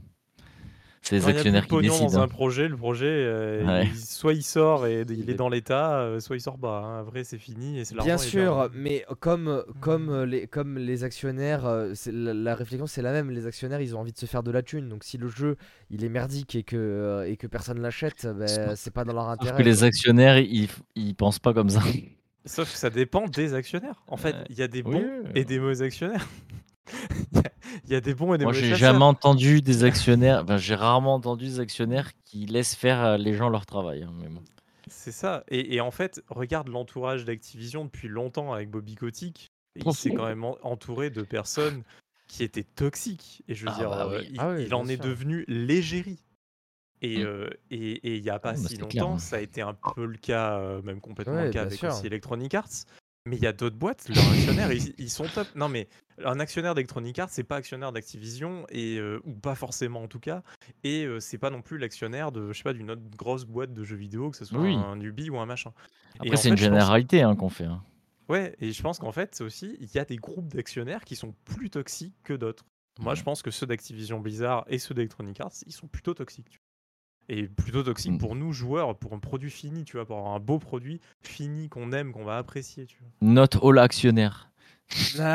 c'est 1.04 1.16
les 1.18 1.28
actionnaires 1.28 1.64
qui 1.64 1.70
pognon 1.70 1.90
décident. 1.92 2.08
dans 2.12 2.20
un 2.20 2.24
hein. 2.24 2.28
projet, 2.28 2.68
le 2.68 2.78
projet, 2.78 3.06
euh, 3.08 3.66
Ouais. 3.66 3.88
il- 3.94 3.98
soit 4.00 4.34
il 4.34 4.42
sort 4.44 4.88
et 4.88 5.02
il 5.10 5.30
est 5.30 5.34
dans 5.36 5.50
l'état, 5.50 6.00
euh, 6.00 6.20
soit 6.20 6.36
il 6.38 6.40
sort 6.42 6.58
pas. 6.58 6.80
hein. 6.80 7.02
Après, 7.02 7.24
c'est 7.24 7.38
fini 7.38 7.78
et 7.80 7.86
c'est 7.86 7.96
Bien 7.98 8.18
sûr, 8.18 8.70
mais 8.74 9.06
comme, 9.20 9.64
comme, 9.82 10.10
euh, 10.10 10.26
les, 10.26 10.48
comme 10.48 10.78
les 10.78 11.04
actionnaires, 11.04 11.66
euh, 11.66 11.94
la, 12.08 12.34
la 12.34 12.56
réflexion 12.56 12.88
c'est 12.88 13.02
la 13.02 13.12
même. 13.12 13.30
Les 13.30 13.46
actionnaires, 13.46 13.82
ils 13.82 13.96
ont 13.96 14.00
envie 14.00 14.14
de 14.14 14.18
se 14.18 14.26
faire 14.26 14.44
de 14.44 14.52
la 14.52 14.62
thune. 14.64 14.90
Donc 14.90 15.04
si 15.04 15.18
le 15.18 15.28
jeu 15.28 15.58
il 15.90 16.04
est 16.04 16.10
merdique 16.10 16.56
et 16.56 16.64
que, 16.64 17.26
et 17.28 17.36
que 17.38 17.48
personne 17.48 17.82
l'achète, 17.82 18.26
ben, 18.26 18.48
Sauf- 18.48 18.76
c'est 18.76 18.94
pas 18.94 19.04
dans 19.04 19.14
leur 19.14 19.26
Sauf 19.26 19.34
intérêt. 19.42 19.58
que 19.58 19.64
les 19.64 19.84
actionnaires, 19.84 20.38
ils, 20.40 20.70
ils 20.96 21.16
pensent 21.16 21.40
pas 21.40 21.54
comme 21.54 21.70
ça. 21.70 21.82
Sauf 22.46 22.72
que 22.72 22.78
ça 22.78 22.90
dépend 22.90 23.26
des 23.28 23.54
actionnaires. 23.54 24.04
En 24.08 24.18
fait, 24.18 24.36
il 24.50 24.58
y 24.58 24.62
a 24.64 24.68
des 24.68 24.84
bons 24.84 24.96
oui, 24.96 25.32
et 25.36 25.46
des 25.46 25.60
mauvais 25.60 25.82
actionnaires. 25.82 26.28
Il 27.86 27.92
y 27.92 27.96
a- 27.96 28.02
des 28.02 28.14
bons 28.14 28.34
et 28.34 28.38
des 28.38 28.44
Moi, 28.46 28.54
mauvais 28.54 28.64
j'ai 28.64 28.72
chasseurs. 28.72 28.92
jamais 28.94 29.06
entendu 29.06 29.62
des 29.62 29.84
actionnaires. 29.84 30.42
Enfin, 30.44 30.58
j'ai 30.58 30.76
rarement 30.76 31.14
entendu 31.16 31.46
des 31.46 31.60
actionnaires 31.60 32.12
qui 32.26 32.46
laissent 32.46 32.76
faire 32.76 33.04
euh, 33.04 33.18
les 33.18 33.34
gens 33.34 33.50
leur 33.50 33.66
travail. 33.66 34.04
hein, 34.04 34.12
bon. 34.30 34.42
C'est 34.88 35.12
ça. 35.12 35.44
Et, 35.50 35.76
et 35.76 35.82
en 35.82 35.92
fait, 35.92 36.22
regarde 36.30 36.68
l'entourage 36.68 37.26
d'Activision 37.26 37.86
depuis 37.86 38.08
longtemps 38.08 38.54
avec 38.54 38.70
Bobby 38.70 38.96
Kotick. 38.96 39.48
Il 39.76 39.94
s'est 39.94 40.14
quand 40.14 40.28
même 40.28 40.44
en- 40.44 40.58
entouré 40.62 41.10
de 41.10 41.24
personnes 41.24 41.84
qui 42.28 42.44
étaient 42.44 42.64
toxiques. 42.64 43.44
Et 43.48 43.56
je 43.56 43.66
veux 43.66 43.72
Ah 43.74 43.78
dire, 43.80 43.90
bah 43.90 44.08
euh, 44.10 44.20
oui. 44.20 44.28
il, 44.32 44.40
Ah 44.40 44.52
oui, 44.52 44.64
il 44.66 44.74
en 44.76 44.88
est 44.88 45.02
devenu 45.02 45.46
l'égérie. 45.48 46.24
Et 47.02 47.18
Mm. 47.20 47.26
euh, 47.26 47.50
il 47.72 48.22
n'y 48.22 48.30
a 48.30 48.40
pas 48.40 48.50
Ah, 48.52 48.54
bah, 48.54 48.58
si 48.70 48.78
clair, 48.78 49.04
longtemps, 49.04 49.16
hein. 49.16 49.20
ça 49.20 49.38
a 49.38 49.40
été 49.40 49.62
un 49.62 49.74
peu 49.74 50.06
le 50.06 50.18
cas, 50.18 50.58
euh, 50.60 50.82
même 50.84 51.02
complètement 51.02 51.34
Ouais, 51.36 51.46
le 51.48 51.52
cas 51.52 51.64
avec 51.64 51.80
sûr. 51.80 51.90
aussi 51.90 52.06
Electronic 52.08 52.54
Arts. 52.54 52.70
Mais 53.26 53.38
il 53.38 53.42
y 53.44 53.48
a 53.48 53.54
d'autres 53.54 53.78
boîtes, 53.78 54.10
leurs 54.10 54.32
actionnaires, 54.34 54.72
ils, 54.74 54.94
ils 54.98 55.10
sont 55.10 55.24
top. 55.34 55.48
Non, 55.56 55.70
mais 55.70 55.88
un 56.26 56.42
actionnaire 56.42 56.76
d'Electronic 56.76 57.18
Arts, 57.20 57.30
c'est 57.30 57.46
pas 57.46 57.56
actionnaire 57.56 57.94
d'Activision, 57.94 58.66
et, 58.70 58.98
euh, 58.98 59.22
ou 59.24 59.32
pas 59.32 59.56
forcément 59.56 60.04
en 60.04 60.08
tout 60.10 60.20
cas. 60.20 60.44
Et 60.84 61.06
euh, 61.06 61.22
c'est 61.22 61.38
pas 61.38 61.50
non 61.50 61.62
plus 61.62 61.78
l'actionnaire 61.78 62.34
de, 62.34 62.52
je 62.52 62.58
sais 62.58 62.64
pas, 62.64 62.74
d'une 62.74 62.92
autre 62.92 63.02
grosse 63.16 63.46
boîte 63.46 63.74
de 63.74 63.84
jeux 63.86 63.96
vidéo, 63.96 64.30
que 64.32 64.36
ce 64.38 64.44
soit 64.44 64.60
Oui. 64.60 64.76
un 64.76 65.00
Ubi 65.00 65.30
ou 65.30 65.38
un 65.40 65.46
machin. 65.46 65.72
Et 66.16 66.20
Après, 66.20 66.34
en 66.34 66.36
c'est 66.36 66.50
une 66.50 66.58
fait, 66.58 66.64
je 66.66 66.70
pense- 66.70 66.80
généralité 66.80 67.22
hein, 67.22 67.36
qu'on 67.38 67.50
fait. 67.50 67.64
hein. 67.64 67.82
Ouais, 68.28 68.56
et 68.60 68.72
je 68.74 68.82
pense 68.82 69.00
qu'en 69.00 69.12
fait, 69.14 69.36
c'est 69.36 69.44
aussi, 69.46 69.78
il 69.80 69.90
y 69.94 70.00
a 70.00 70.06
des 70.06 70.18
groupes 70.18 70.54
d'actionnaires 70.54 71.06
qui 71.06 71.16
sont 71.16 71.34
plus 71.46 71.70
toxiques 71.70 72.16
que 72.24 72.34
d'autres. 72.34 72.66
Moi, 73.00 73.16
je 73.16 73.24
pense 73.24 73.42
que 73.42 73.52
ceux 73.52 73.66
d'Activision 73.66 74.20
Blizzard 74.20 74.66
et 74.68 74.80
ceux 74.80 74.94
d'Electronic 74.94 75.40
Arts, 75.40 75.52
ils 75.66 75.72
sont 75.74 75.88
plutôt 75.88 76.14
toxiques. 76.14 76.50
tu. 76.50 76.60
Et 77.30 77.44
plutôt 77.48 77.84
toxiques 77.84 78.12
Mm. 78.14 78.18
pour 78.18 78.36
nous, 78.36 78.52
joueurs, 78.52 78.98
pour 78.98 79.14
un 79.14 79.20
produit 79.20 79.50
fini, 79.50 79.84
tu 79.86 79.98
vois, 79.98 80.06
pour 80.06 80.18
avoir 80.18 80.34
un 80.34 80.40
beau 80.40 80.60
produit 80.60 81.00
fini 81.22 81.70
qu'on 81.70 81.92
aime, 81.94 82.12
qu'on 82.12 82.26
va 82.26 82.38
apprécier, 82.38 82.86
tu 82.86 82.98
vois. 83.00 83.10
Not 83.22 83.66
all 83.68 83.80
actionnaires. 83.80 84.50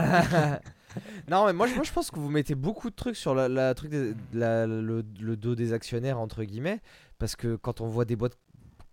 non, 1.30 1.46
mais 1.46 1.52
moi, 1.52 1.66
je- 1.66 1.74
moi 1.74 1.84
je 1.84 1.92
pense 1.92 2.10
que 2.10 2.18
vous 2.18 2.30
mettez 2.30 2.54
beaucoup 2.54 2.90
de 2.90 2.94
trucs 2.94 3.16
sur 3.16 3.34
la, 3.34 3.48
la 3.48 3.74
truc 3.74 3.90
des- 3.90 4.14
la- 4.32 4.66
le, 4.66 5.04
le 5.20 5.36
dos 5.36 5.54
des 5.54 5.72
actionnaires, 5.72 6.18
entre 6.18 6.44
guillemets. 6.44 6.80
Parce 7.18 7.36
que 7.36 7.56
quand 7.56 7.80
on 7.80 7.86
voit 7.86 8.04
des 8.04 8.16
boîtes 8.16 8.38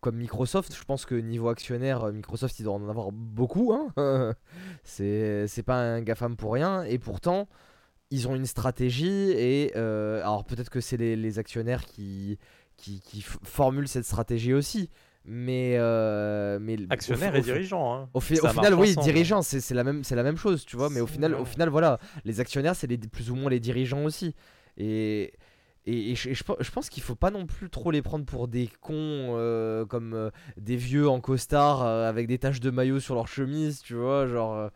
comme 0.01 0.15
Microsoft, 0.17 0.75
je 0.75 0.83
pense 0.83 1.05
que 1.05 1.15
niveau 1.15 1.49
actionnaire, 1.49 2.11
Microsoft, 2.11 2.59
il 2.59 2.63
doit 2.63 2.73
en 2.73 2.89
avoir 2.89 3.11
beaucoup. 3.11 3.73
Hein 3.73 4.35
c'est 4.83 5.47
c'est 5.47 5.63
pas 5.63 5.77
un 5.77 6.01
GAFAM 6.01 6.35
pour 6.35 6.53
rien. 6.53 6.83
Et 6.83 6.99
pourtant, 6.99 7.47
ils 8.11 8.27
ont 8.27 8.35
une 8.35 8.45
stratégie. 8.45 9.31
Et 9.31 9.71
euh, 9.75 10.21
alors, 10.21 10.45
peut-être 10.45 10.69
que 10.69 10.81
c'est 10.81 10.97
les, 10.97 11.15
les 11.15 11.39
actionnaires 11.39 11.85
qui, 11.85 12.37
qui, 12.77 13.01
qui 13.01 13.19
f- 13.19 13.37
formulent 13.43 13.87
cette 13.87 14.05
stratégie 14.05 14.53
aussi. 14.53 14.89
Mais. 15.27 15.75
euh, 15.79 16.59
mais 16.61 16.77
au- 16.77 16.93
au- 17.13 17.35
et 17.39 17.41
dirigeants. 17.41 17.93
Hein. 17.95 18.09
au, 18.13 18.19
fi- 18.19 18.35
Ça 18.37 18.49
au 18.51 18.53
final, 18.53 18.73
oui, 18.75 18.91
ensemble. 18.91 19.05
dirigeants, 19.05 19.41
c'est 19.41 19.73
la 19.73 19.83
même, 19.83 20.03
c'est 20.03 20.15
la 20.15 20.21
même 20.23 20.37
chose, 20.37 20.65
tu 20.65 20.75
vois. 20.77 20.89
Mais 20.91 20.99
au 21.01 21.07
final, 21.07 21.33
au 21.33 21.45
final, 21.45 21.69
voilà, 21.69 21.99
les 22.25 22.39
actionnaires, 22.39 22.75
c'est 22.75 22.87
plus 23.09 23.31
ou 23.31 23.35
moins 23.35 23.49
les 23.49 23.59
dirigeants 23.59 24.03
aussi. 24.03 24.35
Et 24.77 25.33
et, 25.87 26.11
et 26.11 26.15
je, 26.15 26.33
je 26.33 26.71
pense 26.71 26.89
qu'il 26.89 27.01
faut 27.03 27.15
pas 27.15 27.29
non 27.31 27.45
plus 27.45 27.69
trop 27.69 27.91
les 27.91 28.01
prendre 28.01 28.25
pour 28.25 28.47
des 28.47 28.67
cons 28.81 28.93
euh, 29.37 29.85
comme 29.85 30.13
euh, 30.13 30.29
des 30.57 30.75
vieux 30.77 31.07
en 31.07 31.19
costard 31.21 31.83
euh, 31.83 32.09
avec 32.09 32.27
des 32.27 32.39
taches 32.39 32.59
de 32.59 32.71
maillot 32.71 32.99
sur 32.99 33.13
leur 33.15 33.27
chemise, 33.27 33.81
tu 33.81 33.93
vois, 33.95 34.27
genre. 34.27 34.69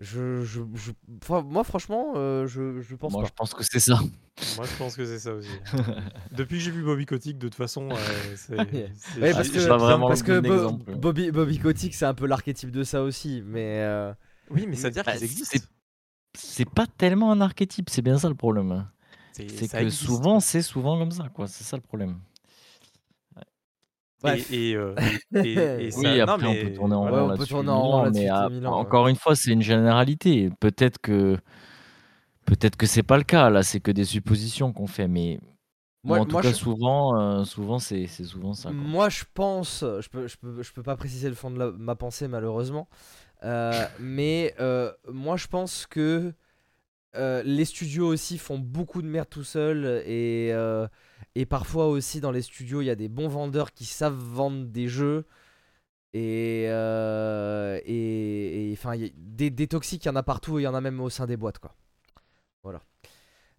Je, 0.00 0.42
je, 0.42 0.60
je- 0.74 0.92
enfin, 1.22 1.42
moi, 1.42 1.64
franchement, 1.64 2.12
euh, 2.16 2.46
je, 2.46 2.80
je 2.80 2.94
pense 2.96 3.12
Moi, 3.12 3.22
pas. 3.22 3.28
je 3.28 3.32
pense 3.34 3.54
que 3.54 3.62
c'est 3.64 3.80
ça. 3.80 3.98
Moi, 4.56 4.66
je 4.66 4.76
pense 4.76 4.96
que 4.96 5.04
c'est 5.04 5.20
ça 5.20 5.32
aussi. 5.34 5.48
Depuis 6.32 6.58
que 6.58 6.62
j'ai 6.64 6.70
vu 6.72 6.82
Bobby 6.82 7.06
Kotick, 7.06 7.38
de 7.38 7.46
toute 7.48 7.54
façon, 7.54 7.88
euh, 7.90 7.96
c'est. 8.36 8.56
Ouais, 8.58 8.92
c'est- 8.96 9.20
Ouais, 9.20 9.28
j'ai- 9.28 9.32
parce 9.34 9.48
que, 9.50 9.68
pas 9.68 9.76
vraiment 9.76 10.08
parce 10.08 10.22
le 10.22 10.26
que 10.26 10.40
bon 10.40 10.48
Bo- 10.48 10.54
exemple. 10.54 10.94
Bobby, 10.96 11.30
Bobby 11.30 11.58
Kotick, 11.58 11.94
c'est 11.94 12.06
un 12.06 12.14
peu 12.14 12.26
l'archétype 12.26 12.70
de 12.72 12.82
ça 12.82 13.02
aussi. 13.02 13.42
Mais 13.46 13.80
euh, 13.82 14.12
Oui, 14.50 14.66
mais 14.68 14.74
ça 14.76 14.88
veut 14.88 14.94
dire 14.94 15.04
Bah, 15.04 15.12
qu'ils 15.12 15.24
existent. 15.24 15.58
c'est- 16.36 16.68
pas 16.68 16.86
tellement 16.86 17.30
un 17.30 17.40
archétype, 17.40 17.88
c'est 17.90 18.02
bien 18.02 18.18
ça 18.18 18.28
le 18.28 18.34
problème. 18.34 18.86
C'est 19.32 19.48
C'est 19.50 19.66
ça 19.68 19.78
que 19.80 19.84
existe. 19.84 20.04
souvent, 20.04 20.40
c'est 20.40 20.62
souvent 20.62 20.98
comme 20.98 21.10
ça, 21.12 21.28
quoi. 21.28 21.46
C'est 21.46 21.64
ça 21.64 21.76
le 21.76 21.82
problème. 21.82 22.18
Bref. 24.24 24.50
Et, 24.50 24.70
et, 24.70 24.76
euh, 24.76 24.94
et- 25.34 25.86
et 25.86 25.90
ça- 25.92 25.98
Oui, 26.00 26.18
non, 26.18 26.24
après, 26.28 26.46
on 26.46 26.54
peut 26.54 26.72
tourner 26.74 26.94
en. 26.94 27.04
Ouais, 27.04 27.10
rond 27.10 27.16
on 27.18 27.24
peut 27.26 27.30
là-dessus. 27.34 27.48
tourner 27.50 27.70
en 27.70 27.74
mille 27.82 27.84
rond 27.92 27.94
ans, 27.98 28.04
là-dessus, 28.04 28.20
mais 28.60 28.60
ouais. 28.60 28.66
encore 28.66 29.08
une 29.08 29.16
fois, 29.16 29.36
c'est 29.36 29.52
une 29.52 29.62
généralité. 29.62 30.50
Peut-être 30.60 30.98
que 30.98 31.36
peut-être 32.44 32.76
que 32.76 32.86
c'est 32.86 33.02
pas 33.02 33.16
le 33.16 33.24
cas. 33.24 33.50
Là, 33.50 33.62
c'est 33.62 33.80
que 33.80 33.90
des 33.90 34.04
suppositions 34.04 34.72
qu'on 34.72 34.86
fait, 34.86 35.08
mais 35.08 35.38
Moi- 36.02 36.18
en 36.18 36.26
tout 36.26 36.36
cas, 36.38 36.50
je- 36.50 36.54
souvent, 36.54 37.18
euh, 37.18 37.44
souvent, 37.44 37.78
c'est 37.78 38.06
souvent 38.06 38.54
ça. 38.54 38.70
quoi. 38.70 38.78
Moi, 38.78 39.08
je 39.08 39.24
pense, 39.32 39.80
je 40.00 40.08
peux, 40.08 40.26
je 40.26 40.36
peux, 40.36 40.62
je 40.62 40.72
peux 40.72 40.82
pas 40.82 40.96
préciser 40.96 41.28
le 41.28 41.34
fond 41.34 41.50
de 41.50 41.58
la- 41.58 41.70
ma 41.72 41.94
pensée 41.94 42.28
malheureusement, 42.28 42.88
euh, 43.44 43.72
mais 44.00 44.54
euh, 44.60 44.90
moi, 45.10 45.36
je 45.36 45.46
pense 45.46 45.86
que 45.86 46.32
euh, 47.16 47.42
les 47.44 47.64
studios 47.64 48.08
aussi 48.08 48.38
font 48.38 48.58
beaucoup 48.58 49.00
de 49.00 49.06
merde 49.06 49.28
tout 49.30 49.44
seuls 49.44 50.02
et 50.04 50.50
euh, 50.52 50.88
et 51.34 51.46
parfois 51.46 51.88
aussi 51.88 52.20
dans 52.20 52.30
les 52.30 52.42
studios, 52.42 52.80
il 52.82 52.86
y 52.86 52.90
a 52.90 52.94
des 52.96 53.08
bons 53.08 53.28
vendeurs 53.28 53.72
qui 53.72 53.84
savent 53.84 54.14
vendre 54.14 54.66
des 54.66 54.88
jeux 54.88 55.26
et 56.12 56.66
euh, 56.68 57.80
et 57.86 58.70
enfin, 58.74 58.94
des, 59.16 59.50
des 59.50 59.66
toxiques, 59.68 60.04
il 60.04 60.08
y 60.08 60.10
en 60.10 60.16
a 60.16 60.22
partout, 60.22 60.58
il 60.58 60.62
y 60.62 60.66
en 60.68 60.74
a 60.74 60.80
même 60.80 61.00
au 61.00 61.10
sein 61.10 61.26
des 61.26 61.36
boîtes, 61.36 61.58
quoi. 61.58 61.74
Voilà. 62.62 62.82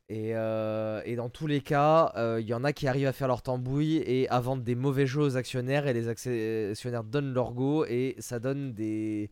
Et, 0.10 0.36
euh, 0.36 1.02
et 1.06 1.16
dans 1.16 1.30
tous 1.30 1.48
les 1.48 1.62
cas, 1.62 2.14
euh, 2.16 2.40
il 2.42 2.48
y 2.48 2.54
en 2.54 2.64
a 2.64 2.74
qui 2.74 2.88
arrivent 2.88 3.08
à 3.08 3.14
faire 3.14 3.28
leur 3.28 3.42
tambouille 3.42 3.98
et 3.98 4.30
à 4.30 4.40
vendre 4.40 4.64
des 4.64 4.76
mauvais 4.76 5.08
jeux 5.08 5.22
aux 5.22 5.38
actionnaires 5.38 5.88
et 5.88 5.94
les 5.94 6.10
acti- 6.10 6.72
actionnaires 6.72 7.04
donnent 7.04 7.34
leur 7.34 7.54
go 7.54 7.86
et 7.86 8.16
ça 8.20 8.40
donne 8.40 8.74
des 8.74 9.32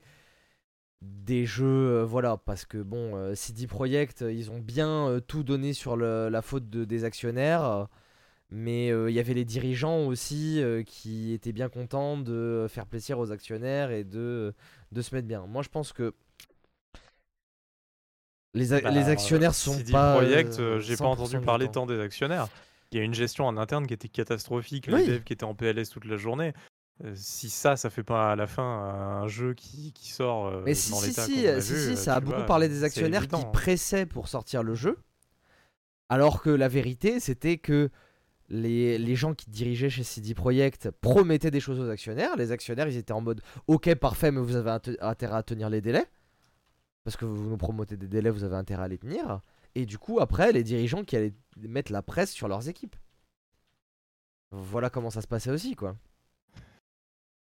des 1.02 1.46
jeux 1.46 2.02
voilà 2.04 2.38
parce 2.38 2.66
que 2.66 2.78
bon 2.78 3.36
CD 3.36 3.68
Projekt 3.68 4.22
ils 4.22 4.52
ont 4.52 4.60
bien 4.60 5.20
tout 5.28 5.44
donné 5.44 5.74
sur 5.74 5.98
la 5.98 6.42
faute 6.42 6.70
de, 6.70 6.86
des 6.86 7.04
actionnaires 7.04 7.88
mais 8.56 8.92
euh, 8.92 9.10
il 9.10 9.16
y 9.16 9.20
avait 9.20 9.34
les 9.34 9.46
dirigeants 9.46 10.06
aussi 10.06 10.62
euh, 10.62 10.84
qui 10.84 11.34
étaient 11.34 11.52
bien 11.52 11.70
contents 11.70 12.18
de 12.18 12.68
faire 12.70 12.86
plaisir 12.86 13.18
aux 13.18 13.32
actionnaires 13.32 13.90
et 13.92 14.04
de, 14.04 14.54
de 14.92 15.02
se 15.02 15.16
mettre 15.16 15.28
bien. 15.28 15.46
Moi 15.48 15.64
je 15.64 15.70
pense 15.70 15.92
que 15.92 16.14
les, 18.54 18.74
a- 18.74 18.82
Bah, 18.82 18.92
les 18.92 19.10
actionnaires 19.10 19.56
sont 19.56 19.74
CD 19.74 19.92
pas 19.92 20.16
Projekt, 20.16 20.60
euh, 20.60 20.76
euh, 20.76 20.80
j'ai 20.80 20.96
pas 20.96 21.06
100% 21.06 21.08
entendu 21.08 21.38
du 21.40 21.42
parler 21.46 21.68
tant 21.70 21.86
des 21.86 22.00
actionnaires. 22.00 22.48
Il 22.92 22.98
y 23.00 23.02
a 23.02 23.04
une 23.04 23.16
gestion 23.16 23.46
en 23.48 23.58
interne 23.58 23.88
qui 23.88 23.94
était 23.96 24.08
catastrophique, 24.08 24.86
les 24.86 24.94
Oui. 24.94 25.08
devs 25.08 25.24
qui 25.24 25.34
étaient 25.34 25.44
en 25.46 25.56
PLS 25.56 25.90
toute 25.90 26.06
la 26.06 26.18
journée. 26.18 26.54
Euh, 27.04 27.12
si 27.16 27.50
ça, 27.50 27.76
ça 27.76 27.90
fait 27.90 28.04
pas 28.04 28.34
à 28.34 28.36
la 28.36 28.46
fin 28.46 28.64
un 28.64 29.28
jeu 29.28 29.56
qui, 29.56 29.94
qui 29.94 30.12
sort 30.12 30.46
euh, 30.46 30.62
Mais 30.64 30.76
si, 30.76 30.92
dans 30.92 30.98
si, 30.98 31.08
l'état 31.08 31.26
si, 31.26 31.34
qu'on 31.34 31.48
a 31.48 31.52
euh, 31.54 31.60
si, 31.62 31.74
vu, 31.74 31.80
si, 31.80 31.90
euh, 31.90 31.96
ça 31.96 32.16
a 32.16 32.20
beaucoup 32.20 32.46
parlé 32.46 32.70
des 32.70 32.84
actionnaires 32.84 33.28
qui 33.28 33.36
hein. 33.36 33.50
pressaient 33.52 34.06
pour 34.06 34.28
sortir 34.28 34.62
le 34.62 34.76
jeu. 34.76 35.00
Alors 36.10 36.44
que 36.44 36.52
la 36.52 36.68
vérité, 36.68 37.20
c'était 37.20 37.58
que 37.58 37.90
les, 38.54 38.98
les 38.98 39.16
gens 39.16 39.34
qui 39.34 39.50
dirigeaient 39.50 39.90
chez 39.90 40.04
CD 40.04 40.34
Projekt 40.34 40.92
promettaient 40.92 41.52
des 41.52 41.60
choses 41.60 41.80
aux 41.80 41.90
actionnaires. 41.90 42.36
Les 42.38 42.52
actionnaires, 42.52 42.88
ils 42.88 42.98
étaient 42.98 43.12
en 43.14 43.22
mode 43.22 43.42
Ok, 43.68 43.94
parfait, 43.96 44.32
mais 44.32 44.40
vous 44.42 44.56
avez 44.56 44.70
int- 44.70 44.98
intérêt 45.02 45.36
à 45.38 45.44
tenir 45.44 45.70
les 45.70 45.82
délais. 45.82 46.06
Parce 47.04 47.18
que 47.18 47.26
vous 47.26 47.50
nous 47.50 47.58
promotez 47.58 47.98
des 47.98 48.08
délais, 48.08 48.30
vous 48.30 48.44
avez 48.44 48.56
intérêt 48.56 48.84
à 48.84 48.88
les 48.88 48.98
tenir. 48.98 49.42
Et 49.76 49.86
du 49.86 49.98
coup, 49.98 50.20
après, 50.20 50.52
les 50.52 50.64
dirigeants 50.64 51.04
qui 51.04 51.16
allaient 51.18 51.34
mettre 51.58 51.92
la 51.92 52.02
presse 52.04 52.32
sur 52.32 52.48
leurs 52.48 52.70
équipes. 52.70 52.96
Voilà 54.52 54.90
comment 54.90 55.10
ça 55.10 55.22
se 55.22 55.28
passait 55.28 55.50
aussi, 55.52 55.76
quoi. 55.76 55.96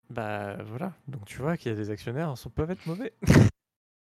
Bah 0.09 0.57
voilà, 0.63 0.93
donc 1.07 1.25
tu 1.25 1.37
vois 1.37 1.57
qu'il 1.57 1.71
y 1.71 1.75
a 1.75 1.77
des 1.77 1.89
actionnaires, 1.89 2.33
ils 2.43 2.49
peuvent 2.51 2.71
être 2.71 2.85
mauvais. 2.85 3.13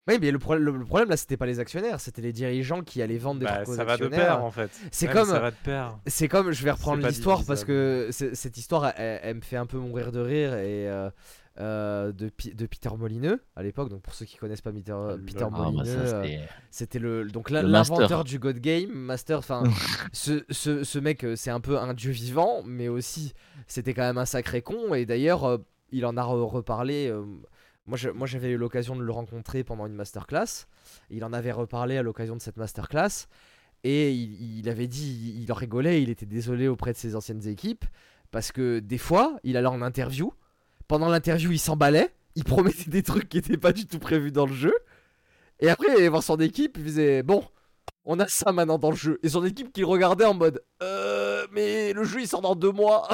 Oui, 0.08 0.18
mais 0.22 0.32
le, 0.32 0.40
problème, 0.40 0.64
le, 0.66 0.72
le 0.78 0.86
problème 0.86 1.10
là, 1.10 1.18
c'était 1.18 1.38
pas 1.38 1.46
les 1.46 1.60
actionnaires, 1.60 2.00
c'était 2.00 2.22
les 2.22 2.32
dirigeants 2.32 2.82
qui 2.82 3.02
allaient 3.02 3.18
vendre 3.18 3.40
des 3.42 3.46
Bah, 3.46 3.56
trucs 3.58 3.70
aux 3.70 3.76
ça 3.76 3.84
va 3.84 3.98
de 3.98 4.08
pair 4.08 4.44
en 4.44 4.52
fait. 4.52 4.72
C'est 4.92 5.08
comme- 5.08 5.28
mais 5.28 5.34
Ça 5.34 5.40
va 5.40 5.52
de 5.52 5.56
pair. 5.64 5.98
C'est 6.08 6.28
comme, 6.28 6.52
je 6.52 6.64
vais 6.64 6.72
reprendre 6.72 7.06
l'histoire 7.08 7.44
parce 7.46 7.64
que 7.64 8.10
cette 8.12 8.58
histoire, 8.58 8.94
elle, 8.98 9.20
elle 9.24 9.36
me 9.36 9.42
fait 9.42 9.58
un 9.58 9.66
peu 9.66 9.78
mourir 9.78 10.12
de 10.12 10.20
rire 10.20 10.54
et 10.54 10.90
euh, 10.90 11.10
euh, 11.60 12.12
de, 12.12 12.30
Peter 12.30 12.90
Molineux 12.98 13.42
à 13.56 13.64
l'époque. 13.64 13.90
Donc 13.90 14.02
pour 14.02 14.14
ceux 14.14 14.26
qui 14.26 14.38
connaissent 14.38 14.62
pas 14.62 14.72
Peter, 14.72 14.94
Ah, 14.96 15.16
bah, 15.50 15.50
Molineux, 15.72 15.84
euh, 15.88 16.38
c'était- 16.70 17.00
le 17.00 17.26
donc 17.26 17.50
l'inventeur 17.50 18.24
du 18.24 18.40
God 18.40 18.60
Game, 18.60 18.92
Master. 18.92 19.40
Enfin, 19.40 19.64
ce, 20.14 20.46
ce, 20.52 20.84
ce 20.84 21.00
mec, 21.00 21.26
c'est 21.36 21.50
un 21.52 21.60
peu 21.60 21.78
un 21.78 21.94
dieu 21.94 22.12
vivant, 22.12 22.62
mais 22.66 22.88
aussi 22.88 23.34
c'était 23.68 23.94
quand 23.94 24.04
même 24.04 24.18
un 24.20 24.26
sacré 24.26 24.62
con. 24.62 24.94
Et 24.94 25.06
d'ailleurs, 25.06 25.60
il 25.92 26.06
en 26.06 26.16
a 26.16 26.22
re- 26.22 26.48
reparlé. 26.48 27.12
Moi, 27.88 28.28
j'avais 28.28 28.50
eu 28.50 28.58
l'occasion 28.58 28.96
de 28.96 29.02
le 29.02 29.12
rencontrer 29.12 29.64
pendant 29.64 29.86
une 29.86 29.94
masterclass. 29.94 30.68
Il 31.10 31.24
en 31.24 31.32
avait 31.32 31.54
reparlé 31.54 31.98
à 31.98 32.04
l'occasion 32.04 32.36
de 32.36 32.42
cette 32.42 32.58
masterclass. 32.58 33.28
Et 33.84 34.12
il, 34.12 34.68
avait 34.70 34.88
dit, 34.88 35.36
il, 35.38 35.44
il 35.44 35.52
rigolait, 35.52 36.02
il 36.02 36.10
était 36.10 36.26
désolé 36.26 36.68
auprès 36.68 36.92
de 36.92 36.98
ses 36.98 37.16
anciennes 37.16 37.48
équipes. 37.48 37.86
Parce 38.32 38.52
que 38.52 38.80
des 38.80 38.98
fois, 38.98 39.40
il 39.44 39.56
allait 39.56 39.68
en 39.68 39.82
interview. 39.82 40.34
Pendant 40.88 41.10
l'interview, 41.10 41.52
il 41.52 41.60
s'emballait. 41.60 42.14
Il 42.36 42.44
promettait 42.46 42.90
des 42.90 43.04
trucs 43.04 43.30
qui 43.30 43.38
n'étaient 43.38 43.58
pas 43.58 43.72
du 43.72 43.86
tout 43.86 44.00
prévus 44.00 44.32
dans 44.32 44.46
le 44.46 44.54
jeu. 44.54 44.74
Et 45.60 45.70
après, 45.70 45.88
il 45.90 45.96
allait 45.96 46.10
voir 46.10 46.24
son 46.24 46.38
équipe. 46.38 46.78
Il 46.78 46.84
faisait 46.84 47.24
Bon, 47.24 47.44
on 48.04 48.20
a 48.20 48.28
ça 48.28 48.52
maintenant 48.52 48.78
dans 48.78 48.92
le 48.92 48.98
jeu. 48.98 49.20
Et 49.24 49.30
son 49.30 49.46
équipe 49.46 49.72
qui 49.72 49.84
regardait 49.84 50.26
en 50.26 50.34
mode 50.34 50.62
Euh, 50.84 51.48
mais 51.52 51.94
le 51.94 52.04
jeu 52.04 52.22
il 52.22 52.28
sort 52.28 52.42
dans 52.42 52.56
deux 52.56 52.72
mois. 52.72 53.08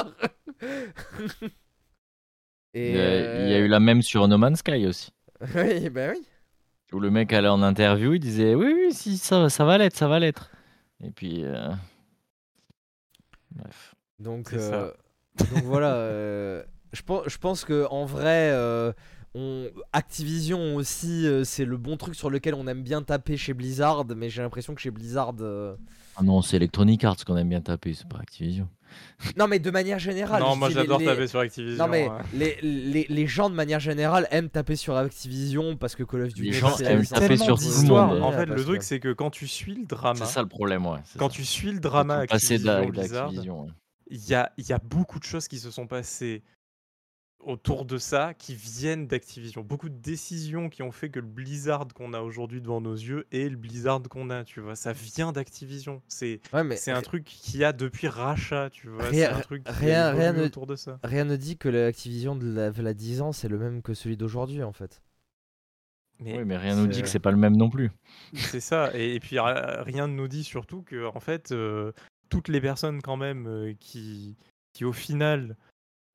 Et 2.74 2.90
Il 2.90 2.96
y 2.96 3.00
a- 3.00 3.44
il 3.44 3.48
y 3.50 3.54
a 3.54 3.58
eu 3.58 3.68
la 3.68 3.80
même 3.80 4.02
sur 4.02 4.26
No 4.28 4.36
Man's 4.38 4.58
Sky 4.60 4.86
aussi. 4.86 5.10
Oui, 5.54 5.88
bah 5.90 6.08
oui. 6.12 6.22
Où 6.92 7.00
le 7.00 7.10
mec 7.10 7.32
allait 7.32 7.48
en 7.48 7.62
interview, 7.62 8.14
il 8.14 8.20
disait 8.20 8.54
oui, 8.54 8.72
oui, 8.74 8.92
si, 8.92 9.16
ça, 9.18 9.48
ça 9.48 9.64
va 9.64 9.78
l'être, 9.78 9.96
ça 9.96 10.06
va 10.08 10.18
l'être. 10.20 10.50
Et 11.02 11.10
puis. 11.10 11.44
euh, 11.44 11.70
Bref. 13.52 13.94
Donc, 14.18 14.52
euh, 14.52 14.90
donc 15.52 15.64
voilà, 15.64 15.94
euh, 15.96 16.62
je, 16.92 17.02
pense, 17.02 17.22
je 17.28 17.38
pense 17.38 17.64
que 17.64 17.86
en 17.90 18.04
vrai, 18.04 18.50
euh, 18.52 18.92
on, 19.34 19.68
Activision 19.92 20.76
aussi, 20.76 21.26
euh, 21.26 21.44
c'est 21.44 21.64
le 21.64 21.76
bon 21.76 21.96
truc 21.96 22.14
sur 22.14 22.30
lequel 22.30 22.54
on 22.54 22.66
aime 22.66 22.82
bien 22.82 23.02
taper 23.02 23.36
chez 23.36 23.54
Blizzard, 23.54 24.04
mais 24.16 24.30
j'ai 24.30 24.42
l'impression 24.42 24.74
que 24.74 24.80
chez 24.80 24.90
Blizzard. 24.90 25.34
Ah 26.16 26.22
non, 26.22 26.42
c'est 26.42 26.56
Electronic 26.56 27.02
Arts 27.04 27.16
qu'on 27.26 27.36
aime 27.36 27.48
bien 27.48 27.60
taper, 27.60 27.94
c'est 27.94 28.08
pas 28.08 28.18
Activision. 28.18 28.68
Non, 29.36 29.48
mais 29.48 29.58
de 29.58 29.70
manière 29.72 29.98
générale. 29.98 30.40
non, 30.40 30.54
je 30.54 30.58
moi 30.58 30.70
j'adore 30.70 31.00
les- 31.00 31.06
taper 31.06 31.26
sur 31.26 31.40
Activision. 31.40 31.84
Non, 31.84 31.90
mais 31.90 32.08
les, 32.32 32.56
les, 32.62 33.06
les 33.08 33.26
gens 33.26 33.50
de 33.50 33.54
manière 33.56 33.80
générale 33.80 34.28
aiment 34.30 34.48
taper 34.50 34.76
sur 34.76 34.96
Activision 34.96 35.76
parce 35.76 35.96
que 35.96 36.04
Call 36.04 36.22
of 36.22 36.34
Duty. 36.34 36.42
Les 36.50 36.52
gens 36.52 36.76
aiment 36.78 37.04
taper 37.04 37.36
sur 37.36 37.58
tout 37.58 37.64
le 37.82 37.88
monde. 37.88 38.22
En 38.22 38.30
fait, 38.32 38.46
le 38.46 38.62
truc 38.62 38.78
que- 38.78 38.84
c'est 38.84 39.00
que 39.00 39.12
quand 39.12 39.30
tu 39.30 39.48
suis 39.48 39.74
le 39.74 39.86
drama, 39.86 40.24
C'est 40.24 40.32
ça 40.34 40.42
le 40.42 40.48
problème, 40.48 40.86
ouais. 40.86 40.98
c'est 41.04 41.18
quand 41.18 41.28
ça. 41.30 41.34
tu 41.36 41.44
suis 41.44 41.72
le 41.72 41.80
drama 41.80 42.18
Activision 42.18 42.88
Blizzard, 42.88 43.32
il 44.10 44.28
y 44.28 44.34
a, 44.34 44.52
il 44.58 44.68
y 44.68 44.72
a 44.72 44.78
beaucoup 44.78 45.18
de 45.18 45.24
choses 45.24 45.48
qui 45.48 45.58
se 45.58 45.70
sont 45.70 45.86
passées 45.86 46.42
autour 47.46 47.84
de 47.84 47.98
ça 47.98 48.34
qui 48.34 48.54
viennent 48.54 49.06
d'Activision. 49.06 49.62
Beaucoup 49.62 49.88
de 49.88 49.96
décisions 49.96 50.68
qui 50.68 50.82
ont 50.82 50.92
fait 50.92 51.10
que 51.10 51.20
le 51.20 51.26
Blizzard 51.26 51.88
qu'on 51.94 52.12
a 52.12 52.20
aujourd'hui 52.20 52.60
devant 52.60 52.80
nos 52.80 52.94
yeux 52.94 53.26
est 53.32 53.48
le 53.48 53.56
Blizzard 53.56 54.02
qu'on 54.02 54.30
a, 54.30 54.44
tu 54.44 54.60
vois. 54.60 54.76
Ça 54.76 54.92
vient 54.92 55.32
d'Activision. 55.32 56.02
C'est 56.08 56.40
Ouais, 56.52 56.76
c'est 56.76 56.90
un 56.92 57.02
truc 57.02 57.24
qu'il 57.24 57.60
y 57.60 57.64
a 57.64 57.72
depuis 57.72 58.08
rachat, 58.08 58.70
tu 58.70 58.88
vois. 58.88 59.04
Rien- 59.04 59.28
C'est 59.30 59.34
un 59.36 59.40
truc 59.40 59.64
qui 59.64 59.72
rien- 59.72 60.10
rien 60.12 60.32
ne- 60.32 60.44
autour 60.44 60.66
de 60.66 60.76
ça. 60.76 60.98
rien 61.04 61.24
ne 61.24 61.36
dit 61.36 61.56
que 61.56 61.68
l'Activision 61.68 62.34
de 62.36 62.46
la, 62.50 62.70
la 62.70 62.94
10 62.94 63.20
ans 63.20 63.32
c'est 63.32 63.48
le 63.48 63.58
même 63.58 63.82
que 63.82 63.94
celui 63.94 64.16
d'aujourd'hui 64.16 64.62
en 64.62 64.72
fait. 64.72 65.02
Mais 66.20 66.38
Oui, 66.38 66.44
mais 66.44 66.56
rien 66.56 66.76
nous 66.76 66.86
dit 66.86 67.02
que 67.02 67.08
c'est 67.08 67.18
pas 67.18 67.32
le 67.32 67.36
même 67.36 67.56
non 67.56 67.68
plus. 67.70 67.90
C'est 68.34 68.60
ça. 68.60 68.90
Et, 68.96 69.16
et 69.16 69.20
puis 69.20 69.38
ri- 69.40 69.82
rien 69.82 70.06
ne 70.06 70.12
nous 70.14 70.28
dit 70.28 70.44
surtout 70.44 70.82
que 70.82 71.06
en 71.06 71.18
fait 71.20 71.50
euh, 71.52 71.92
toutes 72.30 72.48
les 72.48 72.60
personnes 72.60 73.02
quand 73.02 73.16
même 73.16 73.46
euh, 73.48 73.74
qui 73.80 74.36
qui 74.72 74.84
au 74.84 74.92
final 74.92 75.56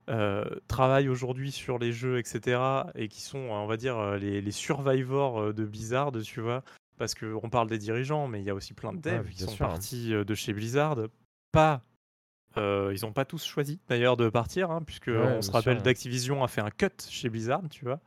euh, 0.08 0.44
travaillent 0.66 1.08
aujourd'hui 1.08 1.52
sur 1.52 1.78
les 1.78 1.92
jeux 1.92 2.18
etc 2.18 2.60
et 2.94 3.08
qui 3.08 3.20
sont 3.20 3.38
on 3.38 3.66
va 3.66 3.76
dire 3.76 3.98
euh, 3.98 4.18
les, 4.18 4.40
les 4.40 4.50
survivors 4.50 5.40
euh, 5.40 5.52
de 5.52 5.64
Blizzard 5.64 6.12
tu 6.24 6.40
vois 6.40 6.62
parce 6.98 7.14
que 7.14 7.26
on 7.42 7.48
parle 7.50 7.68
des 7.68 7.78
dirigeants 7.78 8.26
mais 8.26 8.40
il 8.40 8.44
y 8.44 8.50
a 8.50 8.54
aussi 8.54 8.74
plein 8.74 8.92
de 8.92 9.00
devs 9.00 9.24
Ouais, 9.24 9.30
qui 9.30 9.42
sont 9.42 9.50
sûr, 9.50 9.66
hein. 9.66 9.68
partis 9.68 10.10
de 10.10 10.34
chez 10.34 10.52
Blizzard 10.52 10.96
pas 11.52 11.82
euh, 12.56 12.92
ils 12.96 13.04
n'ont 13.04 13.12
pas 13.12 13.24
tous 13.24 13.44
choisi 13.44 13.78
d'ailleurs 13.88 14.16
de 14.16 14.28
partir 14.28 14.70
hein, 14.70 14.82
puisque 14.84 15.06
Ouais, 15.08 15.36
on 15.36 15.42
se 15.42 15.50
rappelle 15.50 15.76
ouais. 15.76 15.82
d'Activision 15.82 16.42
a 16.42 16.48
fait 16.48 16.62
un 16.62 16.70
cut 16.70 16.88
chez 17.08 17.28
Blizzard 17.28 17.62
tu 17.70 17.84
vois 17.84 18.00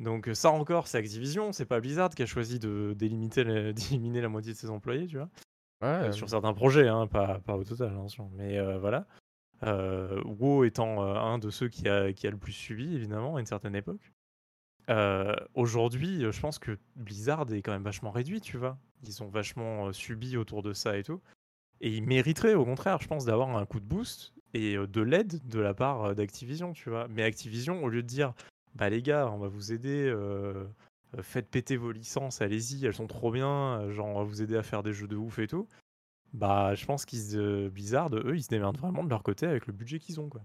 donc 0.00 0.30
ça 0.32 0.50
encore, 0.50 0.88
c'est 0.88 0.96
Activision, 0.96 1.52
c'est 1.52 1.66
pas 1.66 1.78
Blizzard 1.78 2.08
qui 2.08 2.22
a 2.22 2.26
choisi 2.26 2.58
de 2.58 2.94
d'éliminer 2.98 3.44
la, 3.44 3.72
d'éliminer 3.74 4.22
la 4.22 4.28
moitié 4.30 4.54
de 4.54 4.58
ses 4.58 4.70
employés, 4.70 5.06
tu 5.06 5.18
vois. 5.18 5.28
Euh, 5.82 6.10
sur 6.12 6.28
certains 6.28 6.52
projets, 6.54 6.88
hein, 6.88 7.06
pas, 7.06 7.38
pas 7.40 7.54
au 7.56 7.64
total, 7.64 7.88
attention. 7.88 8.30
Mais 8.34 8.58
euh, 8.58 8.78
voilà. 8.78 9.06
Euh, 9.62 10.22
WoW 10.24 10.64
étant 10.64 11.04
euh, 11.04 11.14
un 11.14 11.38
de 11.38 11.50
ceux 11.50 11.68
qui 11.68 11.88
a, 11.88 12.08
le 12.08 12.36
plus 12.36 12.52
subi, 12.52 12.94
évidemment, 12.94 13.36
à 13.36 13.40
une 13.40 13.46
certaine 13.46 13.74
époque. 13.74 14.12
Euh, 14.88 15.36
Aujourd'hui, 15.54 16.22
je 16.30 16.40
pense 16.40 16.58
que 16.58 16.78
Blizzard 16.96 17.52
est 17.52 17.62
quand 17.62 17.72
même 17.72 17.82
vachement 17.82 18.10
réduit, 18.10 18.40
tu 18.40 18.56
vois. 18.56 18.78
Ils 19.04 19.22
ont 19.22 19.28
vachement 19.28 19.88
euh, 19.88 19.92
subi 19.92 20.36
autour 20.36 20.62
de 20.62 20.72
ça 20.72 20.96
et 20.96 21.02
tout. 21.02 21.20
Et 21.80 21.90
ils 21.94 22.02
mériteraient, 22.02 22.54
au 22.54 22.64
contraire, 22.64 23.00
je 23.00 23.08
pense, 23.08 23.24
d'avoir 23.24 23.56
un 23.56 23.66
coup 23.66 23.80
de 23.80 23.84
boost 23.86 24.34
et 24.52 24.76
de 24.76 25.00
l'aide 25.00 25.46
de 25.46 25.60
la 25.60 25.72
part 25.72 26.14
d'Activision, 26.14 26.72
tu 26.72 26.90
vois. 26.90 27.06
Mais 27.08 27.22
Activision, 27.22 27.82
au 27.82 27.88
lieu 27.88 28.02
de 28.02 28.08
dire, 28.08 28.34
bah 28.74 28.90
les 28.90 29.00
gars, 29.00 29.30
on 29.32 29.38
va 29.38 29.48
vous 29.48 29.72
aider, 29.72 30.14
faites 31.22 31.48
péter 31.48 31.78
vos 31.78 31.92
licences, 31.92 32.42
allez-y, 32.42 32.84
elles 32.84 32.92
sont 32.92 33.06
trop 33.06 33.30
bien, 33.30 33.88
genre 33.92 34.08
on 34.08 34.18
va 34.18 34.24
vous 34.24 34.42
aider 34.42 34.56
à 34.56 34.62
faire 34.62 34.82
des 34.82 34.92
jeux 34.92 35.08
de 35.08 35.16
ouf 35.16 35.38
et 35.38 35.46
tout. 35.46 35.68
Bah, 36.32 36.74
je 36.74 36.84
pense 36.86 37.04
qu'ils 37.04 37.20
se- 37.20 37.68
Blizzard, 37.68 38.08
eux, 38.14 38.36
ils 38.36 38.42
se 38.42 38.48
démerdent 38.48 38.78
vraiment 38.78 39.02
de 39.04 39.08
leur 39.10 39.22
côté 39.22 39.46
avec 39.46 39.66
le 39.66 39.72
budget 39.72 39.98
qu'ils 39.98 40.20
ont, 40.20 40.28
quoi. 40.28 40.42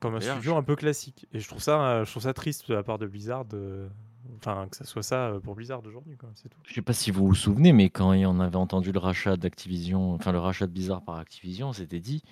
Comme 0.00 0.14
un 0.14 0.18
D'ailleurs, 0.18 0.36
studio 0.36 0.56
un 0.56 0.62
peu 0.62 0.76
classique. 0.76 1.26
Et 1.32 1.40
je 1.40 1.48
trouve 1.48 1.60
ça, 1.62 1.80
euh, 1.90 2.04
je 2.04 2.10
trouve 2.10 2.22
ça 2.22 2.32
triste 2.34 2.68
de 2.68 2.74
la 2.74 2.82
part 2.84 2.98
de 2.98 3.06
Blizzard, 3.06 3.46
euh, 3.54 3.88
enfin 4.36 4.68
que 4.70 4.76
ça 4.76 4.84
soit 4.84 5.02
ça 5.02 5.28
euh, 5.30 5.40
pour 5.40 5.56
Blizzard 5.56 5.80
aujourd'hui, 5.84 6.16
quoi. 6.16 6.30
C'est 6.34 6.48
tout. 6.48 6.58
Je 6.64 6.74
sais 6.74 6.82
pas 6.82 6.92
si 6.92 7.10
vous 7.10 7.26
vous 7.26 7.34
souvenez, 7.34 7.72
mais 7.72 7.90
quand 7.90 8.12
on 8.12 8.40
avait 8.40 8.56
entendu 8.56 8.92
le 8.92 8.98
rachat 9.00 9.36
d'Activision, 9.36 10.12
enfin 10.12 10.30
le 10.30 10.38
rachat 10.38 10.66
de 10.68 10.72
Blizzard 10.72 11.02
par 11.02 11.16
Activision, 11.16 11.70
on 11.70 11.72
s'était 11.72 11.98
dit, 12.00 12.22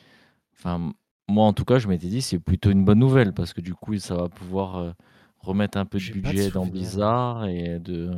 enfin 0.54 0.92
moi 1.28 1.44
en 1.46 1.52
tout 1.52 1.64
cas, 1.64 1.78
je 1.80 1.88
m'étais 1.88 2.06
dit 2.06 2.22
c'est 2.22 2.38
plutôt 2.38 2.70
une 2.70 2.84
bonne 2.84 3.00
nouvelle 3.00 3.32
parce 3.32 3.52
que 3.52 3.60
du 3.60 3.74
coup 3.74 3.98
ça 3.98 4.14
va 4.14 4.28
pouvoir 4.28 4.76
euh, 4.76 4.92
remettre 5.40 5.76
un 5.76 5.86
peu 5.86 5.98
de 5.98 6.02
J'ai 6.02 6.12
pas 6.12 6.18
de 6.18 6.22
budget 6.34 6.50
dans 6.52 6.64
souvenir. 6.66 6.72
Blizzard 6.82 7.46
et 7.46 7.80
de 7.80 8.12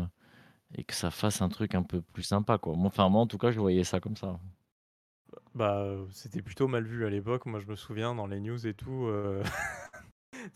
et 0.75 0.85
que 0.85 0.95
ça 0.95 1.11
fasse 1.11 1.43
un 1.43 1.49
truc 1.49 1.75
un 1.75 1.83
peu 1.83 2.01
plus 2.03 2.23
sympa 2.23 2.59
quoi. 2.59 2.75
Enfin 2.77 3.09
moi 3.09 3.21
en 3.23 3.27
tout 3.27 3.39
cas, 3.39 3.51
je 3.51 3.61
voyais 3.61 3.85
ça 3.85 4.01
comme 4.01 4.16
ça. 4.16 4.39
Bah, 5.55 5.81
euh, 5.83 6.07
c'était 6.12 6.43
plutôt 6.43 6.69
mal 6.69 6.85
vu 6.85 7.05
à 7.07 7.11
l'époque. 7.11 7.47
Moi, 7.47 7.61
je 7.61 7.66
me 7.66 7.77
souviens 7.77 8.14
dans 8.14 8.27
les 8.27 8.41
news 8.41 8.66
et 8.66 8.75
tout. 8.75 9.07
euh, 9.07 9.43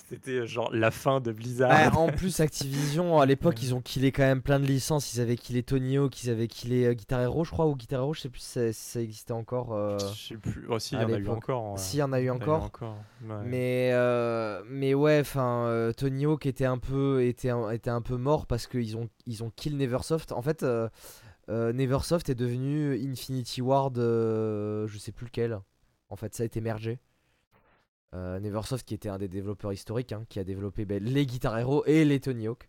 c'était 0.08 0.30
euh, 0.40 0.46
genre 0.46 0.70
la 0.72 0.90
fin 0.90 1.20
de 1.20 1.32
Blizzard. 1.32 1.70
Bah, 1.70 1.98
en 1.98 2.06
plus, 2.12 2.40
Activision, 2.40 3.20
à 3.20 3.26
l'époque, 3.26 3.62
ils 3.62 3.74
ont 3.74 3.80
killé 3.80 4.12
quand 4.12 4.22
même 4.22 4.42
plein 4.42 4.60
de 4.60 4.66
licences. 4.66 5.14
Ils 5.14 5.20
avaient 5.20 5.36
killé 5.36 5.62
Tony 5.62 5.96
Hawk, 5.98 6.22
ils 6.22 6.30
avaient 6.30 6.48
killé 6.48 6.86
euh, 6.86 6.92
Guitar 6.94 7.20
Hero, 7.20 7.44
je 7.44 7.50
crois, 7.50 7.66
ou 7.66 7.74
Guitar 7.76 8.00
Hero, 8.00 8.14
je 8.14 8.20
sais 8.20 8.28
plus 8.28 8.40
si 8.40 8.48
ça, 8.48 8.72
si 8.72 8.80
ça 8.90 9.00
existait 9.00 9.32
encore. 9.32 9.72
euh, 9.72 9.98
Je 10.14 10.28
sais 10.28 10.36
plus. 10.36 10.66
Oh, 10.68 10.78
si, 10.78 10.94
il 10.94 11.00
y 11.00 11.04
en 11.04 11.12
a 11.12 11.18
eu 11.18 11.28
encore. 11.28 11.78
S'il 11.78 11.98
y 12.00 12.02
en 12.02 12.12
a 12.12 12.20
eu 12.20 12.30
encore. 12.30 12.70
ouais. 12.80 12.88
Mais, 13.44 13.90
euh, 13.92 14.62
mais 14.68 14.94
ouais, 14.94 15.18
enfin, 15.20 15.90
Tony 15.96 16.26
Hawk 16.26 16.46
était 16.46 16.64
un 16.64 16.78
peu, 16.78 17.24
était 17.24 17.50
un, 17.50 17.70
était 17.70 17.90
un 17.90 18.02
peu 18.02 18.16
mort 18.16 18.46
parce 18.46 18.66
qu'ils 18.66 18.96
ont, 18.96 19.08
ils 19.26 19.42
ont 19.44 19.50
kill 19.54 19.76
Neversoft. 19.76 20.32
En 20.32 20.42
fait, 20.42 20.64
Neversoft 21.48 22.28
est 22.30 22.34
devenu 22.34 22.94
Infinity 23.10 23.62
Ward, 23.62 23.96
je 23.96 24.96
sais 24.98 25.12
plus 25.12 25.26
lequel. 25.26 25.58
En 26.08 26.16
fait, 26.16 26.34
ça 26.34 26.42
a 26.42 26.46
été 26.46 26.60
mergé. 26.60 26.98
Euh, 28.14 28.38
Neversoft, 28.40 28.86
qui 28.86 28.94
était 28.94 29.08
un 29.08 29.18
des 29.18 29.28
développeurs 29.28 29.72
historiques, 29.72 30.12
hein, 30.12 30.24
qui 30.28 30.38
a 30.38 30.44
développé 30.44 30.84
ben, 30.84 31.02
les 31.02 31.24
Guitar 31.26 31.58
Hero 31.58 31.84
et 31.86 32.04
les 32.04 32.20
Tony 32.20 32.46
Hawk. 32.46 32.68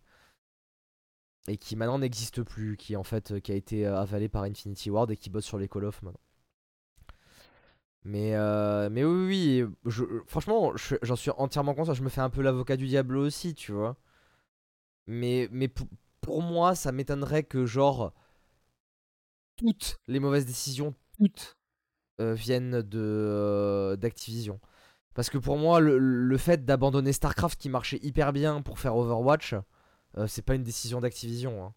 Et 1.48 1.58
qui 1.58 1.76
maintenant 1.76 1.98
n'existe 1.98 2.42
plus, 2.42 2.76
qui 2.78 2.96
en 2.96 3.04
fait, 3.04 3.32
euh, 3.32 3.40
qui 3.40 3.52
a 3.52 3.54
été 3.54 3.86
euh, 3.86 3.98
avalé 4.00 4.30
par 4.30 4.44
Infinity 4.44 4.88
Ward 4.90 5.10
et 5.10 5.16
qui 5.18 5.28
bosse 5.28 5.44
sur 5.44 5.58
les 5.58 5.68
Call 5.68 5.84
of 5.84 6.00
maintenant. 6.02 6.20
Mais, 8.06 8.32
mais 8.90 9.02
oui, 9.04 9.64
oui, 9.64 9.92
franchement, 10.26 10.76
je- 10.76 10.96
j'en 11.02 11.16
suis 11.16 11.30
entièrement 11.38 11.74
conscient. 11.74 11.94
Je 11.94 12.02
me 12.02 12.10
fais 12.10 12.20
un 12.20 12.28
peu 12.30 12.42
l'avocat 12.42 12.76
du 12.76 12.86
diable 12.86 13.16
aussi, 13.16 13.54
tu 13.54 13.72
vois. 13.72 13.96
Mais, 15.06 15.48
mais 15.52 15.68
pou- 15.68 15.88
pour 16.20 16.42
moi, 16.42 16.74
ça 16.74 16.92
m'étonnerait 16.92 17.44
que, 17.44 17.64
genre, 17.66 18.12
toutes 19.56 19.98
les 20.06 20.20
mauvaises 20.20 20.46
décisions, 20.46 20.94
toutes, 21.18 21.56
viennent 22.18 22.82
de 22.82 23.96
d'Activision. 24.00 24.60
Parce 25.14 25.30
que 25.30 25.38
pour 25.38 25.56
moi, 25.58 25.80
le, 25.80 25.98
le 25.98 26.36
fait 26.38 26.64
d'abandonner 26.64 27.12
StarCraft 27.12 27.58
qui 27.60 27.68
marchait 27.68 28.00
hyper 28.02 28.32
bien 28.32 28.62
pour 28.62 28.78
faire 28.78 28.96
Overwatch, 28.96 29.54
euh, 30.18 30.26
c'est 30.26 30.42
pas 30.42 30.54
une 30.54 30.62
décision 30.64 31.00
d'Activision. 31.00 31.64
hein. 31.64 31.74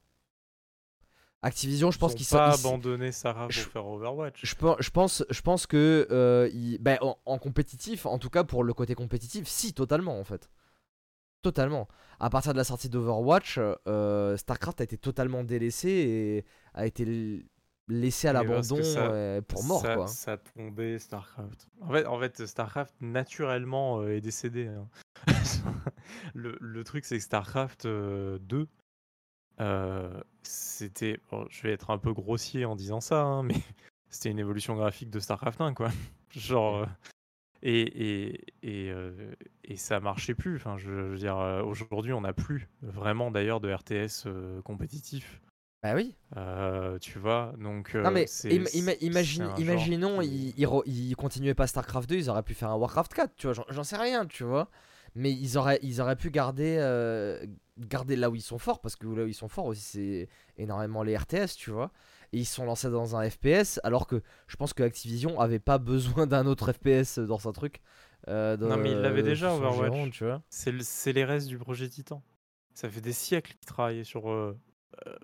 Activision, 1.43 1.91
je 1.91 1.99
pense 1.99 2.15
qu'ils 2.15 2.25
sont. 2.25 2.35
pas 2.38 2.55
ils- 2.55 2.59
abandonné 2.59 3.11
Sarah 3.11 3.43
pour 3.43 3.51
Je- 3.51 3.61
faire 3.61 3.85
Overwatch. 3.85 4.39
je, 4.43 4.55
pe- 4.55 4.75
je 4.79 4.89
pense, 4.89 5.23
je 5.29 5.41
pense 5.41 5.67
que 5.67 6.07
euh, 6.09 6.49
ben, 6.79 6.97
en, 7.01 7.15
en 7.25 7.38
compétitif, 7.38 8.07
en 8.07 8.17
tout 8.17 8.29
cas 8.31 8.43
pour 8.43 8.63
le 8.63 8.73
côté 8.73 8.95
compétitif, 8.95 9.47
si 9.47 9.73
totalement 9.73 10.19
en 10.19 10.23
fait. 10.23 10.49
Totalement. 11.43 11.88
À 12.19 12.31
partir 12.31 12.53
de 12.53 12.57
la 12.57 12.63
sortie 12.63 12.89
d'Overwatch, 12.89 13.59
euh, 13.88 14.35
StarCraft 14.35 14.81
a 14.81 14.83
été 14.83 14.97
totalement 14.97 15.43
délaissé 15.43 15.89
et 15.89 16.45
a 16.73 16.88
été 16.88 17.05
laissé 17.88 18.27
à 18.27 18.33
l'abandon 18.33 18.79
euh, 18.81 19.41
pour 19.41 19.63
mort, 19.63 19.81
ça, 19.81 19.95
quoi. 19.95 20.07
Ça 20.07 20.38
tombait 20.38 20.99
StarCraft. 20.99 21.67
En 21.81 21.91
fait, 21.91 22.05
en 22.05 22.19
fait 22.19 22.45
StarCraft 22.45 22.93
naturellement 23.01 24.01
euh, 24.01 24.15
est 24.15 24.21
décédé. 24.21 24.67
hein. 24.67 24.88
le, 26.33 26.57
le 26.59 26.83
truc, 26.83 27.05
c'est 27.05 27.17
que 27.17 27.23
StarCraft 27.23 27.85
euh, 27.85 28.38
2, 28.39 28.67
euh, 29.59 30.21
c'était. 30.43 31.19
bon, 31.31 31.45
je 31.49 31.61
vais 31.63 31.71
être 31.71 31.89
un 31.89 31.97
peu 31.97 32.13
grossier 32.13 32.65
en 32.65 32.75
disant 32.75 33.01
ça, 33.01 33.21
hein, 33.21 33.43
mais 33.43 33.55
c'était 34.09 34.29
une 34.31 34.39
évolution 34.39 34.75
graphique 34.75 35.09
de 35.09 35.19
StarCraft 35.19 35.61
1, 35.61 35.73
quoi. 35.73 35.89
Genre. 36.31 36.85
et, 37.63 37.81
et, 37.81 38.45
et, 38.63 38.93
et 39.63 39.75
ça 39.77 39.99
marchait 39.99 40.35
plus. 40.35 40.57
Enfin, 40.57 40.77
je, 40.77 40.85
je 40.91 40.91
veux 40.91 41.17
dire, 41.17 41.38
aujourd'hui, 41.65 42.13
on 42.13 42.21
n'a 42.21 42.33
plus 42.33 42.67
vraiment 42.81 43.31
d'ailleurs 43.31 43.59
de 43.61 43.73
RTS 43.73 44.27
compétitif. 44.63 45.41
Bah 45.84 45.93
oui. 45.95 46.15
Euh, 46.36 46.97
tu 46.99 47.19
vois, 47.19 47.53
donc. 47.59 47.93
Non 47.93 48.05
euh, 48.05 48.11
mais 48.11 48.23
im- 48.23 48.25
c'est 48.28 48.49
imagine, 49.03 49.49
imaginons, 49.57 50.19
qui- 50.21 50.28
ils, 50.28 50.53
ils 50.59 50.65
re- 50.65 50.84
ils 50.88 51.15
continuaient 51.15 51.53
pas 51.53 51.67
StarCraft 51.67 52.09
2, 52.09 52.15
ils 52.15 52.30
auraient 52.30 52.43
pu 52.43 52.55
faire 52.55 52.71
un 52.71 52.75
Warcraft 52.75 53.13
4, 53.13 53.36
tu 53.36 53.47
vois, 53.47 53.65
j'en- 53.69 53.84
sais 53.84 53.97
rien, 53.97 54.25
tu 54.25 54.43
vois. 54.43 54.69
Mais 55.15 55.32
ils 55.32 55.57
auraient, 55.57 55.80
ils 55.84 56.01
auraient 56.01 56.15
pu 56.15 56.32
garder, 56.32 56.78
euh, 56.80 57.43
garder 57.78 58.15
là 58.15 58.30
où 58.30 58.36
ils 58.36 58.41
sont 58.41 58.57
forts, 58.57 58.82
parce 58.82 58.95
que 58.95 59.07
là 59.07 59.23
où 59.23 59.28
ils 59.28 59.34
sont 59.36 59.47
forts 59.47 59.65
aussi, 59.65 59.82
c'est 59.82 60.30
énormément 60.57 61.03
les 61.03 61.15
RTS, 61.15 61.55
tu 61.57 61.69
vois. 61.71 61.91
Et 62.34 62.39
ils 62.39 62.45
se 62.45 62.55
sont 62.55 62.65
lancés 62.65 62.89
dans 62.89 63.15
un 63.15 63.28
FPS, 63.30 63.80
alors 63.84 64.05
que 64.07 64.21
je 64.47 64.55
pense 64.57 64.73
que 64.73 64.84
Activision 64.84 65.39
avait 65.39 65.59
pas 65.59 65.78
besoin 65.78 66.28
d'un 66.28 66.45
autre 66.47 66.71
FPS 66.73 67.19
dans 67.19 67.39
son 67.39 67.51
truc. 67.51 67.82
euh, 68.28 68.57
Non, 68.57 68.78
mais 68.78 68.91
ils 68.91 68.97
l'avaient 68.99 69.23
déjà, 69.23 69.53
Overwatch. 69.53 69.93
giron, 69.93 70.09
tu 70.09 70.25
vois. 70.25 70.41
C'est 70.49 70.71
le- 70.71 70.82
c'est 70.84 71.13
les 71.13 71.23
restes 71.23 71.47
du 71.47 71.57
projet 71.57 71.88
Titan. 71.88 72.21
Ça 72.73 72.89
fait 72.89 72.99
des 73.01 73.13
siècles 73.13 73.53
qu'ils 73.53 73.67
travaillaient 73.67 74.03
sur 74.03 74.30
euh, 74.30 74.59
euh, 75.07 75.15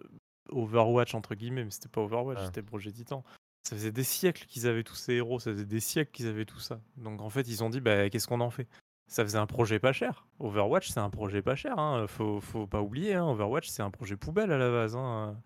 Overwatch, 0.50 1.16
entre 1.16 1.36
guillemets, 1.36 1.64
mais 1.64 1.72
c'était 1.72 1.89
pas 1.89 2.02
Overwatch, 2.02 2.39
Ouais. 2.39 2.46
c'était 2.46 2.62
le 2.62 2.66
projet 2.68 2.91
Titan. 2.91 3.24
Ça 3.68 3.76
faisait 3.76 3.91
des 3.94 4.04
siècles 4.04 4.46
qu'ils 4.46 4.68
avaient 4.68 4.84
tous 4.84 4.96
ces 4.96 5.14
héros, 5.14 5.39
ça 5.39 5.52
faisait 5.52 5.66
des 5.66 5.80
siècles 5.80 6.12
qu'ils 6.12 6.28
avaient 6.28 6.46
tout 6.46 6.60
ça. 6.60 6.82
Donc 6.98 7.22
en 7.22 7.30
fait, 7.30 7.48
ils 7.48 7.64
ont 7.64 7.70
dit, 7.70 7.80
bah, 7.80 8.10
qu'est-ce 8.10 8.28
qu'on 8.28 8.41
en 8.41 8.50
fait? 8.50 8.68
Ça 9.10 9.24
faisait 9.24 9.38
un 9.38 9.46
projet 9.48 9.80
pas 9.80 9.94
cher. 9.94 10.26
Overwatch, 10.39 10.89
c'est 10.89 11.00
un 11.00 11.10
projet 11.10 11.41
pas 11.41 11.56
cher, 11.56 11.78
hein. 11.80 12.06
faut, 12.08 12.39
faut 12.41 12.68
pas 12.68 12.82
oublier. 12.82 13.14
hein. 13.16 13.26
Overwatch, 13.26 13.68
c'est 13.70 13.82
un 13.84 13.91
projet 13.91 14.16
poubelle 14.18 14.52
à 14.52 14.58
la 14.58 14.70
base. 14.70 14.96
hein. 14.96 15.38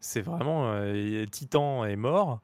C'est 0.00 0.20
vraiment. 0.22 0.72
euh, 0.72 1.24
Titan 1.26 1.84
est 1.84 1.96
mort. 1.96 2.40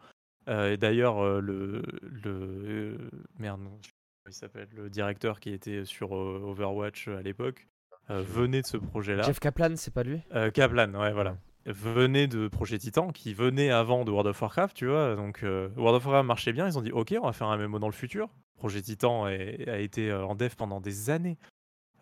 Euh, 0.49 0.73
et 0.73 0.77
d'ailleurs, 0.77 1.19
euh, 1.23 1.41
le. 1.41 1.83
le 2.03 3.11
merde, 3.39 3.61
non, 3.61 3.79
il 4.27 4.33
s'appelle? 4.33 4.69
Le 4.73 4.89
directeur 4.89 5.41
qui 5.41 5.51
était 5.51 5.85
sur 5.85 6.13
Overwatch 6.13 7.09
à 7.09 7.21
l'époque 7.23 7.67
venait 8.09 8.63
de 8.63 8.67
ce 8.67 8.77
projet-là. 8.79 9.25
Jeff 9.25 9.41
Kaplan, 9.41 9.75
c'est 9.77 9.93
pas 9.93 10.05
lui? 10.05 10.21
Kaplan, 10.55 10.95
ouais, 10.95 11.13
voilà. 11.13 11.37
Venait 11.69 12.27
de 12.27 12.49
Projet 12.49 12.79
Titan, 12.79 13.12
qui 13.12 13.35
venait 13.35 13.71
avant 13.71 14.05
de 14.05 14.11
World 14.11 14.29
of 14.29 14.41
Warcraft, 14.41 14.77
tu 14.77 14.87
vois. 14.87 15.14
Donc, 15.16 15.43
euh, 15.43 15.69
World 15.77 15.97
of 15.97 16.07
Warcraft 16.07 16.27
marchait 16.27 16.53
bien. 16.53 16.66
Ils 16.66 16.79
ont 16.79 16.83
dit, 16.83 16.93
OK, 16.93 17.14
on 17.21 17.27
va 17.27 17.33
faire 17.33 17.49
un 17.49 17.59
MMO 17.59 17.79
dans 17.79 17.89
le 17.89 17.93
futur. 17.93 18.29
Projet 18.57 18.81
Titan 18.83 19.25
a 19.25 19.33
été 19.35 20.11
euh, 20.11 20.25
en 20.27 20.35
dev 20.35 20.55
pendant 20.57 20.81
des 20.81 21.11
années. 21.11 21.37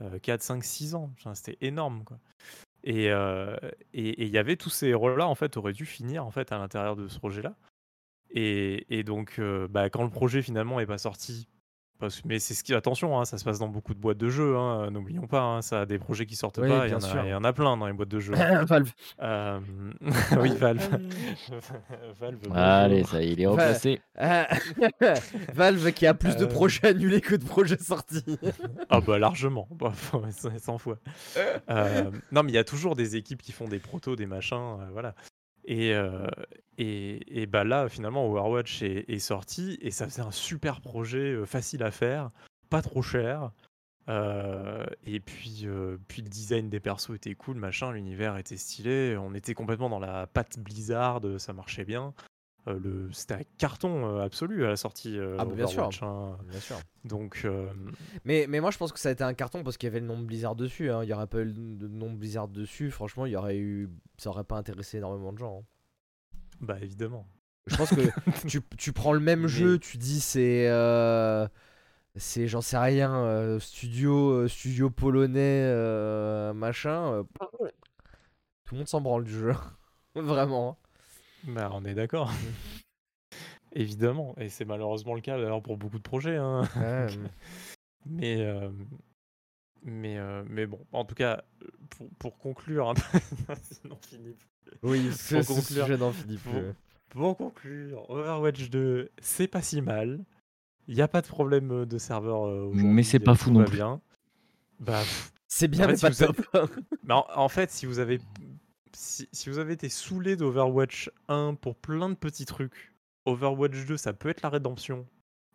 Euh, 0.03 0.19
4, 0.19 0.43
5, 0.43 0.63
6 0.65 0.95
ans. 0.95 1.13
C'était 1.35 1.59
énorme, 1.61 2.05
quoi. 2.05 2.19
Et 2.85 3.11
euh, 3.11 3.57
et- 3.93 4.23
il 4.25 4.29
y 4.31 4.39
avait 4.39 4.57
tous 4.57 4.71
ces 4.71 4.89
héros-là, 4.89 5.27
en 5.27 5.35
fait, 5.35 5.57
auraient 5.57 5.73
dû 5.73 5.85
finir, 5.87 6.25
en 6.25 6.31
fait, 6.31 6.53
à 6.53 6.59
l'intérieur 6.59 6.95
de 6.97 7.09
ce 7.09 7.19
projet-là. 7.19 7.55
Et, 8.31 8.87
et 8.99 9.03
donc, 9.05 9.41
bah, 9.71 9.89
quand 9.91 10.03
le 10.05 10.11
projet, 10.11 10.43
finalement, 10.43 10.81
est 10.81 10.87
pas 10.87 10.99
sorti... 10.99 11.49
Parce, 11.99 12.23
mais 12.27 12.39
c'est 12.39 12.53
ce 12.53 12.63
qui 12.63 12.75
attention, 12.75 13.19
hein, 13.19 13.25
ça 13.25 13.39
se 13.39 13.45
passe 13.45 13.59
dans 13.59 13.69
beaucoup 13.69 13.95
de 13.95 13.99
boîtes 13.99 14.19
de 14.19 14.29
jeux, 14.29 14.57
hein, 14.57 14.91
n'oublions 14.91 15.27
pas, 15.27 15.41
hein, 15.41 15.63
ça 15.63 15.81
a 15.81 15.87
des 15.87 15.99
projets 15.99 16.27
qui 16.27 16.37
sortent 16.37 16.59
Oui, 16.59 16.69
pas, 16.69 16.87
il 16.87 16.89
y, 16.93 16.95
bien 16.95 16.97
en 16.97 17.03
a- 17.03 17.09
sûr. 17.11 17.25
il 17.25 17.31
y 17.31 17.35
en 17.35 17.43
a 17.45 17.53
plein 17.55 17.75
dans 17.77 17.87
les 17.87 17.95
boîtes 17.95 18.11
de 18.11 18.21
jeux. 18.21 18.35
Valve. 18.67 18.93
Euh, 19.23 19.61
oui, 20.41 20.51
Valve. 20.57 20.87
Valve 22.21 22.37
bonjour. 22.43 22.57
Allez, 22.57 23.05
ça 23.05 23.23
y 23.23 23.29
est, 23.29 23.33
il 23.33 23.41
est 23.41 23.47
replacé. 23.47 24.01
Ah, 24.19 24.47
Valve 25.55 25.93
qui 25.93 26.07
a 26.07 26.15
plus 26.15 26.37
de 26.37 26.45
Euh. 26.45 26.49
projets 26.49 26.87
annulés 26.89 27.21
que 27.21 27.35
de 27.35 27.45
projets 27.45 27.79
sortis. 27.79 28.25
Ah 28.91 29.01
bah 29.01 29.19
largement, 29.19 29.67
Bah, 29.73 29.93
faut- 29.95 30.23
100 30.59 30.79
fois. 30.79 30.99
Euh, 31.71 32.11
non 32.33 32.43
mais 32.43 32.53
il 32.53 32.55
y 32.55 32.59
a 32.59 32.65
toujours 32.65 32.95
des 32.95 33.17
équipes 33.17 33.43
qui 33.43 33.53
font 33.53 33.69
des 33.69 33.79
protos, 33.79 34.17
des 34.17 34.27
machins, 34.27 34.57
euh, 34.81 34.87
voilà. 34.93 35.15
Et, 35.67 35.93
euh, 35.95 36.27
et, 36.79 37.47
bah 37.47 37.65
là 37.65 37.89
finalement 37.89 38.27
Overwatch 38.27 38.83
est, 38.83 39.19
sorti 39.19 39.77
et 39.81 39.91
ça 39.91 40.07
faisait 40.07 40.23
un 40.23 40.31
super 40.31 40.81
projet 40.81 41.33
euh, 41.33 41.45
facile 41.45 41.83
à 41.83 41.91
faire, 41.91 42.31
pas 42.71 42.83
trop 42.83 43.03
cher. 43.03 43.51
euh, 44.09 44.87
et 45.05 45.19
puis, 45.19 45.67
puis 46.07 46.23
le 46.23 46.29
design 46.29 46.71
des 46.71 46.79
persos 46.79 47.17
était 47.17 47.35
cool, 47.35 47.57
machin, 47.57 47.93
l'univers 47.93 48.37
était 48.37 48.57
stylé, 48.57 49.17
on 49.19 49.35
était 49.35 49.55
complètement 49.55 49.89
dans 49.91 49.99
la 49.99 50.29
patte 50.29 50.59
Blizzard, 50.61 51.21
ça 51.39 51.53
marchait 51.53 51.85
bien. 51.85 52.15
Euh, 52.69 52.79
le, 52.83 53.13
c'était 53.13 53.35
un 53.35 53.43
carton 53.59 54.07
euh, 54.19 54.25
absolu 54.25 54.65
à 54.65 54.69
la 54.69 54.77
sortie 54.77 55.17
euh, 55.19 55.37
Ah 55.39 55.45
bah, 55.45 55.55
bien 55.55 55.67
sûr. 55.69 55.85
Overwatch, 55.85 56.03
hein. 56.03 56.37
Bien 56.51 56.59
sûr. 56.61 56.77
Donc 57.05 57.43
euh, 57.45 57.69
Mais, 58.25 58.47
mais 58.49 58.59
moi 58.61 58.73
je 58.73 58.79
pense 58.79 58.93
que 58.93 58.99
ça 58.99 59.09
a 59.09 59.13
été 59.13 59.23
un 59.23 59.35
carton 59.35 59.63
parce 59.63 59.77
qu'il 59.77 59.87
y 59.87 59.91
avait 59.91 60.01
le 60.01 60.07
nom 60.07 60.19
de 60.19 60.25
Blizzard 60.25 60.57
dessus. 60.57 60.91
hein. 60.91 61.05
Il 61.05 61.09
y 61.09 61.13
aurait 61.13 61.29
pas 61.29 61.43
eu 61.43 61.53
de 61.53 61.87
nom 61.87 62.11
de 62.11 62.17
Blizzard 62.17 62.49
dessus, 62.49 62.91
franchement, 62.91 63.25
il 63.25 63.33
y 63.33 63.37
aurait 63.37 63.57
eu, 63.57 63.89
ça 64.19 64.31
aurait 64.31 64.43
pas 64.45 64.57
intéressé 64.57 64.99
énormément 64.99 65.33
de 65.33 65.39
gens. 65.39 65.61
hein. 65.61 66.37
bah 66.61 66.77
évidemment. 66.83 67.27
Je 67.69 67.77
pense 67.77 67.91
que 67.91 68.01
tu, 68.49 68.61
tu 68.77 68.93
prends 68.93 69.13
le 69.13 69.21
même 69.21 69.43
Mais- 69.43 69.49
jeu, 69.49 69.79
tu 69.79 69.97
dis 69.97 70.19
c'est, 70.21 70.69
euh, 70.69 71.47
c'est 72.17 72.49
j'en 72.49 72.61
sais 72.63 72.79
rien, 72.79 73.15
euh, 73.15 73.61
studio, 73.61 74.31
euh, 74.31 74.49
studio 74.49 74.91
polonais, 74.91 75.63
euh, 75.67 76.53
machin. 76.53 77.13
euh, 77.13 77.23
tout 78.65 78.75
le 78.75 78.79
monde 78.79 78.89
s'en 78.89 79.01
branle 79.01 79.23
du 79.25 79.31
jeu, 79.33 79.53
vraiment. 80.17 80.77
Bah, 81.47 81.71
on 81.73 81.85
est 81.85 81.95
d'accord. 81.95 82.31
Évidemment, 83.73 84.35
et 84.39 84.49
c'est 84.49 84.65
malheureusement 84.65 85.15
le 85.15 85.21
cas 85.21 85.37
d'ailleurs 85.37 85.63
pour 85.63 85.77
beaucoup 85.77 85.99
de 85.99 86.03
projets. 86.03 86.37
hein. 86.37 86.63
Ouais, 86.77 87.07
Mais, 88.09 88.41
euh, 88.41 88.71
mais, 89.83 90.17
euh, 90.17 90.45
mais 90.49 90.65
bon, 90.67 90.79
en 90.93 91.05
tout 91.05 91.15
cas, 91.17 91.43
pour, 91.91 92.09
pour 92.19 92.39
conclure, 92.39 92.89
hein, 92.91 92.95
oui, 94.83 95.11
ce, 95.13 95.35
Pour 95.35 95.45
ce 95.45 95.49
conclure, 95.49 95.85
sujet 95.87 95.97
n'en 95.99 96.13
finit 96.13 96.37
pour- 96.39 96.53
plus. 96.53 96.73
Pour 97.11 97.37
conclure, 97.37 98.09
Overwatch 98.11 98.69
2, 98.71 99.11
c'est 99.21 99.49
pas 99.49 99.63
si 99.63 99.81
mal. 99.81 100.25
Il 100.89 100.95
n'y 100.95 101.03
a 101.03 101.09
pas 101.09 101.21
de 101.23 101.27
problème 101.27 101.71
euh, 101.73 101.87
de 101.87 101.99
serveur 101.99 102.45
euh, 102.47 102.63
aujourd'hui. 102.65 102.85
Mais 102.89 103.03
c'est 103.03 103.19
pas 103.19 103.35
fou 103.35 103.51
non 103.51 103.65
plus. 103.65 103.77
Bien. 103.77 104.01
Bah, 104.81 105.03
C'est 105.49 105.69
bien, 105.69 105.85
En 105.87 105.89
mais 105.89 105.97
fait, 105.97 106.07
pas 106.09 106.13
si 106.13 106.25
top. 106.25 106.37
Mais 107.03 107.15
en, 107.15 107.27
en 107.35 107.49
fait, 107.49 107.71
si 107.71 107.87
vous 107.87 107.99
avez 107.99 108.21
si, 108.97 109.29
si 109.33 109.51
vous 109.51 109.59
avez 109.59 109.75
été 109.75 109.89
saoulé 109.89 110.37
d'Overwatch 110.37 111.11
1 111.29 111.55
pour 111.55 111.77
plein 111.77 112.09
de 112.09 112.15
petits 112.15 112.47
trucs, 112.47 112.93
Overwatch 113.27 113.85
2, 113.87 113.97
ça 113.97 114.13
peut 114.13 114.29
être 114.31 114.43
la 114.43 114.49
rédemption. 114.49 115.07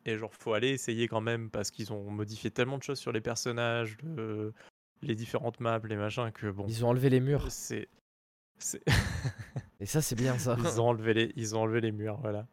Et 0.06 0.18
genre, 0.18 0.34
faut 0.34 0.54
aller 0.54 0.70
essayer 0.70 1.08
quand 1.08 1.22
même 1.22 1.50
parce 1.50 1.72
qu'ils 1.72 1.92
ont 1.94 2.10
modifié 2.10 2.52
tellement 2.52 2.78
de 2.78 2.84
choses 2.84 3.00
sur 3.00 3.12
les 3.12 3.22
personnages, 3.22 3.98
le- 4.04 4.54
les 5.02 5.16
différentes 5.16 5.60
maps, 5.60 5.80
les 5.88 5.96
machins 5.96 6.32
que 6.32 6.52
bon, 6.52 6.66
Ils 6.68 6.86
ont 6.86 6.90
enlevé 6.90 7.10
les 7.10 7.20
murs. 7.20 7.52
c'est 7.52 7.88
Et 9.80 9.86
ça, 9.88 10.02
c'est 10.02 10.16
bien 10.16 10.38
ça. 10.38 10.56
ils 10.60 10.80
ont 10.80 10.90
enlevé 10.90 11.14
les 11.16 11.34
ils 11.36 11.56
ont 11.56 11.62
enlevé 11.62 11.82
les 11.82 11.92
murs, 11.92 12.18
voilà. 12.22 12.46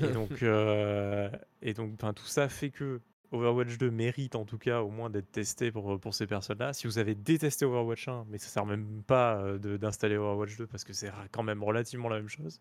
Et 0.00 0.08
donc, 0.08 0.42
euh, 0.42 1.28
et 1.60 1.74
donc, 1.74 1.92
enfin, 1.94 2.14
tout 2.14 2.24
ça 2.24 2.48
fait 2.48 2.70
que 2.70 3.00
Overwatch 3.32 3.78
2 3.78 3.90
mérite 3.90 4.34
en 4.36 4.44
tout 4.44 4.58
cas 4.58 4.80
au 4.82 4.90
moins 4.90 5.10
d'être 5.10 5.32
testé 5.32 5.72
pour, 5.72 5.98
pour 5.98 6.14
ces 6.14 6.26
personnes-là. 6.26 6.72
Si 6.72 6.86
vous 6.86 6.98
avez 6.98 7.14
détesté 7.14 7.64
Overwatch 7.64 8.08
1, 8.08 8.26
mais 8.28 8.38
ça 8.38 8.48
sert 8.48 8.66
même 8.66 9.02
pas 9.04 9.38
euh, 9.42 9.78
d'installer 9.78 10.16
Overwatch 10.16 10.56
2 10.56 10.66
parce 10.66 10.84
que 10.84 10.92
c'est 10.92 11.10
quand 11.30 11.42
même 11.42 11.62
relativement 11.62 12.08
la 12.08 12.16
même 12.16 12.28
chose. 12.28 12.60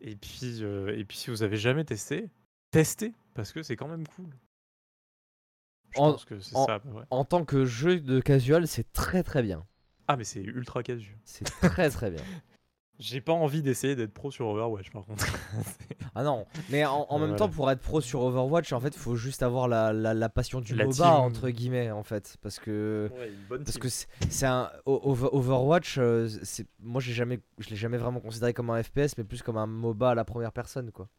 Et 0.00 0.16
puis, 0.16 0.58
euh, 0.62 0.96
et 0.98 1.04
puis 1.04 1.16
si 1.16 1.30
vous 1.30 1.42
avez 1.42 1.56
jamais 1.56 1.84
testé, 1.84 2.28
testez 2.70 3.14
parce 3.34 3.52
que 3.52 3.62
c'est 3.62 3.76
quand 3.76 3.88
même 3.88 4.06
cool. 4.08 4.28
Je 5.94 6.00
En- 6.00 6.12
pense 6.12 6.24
que 6.24 6.38
c'est 6.40 6.54
ça. 6.54 6.74
à 6.74 6.80
peu 6.80 6.90
près. 6.90 7.04
en 7.10 7.24
tant 7.24 7.44
que 7.44 7.64
jeu 7.64 8.00
de 8.00 8.20
casual, 8.20 8.66
c'est 8.68 8.92
très 8.92 9.22
très 9.22 9.42
bien. 9.42 9.64
Ah, 10.08 10.16
mais 10.16 10.24
c'est 10.24 10.42
ultra 10.42 10.82
casu. 10.82 11.16
C'est 11.24 11.44
très 11.44 11.90
très 11.90 12.10
bien. 12.10 12.22
J'ai 12.98 13.20
pas 13.20 13.32
envie 13.32 13.60
d'essayer 13.62 13.94
d'être 13.94 14.14
pro 14.14 14.30
sur 14.30 14.46
Overwatch 14.48 14.90
par 14.90 15.04
contre. 15.04 15.26
Ah 16.18 16.22
non, 16.24 16.46
mais 16.70 16.82
en, 16.86 17.04
en 17.10 17.18
même 17.18 17.28
Voilà. 17.28 17.36
temps, 17.36 17.48
pour 17.50 17.70
être 17.70 17.82
pro 17.82 18.00
sur 18.00 18.22
Overwatch, 18.22 18.72
en 18.72 18.80
fait, 18.80 18.88
il 18.88 18.98
faut 18.98 19.16
juste 19.16 19.42
avoir 19.42 19.68
la, 19.68 19.92
la, 19.92 20.14
la 20.14 20.28
passion 20.30 20.62
du 20.62 20.74
La 20.74 20.84
MOBA, 20.86 20.94
team. 20.94 21.04
entre 21.06 21.50
guillemets, 21.50 21.90
en 21.90 22.04
fait. 22.04 22.38
Parce 22.40 22.58
que, 22.58 23.10
Ouais, 23.18 23.28
une 23.28 23.46
bonne 23.50 23.64
parce 23.64 23.72
team. 23.78 23.82
que 23.82 23.88
c'est 24.30 24.46
un. 24.46 24.70
Overwatch, 24.86 25.98
euh, 25.98 26.26
c'est 26.42 26.66
moi, 26.80 27.02
j'ai 27.02 27.12
jamais, 27.12 27.40
je 27.58 27.68
l'ai 27.68 27.76
jamais 27.76 27.98
vraiment 27.98 28.20
considéré 28.20 28.54
comme 28.54 28.70
un 28.70 28.82
FPS, 28.82 29.18
mais 29.18 29.24
plus 29.24 29.42
comme 29.42 29.58
un 29.58 29.66
MOBA 29.66 30.12
à 30.12 30.14
la 30.14 30.24
première 30.24 30.52
personne, 30.52 30.90
quoi. 30.90 31.10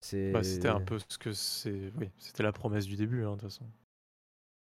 C'est. 0.00 0.30
Bah, 0.30 0.44
c'était 0.44 0.68
un 0.68 0.80
peu 0.80 0.98
ce 1.08 1.18
que 1.18 1.32
c'est. 1.32 1.92
Oui, 1.98 2.10
c'était 2.18 2.44
la 2.44 2.52
promesse 2.52 2.86
du 2.86 2.94
début, 2.94 3.24
hein, 3.24 3.30
de 3.30 3.40
toute 3.40 3.42
façon. 3.50 3.64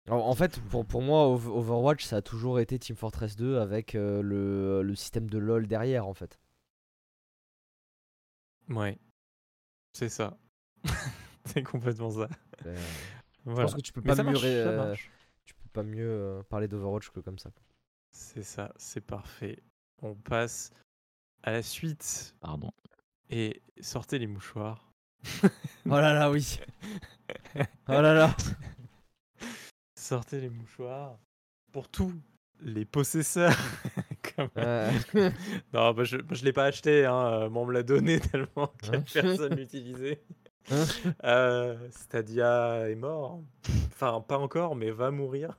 En, 0.09 0.15
en 0.17 0.33
fait, 0.35 0.59
pour, 0.69 0.85
pour 0.85 1.01
moi, 1.01 1.27
Ov- 1.27 1.47
Overwatch, 1.47 2.05
ça 2.05 2.17
a 2.17 2.21
toujours 2.21 2.59
été 2.59 2.77
Team 2.79 2.95
Fortress 2.95 3.35
2 3.35 3.59
avec 3.59 3.95
euh, 3.95 4.21
le, 4.21 4.81
le 4.81 4.95
système 4.95 5.29
de 5.29 5.37
LoL 5.37 5.67
derrière, 5.67 6.07
en 6.07 6.13
fait. 6.13 6.39
Ouais, 8.69 8.97
c'est 9.93 10.09
ça. 10.09 10.37
c'est 11.45 11.63
complètement 11.63 12.09
ça. 12.09 12.27
Euh, 12.65 12.77
Je 13.45 13.51
pense 13.51 13.75
que 13.75 13.81
tu 13.81 13.91
peux 13.91 14.01
Mais 14.01 14.15
pas 14.15 14.23
mieux, 14.23 14.31
marche, 14.31 14.41
ré- 14.43 14.63
ça 14.63 14.69
euh, 14.69 14.77
marche. 14.87 15.11
tu 15.45 15.53
peux 15.53 15.69
pas 15.73 15.83
mieux 15.83 16.09
euh, 16.09 16.43
parler 16.43 16.67
d'Overwatch 16.67 17.09
que 17.09 17.19
comme 17.19 17.37
ça. 17.39 17.51
C'est 18.11 18.43
ça, 18.43 18.73
c'est 18.77 19.01
parfait. 19.01 19.61
On 20.01 20.15
passe 20.15 20.71
à 21.43 21.51
la 21.51 21.61
suite 21.63 22.35
Pardon. 22.39 22.71
et 23.29 23.61
sortez 23.81 24.19
les 24.19 24.27
mouchoirs. 24.27 24.91
Oh 25.85 25.89
là 25.89 26.13
là, 26.13 26.31
oui. 26.31 26.59
Oh 27.87 27.91
là 28.01 28.13
là. 28.13 28.35
Sortez 30.11 30.41
les 30.41 30.49
mouchoirs 30.49 31.17
pour 31.71 31.87
tous 31.87 32.11
les 32.59 32.83
possesseurs. 32.83 33.55
Comme- 34.35 34.49
Euh, 34.57 34.91
Non, 35.73 35.93
bah, 35.93 36.03
je 36.03 36.17
ne 36.17 36.43
l'ai 36.45 36.51
pas 36.51 36.65
acheté, 36.65 37.05
hein, 37.05 37.15
euh, 37.15 37.49
mais 37.49 37.57
on 37.57 37.65
me 37.65 37.71
l'a 37.71 37.81
donné 37.83 38.19
tellement 38.31 38.67
que 38.83 38.93
Hein 38.93 39.03
personne 39.13 39.55
l'utilisait. 39.55 40.21
Hein 40.69 40.83
Euh, 41.23 41.77
Stadia 41.91 42.89
est 42.89 42.95
mort. 42.95 43.39
Enfin, 43.87 44.19
pas 44.19 44.37
encore, 44.37 44.75
mais 44.75 44.91
va 44.91 45.11
mourir. 45.11 45.57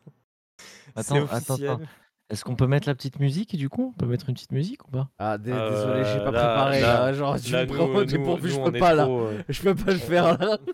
Attends, 0.97 1.25
attends, 1.31 1.55
attends. 1.55 1.81
Est-ce 2.29 2.45
qu'on 2.45 2.55
peut 2.57 2.67
mettre 2.67 2.87
la 2.89 2.95
petite 2.95 3.21
musique 3.21 3.57
du 3.57 3.71
coup? 3.71 3.95
On 3.97 3.99
peut 3.99 4.07
mettre 4.07 4.29
une 4.29 4.35
petite 4.35 4.53
musique 4.53 4.87
ou 4.87 4.91
pas? 4.91 5.09
Ah, 5.19 5.35
Euh, 5.35 5.39
désolé, 5.39 6.05
j'ai 6.05 6.19
pas 6.19 6.31
là- 6.31 6.45
préparé. 6.47 6.81
là- 6.83 7.01
Là, 7.07 7.13
genre, 7.15 7.41
tu 7.41 7.53
Là, 7.53 7.63
me 7.65 7.71
nous, 7.71 7.75
prends 7.75 7.89
nous- 7.89 8.05
dépourvu, 8.05 8.51
je 8.51 8.59
nous, 8.59 8.65
peux 8.71 8.79
pas 8.79 8.95
là. 8.95 9.05
trop, 9.05 9.21
euh, 9.23 9.43
Je 9.49 9.63
peux 9.63 9.75
pas 9.75 9.93
le 9.93 9.99
faire 9.99 10.37
là. 10.39 10.59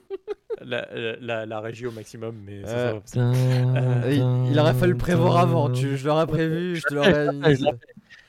la, 0.65 1.47
la, 1.47 1.61
régie 1.61 1.87
au 1.87 1.91
maximum, 1.93 2.37
mais 2.45 2.65
ça, 2.65 2.91
Euh. 2.91 3.01
Euh, 3.17 4.03
il, 4.11 4.53
il 4.53 4.59
aurait 4.59 4.75
fallu 4.75 4.93
le 4.93 4.99
prévoir 4.99 5.39
avant. 5.39 5.71
Tu, 5.71 5.97
je 5.97 6.07
l'aurais 6.07 6.27
prévu, 6.27 6.77
je 6.77 6.83
te 6.83 6.95
l'aurais 6.95 7.33
l'ai 7.33 7.57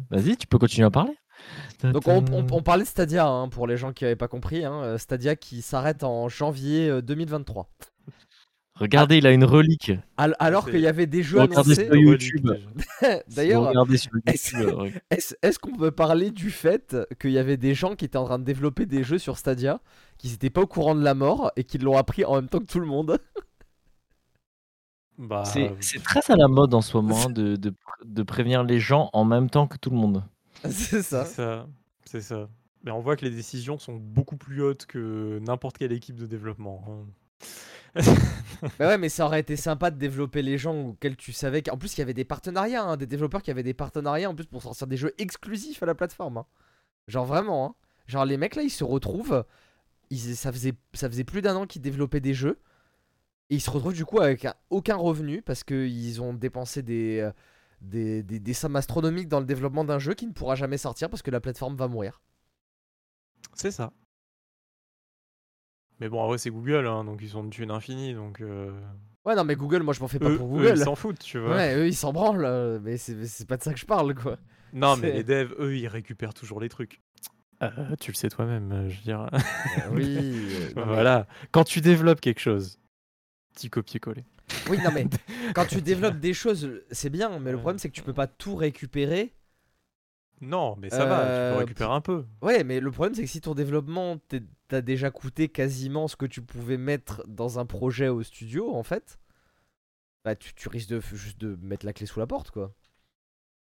Vas-y, 0.10 0.38
tu 0.38 0.48
peux 0.48 0.58
continuer 0.58 0.88
à 0.88 0.92
parler. 0.92 1.14
Donc 1.84 2.08
on, 2.08 2.24
on- 2.32 2.46
on 2.52 2.62
parlait 2.62 2.84
de 2.84 2.88
Stadia 2.88 3.26
hein, 3.28 3.50
pour 3.50 3.66
les 3.68 3.76
gens 3.76 3.92
qui 3.94 4.04
n'avaient 4.04 4.16
pas 4.16 4.28
compris. 4.28 4.64
hein, 4.64 4.82
euh, 4.84 4.98
Stadia 4.98 5.36
qui 5.36 5.62
s'arrête 5.62 6.04
en 6.04 6.30
janvier 6.30 6.90
euh, 6.90 7.02
2023. 7.02 7.68
Regardez, 8.82 9.18
il 9.18 9.28
a 9.28 9.32
une 9.32 9.44
relique. 9.46 9.92
Al- 10.18 10.36
alors 10.40 10.70
qu'il 10.70 10.80
y 10.80 10.88
avait 10.88 11.06
des 11.08 11.24
jeux 11.24 11.40
Regardez 11.40 11.72
annoncés. 11.72 11.86
sur 11.86 11.96
YouTube. 11.96 12.50
D'ailleurs, 13.36 13.70
est-ce- 14.26 14.56
YouTube. 14.58 14.92
est-ce 15.10 15.36
est-ce 15.42 15.60
qu'on 15.60 15.76
peut 15.78 15.92
parler 15.92 16.32
du 16.32 16.50
fait 16.52 16.98
qu'il 17.20 17.32
y 17.32 17.38
avait 17.38 17.58
des 17.58 17.74
gens 17.76 17.96
qui 17.96 18.06
étaient 18.06 18.18
en 18.18 18.26
train 18.26 18.40
de 18.40 18.44
développer 18.44 18.86
des 18.86 19.04
jeux 19.04 19.18
sur 19.20 19.38
Stadia, 19.38 19.80
qui 20.18 20.30
n'étaient 20.30 20.50
pas 20.50 20.62
au 20.62 20.68
courant 20.68 20.96
de 20.96 21.04
la 21.04 21.14
mort 21.14 21.52
et 21.56 21.64
qui 21.64 21.78
l'ont 21.78 21.98
appris 21.98 22.26
en 22.26 22.36
même 22.36 22.50
temps 22.50 22.60
que 22.60 22.66
tout 22.66 22.80
le 22.80 22.88
monde? 22.88 23.18
Bah, 25.18 25.44
C'est 25.46 26.02
très 26.04 26.32
à 26.32 26.36
la 26.36 26.48
mode 26.48 26.74
en 26.74 26.82
ce 26.82 26.98
moment 26.98 27.18
hein, 27.26 27.30
de, 27.30 27.56
de, 27.56 27.74
de 28.06 28.24
prévenir 28.24 28.64
les 28.64 28.80
gens 28.80 29.10
en 29.14 29.24
même 29.26 29.50
temps 29.50 29.68
que 29.68 29.78
tout 29.78 29.90
le 29.92 29.98
monde. 29.98 30.24
C'est 30.70 31.02
ça. 31.04 31.26
C'est 31.26 31.36
ça, 31.36 31.68
c'est 32.06 32.22
ça. 32.22 32.50
Mais 32.84 32.90
on 32.92 33.00
voit 33.00 33.16
que 33.16 33.26
les 33.26 33.32
décisions 33.32 33.78
sont 33.78 33.96
beaucoup 33.96 34.38
plus 34.38 34.64
hautes 34.64 34.88
que 34.88 35.40
n'importe 35.46 35.78
quelle 35.78 35.92
équipe 35.92 36.16
de 36.16 36.26
développement. 36.26 36.84
hein. 36.90 37.06
Bah 38.80 38.88
ouais, 38.88 38.98
mais 38.98 39.10
ça 39.10 39.26
aurait 39.26 39.40
été 39.40 39.56
sympa 39.56 39.92
de 39.92 39.98
développer 39.98 40.42
les 40.42 40.58
gens 40.58 40.76
auxquels 40.90 41.16
tu 41.18 41.34
savais 41.34 41.62
qu'en 41.64 41.78
plus 41.78 41.96
il 41.98 42.00
y 42.00 42.02
avait 42.04 42.14
des 42.14 42.26
partenariats, 42.26 42.84
hein, 42.84 42.98
des 42.98 43.08
développeurs 43.08 43.42
qui 43.42 43.52
avaient 43.52 43.64
des 43.64 43.74
partenariats 43.74 44.30
en 44.30 44.36
plus 44.36 44.46
pour 44.46 44.62
sortir 44.64 44.88
des 44.88 44.98
jeux 44.98 45.14
exclusifs 45.18 45.82
à 45.84 45.86
la 45.86 45.96
plateforme. 45.96 46.38
hein. 46.38 46.46
Genre 47.08 47.26
vraiment, 47.26 47.66
hein. 47.68 47.76
genre 48.08 48.26
les 48.26 48.38
mecs 48.38 48.56
là 48.56 48.64
ils 48.64 48.70
se 48.72 48.84
retrouvent, 48.84 49.46
ils, 50.12 50.36
ça 50.38 50.52
faisait 50.52 50.74
ça 50.94 51.10
faisait 51.10 51.24
plus 51.26 51.42
d'un 51.42 51.56
an 51.58 51.68
qu'ils 51.68 51.82
développaient 51.84 52.22
des 52.22 52.34
jeux 52.36 52.60
et 53.50 53.56
ils 53.56 53.62
se 53.62 53.70
retrouvent 53.72 53.94
du 53.94 54.06
coup 54.06 54.20
avec 54.22 54.46
un- 54.46 54.56
aucun 54.72 54.96
revenu 54.98 55.42
parce 55.42 55.64
qu'ils 55.64 56.22
ont 56.22 56.34
dépensé 56.34 56.84
des, 56.84 57.20
euh, 57.22 57.32
des, 57.82 58.24
des, 58.24 58.40
des 58.40 58.54
sommes 58.54 58.76
astronomiques 58.78 59.28
dans 59.30 59.40
le 59.42 59.46
développement 59.46 59.86
d'un 59.86 60.00
jeu 60.00 60.14
qui 60.16 60.28
ne 60.28 60.34
pourra 60.34 60.56
jamais 60.56 60.78
sortir 60.80 61.10
parce 61.10 61.22
que 61.24 61.32
la 61.32 61.42
plateforme 61.42 61.76
va 61.78 61.88
mourir. 61.88 62.22
c'est 63.54 63.72
ça. 63.72 63.92
Mais 66.02 66.10
bon, 66.10 66.20
en 66.20 66.28
vrai, 66.28 66.38
c'est 66.38 66.50
Google, 66.50 66.86
hein, 66.88 67.06
donc 67.06 67.20
ils 67.22 67.38
ont 67.38 67.44
une 67.44 67.50
thune 67.52 67.72
infinie, 67.72 68.14
donc 68.14 68.42
euh, 68.42 68.72
Ouais 69.24 69.36
non 69.36 69.44
mais 69.44 69.56
Google 69.56 69.84
moi 69.84 69.94
je 69.94 70.00
m'en 70.00 70.08
fais 70.08 70.18
pas 70.18 70.30
eux, 70.30 70.38
pour 70.38 70.48
eux, 70.48 70.64
Google. 70.64 70.74
ils 70.76 70.84
s'en 70.84 70.96
foutent, 70.96 71.20
tu 71.20 71.38
vois. 71.38 71.52
ouais 71.52 71.76
eux 71.76 71.88
ils 71.88 71.96
s'en 71.96 72.12
branlent 72.12 72.80
mais 72.82 72.98
c'est 72.98 73.24
c'est 73.28 73.48
pas 73.48 73.56
de 73.56 73.62
ça 73.62 73.72
que 73.72 73.80
je 73.80 73.86
parle 73.86 74.16
quoi. 74.16 74.38
Non, 74.74 74.98
mais 74.98 75.12
les 75.12 75.24
devs, 75.24 75.54
eux, 75.60 75.76
ils 75.78 75.88
récupèrent 75.88 76.34
toujours 76.34 76.60
les 76.60 76.70
trucs. 76.70 77.02
Euh, 77.62 77.70
tu 78.00 78.12
le 78.12 78.16
sais 78.16 78.30
toi-même, 78.30 78.72
euh, 78.72 78.90
je 78.90 78.98
veux 78.98 79.04
dire. 79.04 79.30
Euh, 79.34 79.40
oui. 79.92 80.48
euh, 80.78 80.84
voilà. 80.86 81.28
Quand 81.52 81.64
tu 81.64 81.82
développes 81.82 82.22
quelque 82.22 82.40
chose, 82.40 82.80
petit 83.54 83.70
copier-coller. 83.70 84.26
Oui, 84.70 84.80
non, 84.84 84.92
mais 84.94 85.06
quand 85.54 85.66
tu 85.66 85.82
développes 85.82 86.20
des 86.20 86.34
choses, 86.34 86.82
c'est 86.90 87.10
bien, 87.10 87.38
mais 87.40 87.52
le 87.52 87.58
problème, 87.58 87.78
c'est 87.78 87.90
que 87.90 87.94
tu 87.94 88.02
peux 88.02 88.14
pas 88.14 88.28
tout 88.28 88.56
récupérer. 88.56 89.34
Non, 90.42 90.76
mais 90.78 90.90
ça 90.90 91.06
va, 91.06 91.22
tu 91.24 91.30
Euh, 91.30 91.54
peux 91.54 91.60
récupérer 91.60 91.92
un 91.94 92.02
peu. 92.02 92.26
Ouais, 92.42 92.64
mais 92.64 92.80
le 92.80 92.90
problème, 92.92 93.14
c'est 93.14 93.22
que 93.24 93.30
si 93.30 93.42
ton 93.42 93.54
développement 93.54 94.18
t'es- 94.28 94.42
t'a 94.68 94.82
déjà 94.82 95.12
coûté 95.12 95.50
quasiment 95.50 96.08
ce 96.08 96.16
que 96.16 96.26
tu 96.26 96.42
pouvais 96.42 96.78
mettre 96.78 97.24
dans 97.28 97.60
un 97.60 97.66
projet 97.68 98.08
au 98.08 98.24
studio, 98.24 98.74
en 98.76 98.82
fait, 98.84 99.20
bah, 100.26 100.36
tu, 100.36 100.54
tu 100.56 100.68
risques 100.68 100.90
de 100.90 101.00
juste 101.00 101.40
de 101.40 101.58
mettre 101.62 101.86
la 101.86 101.94
clé 101.94 102.06
sous 102.08 102.20
la 102.20 102.28
porte, 102.28 102.50
quoi. 102.52 102.74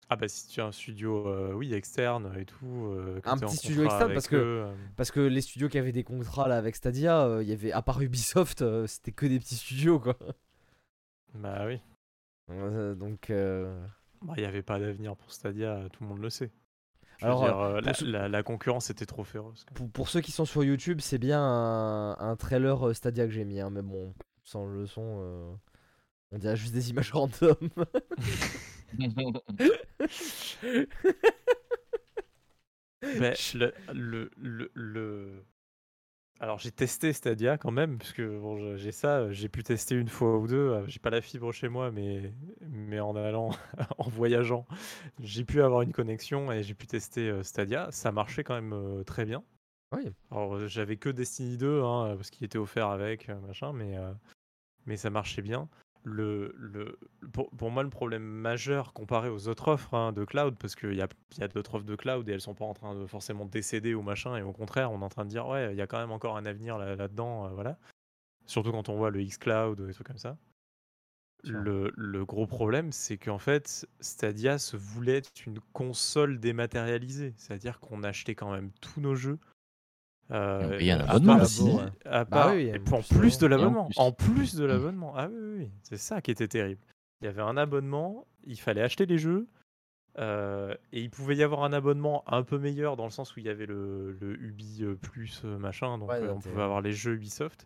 Ah 0.09 0.15
bah 0.15 0.29
si 0.29 0.47
tu 0.47 0.61
as 0.61 0.65
un 0.65 0.71
studio, 0.71 1.27
euh, 1.27 1.51
oui, 1.53 1.73
externe 1.73 2.33
et 2.37 2.45
tout. 2.45 2.65
euh, 2.93 3.19
Un 3.25 3.37
petit 3.37 3.57
studio 3.57 3.83
externe, 3.83 4.13
parce 4.13 4.27
que- 4.29 4.35
euh, 4.37 4.73
Parce 4.95 5.11
que 5.11 5.19
les 5.19 5.41
studios 5.41 5.67
qui 5.67 5.77
avaient 5.77 5.91
des 5.91 6.05
contrats 6.05 6.47
là 6.47 6.57
avec 6.57 6.75
Stadia, 6.77 7.25
euh, 7.25 7.43
il 7.43 7.49
y 7.49 7.51
avait, 7.51 7.73
à 7.73 7.81
part 7.81 8.01
Ubisoft, 8.01 8.61
euh, 8.61 8.87
c'était 8.87 9.11
que 9.11 9.25
des 9.25 9.37
petits 9.39 9.55
studios, 9.55 9.99
quoi. 9.99 10.17
Bah 11.33 11.63
oui. 11.65 11.79
Euh, 12.49 12.95
donc. 12.95 13.29
Euh, 14.21 14.25
Bah, 14.27 14.33
Il 14.37 14.41
n'y 14.41 14.45
avait 14.47 14.63
pas 14.63 14.79
d'avenir 14.79 15.15
pour 15.15 15.31
Stadia, 15.31 15.87
tout 15.93 16.03
le 16.03 16.09
monde 16.09 16.19
le 16.21 16.29
sait. 16.29 16.51
Je 17.19 17.25
Alors, 17.25 17.43
dire, 17.43 17.57
euh, 17.59 17.77
pour 17.79 17.87
la, 17.87 17.93
ceux- 17.93 18.05
la- 18.11 18.29
la 18.29 18.43
concurrence 18.43 18.89
était 18.91 19.05
trop 19.07 19.23
féroce. 19.23 19.65
Pour, 19.73 19.89
pour 19.89 20.09
ceux 20.09 20.21
qui 20.21 20.31
sont 20.31 20.45
sur 20.45 20.63
YouTube, 20.63 20.99
c'est 21.01 21.17
bien 21.17 21.41
un, 21.41 22.17
un 22.19 22.35
trailer 22.35 22.87
euh, 22.89 22.93
Stadia 22.93 23.25
que 23.25 23.31
j'ai 23.31 23.43
mis, 23.45 23.59
hein, 23.59 23.69
mais 23.71 23.81
bon, 23.81 24.13
sans 24.43 24.65
le 24.67 24.85
son, 24.85 25.01
euh, 25.21 25.51
on 26.31 26.37
dirait 26.37 26.55
juste 26.57 26.73
des 26.73 26.89
images 26.91 27.11
random. 27.13 27.55
Mais 33.03 33.33
le, 33.53 33.73
le, 33.93 34.31
le, 34.37 34.71
le- 34.73 35.45
Alors 36.39 36.59
j'ai 36.59 36.71
testé 36.71 37.13
Stadia 37.13 37.57
quand 37.57 37.71
même, 37.71 37.97
parce 37.97 38.13
que 38.13 38.39
bon, 38.39 38.77
j'ai 38.77 38.91
ça, 38.91 39.31
j'ai 39.31 39.49
pu 39.49 39.63
tester 39.63 39.95
une 39.95 40.07
fois 40.07 40.37
ou 40.37 40.47
deux. 40.47 40.55
euh, 40.55 40.87
J'ai 40.87 40.99
pas 40.99 41.09
la 41.09 41.21
fibre 41.21 41.51
chez 41.51 41.67
moi, 41.67 41.89
mais, 41.91 42.31
mais 42.61 42.99
en 42.99 43.15
allant, 43.15 43.49
en 43.97 44.09
voyageant, 44.09 44.67
j'ai 45.19 45.43
pu 45.43 45.61
avoir 45.63 45.81
une 45.81 45.93
connexion 45.93 46.51
et 46.51 46.61
j'ai 46.61 46.75
pu 46.75 46.85
tester 46.85 47.29
euh, 47.29 47.43
Stadia. 47.43 47.87
Ça 47.91 48.11
marchait 48.11 48.43
quand 48.43 48.53
même 48.53 48.73
euh, 48.73 49.03
très 49.03 49.25
bien. 49.25 49.43
Oui. 49.95 50.11
Alors 50.29 50.67
j'avais 50.67 50.97
que 50.97 51.09
Destiny 51.09 51.57
2, 51.57 51.81
hein, 51.81 52.13
parce 52.15 52.29
qu'il 52.29 52.45
était 52.45 52.57
offert 52.59 52.87
avec, 52.89 53.29
machin, 53.29 53.73
mais, 53.73 53.97
euh, 53.97 54.11
mais 54.85 54.97
ça 54.97 55.09
marchait 55.09 55.41
bien. 55.41 55.69
Le, 56.09 56.55
le, 56.57 56.97
pour, 57.33 57.49
pour 57.51 57.69
moi, 57.69 57.83
le 57.83 57.89
problème 57.89 58.23
majeur 58.23 58.93
comparé 58.93 59.27
aux 59.27 59.49
autres 59.49 59.67
offres 59.67 59.93
hein, 59.93 60.13
de 60.13 60.23
cloud, 60.23 60.55
parce 60.57 60.73
qu'il 60.75 60.93
y 60.93 61.01
a, 61.01 61.07
y 61.37 61.43
a 61.43 61.47
d'autres 61.49 61.75
offres 61.75 61.85
de 61.85 61.95
cloud 61.95 62.29
et 62.29 62.31
elles 62.31 62.39
sont 62.39 62.53
pas 62.55 62.63
en 62.65 62.73
train 62.73 62.95
de 62.95 63.05
forcément 63.07 63.45
décéder 63.45 63.93
ou 63.93 64.01
machin, 64.01 64.37
et 64.37 64.41
au 64.41 64.53
contraire, 64.53 64.91
on 64.91 65.01
est 65.01 65.03
en 65.03 65.09
train 65.09 65.25
de 65.25 65.29
dire, 65.29 65.47
ouais, 65.47 65.73
il 65.73 65.77
y 65.77 65.81
a 65.81 65.87
quand 65.87 65.99
même 65.99 66.11
encore 66.11 66.37
un 66.37 66.45
avenir 66.45 66.77
là- 66.77 66.95
là-dedans, 66.95 67.47
euh, 67.47 67.49
voilà. 67.49 67.77
Surtout 68.45 68.71
quand 68.71 68.87
on 68.87 68.95
voit 68.95 69.11
le 69.11 69.21
xCloud 69.21 69.79
ou 69.81 69.85
des 69.85 69.93
trucs 69.93 70.07
comme 70.07 70.17
ça. 70.17 70.37
Le, 71.43 71.91
le 71.95 72.25
gros 72.25 72.47
problème, 72.47 72.91
c'est 72.91 73.17
qu'en 73.17 73.37
fait, 73.37 73.87
Stadia 73.99 74.57
se 74.57 74.75
voulait 74.77 75.17
être 75.17 75.45
une 75.45 75.59
console 75.73 76.39
dématérialisée, 76.39 77.33
c'est-à-dire 77.37 77.79
qu'on 77.79 78.03
achetait 78.03 78.35
quand 78.35 78.51
même 78.51 78.71
tous 78.81 79.01
nos 79.01 79.15
jeux. 79.15 79.39
Euh, 80.31 80.77
il 80.79 80.85
y 80.85 80.91
a 80.91 80.97
un 80.97 81.05
abonnement 81.07 81.41
aussi. 81.41 81.63
à 82.05 82.25
Bah 82.25 82.25
part- 82.25 82.53
oui, 82.55 82.63
et 82.67 82.77
en 82.77 82.83
puis 82.83 82.93
en 82.93 83.01
plus, 83.01 83.37
de 83.37 83.45
en 83.45 83.49
l'abonnement. 83.49 83.89
En 83.95 84.11
plus 84.11 84.55
de 84.55 84.65
l'abonnement. 84.65 85.13
Ah 85.15 85.27
oui, 85.31 85.37
oui, 85.39 85.55
oui. 85.59 85.71
c'est 85.83 85.97
ça 85.97 86.21
qui 86.21 86.31
était 86.31 86.47
terrible. 86.49 86.81
Il 87.21 87.25
y 87.25 87.27
avait 87.27 87.41
un 87.41 87.55
abonnement, 87.57 88.27
il 88.43 88.59
fallait 88.59 88.81
acheter 88.81 89.05
les 89.05 89.17
jeux, 89.17 89.47
euh, 90.19 90.75
et 90.91 91.01
il 91.01 91.09
pouvait 91.09 91.35
y 91.35 91.43
avoir 91.43 91.63
un 91.63 91.71
abonnement 91.73 92.23
un 92.27 92.43
peu 92.43 92.57
meilleur 92.59 92.97
dans 92.97 93.05
le 93.05 93.09
sens 93.11 93.35
où 93.35 93.39
il 93.39 93.45
y 93.45 93.49
avait 93.49 93.65
le, 93.65 94.11
le 94.19 94.39
Ubi 94.41 94.79
euh, 94.83 94.95
Plus 94.95 95.41
euh, 95.45 95.57
machin, 95.57 95.97
donc 95.97 96.09
Ouais, 96.09 96.21
euh, 96.21 96.33
on 96.33 96.39
pouvait 96.39 96.61
avoir 96.61 96.81
les 96.81 96.91
jeux 96.91 97.13
Ubisoft. 97.13 97.65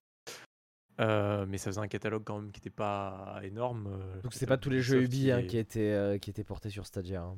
Euh, 1.00 1.46
mais 1.48 1.58
ça 1.58 1.72
faisait 1.72 1.82
un 1.82 1.88
catalogue 1.88 2.24
quand 2.24 2.40
même 2.40 2.52
qui 2.52 2.60
n'était 2.60 2.70
pas 2.70 3.40
énorme. 3.44 3.90
Donc 4.22 4.34
c'est 4.34 4.46
pas 4.46 4.58
tous 4.58 4.70
les 4.70 4.82
jeux 4.82 5.02
Ubi 5.02 5.24
il 5.24 5.32
hein, 5.32 5.40
est- 5.40 5.48
qui, 5.48 5.58
étaient, 5.58 5.92
euh, 5.94 6.18
qui 6.20 6.30
étaient 6.30 6.44
portés 6.44 6.70
sur 6.70 6.86
Stadia. 6.86 7.24
hein, 7.24 7.36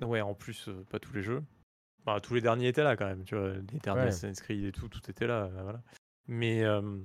mais- 0.00 0.06
Ouais, 0.06 0.20
en 0.20 0.34
plus, 0.34 0.68
euh, 0.68 0.84
pas 0.90 0.98
tous 0.98 1.12
les 1.12 1.22
jeux. 1.22 1.42
Bah, 2.04 2.20
tous 2.20 2.34
les 2.34 2.40
derniers 2.40 2.68
étaient 2.68 2.82
là 2.82 2.96
quand 2.96 3.06
même, 3.06 3.24
tu 3.24 3.36
vois. 3.36 3.50
Les 3.54 3.78
derniers 3.78 4.02
Ouais. 4.02 4.08
Assassin's 4.08 4.40
Creed 4.40 4.64
et 4.64 4.72
tout, 4.72 4.88
tout 4.88 5.08
était 5.10 5.26
là, 5.26 5.44
euh, 5.44 5.62
voilà. 5.62 5.82
Mais, 6.26 6.64
euh, 6.64 6.98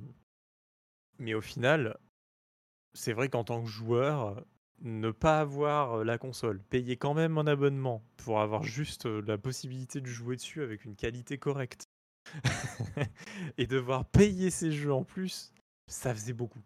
mais 1.19 1.33
au 1.33 1.41
final, 1.41 1.97
c'est 2.93 3.13
vrai 3.13 3.29
qu'en 3.29 3.43
tant 3.43 3.61
que 3.61 3.69
joueur, 3.69 4.43
ne 4.81 5.11
pas 5.11 5.39
avoir 5.39 5.95
euh, 5.99 6.03
la 6.03 6.17
console, 6.17 6.59
payer 6.61 6.97
quand 6.97 7.13
même 7.13 7.37
un 7.37 7.47
abonnement 7.47 8.03
pour 8.17 8.41
avoir 8.41 8.63
juste 8.63 9.05
la 9.05 9.37
possibilité 9.37 10.01
de 10.01 10.07
jouer 10.07 10.35
dessus 10.35 10.61
avec 10.63 10.85
une 10.85 10.95
qualité 10.95 11.37
correcte 11.37 11.85
et 13.57 13.67
devoir 13.67 14.05
payer 14.05 14.49
ces 14.49 14.71
jeux 14.71 14.93
en 14.93 15.03
plus, 15.03 15.51
ça 15.87 16.13
faisait 16.13 16.33
beaucoup. 16.33 16.61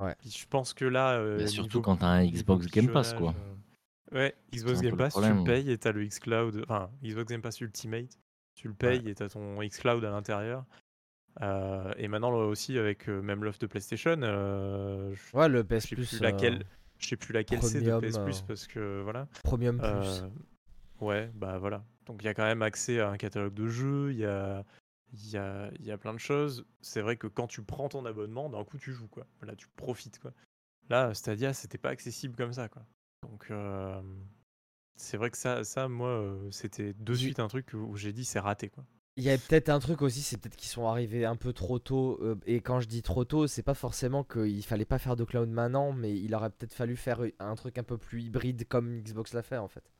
Ouais. 0.00 0.14
Puis 0.18 0.30
je 0.30 0.46
pense 0.46 0.74
que 0.74 0.84
là, 0.84 1.14
euh, 1.14 1.38
Bah, 1.38 1.46
surtout 1.46 1.82
quand 1.82 1.96
t'as 1.98 2.06
un 2.08 2.26
Xbox 2.26 2.66
Game 2.68 2.90
Pass, 2.92 3.14
quoi. 3.14 3.30
euh, 3.36 3.54
Ouais, 4.12 4.34
Xbox 4.52 4.80
Game 4.80 4.96
Pass, 4.96 5.14
tu 5.14 5.20
le 5.20 5.44
payes 5.44 5.70
et 5.70 5.78
t'as 5.78 5.92
le 5.92 6.04
xCloud, 6.04 6.64
enfin 6.68 6.90
Xbox 7.02 7.28
Game 7.28 7.42
Pass 7.42 7.60
Ultimate, 7.60 8.18
tu 8.54 8.68
le 8.68 8.74
payes 8.74 9.08
et 9.08 9.14
t'as 9.14 9.28
ton 9.28 9.58
xCloud 9.60 10.04
à 10.04 10.10
l'intérieur. 10.10 10.64
Euh, 11.42 11.92
et 11.98 12.08
maintenant 12.08 12.32
aussi 12.32 12.78
avec 12.78 13.08
euh, 13.08 13.20
même 13.20 13.44
l'offre 13.44 13.58
de 13.58 13.66
PlayStation, 13.66 14.16
euh, 14.22 15.12
je 15.12 15.36
Ouais, 15.36 15.48
le 15.48 15.62
PS 15.64 15.86
Plus. 15.88 15.96
plus 15.96 16.14
euh, 16.14 16.24
laquelle, 16.24 16.64
je 16.98 17.08
sais 17.08 17.16
plus 17.16 17.34
laquelle 17.34 17.62
c'est 17.62 17.80
de 17.82 17.98
PS 18.00 18.18
Plus 18.18 18.42
parce 18.42 18.66
que 18.66 19.02
voilà. 19.02 19.28
Premium 19.44 19.78
Plus. 19.78 20.22
Ouais, 21.00 21.30
bah 21.34 21.58
voilà. 21.58 21.84
Donc 22.06 22.22
il 22.22 22.26
y 22.26 22.28
a 22.28 22.34
quand 22.34 22.44
même 22.44 22.62
accès 22.62 23.00
à 23.00 23.10
un 23.10 23.16
catalogue 23.18 23.52
de 23.52 23.66
jeux, 23.66 24.12
il 24.12 24.18
y 24.18 24.24
a, 24.24 24.64
y 25.12 25.36
a, 25.36 25.70
il 25.78 25.84
y 25.84 25.90
a 25.90 25.98
plein 25.98 26.14
de 26.14 26.18
choses. 26.18 26.64
C'est 26.80 27.02
vrai 27.02 27.16
que 27.16 27.26
quand 27.26 27.48
tu 27.48 27.62
prends 27.62 27.88
ton 27.88 28.06
abonnement, 28.06 28.48
d'un 28.48 28.64
coup 28.64 28.78
tu 28.78 28.92
joues 28.92 29.08
quoi. 29.08 29.26
Là 29.42 29.54
tu 29.56 29.66
profites 29.76 30.18
quoi. 30.20 30.32
Là 30.88 31.12
Stadia 31.12 31.52
c'était 31.52 31.76
pas 31.78 31.90
accessible 31.90 32.34
comme 32.36 32.52
ça 32.54 32.68
quoi. 32.68 32.82
Donc 33.30 33.46
euh, 33.50 34.00
c'est 34.96 35.16
vrai 35.16 35.30
que 35.30 35.36
ça, 35.38 35.64
ça 35.64 35.88
moi 35.88 36.08
euh, 36.08 36.50
c'était 36.50 36.94
de 36.94 37.14
suite 37.14 37.40
un 37.40 37.48
truc 37.48 37.72
où 37.74 37.96
j'ai 37.96 38.12
dit 38.12 38.24
c'est 38.24 38.40
raté 38.40 38.68
quoi. 38.68 38.84
Il 39.18 39.24
y 39.24 39.30
a 39.30 39.38
peut-être 39.38 39.70
un 39.70 39.78
truc 39.78 40.02
aussi, 40.02 40.20
c'est 40.20 40.36
peut-être 40.36 40.56
qu'ils 40.56 40.68
sont 40.68 40.86
arrivés 40.88 41.24
un 41.24 41.36
peu 41.36 41.54
trop 41.54 41.78
tôt. 41.78 42.18
euh, 42.22 42.36
et 42.44 42.60
quand 42.60 42.80
je 42.80 42.86
dis 42.86 43.00
trop 43.02 43.24
tôt, 43.24 43.46
c'est 43.46 43.62
pas 43.62 43.72
forcément 43.74 44.24
qu'il 44.24 44.62
fallait 44.62 44.84
pas 44.84 44.98
faire 44.98 45.16
de 45.16 45.24
cloud 45.24 45.48
maintenant, 45.48 45.92
mais 45.92 46.14
il 46.18 46.34
aurait 46.34 46.50
peut-être 46.50 46.74
fallu 46.74 46.96
faire 46.96 47.22
un 47.38 47.54
truc 47.54 47.78
un 47.78 47.82
peu 47.82 47.96
plus 47.96 48.22
hybride 48.24 48.68
comme 48.68 49.00
Xbox 49.00 49.32
l'a 49.32 49.42
fait 49.42 49.56
en 49.56 49.68
fait. 49.68 49.90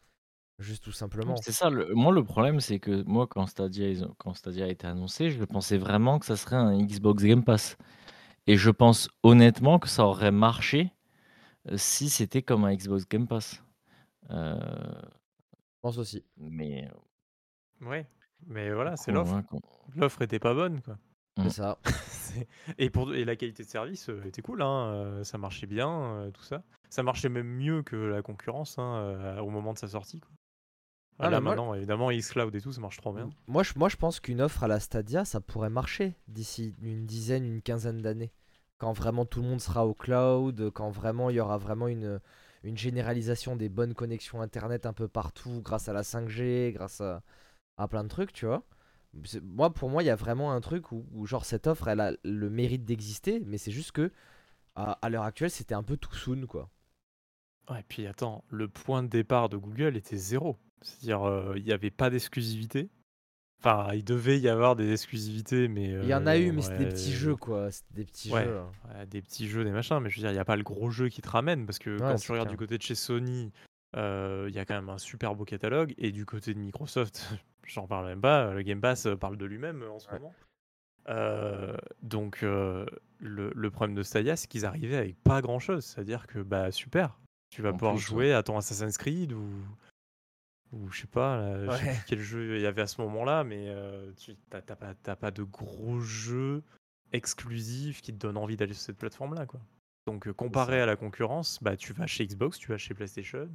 Juste 0.59 0.85
tout 0.85 0.93
simplement. 0.93 1.35
C'est 1.43 1.53
ça, 1.53 1.71
le- 1.71 1.95
moi 1.95 2.13
le 2.13 2.23
problème 2.25 2.61
c'est 2.61 2.79
que 2.79 3.03
moi 3.05 3.27
quand 3.27 3.47
Stadia, 3.47 3.87
quand 4.19 4.35
Stadia 4.35 4.67
a 4.67 4.69
été 4.69 4.87
annoncé, 4.87 5.31
je 5.31 5.45
pensais 5.45 5.79
vraiment 5.79 6.19
que 6.19 6.27
ça 6.27 6.37
serait 6.37 6.57
un 6.57 6.79
Xbox 6.79 7.23
Game 7.25 7.43
Pass. 7.45 7.77
Et 8.47 8.57
je 8.57 8.71
pense 8.71 9.09
honnêtement 9.23 9.79
que 9.79 9.89
ça 9.89 10.07
aurait 10.07 10.33
marché 10.33 10.81
euh, 10.81 10.96
si 11.75 12.09
c'était 12.09 12.43
comme 12.43 12.65
un 12.65 12.75
Xbox 12.75 13.09
Game 13.09 13.27
Pass. 13.27 13.63
Euh, 14.31 14.57
Je 14.59 15.81
pense 15.83 15.99
aussi. 15.99 16.25
mais 16.37 16.89
Ouais. 17.81 18.07
Mais 18.47 18.73
voilà, 18.73 18.97
c'est 18.97 19.13
l'offre. 19.13 19.35
hein. 19.35 19.45
L'offre 19.95 20.23
était 20.23 20.39
pas 20.39 20.55
bonne 20.55 20.81
quoi. 20.83 20.95
Mm. 21.39 21.43
C'est 21.45 21.51
ça. 21.51 21.79
Et, 22.79 22.91
pour, 22.91 23.15
et 23.15 23.25
la 23.25 23.35
qualité 23.37 23.63
de 23.63 23.69
service 23.69 24.11
euh, 24.11 24.23
était 24.25 24.43
cool, 24.43 24.61
hein, 24.61 24.89
euh, 24.93 25.25
ça 25.25 25.39
marchait 25.39 25.67
bien, 25.67 25.89
euh, 25.91 26.31
tout 26.31 26.43
ça. 26.43 26.63
Ça 26.91 27.03
marchait 27.03 27.31
même 27.31 27.47
mieux 27.47 27.83
que 27.83 27.97
la 27.97 28.21
concurrence 28.21 28.79
hein, 28.79 28.97
euh, 28.97 29.39
au 29.41 29.49
moment 29.49 29.73
de 29.73 29.79
sa 29.79 29.89
sortie. 29.89 30.21
Quoi. 30.21 30.31
Ah, 31.19 31.25
Ah, 31.27 31.31
là 31.31 31.39
mais 31.41 31.45
moi- 31.45 31.55
maintenant, 31.57 31.73
évidemment, 31.75 32.11
xCloud 32.11 32.55
et 32.55 32.61
tout, 32.61 32.73
ça 32.73 32.81
marche 32.83 32.99
trop 32.99 33.15
bien. 33.15 33.31
Moi 33.47 33.63
je, 33.63 33.73
moi, 33.77 33.89
je 33.89 33.97
pense 33.97 34.21
qu'une 34.21 34.43
offre 34.43 34.65
à 34.65 34.69
la 34.69 34.81
Stadia, 34.81 35.25
ça 35.25 35.41
pourrait 35.41 35.71
marcher 35.71 36.15
d'ici 36.29 36.75
une 36.83 37.07
dizaine, 37.07 37.45
une 37.47 37.63
quinzaine 37.63 38.03
d'années. 38.03 38.33
Quand 38.79 38.93
vraiment 38.93 39.25
tout 39.25 39.41
le 39.43 39.49
monde 39.49 39.61
sera 39.61 39.87
au 39.87 39.95
cloud, 39.95 40.71
quand 40.71 40.91
vraiment 40.91 41.31
il 41.31 41.37
y 41.37 41.41
aura 41.41 41.59
vraiment 41.59 41.89
une, 41.89 42.21
généralisation 42.65 43.57
des 43.57 43.69
bonnes 43.69 43.95
connexions 43.95 44.43
Internet 44.43 44.87
un 44.87 44.93
peu 44.93 45.09
partout 45.09 45.63
grâce 45.63 45.89
à 45.89 45.93
la 45.93 46.03
5G, 46.03 46.73
grâce 46.73 47.01
à, 47.01 47.23
plein 47.89 48.05
de 48.05 48.09
trucs, 48.09 48.33
tu 48.33 48.47
vois. 48.47 48.65
Moi, 49.43 49.73
pour 49.73 49.89
moi, 49.89 50.03
il 50.03 50.07
y 50.07 50.11
a 50.11 50.17
vraiment 50.17 50.53
un 50.53 50.61
truc 50.61 50.93
où, 50.93 51.27
genre 51.27 51.45
cette 51.45 51.67
offre, 51.67 51.89
elle 51.89 52.01
a 52.01 52.13
le 52.25 52.51
mérite 52.51 52.85
d'exister, 52.85 53.41
mais 53.41 53.59
c'est 53.59 53.71
juste 53.71 53.93
que 53.93 54.13
à, 54.75 55.09
l'heure 55.09 55.23
actuelle, 55.23 55.51
c'était 55.51 55.75
un 55.75 55.83
peu 55.83 55.97
too 55.97 56.15
soon, 56.15 56.47
quoi. 56.47 56.69
Ouais, 57.71 57.81
et 57.81 57.85
puis 57.85 58.07
attends, 58.07 58.45
le 58.51 58.69
point 58.69 59.03
de 59.03 59.09
départ 59.09 59.49
de 59.49 59.57
Google 59.57 59.97
était 59.97 60.17
zéro. 60.17 60.59
C'est-à-dire, 60.83 61.23
euh, 61.25 61.55
il 61.57 61.65
n'y 61.65 61.73
avait 61.73 61.91
pas 61.91 62.11
d'exclusivité. 62.11 62.91
Enfin, 63.61 63.89
il 63.95 64.05
devait 64.05 64.39
y 64.39 64.49
avoir 64.49 64.77
des 64.77 64.93
exclusivités, 64.93 65.67
mais. 65.69 65.89
Il 65.91 66.05
y 66.07 66.15
en 66.15 66.27
a 66.27 66.37
eu, 66.37 66.51
euh, 66.51 66.53
mais 66.53 66.63
c'était 66.63 66.79
des 66.79 66.87
petits 66.87 67.11
ouais, 67.11 67.17
jeux, 67.17 67.37
quoi. 67.37 67.71
C'était 67.71 67.95
des 67.95 68.05
petits 68.05 68.33
Ouais. 68.33 68.45
jeux. 68.45 68.59
hein. 68.59 69.05
Des 69.07 69.23
petits 69.23 69.49
jeux, 69.49 69.65
des 69.65 69.71
machins, 69.71 69.99
mais 70.01 70.11
je 70.11 70.17
veux 70.17 70.21
dire, 70.23 70.31
il 70.31 70.35
n'y 70.35 70.39
a 70.41 70.45
pas 70.45 70.57
le 70.57 70.63
gros 70.63 70.91
jeu 70.91 71.09
qui 71.09 71.23
te 71.23 71.29
ramène, 71.29 71.67
parce 71.67 71.79
que 71.79 71.91
Ouais, 71.91 71.99
quand 72.01 72.17
tu 72.17 72.31
regardes 72.33 72.51
du 72.51 72.57
côté 72.57 72.77
de 72.79 72.83
chez 72.83 72.95
Sony, 72.95 73.53
euh, 73.97 74.47
il 74.49 74.55
y 74.55 74.59
a 74.59 74.65
quand 74.65 74.75
même 74.75 74.89
un 74.91 74.99
super 74.99 75.35
beau 75.35 75.45
catalogue, 75.45 75.95
et 75.99 76.13
du 76.13 76.27
côté 76.27 76.53
de 76.55 76.59
Microsoft, 76.59 77.29
j'en 77.67 77.87
parle 77.87 78.07
même 78.07 78.21
pas, 78.21 78.53
le 78.53 78.63
Game 78.63 78.81
Pass 78.81 79.07
euh, 79.07 79.17
parle 79.17 79.37
de 79.39 79.47
lui-même 79.47 79.83
euh, 79.83 79.91
en 79.91 79.99
ce 79.99 80.09
Ouais. 80.09 80.15
moment. 80.19 80.35
Euh, 81.09 81.77
donc, 82.03 82.43
euh, 82.43 82.85
le, 83.19 83.53
le 83.55 83.71
problème 83.71 83.95
de 83.97 84.03
Stadia, 84.03 84.37
c'est 84.37 84.49
qu'ils 84.49 84.67
arrivaient 84.67 84.97
avec 84.97 85.17
pas 85.23 85.41
grand-chose, 85.41 85.85
c'est-à-dire 85.85 86.27
que, 86.27 86.41
bah 86.41 86.71
super, 86.73 87.19
tu 87.51 87.63
vas 87.63 87.71
En 87.71 87.73
pouvoir 87.75 87.95
plus, 87.95 88.03
jouer 88.05 88.33
à 88.33 88.43
ton 88.43 88.59
Assassin's 88.59 88.99
Creed, 88.99 89.33
ou, 89.33 89.43
ou 90.77 90.91
je 90.91 91.01
sais 91.03 91.07
pas, 91.07 91.39
là, 91.57 91.77
je 91.77 91.85
sais 91.85 91.93
plus 91.93 92.05
quel 92.07 92.21
jeu 92.21 92.57
il 92.57 92.63
y 92.63 92.67
avait 92.67 92.83
à 92.83 92.87
ce 92.87 93.01
moment-là, 93.03 93.45
mais 93.45 93.69
euh, 93.69 94.13
tu 94.17 94.37
t'as 94.51 94.61
pas, 95.17 95.31
de 95.31 95.43
gros 95.43 96.01
jeux 96.01 96.63
exclusifs 97.13 98.03
qui 98.03 98.13
te 98.13 98.19
donnent 98.19 98.37
envie 98.37 98.57
d'aller 98.57 98.75
sur 98.75 98.83
cette 98.83 98.99
plateforme-là, 98.99 99.47
quoi. 99.47 99.61
Donc 100.07 100.29
euh, 100.29 100.33
comparé 100.33 100.81
à 100.81 100.87
la 100.87 100.97
concurrence, 100.97 101.59
bah 101.63 101.77
tu 101.77 101.93
vas 101.93 102.07
chez 102.07 102.27
Xbox, 102.27 102.59
tu 102.59 102.69
vas 102.69 102.79
chez 102.79 102.95
PlayStation, 102.95 103.49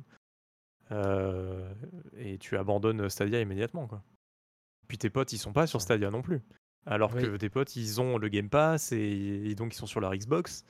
euh, 0.91 1.73
et 2.18 2.38
tu 2.38 2.57
abandonnes 2.57 3.10
Stadia 3.10 3.39
immédiatement, 3.39 3.88
quoi. 3.88 4.03
Puis 4.88 4.98
tes 4.98 5.10
potes, 5.10 5.31
ils 5.31 5.38
sont 5.38 5.53
pas 5.53 5.68
sur. 5.68 5.81
Stadia 5.81 6.11
non 6.11 6.22
plus. 6.22 6.41
Alors 6.85 7.14
Oui. 7.15 7.22
que 7.22 7.38
tes 7.38 7.49
potes, 7.49 7.76
ils 7.76 8.02
ont 8.02 8.18
le 8.18 8.27
Game 8.27 8.49
Pass 8.49 8.91
et, 8.91 8.99
et 8.99 9.56
donc 9.56 9.73
ils 9.73 9.77
sont 9.77 9.85
sur 9.85 10.02
leur 10.02 10.14
Xbox. 10.14 10.65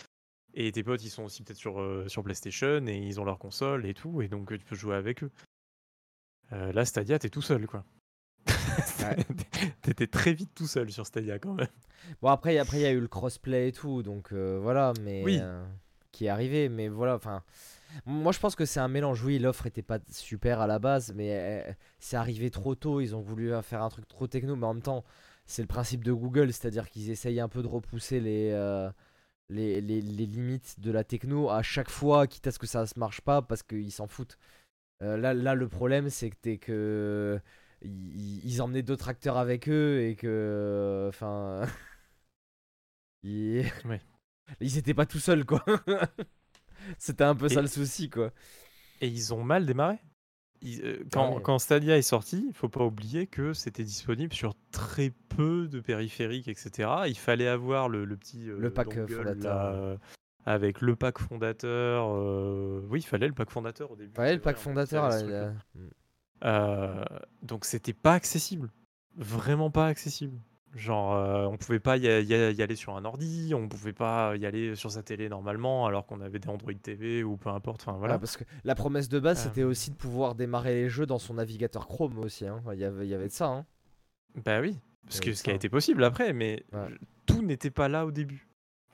Et 0.53 0.71
tes 0.71 0.83
potes, 0.83 1.03
ils 1.03 1.09
sont 1.09 1.23
aussi 1.23 1.43
peut-être 1.43 1.57
sur, 1.57 1.79
euh, 1.79 2.07
sur 2.07 2.23
PlayStation 2.23 2.85
et 2.85 2.97
ils 2.97 3.19
ont 3.21 3.23
leur 3.23 3.39
console 3.39 3.85
et 3.85 3.93
tout. 3.93 4.21
Et 4.21 4.27
donc 4.27 4.49
tu 4.51 4.65
peux 4.65 4.75
jouer 4.75 4.95
avec 4.95 5.23
eux. 5.23 5.31
Euh, 6.53 6.71
là, 6.73 6.85
Stadia, 6.85 7.17
t'es 7.19 7.29
tout 7.29 7.41
seul, 7.41 7.67
quoi. 7.67 7.83
Ouais. 9.01 9.17
T'étais 9.81 10.07
très 10.07 10.33
vite 10.33 10.51
tout 10.55 10.67
seul 10.67 10.91
sur 10.91 11.05
Stadia 11.05 11.39
quand 11.39 11.53
même. 11.53 11.67
Bon 12.21 12.29
après, 12.29 12.57
après 12.57 12.77
il 12.77 12.83
y 12.83 12.85
a 12.85 12.91
eu 12.91 12.99
le 12.99 13.07
crossplay 13.07 13.69
et 13.69 13.71
tout, 13.71 14.01
donc 14.03 14.31
euh, 14.31 14.59
voilà, 14.61 14.93
mais 15.01 15.23
Oui. 15.23 15.39
euh, 15.41 15.63
qui 16.11 16.25
est 16.25 16.29
arrivé, 16.29 16.69
mais 16.69 16.87
voilà, 16.87 17.15
enfin, 17.15 17.43
moi 18.05 18.31
je 18.31 18.39
pense 18.39 18.55
que 18.55 18.65
c'est 18.65 18.79
un 18.79 18.87
mélange. 18.87 19.23
Oui, 19.23 19.39
l'offre 19.39 19.65
était 19.65 19.81
pas 19.81 19.99
super 20.09 20.61
à 20.61 20.67
la 20.67 20.79
base, 20.79 21.13
mais 21.15 21.29
euh, 21.33 21.73
c'est 21.99 22.15
arrivé 22.15 22.49
trop 22.51 22.75
tôt. 22.75 23.01
Ils 23.01 23.15
ont 23.15 23.21
voulu 23.21 23.51
faire 23.63 23.81
un 23.83 23.89
truc 23.89 24.07
trop 24.07 24.27
techno, 24.27 24.55
mais 24.55 24.65
en 24.67 24.73
même 24.75 24.83
temps, 24.83 25.03
c'est 25.45 25.61
le 25.63 25.67
principe 25.67 26.03
de 26.03 26.13
Google, 26.13 26.53
c'est-à-dire 26.53 26.89
qu'ils 26.89 27.09
essayent 27.09 27.39
un 27.39 27.49
peu 27.49 27.61
de 27.63 27.67
repousser 27.67 28.19
les, 28.19 28.51
les, 29.49 29.81
les, 29.81 30.01
les 30.01 30.25
limites 30.25 30.79
de 30.79 30.91
la 30.91 31.03
techno 31.03 31.49
à 31.49 31.61
chaque 31.63 31.89
fois, 31.89 32.27
quitte 32.27 32.47
à 32.47 32.51
ce 32.51 32.59
que 32.59 32.67
ça 32.67 32.85
se 32.85 32.97
marche 32.97 33.21
pas, 33.21 33.41
parce 33.41 33.63
qu'ils 33.63 33.91
s'en 33.91 34.07
foutent. 34.07 34.37
Euh, 35.01 35.17
là, 35.17 35.33
là, 35.33 35.55
le 35.55 35.67
problème, 35.67 36.09
c'est 36.09 36.29
que 36.29 36.35
t'es 36.41 36.57
que 36.57 37.39
ils, 37.83 38.45
ils 38.45 38.61
emmenaient 38.61 38.83
d'autres 38.83 39.09
acteurs 39.09 39.37
avec 39.37 39.67
eux 39.67 40.01
et 40.03 40.15
que, 40.15 41.05
enfin, 41.09 41.61
ils, 43.23 43.65
Ouais. 43.85 44.01
ils 44.61 44.77
étaient 44.77 44.93
pas 44.93 45.05
tout 45.05 45.19
seuls 45.19 45.45
quoi. 45.45 45.63
C'était 46.97 47.23
un 47.23 47.35
peu 47.35 47.47
ça 47.49 47.61
le 47.61 47.67
souci 47.67 48.09
quoi. 48.09 48.31
Et 49.01 49.07
ils 49.07 49.33
ont 49.33 49.43
mal 49.43 49.65
démarré. 49.65 49.97
Ils- 50.61 50.81
euh, 50.83 51.03
quand, 51.11 51.37
ouais. 51.37 51.41
quand 51.41 51.57
Stadia 51.57 51.97
est 51.97 52.03
sorti, 52.03 52.45
il 52.47 52.53
faut 52.53 52.69
pas 52.69 52.83
oublier 52.85 53.25
que 53.25 53.53
c'était 53.53 53.83
disponible 53.83 54.33
sur 54.33 54.53
très 54.71 55.11
peu 55.29 55.67
de 55.67 55.79
périphériques, 55.79 56.47
etc. 56.47 56.89
Il 57.07 57.17
fallait 57.17 57.47
avoir 57.47 57.89
le, 57.89 58.05
le 58.05 58.15
petit 58.15 58.47
euh, 58.47 58.57
Le 58.59 58.69
pack, 58.71 58.93
dongle, 58.95 59.99
avec 60.45 60.81
le 60.81 60.95
pack 60.95 61.19
fondateur. 61.19 62.07
euh, 62.15 62.81
Oui, 62.89 62.99
il 62.99 63.05
fallait 63.05 63.27
le 63.27 63.33
pack 63.33 63.49
fondateur 63.49 63.91
au 63.91 63.95
début. 63.95 64.19
Ouais, 64.19 64.27
c'est 64.29 64.35
le 64.35 64.41
pack 64.41 64.55
vrai, 64.55 64.63
fondateur. 64.63 65.09
là, 65.09 65.53
Mm. 65.75 65.79
Euh, 66.43 67.05
donc 67.43 67.65
c'était 67.65 67.93
pas 67.93 68.13
accessible. 68.13 68.69
Vraiment 69.15 69.69
pas 69.69 69.85
accessible. 69.87 70.37
Genre, 70.73 71.13
euh, 71.15 71.45
on 71.47 71.57
pouvait 71.57 71.81
pas 71.81 71.97
y, 71.97 72.07
aller 72.07 72.75
sur 72.77 72.95
un 72.95 73.03
ordi, 73.03 73.51
on 73.53 73.67
pouvait 73.67 73.91
pas 73.93 74.37
y 74.37 74.45
aller 74.45 74.73
sur 74.75 74.89
sa 74.89 75.03
télé 75.03 75.27
normalement, 75.27 75.85
alors 75.85 76.05
qu'on 76.05 76.21
avait 76.21 76.39
des 76.39 76.47
Android 76.47 76.71
TV 76.81 77.23
ou 77.23 77.35
peu 77.35 77.49
importe. 77.49 77.81
Enfin 77.85 77.97
voilà. 77.97 78.17
Parce 78.17 78.37
que 78.37 78.45
la 78.63 78.73
promesse 78.73 79.09
de 79.09 79.19
base 79.19 79.39
Euh. 79.39 79.43
c'était 79.49 79.63
aussi 79.63 79.91
de 79.91 79.97
pouvoir 79.97 80.33
démarrer 80.33 80.73
les 80.75 80.89
jeux 80.89 81.05
dans 81.05 81.19
son 81.19 81.33
navigateur 81.35 81.87
Chrome 81.87 82.17
aussi. 82.19 82.47
hein. 82.47 82.63
Il 82.71 82.79
y 82.79 82.85
avait, 82.85 83.05
il 83.05 83.09
y 83.09 83.13
avait 83.13 83.27
de 83.27 83.33
ça. 83.33 83.47
Hein. 83.47 83.65
Bah 84.45 84.61
oui, 84.61 84.79
parce 85.05 85.19
que 85.19 85.33
ce 85.33 85.43
qui 85.43 85.51
a 85.51 85.53
été 85.53 85.67
possible 85.67 86.03
après, 86.05 86.31
mais 86.31 86.63
Ouais. 86.71 86.87
tout 87.25 87.41
n'était 87.43 87.69
pas 87.69 87.89
là 87.89 88.05
au 88.05 88.11
début. 88.11 88.47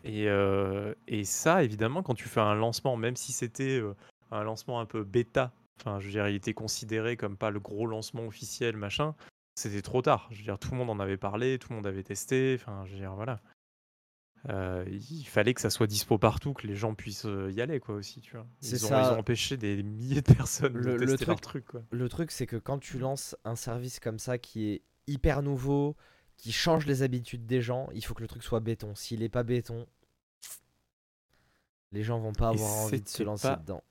Et, 0.08 0.28
euh, 0.30 0.94
et 1.08 1.24
ça, 1.24 1.64
évidemment, 1.64 2.02
quand 2.02 2.16
tu 2.16 2.28
fais 2.28 2.40
un 2.40 2.56
lancement, 2.56 2.96
même 2.98 3.16
si 3.16 3.32
c'était 3.34 3.80
euh, 3.80 3.94
un 4.32 4.44
lancement 4.44 4.80
un 4.80 4.86
peu 4.86 5.04
bêta, 5.04 5.52
enfin, 5.80 6.00
je 6.00 6.06
veux 6.06 6.12
dire, 6.12 6.28
il 6.28 6.36
était 6.36 6.54
considéré 6.54 7.18
comme 7.18 7.38
pas 7.38 7.50
le 7.52 7.60
gros 7.60 7.86
lancement 7.86 8.26
officiel, 8.26 8.78
machin, 8.78 9.16
c'était 9.56 9.82
trop 9.82 10.02
tard. 10.02 10.28
Je 10.32 10.38
veux 10.38 10.44
dire, 10.44 10.58
tout 10.60 10.72
le 10.72 10.78
monde 10.78 10.90
en 10.90 11.00
avait 11.00 11.18
parlé, 11.18 11.60
tout 11.60 11.68
le 11.72 11.76
monde 11.76 11.88
avait 11.88 12.04
testé, 12.04 12.58
enfin, 12.60 12.86
je 12.86 12.94
veux 12.94 13.00
dire, 13.00 13.14
voilà. 13.16 13.40
Euh, 14.50 14.86
il 14.88 15.26
fallait 15.26 15.54
que 15.54 15.60
ça 15.62 15.70
soit 15.70 15.88
dispo 15.88 16.18
partout, 16.18 16.54
que 16.54 16.68
les 16.68 16.76
gens 16.76 16.94
puissent 16.96 17.28
y 17.50 17.60
aller, 17.60 17.80
quoi, 17.80 17.96
aussi, 17.96 18.22
tu 18.22 18.36
vois. 18.38 18.46
Ils 18.62 18.86
ont, 18.86 18.90
ça. 18.90 19.02
ils 19.02 19.14
ont 19.16 19.20
empêché 19.20 19.58
des 19.58 19.84
milliers 19.84 20.22
de 20.22 20.34
personnes 20.34 20.74
Le- 20.74 20.94
de 20.94 21.04
le 21.04 21.06
tester 21.08 21.26
leur 21.26 21.42
truc- 21.42 21.64
truc, 21.64 21.66
quoi. 21.66 21.84
Le 21.92 22.08
truc 22.08 22.32
c'est 22.32 22.46
que 22.48 22.56
quand 22.56 22.78
tu 22.80 22.98
lances 23.00 23.36
un 23.44 23.56
service 23.56 24.00
comme 24.00 24.20
ça 24.20 24.38
qui 24.38 24.70
est 24.70 24.82
hyper 25.08 25.42
nouveau, 25.42 25.96
qui 26.38 26.52
change 26.52 26.86
les 26.86 27.02
habitudes 27.02 27.46
des 27.48 27.62
gens, 27.62 27.90
il 27.94 28.06
faut 28.06 28.14
que 28.14 28.22
le 28.22 28.28
truc 28.28 28.44
soit 28.44 28.60
béton. 28.60 28.94
S'il 28.96 29.24
est 29.24 29.28
pas 29.30 29.44
béton, 29.44 29.88
les 31.92 32.04
gens 32.04 32.20
vont 32.20 32.34
pas 32.34 32.52
Et 32.52 32.56
avoir 32.56 32.72
envie 32.86 33.02
de 33.02 33.08
se 33.08 33.24
lancer 33.24 33.48
pas- 33.48 33.56
dedans. 33.58 33.82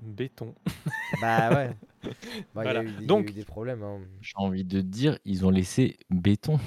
Béton. 0.00 0.54
Bah 1.20 1.50
ouais. 1.54 1.76
Bah, 2.54 2.62
il 2.64 2.72
y 2.72 2.76
a 2.76 2.82
eu 2.84 3.02
y 3.02 3.06
Donc- 3.06 3.30
eu 3.30 3.32
des 3.32 3.44
problèmes. 3.44 3.82
hein. 3.82 3.98
J'ai 4.20 4.34
envie 4.36 4.62
de 4.64 4.80
dire, 4.80 5.18
ils 5.24 5.44
ont 5.44 5.50
laissé 5.50 5.98
béton. 6.10 6.60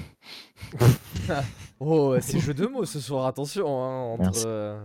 Oh, 1.80 2.16
c'est 2.20 2.38
jeu 2.40 2.54
de 2.54 2.66
mots 2.66 2.84
ce 2.84 3.00
soir, 3.00 3.26
attention. 3.26 3.66
hein, 3.82 4.02
entre, 4.12 4.22
Merci. 4.22 4.44
euh, 4.46 4.84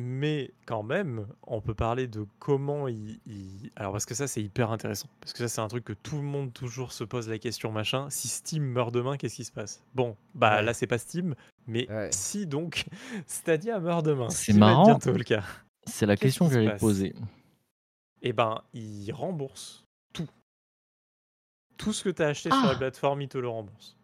mais 0.00 0.52
quand 0.64 0.84
même, 0.84 1.26
on 1.42 1.60
peut 1.60 1.74
parler 1.74 2.06
de 2.06 2.24
comment 2.38 2.86
il, 2.86 3.18
il- 3.26 3.72
Alors 3.74 3.90
parce 3.90 4.06
que 4.06 4.14
ça 4.14 4.28
c'est 4.28 4.40
hyper 4.40 4.70
intéressant, 4.70 5.08
parce 5.20 5.32
que 5.32 5.38
ça 5.40 5.48
c'est 5.48 5.60
un 5.60 5.66
truc 5.66 5.84
que 5.84 5.92
tout 5.92 6.16
le 6.16 6.22
monde 6.22 6.52
toujours 6.52 6.92
se 6.92 7.02
pose 7.02 7.28
la 7.28 7.38
question 7.38 7.72
machin. 7.72 8.08
Si 8.10 8.28
Steam 8.28 8.62
meurt 8.62 8.94
demain, 8.94 9.16
qu'est-ce 9.16 9.34
qui 9.34 9.44
se 9.44 9.50
passe? 9.50 9.82
Bon, 9.94 10.16
bah 10.34 10.58
Ouais. 10.58 10.62
là 10.62 10.72
c'est 10.72 10.86
pas 10.86 10.98
Steam, 10.98 11.34
mais 11.66 11.90
Ouais. 11.90 12.10
si 12.12 12.46
donc 12.46 12.86
Stadia 13.26 13.80
meurt 13.80 14.04
demain, 14.06 14.30
ce 14.30 14.44
C'est 14.44 14.52
marrant. 14.52 14.84
bientôt 14.84 15.10
le 15.12 15.24
cas, 15.24 15.42
C'est 15.84 16.06
la 16.06 16.16
question 16.16 16.46
que 16.48 16.54
j'allais 16.54 16.76
poser. 16.76 17.12
eh 18.22 18.32
ben 18.32 18.62
il 18.74 19.10
rembourse 19.12 19.84
tout. 20.12 20.28
Tout 21.76 21.92
ce 21.92 22.04
que 22.04 22.10
tu 22.10 22.22
as 22.22 22.28
acheté 22.28 22.50
sur 22.50 22.58
Ah 22.62 22.68
la 22.72 22.78
plateforme, 22.78 23.20
il 23.22 23.28
te 23.28 23.38
le 23.38 23.48
rembourse. 23.48 23.96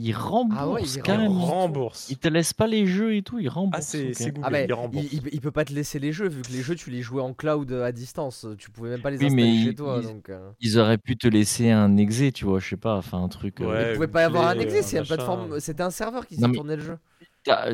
Il 0.00 0.12
rembourse 0.14 0.58
Ah 0.60 0.68
ouais, 0.68 0.82
il 0.82 1.02
carrément. 1.02 1.40
rembourse. 1.44 2.08
Il 2.10 2.18
te 2.18 2.28
laisse 2.28 2.52
pas 2.52 2.66
les 2.66 2.86
jeux 2.86 3.14
et 3.16 3.22
tout, 3.22 3.38
il 3.38 3.48
rembourse. 3.48 3.76
Ah 3.78 3.82
c'est 3.82 4.08
ok. 4.08 4.14
c'est 4.14 4.30
Google, 4.32 4.48
Ah 4.54 4.60
il 4.62 4.72
rembourse. 4.72 5.06
il, 5.12 5.20
il- 5.32 5.40
peut 5.40 5.50
pas 5.50 5.64
te 5.64 5.72
laisser 5.72 5.98
les 5.98 6.12
jeux 6.12 6.28
vu 6.28 6.42
que 6.42 6.52
les 6.52 6.62
jeux 6.62 6.74
tu 6.76 6.90
les 6.90 7.02
jouais 7.02 7.22
en 7.22 7.32
cloud 7.34 7.70
euh, 7.72 7.84
à 7.84 7.92
distance, 7.92 8.46
tu 8.58 8.70
pouvais 8.70 8.90
même 8.90 9.00
pas 9.00 9.10
les 9.10 9.18
Oui, 9.18 9.26
installer 9.26 9.42
mais 9.42 9.62
chez 9.64 9.68
il- 9.70 9.74
toi 9.74 9.98
il- 10.02 10.08
donc. 10.08 10.28
euh. 10.30 10.50
Ils 10.60 10.78
auraient 10.78 10.98
pu 10.98 11.16
te 11.16 11.26
laisser 11.26 11.70
un 11.70 11.96
exé, 11.96 12.32
tu 12.32 12.44
vois, 12.44 12.58
je 12.60 12.68
sais 12.68 12.76
pas, 12.76 12.96
enfin 12.96 13.22
un 13.22 13.28
truc. 13.28 13.60
euh, 13.60 13.66
Ouais, 13.66 13.88
Il 13.90 13.94
pouvait 13.94 14.06
pas 14.08 14.22
y 14.22 14.24
avoir 14.24 14.48
un 14.48 14.58
exé, 14.58 14.78
euh, 14.78 15.58
c'était 15.60 15.82
un 15.82 15.90
serveur 15.90 16.26
qui 16.26 16.34
Non, 16.36 16.42
s'est 16.42 16.48
mais- 16.48 16.56
tourné 16.56 16.76
le 16.76 16.82
jeu. 16.82 16.98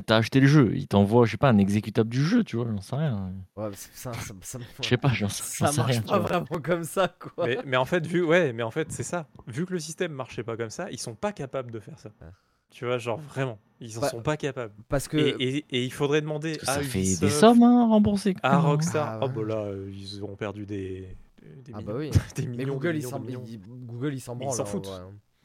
T'as 0.07 0.17
acheté 0.17 0.41
le 0.41 0.47
jeu, 0.47 0.73
il 0.75 0.87
t'envoie, 0.89 1.27
je 1.27 1.33
sais 1.33 1.37
pas, 1.37 1.49
un 1.51 1.59
exécutable 1.59 2.09
du 2.11 2.25
jeu, 2.25 2.45
tu 2.45 2.57
vois, 2.57 2.67
j'en 2.71 2.81
sais 2.81 2.97
rien. 2.97 3.33
Ouais, 3.57 3.69
mais 3.71 3.77
ça, 3.77 4.13
ça, 4.13 4.35
ça, 4.41 4.59
Je 4.83 4.89
sais 4.89 4.97
pas, 4.97 5.09
j'en 5.13 5.29
sais 5.29 5.65
marche 5.65 5.77
rien. 5.79 6.03
pas 6.03 6.19
vraiment 6.19 6.47
comme 6.63 6.85
ça 6.85 7.09
quoi. 7.09 7.47
Mais, 7.47 7.59
mais 7.65 7.77
en 7.77 7.85
fait, 7.85 8.07
vu, 8.07 8.23
ouais, 8.23 8.53
mais 8.53 8.63
en 8.63 8.71
fait, 8.71 8.91
c'est 8.93 9.03
ça. 9.03 9.27
Vu 9.47 9.67
que 9.67 9.73
le 9.73 9.79
système 9.79 10.13
marchait 10.13 10.43
pas 10.45 10.57
comme 10.57 10.71
ça, 10.71 10.91
ils 10.91 10.99
sont 11.01 11.15
pas 11.15 11.33
capables 11.33 11.71
de 11.71 11.81
faire 11.81 11.99
ça. 11.99 12.11
Ouais. 12.21 12.29
Tu 12.71 12.85
vois, 12.87 12.99
genre 12.99 13.19
vraiment, 13.19 13.59
ils 13.81 13.99
en 13.99 14.01
Bah, 14.01 14.09
sont 14.09 14.21
pas 14.23 14.37
capables. 14.37 14.75
Parce 14.89 15.07
que 15.07 15.17
Et, 15.17 15.59
et- 15.59 15.65
et 15.71 15.85
il 15.85 15.93
faudrait 15.93 16.21
demander 16.21 16.57
Parce 16.57 16.65
que 16.65 16.71
à 16.71 16.75
ça 16.75 16.81
fait 16.83 16.99
Ubisoft, 16.99 17.23
des 17.23 17.31
sommes 17.31 17.63
hein, 17.63 17.87
remboursées. 17.89 18.35
à. 18.43 18.59
Rockstar. 18.59 19.09
Ah 19.13 19.19
Oh 19.23 19.29
bah 19.29 19.43
là, 19.47 19.57
euh, 19.67 19.91
ils 19.95 20.21
auront 20.23 20.35
perdu 20.35 20.67
des, 20.67 21.17
des 21.65 21.73
ah 21.73 21.79
millions, 21.79 21.87
bah 21.93 21.99
oui. 21.99 22.11
des 22.37 22.43
Mais 22.43 22.49
millions, 22.49 22.65
des 22.65 22.65
Google 22.73 22.93
millions, 22.95 23.19
des 23.19 23.27
millions. 23.27 23.45
il- 23.47 23.61
Google 23.61 24.15
il 24.15 24.21
s'en 24.21 24.35
Mais 24.35 24.47
ils 24.47 24.53
s'en 24.53 24.63
en 24.65 24.67
foutent. 24.67 24.91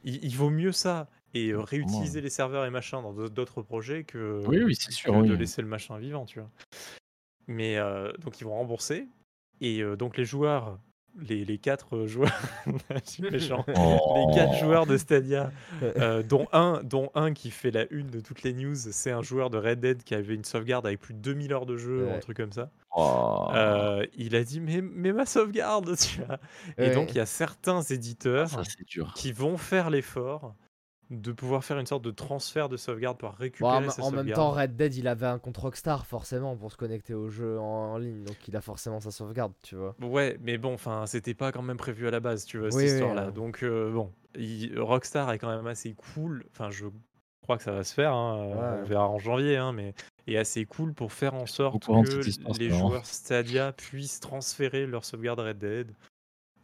il 0.03 0.35
vaut 0.35 0.49
mieux 0.49 0.71
ça 0.71 1.07
et 1.33 1.49
euh, 1.49 1.59
réutiliser 1.61 2.21
les 2.21 2.29
serveurs 2.29 2.65
et 2.65 2.69
machin 2.69 3.01
dans 3.01 3.13
d'autres- 3.13 3.61
projets 3.61 4.03
que, 4.03 4.41
Oui, 4.47 4.63
oui, 4.63 4.75
c'est 4.75 4.91
sûr, 4.91 5.13
que 5.13 5.27
de 5.27 5.33
laisser 5.35 5.61
le 5.61 5.67
machin 5.67 5.97
vivant, 5.97 6.25
tu 6.25 6.39
vois. 6.39 6.49
Mais 7.47 7.77
euh, 7.77 8.11
donc 8.19 8.39
ils 8.39 8.43
vont 8.43 8.55
rembourser 8.55 9.07
et 9.61 9.81
euh, 9.81 9.95
donc 9.95 10.17
les 10.17 10.25
joueurs, 10.25 10.79
les, 11.19 11.43
les 11.43 11.57
quatre 11.57 12.05
joueurs, 12.05 12.39
je 13.05 13.11
suis 13.11 13.23
méchant, 13.23 13.65
les 13.67 13.73
quatre 14.35 14.53
Oh. 14.53 14.59
joueurs 14.59 14.85
de 14.85 14.95
Stadia, 14.97 15.51
dont, 16.29 16.47
un, 16.53 16.81
dont 16.83 17.09
un 17.15 17.33
qui 17.33 17.49
fait 17.51 17.71
la 17.71 17.85
une 17.91 18.07
de 18.07 18.19
toutes 18.19 18.43
les 18.43 18.53
news, 18.53 18.75
c'est 18.75 19.11
un 19.11 19.21
joueur 19.23 19.49
de 19.49 19.57
Red 19.57 19.79
Dead 19.79 20.03
qui 20.03 20.13
avait 20.15 20.35
une 20.35 20.43
sauvegarde 20.45 20.85
avec 20.85 20.99
plus 20.99 21.13
de 21.15 21.19
2000 21.19 21.51
heures 21.53 21.65
de 21.65 21.77
jeu, 21.77 22.05
Ouais. 22.05 22.13
un 22.13 22.19
truc 22.19 22.37
comme 22.37 22.53
ça. 22.53 22.69
Oh. 22.95 23.49
Il 24.15 24.35
a 24.35 24.43
dit 24.43 24.59
mais, 24.61 24.81
mais 24.81 25.11
ma 25.11 25.25
sauvegarde, 25.25 25.95
tu 25.97 26.21
vois. 26.21 26.37
Et 26.77 26.91
donc 26.91 27.09
il 27.11 27.17
y 27.17 27.21
a 27.21 27.25
certains 27.25 27.81
Ah, 27.87 27.93
éditeurs 27.93 28.49
ça, 28.49 28.61
qui 29.15 29.31
vont 29.31 29.57
faire 29.57 29.89
l'effort 29.89 30.55
de 31.09 31.31
pouvoir 31.31 31.63
faire 31.63 31.79
une 31.79 31.85
sorte 31.87 32.03
de 32.03 32.11
transfert 32.11 32.69
de 32.69 32.77
sauvegarde 32.77 33.17
pour 33.17 33.29
Bon, 33.31 33.35
récupérer 33.39 33.87
en, 33.87 33.89
sa 33.89 34.03
en 34.03 34.11
même 34.11 34.31
temps, 34.31 34.51
Red 34.51 34.75
Dead 34.75 34.95
il 34.95 35.07
avait 35.07 35.25
un 35.25 35.39
compte 35.39 35.57
Rockstar 35.57 36.05
forcément 36.05 36.55
pour 36.55 36.71
se 36.71 36.77
connecter 36.77 37.13
au 37.15 37.29
jeu 37.29 37.59
en, 37.59 37.93
en 37.93 37.97
ligne, 37.97 38.23
donc 38.23 38.35
il 38.47 38.55
a 38.55 38.61
forcément 38.61 38.99
sa 38.99 39.09
sauvegarde, 39.11 39.53
tu 39.63 39.75
vois. 39.75 39.95
Ouais, 40.01 40.37
mais 40.41 40.57
bon, 40.57 40.73
enfin, 40.73 41.05
c'était 41.07 41.33
pas 41.33 41.51
quand 41.51 41.63
même 41.63 41.77
prévu 41.77 42.07
à 42.07 42.11
la 42.11 42.19
base, 42.19 42.45
tu 42.45 42.59
vois, 42.59 42.67
Oui, 42.67 42.73
cette 42.73 42.81
oui, 42.83 42.93
histoire-là. 42.93 43.25
ouais. 43.27 43.31
Donc, 43.31 43.63
euh, 43.63 43.91
bon, 43.91 44.11
il- 44.35 44.79
Rockstar 44.79 45.31
est 45.31 45.39
quand 45.39 45.49
même 45.55 45.65
assez 45.67 45.93
cool. 45.93 46.45
Enfin, 46.51 46.69
je 46.69 46.85
crois 47.41 47.57
que 47.57 47.63
ça 47.63 47.71
va 47.71 47.83
se 47.83 47.93
faire. 47.95 48.13
hein, 48.13 48.37
euh, 48.37 48.75
Ouais. 48.75 48.81
On 48.83 48.85
verra 48.85 49.09
en 49.09 49.17
janvier, 49.17 49.57
hein, 49.57 49.73
mais 49.73 49.95
est 50.27 50.37
assez 50.37 50.65
cool 50.65 50.93
pour 50.93 51.11
faire 51.11 51.33
en 51.33 51.47
sorte 51.47 51.87
que 51.87 52.27
histoire, 52.27 52.55
les 52.59 52.69
joueurs 52.69 53.07
Stadia 53.07 53.71
puissent 53.71 54.19
transférer 54.19 54.85
leur 54.85 55.03
sauvegarde 55.03 55.39
Red 55.39 55.57
Dead 55.57 55.91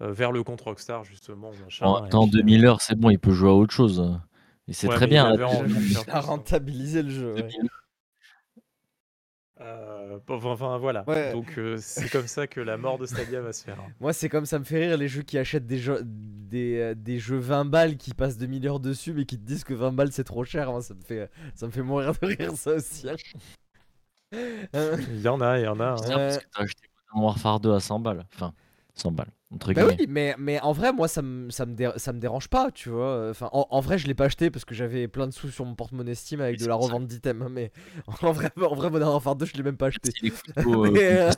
euh, 0.01 0.11
vers 0.11 0.31
le 0.31 0.43
compte 0.43 0.61
Rockstar, 0.61 1.03
justement. 1.03 1.49
Machin, 1.63 1.87
En 1.87 2.07
temps 2.07 2.27
puis, 2.27 2.37
euh, 2.37 2.41
2000 2.43 2.65
heures, 2.67 2.81
c'est 2.81 2.95
bon, 2.95 3.09
il 3.09 3.17
peut 3.17 3.31
jouer 3.31 3.49
à 3.49 3.53
autre 3.53 3.73
chose. 3.73 4.19
Et 4.67 4.73
c'est 4.73 4.87
Ouais, 4.87 4.95
très 4.95 5.07
bien. 5.07 5.31
il 5.33 5.91
Il 5.91 5.97
a 5.97 6.03
ça. 6.03 6.19
rentabilisé 6.21 7.03
le 7.03 7.09
jeu. 7.09 7.33
ouais. 7.35 7.41
2000. 7.43 7.69
euh, 9.61 10.19
bon, 10.25 10.39
enfin, 10.43 10.77
voilà. 10.77 11.03
Ouais. 11.07 11.31
Donc, 11.31 11.57
euh, 11.57 11.77
c'est 11.79 12.09
comme 12.09 12.27
ça 12.27 12.47
que 12.47 12.59
la 12.59 12.77
mort 12.77 12.97
de 12.97 13.05
Stadia 13.05 13.41
va 13.41 13.53
se 13.53 13.63
faire. 13.63 13.79
hein. 13.79 13.91
Moi, 13.99 14.11
c'est 14.11 14.27
comme 14.27 14.45
ça 14.45 14.59
me 14.59 14.63
fait 14.65 14.87
rire 14.87 14.97
les 14.97 15.07
jeux 15.07 15.21
qui 15.21 15.37
achètent 15.37 15.67
des 15.67 15.77
jeux, 15.77 16.01
des, 16.03 16.77
euh, 16.79 16.95
des 16.95 17.19
jeux 17.19 17.37
20 17.37 17.65
balles 17.65 17.95
qui 17.97 18.13
passent 18.13 18.37
2000 18.37 18.67
heures 18.67 18.79
dessus 18.79 19.13
mais 19.13 19.25
qui 19.25 19.37
te 19.37 19.45
disent 19.45 19.63
que 19.63 19.73
20 19.73 19.91
balles 19.93 20.11
c'est 20.11 20.23
trop 20.25 20.43
cher. 20.43 20.71
Moi, 20.71 20.81
ça 20.81 20.93
me 20.93 21.01
fait, 21.01 21.29
ça 21.53 21.67
me 21.67 21.71
fait 21.71 21.83
mourir 21.83 22.13
de 22.19 22.25
rire 22.27 22.51
ça 22.55 22.73
aussi. 22.73 23.07
hein. 23.09 23.15
Il 24.33 25.21
y 25.21 25.27
en 25.27 25.39
a, 25.41 25.59
il 25.59 25.63
y 25.63 25.67
en 25.67 25.79
a. 25.79 25.91
hein. 25.91 25.95
Parce 25.95 26.37
que 26.39 26.45
t'as 26.53 26.63
acheté 26.63 26.89
Modern 27.13 27.25
Warfare 27.25 27.59
2 27.59 27.73
à 27.73 27.79
100 27.79 27.99
balles. 27.99 28.25
Enfin, 28.33 28.53
100 28.95 29.11
balles, 29.11 29.31
Bah 29.73 29.83
oui, 29.85 30.05
mais, 30.07 30.35
mais 30.37 30.59
en 30.61 30.71
vrai, 30.71 30.93
moi, 30.93 31.07
ça 31.07 31.21
me, 31.21 31.49
ça, 31.49 31.65
me 31.65 31.73
dé- 31.75 31.91
ça 31.97 32.13
me 32.13 32.19
dérange 32.19 32.47
pas, 32.49 32.71
tu 32.71 32.89
vois. 32.89 33.29
Enfin, 33.29 33.49
en, 33.51 33.67
en 33.69 33.79
vrai, 33.81 33.97
je 33.97 34.07
l'ai 34.07 34.13
pas 34.13 34.25
acheté 34.25 34.49
parce 34.49 34.65
que 34.65 34.75
j'avais 34.75 35.07
plein 35.07 35.27
de 35.27 35.31
sous 35.33 35.49
sur 35.49 35.65
mon 35.65 35.75
porte-monnaie 35.75 36.15
Steam 36.15 36.41
avec 36.41 36.57
de 36.57 36.65
la 36.65 36.75
revente 36.75 37.07
d'items. 37.07 37.41
hein, 37.43 37.49
Mais 37.49 37.71
en 38.21 38.31
vrai, 38.31 38.51
en 38.61 38.75
vrai 38.75 38.89
Modern 38.89 39.11
Warfare 39.11 39.35
2, 39.35 39.45
je 39.45 39.53
l'ai 39.53 39.63
même 39.63 39.77
pas 39.77 39.87
acheté. 39.87 40.13
Euh, 40.57 40.63
Mais, 40.93 40.99
euh, 41.07 41.33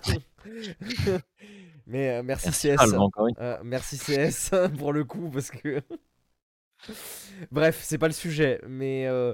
mais, 1.88 2.10
euh, 2.18 2.24
merci, 2.24 2.48
Merci, 2.48 2.68
CS. 2.70 2.96
Euh, 3.40 3.58
merci 3.64 3.98
CS 3.98 4.52
pour 4.78 4.94
le 4.94 5.04
coup 5.04 5.30
parce 5.30 5.52
que. 5.52 5.82
Bref, 7.52 7.80
c'est 7.84 7.98
pas 7.98 8.08
le 8.08 8.14
sujet, 8.14 8.60
mais 8.68 9.06
euh, 9.08 9.34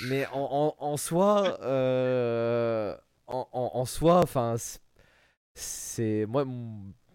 mais 0.00 0.26
en, 0.28 0.74
en, 0.78 0.84
en 0.86 0.96
soi, 0.96 1.58
euh, 1.62 2.96
en, 3.26 3.48
en, 3.52 3.70
en 3.74 3.84
soi, 3.84 4.20
enfin, 4.22 4.56
c'est- 5.54 6.26
moi, 6.26 6.44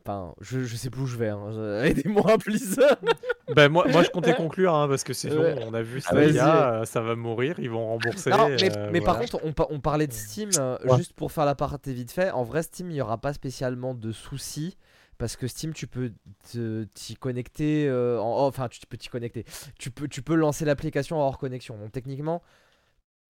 enfin, 0.06 0.34
je, 0.42 0.62
je 0.64 0.76
sais 0.76 0.90
plus 0.90 1.02
où 1.02 1.06
je 1.06 1.18
vais. 1.18 1.30
hein, 1.30 1.52
Aidez-moi, 1.84 2.38
please. 2.38 2.80
Ben 3.56 3.70
moi, 3.70 3.86
moi 3.92 4.04
je 4.04 4.10
comptais 4.10 4.34
conclure 4.36 4.74
hein, 4.74 4.88
parce 4.88 5.04
que 5.04 5.14
c'est 5.14 5.30
Ouais. 5.38 5.56
on 5.68 5.74
a 5.74 5.82
vu 5.82 6.00
Ah. 6.06 6.10
Stadia, 6.12 6.74
euh, 6.74 6.86
ça 6.86 7.02
va 7.02 7.16
mourir, 7.16 7.60
ils 7.60 7.70
vont 7.70 7.86
rembourser. 7.88 8.30
Non, 8.30 8.48
mais, 8.50 8.78
euh, 8.78 8.90
mais 8.92 9.02
par 9.02 9.20
contre, 9.20 9.40
on, 9.44 9.54
on 9.70 9.80
parlait 9.82 10.08
de 10.08 10.14
Steam, 10.14 10.50
euh, 10.58 10.78
Ouais. 10.86 10.98
juste 10.98 11.14
pour 11.14 11.32
faire 11.32 11.46
la 11.46 11.54
partie 11.54 11.94
vite 11.94 12.12
fait. 12.12 12.32
En 12.32 12.44
vrai, 12.44 12.64
Steam, 12.64 12.90
il 12.90 12.94
n'y 12.94 13.02
aura 13.02 13.18
pas 13.18 13.34
spécialement 13.34 13.94
de 13.94 14.12
soucis. 14.12 14.78
Parce 15.20 15.36
que 15.36 15.48
Steam, 15.48 15.74
tu 15.74 15.86
peux 15.88 16.12
te- 16.52 16.86
t'y 16.96 17.16
connecter. 17.16 17.92
en- 17.92 18.48
enfin, 18.48 18.68
tu 18.70 18.80
peux 18.90 18.98
t'y 18.98 19.10
connecter. 19.10 19.46
Tu 19.78 19.92
peux, 19.92 20.08
tu 20.08 20.22
peux 20.24 20.36
lancer 20.36 20.66
l'application 20.66 21.20
hors 21.20 21.38
connexion. 21.38 21.78
Donc, 21.78 21.92
techniquement, 21.92 22.42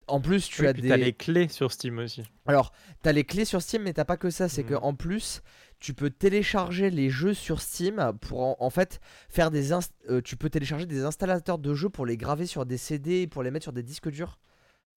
en 0.06 0.20
plus, 0.20 0.48
tu 0.48 0.62
Oui, 0.62 0.68
as 0.68 0.72
des. 0.72 0.88
t'as 0.88 0.96
les 0.96 1.12
clés 1.12 1.48
sur 1.48 1.70
Steam 1.72 1.98
aussi. 1.98 2.22
Alors, 2.46 2.72
t'as 3.02 3.12
les 3.12 3.24
clés 3.24 3.44
sur 3.44 3.60
Steam, 3.60 3.82
mais 3.82 3.92
t'as 3.92 4.04
pas 4.06 4.16
que 4.16 4.30
ça. 4.30 4.48
C'est 4.48 4.62
que 4.64 4.74
Mhm. 4.74 4.80
en 4.82 4.94
plus, 4.94 5.42
tu 5.84 5.92
peux 5.94 6.08
télécharger 6.10 6.88
les 6.90 7.10
jeux 7.10 7.34
sur 7.34 7.60
Steam 7.60 8.12
pour 8.22 8.40
en, 8.42 8.56
en 8.58 8.70
fait 8.70 9.00
faire 9.28 9.50
des. 9.50 9.70
inst- 9.72 9.90
euh, 10.08 10.22
tu 10.22 10.36
peux 10.36 10.48
télécharger 10.48 10.86
des 10.86 11.04
installateurs 11.04 11.58
de 11.58 11.74
jeux 11.74 11.90
pour 11.90 12.06
les 12.06 12.16
graver 12.16 12.46
sur 12.46 12.64
des 12.64 12.78
CD 12.78 13.22
et 13.22 13.26
pour 13.26 13.42
les 13.42 13.50
mettre 13.50 13.64
sur 13.64 13.72
des 13.74 13.82
disques 13.82 14.08
durs. 14.10 14.38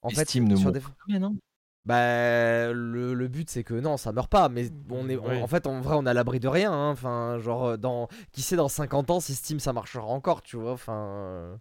En 0.01 0.09
Et 0.09 0.15
fait, 0.15 0.25
Steam 0.25 0.47
ne 0.47 0.55
sur 0.55 0.67
mourra 0.69 0.79
des... 1.07 1.19
non 1.19 1.35
Bah, 1.85 2.71
le, 2.71 3.13
le 3.13 3.27
but 3.27 3.49
c'est 3.49 3.63
que 3.63 3.73
non, 3.73 3.97
ça 3.97 4.11
meurt 4.13 4.29
pas, 4.31 4.49
mais 4.49 4.69
on 4.89 5.09
est, 5.09 5.17
on- 5.17 5.27
Oui. 5.29 5.41
en 5.41 5.47
fait, 5.47 5.67
en 5.67 5.81
vrai, 5.81 5.95
on 5.97 6.05
a 6.05 6.13
l'abri 6.13 6.39
de 6.39 6.47
rien. 6.47 6.71
hein. 6.71 6.91
Enfin, 6.91 7.37
genre, 7.39 7.65
euh, 7.65 7.77
dans, 7.77 8.07
qui 8.31 8.41
sait 8.41 8.55
dans 8.55 8.69
50 8.69 9.09
ans 9.09 9.19
si 9.19 9.35
Steam 9.35 9.59
ça 9.59 9.73
marchera 9.73 10.05
encore, 10.05 10.41
tu 10.41 10.55
vois. 10.57 10.71
Enfin, 10.73 11.59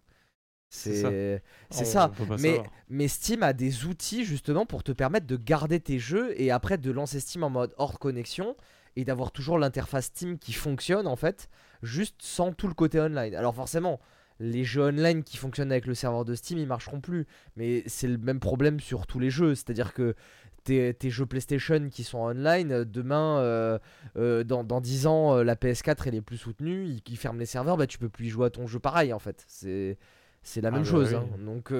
C'est 0.69 0.95
ça. 0.95 1.09
c'est, 1.09 1.43
c'est 1.69 1.81
On 1.81 1.85
ça. 1.85 2.11
Mais, 2.37 2.55
savoir. 2.55 2.65
mais 2.89 3.07
Steam 3.07 3.43
a 3.43 3.53
des 3.53 3.85
outils 3.85 4.25
justement 4.25 4.65
pour 4.65 4.83
te 4.83 4.91
permettre 4.91 5.27
de 5.27 5.37
garder 5.37 5.79
tes 5.79 5.99
jeux 5.99 6.39
et 6.41 6.51
après 6.51 6.77
de 6.77 6.91
lancer 6.91 7.19
Steam 7.21 7.43
en 7.43 7.49
mode 7.49 7.73
hors 7.77 7.99
connexion 7.99 8.55
et 8.97 9.05
d'avoir 9.05 9.31
toujours 9.31 9.57
l'interface 9.59 10.05
Steam 10.07 10.37
qui 10.39 10.53
fonctionne 10.53 11.07
en 11.07 11.15
fait, 11.15 11.49
juste 11.83 12.15
sans 12.19 12.51
tout 12.51 12.67
le 12.67 12.73
côté 12.73 12.99
online. 12.99 13.35
Alors 13.35 13.53
forcément, 13.55 13.99
les 14.39 14.63
jeux 14.63 14.83
online 14.83 15.23
qui 15.23 15.37
fonctionnent 15.37 15.71
avec 15.71 15.85
le 15.85 15.93
serveur 15.95 16.25
de 16.25 16.35
Steam, 16.35 16.57
ils 16.59 16.67
marcheront 16.67 16.99
plus. 16.99 17.25
Mais 17.55 17.83
c'est 17.87 18.07
le 18.07 18.17
même 18.17 18.39
problème 18.39 18.79
sur 18.79 19.07
tous 19.07 19.19
les 19.19 19.29
jeux. 19.29 19.55
C'est-à-dire 19.55 19.93
que 19.93 20.15
tes, 20.63 20.93
tes 20.93 21.09
jeux 21.09 21.25
PlayStation 21.25 21.89
qui 21.89 22.03
sont 22.03 22.17
online, 22.19 22.71
euh, 22.71 22.85
demain, 22.85 23.39
euh, 23.39 23.79
euh, 24.17 24.43
dans, 24.43 24.63
dans 24.63 24.81
10 24.81 25.07
ans, 25.07 25.37
euh, 25.37 25.43
la 25.43 25.55
PS4 25.55 26.03
elle 26.07 26.15
est 26.15 26.21
plus 26.21 26.37
soutenue, 26.37 26.85
ils, 26.85 27.01
ils 27.07 27.17
ferment 27.17 27.39
les 27.39 27.45
serveurs, 27.45 27.77
bah 27.77 27.87
tu 27.87 27.97
peux 27.99 28.09
plus 28.09 28.25
y 28.25 28.29
jouer 28.29 28.47
à 28.47 28.49
ton 28.49 28.67
jeu 28.67 28.79
pareil 28.79 29.13
en 29.13 29.19
fait. 29.19 29.45
C'est, 29.47 29.97
c'est 30.43 30.61
la 30.61 30.69
Ah 30.69 30.71
même 30.71 30.83
bah 30.83 30.89
chose. 30.89 31.13
oui. 31.13 31.15
hein. 31.15 31.27
Donc 31.45 31.71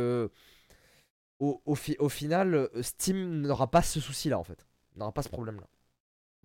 au, 1.39 1.61
au, 1.65 1.75
fi- 1.75 1.97
au 1.99 2.09
final, 2.09 2.69
Steam 2.81 3.41
n'aura 3.41 3.69
pas 3.69 3.81
ce 3.81 3.99
souci-là 3.99 4.39
en 4.39 4.43
fait. 4.43 4.65
N'aura 4.95 5.11
pas 5.11 5.21
ce 5.21 5.29
problème-là. 5.29 5.67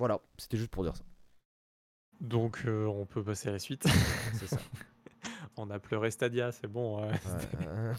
Voilà, 0.03 0.19
c'était 0.37 0.57
juste 0.57 0.73
pour 0.73 0.83
dire 0.83 0.97
ça. 0.97 1.05
Donc 2.21 2.65
euh, 2.67 2.87
on 2.87 3.07
peut 3.07 3.23
passer 3.23 3.51
à 3.51 3.53
la 3.53 3.61
suite. 3.61 3.85
C'est 4.35 4.49
ça. 4.49 4.59
on 5.57 5.71
a 5.71 5.79
pleuré 5.79 6.11
Stadia, 6.11 6.51
c'est 6.51 6.67
bon. 6.67 7.01
euh, 7.69 7.95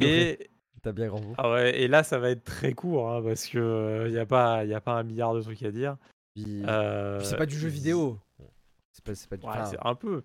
Et, 0.00 0.50
T'as 0.82 0.90
bien 0.90 1.06
grand 1.06 1.20
mot. 1.20 1.34
ah 1.38 1.52
ouais, 1.52 1.80
et 1.80 1.86
là 1.86 2.02
ça 2.02 2.18
va 2.18 2.30
être 2.30 2.42
très 2.42 2.72
court 2.72 3.08
hein, 3.12 3.22
parce 3.22 3.46
que 3.46 4.06
il 4.08 4.12
n'y 4.12 4.18
a, 4.18 4.26
pas- 4.26 4.64
y 4.64 4.74
a 4.74 4.80
pas 4.80 4.94
un 4.98 5.04
milliard 5.04 5.34
de 5.34 5.40
trucs 5.40 5.62
à 5.62 5.70
dire. 5.70 5.96
Puis, 6.34 6.64
Euh, 6.66 7.18
puis 7.18 7.28
c'est 7.28 7.36
pas 7.36 7.46
du 7.46 7.56
jeu 7.56 7.68
vidéo. 7.68 8.18
C'est 8.90 9.04
pas, 9.04 9.14
c'est 9.14 9.28
pas 9.28 9.36
du. 9.36 9.46
Ouais, 9.46 9.52
enfin, 9.56 9.76
un 9.84 9.94
peu. 9.94 10.24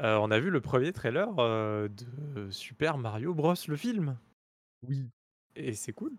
Euh, 0.00 0.16
on 0.16 0.30
a 0.30 0.38
vu 0.40 0.48
le 0.48 0.62
premier 0.62 0.94
trailer 0.94 1.28
euh, 1.38 1.88
de 1.88 2.50
Super 2.50 2.96
Mario 2.96 3.34
Bros. 3.34 3.52
le 3.68 3.76
film. 3.76 4.16
oui. 4.88 5.06
Et 5.54 5.74
c'est 5.74 5.92
cool. 5.92 6.12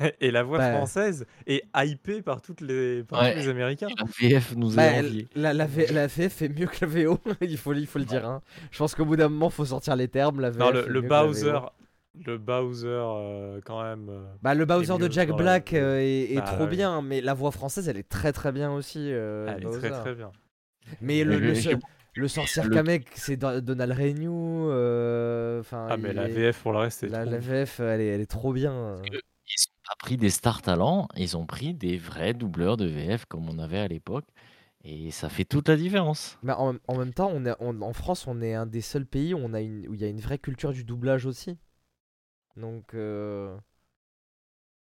et 0.20 0.30
la 0.30 0.42
voix 0.42 0.58
Bah. 0.58 0.72
française 0.72 1.26
est 1.46 1.62
hypée 1.76 2.22
par 2.22 2.40
toutes 2.42 2.60
les 2.60 3.02
par 3.04 3.22
Ouais. 3.22 3.32
tous 3.32 3.38
les 3.40 3.48
Américains. 3.48 3.88
La 3.98 4.04
VF 4.28 4.54
nous 4.56 4.74
Bah, 4.74 4.82
a 4.84 4.98
envié. 5.00 5.28
la, 5.34 5.52
la, 5.54 5.66
V- 5.66 5.86
la 5.92 6.06
VF 6.06 6.32
fait 6.32 6.48
mieux 6.48 6.66
que 6.66 6.84
la 6.84 6.86
VO, 6.86 7.18
il 7.40 7.56
faut, 7.58 7.72
il 7.74 7.86
faut 7.86 7.98
le 7.98 8.04
dire. 8.04 8.26
hein. 8.26 8.40
Je 8.70 8.78
pense 8.78 8.94
qu'au 8.94 9.04
bout 9.04 9.16
d'un 9.16 9.28
moment, 9.28 9.50
faut 9.50 9.64
sortir 9.64 9.96
les 9.96 10.08
termes. 10.08 10.40
La 10.40 10.50
VF 10.50 10.58
Non, 10.58 10.70
le. 10.70 11.00
Bowser, 11.00 11.58
le 12.24 12.38
Bowser 12.38 12.86
euh, 12.88 13.60
quand 13.64 13.82
même. 13.82 14.08
euh, 14.08 14.24
Bah, 14.42 14.54
le 14.54 14.64
Bowser 14.64 14.94
mieux 14.98 15.08
de 15.08 15.12
Jack. 15.12 15.30
Black 15.32 15.72
euh, 15.74 15.98
est, 16.00 16.32
est 16.32 16.36
Bah, 16.36 16.42
trop 16.42 16.64
oui. 16.64 16.70
bien, 16.76 17.02
mais 17.02 17.20
la 17.20 17.34
voix 17.34 17.50
française, 17.50 17.88
elle 17.88 17.98
est 17.98 18.08
très 18.08 18.32
très 18.32 18.52
bien 18.52 18.72
aussi. 18.72 19.10
euh, 19.12 19.46
elle 19.54 19.66
est 19.66 19.78
très 19.78 19.90
très 19.90 20.14
bien. 20.14 20.30
Mais 21.00 21.24
le, 21.24 21.38
le, 21.38 21.52
le 22.14 22.28
sorcier 22.28 22.62
le- 22.62 22.70
Kamek, 22.70 23.08
c'est 23.16 23.36
Do- 23.36 23.60
Donald 23.60 23.92
Renew. 23.92 24.70
euh, 24.70 25.60
Enfin, 25.60 25.88
Ah 25.90 25.96
mais 25.98 26.10
il 26.10 26.14
la 26.14 26.28
est- 26.28 26.32
VF 26.32 26.62
pour 26.62 26.72
le 26.72 26.78
reste 26.78 27.00
c'est 27.00 27.08
la, 27.08 27.22
trop. 27.22 27.30
la 27.32 27.38
VF, 27.38 27.80
elle 27.80 28.00
est, 28.00 28.06
elle 28.06 28.20
est 28.22 28.26
trop 28.30 28.52
bien. 28.54 28.94
Pas 29.86 29.94
pris 29.98 30.16
des 30.16 30.30
stars 30.30 30.62
talents, 30.62 31.08
ils 31.16 31.36
ont 31.36 31.46
pris 31.46 31.74
des 31.74 31.96
vrais 31.96 32.34
doubleurs 32.34 32.76
de 32.76 32.86
VF 32.86 33.24
comme 33.26 33.48
on 33.48 33.58
avait 33.58 33.78
à 33.78 33.88
l'époque. 33.88 34.26
Et 34.84 35.10
ça 35.10 35.28
fait 35.28 35.44
toute 35.44 35.68
la 35.68 35.76
différence. 35.76 36.38
Mais 36.42 36.52
en, 36.54 36.76
en 36.88 36.96
même 36.96 37.12
temps, 37.12 37.30
on 37.32 37.44
est, 37.44 37.54
on- 37.60 37.82
en 37.82 37.92
France, 37.92 38.26
on 38.26 38.40
est 38.40 38.54
un 38.54 38.64
des 38.66 38.80
seuls 38.80 39.06
pays 39.06 39.34
où, 39.34 39.38
on 39.38 39.52
a 39.54 39.60
une, 39.60 39.86
où 39.88 39.94
il 39.94 40.00
y 40.00 40.04
a 40.04 40.08
une 40.08 40.20
vraie 40.20 40.38
culture 40.38 40.72
du 40.72 40.82
doublage 40.84 41.26
aussi. 41.26 41.58
Donc, 42.56 42.94
euh, 42.94 43.56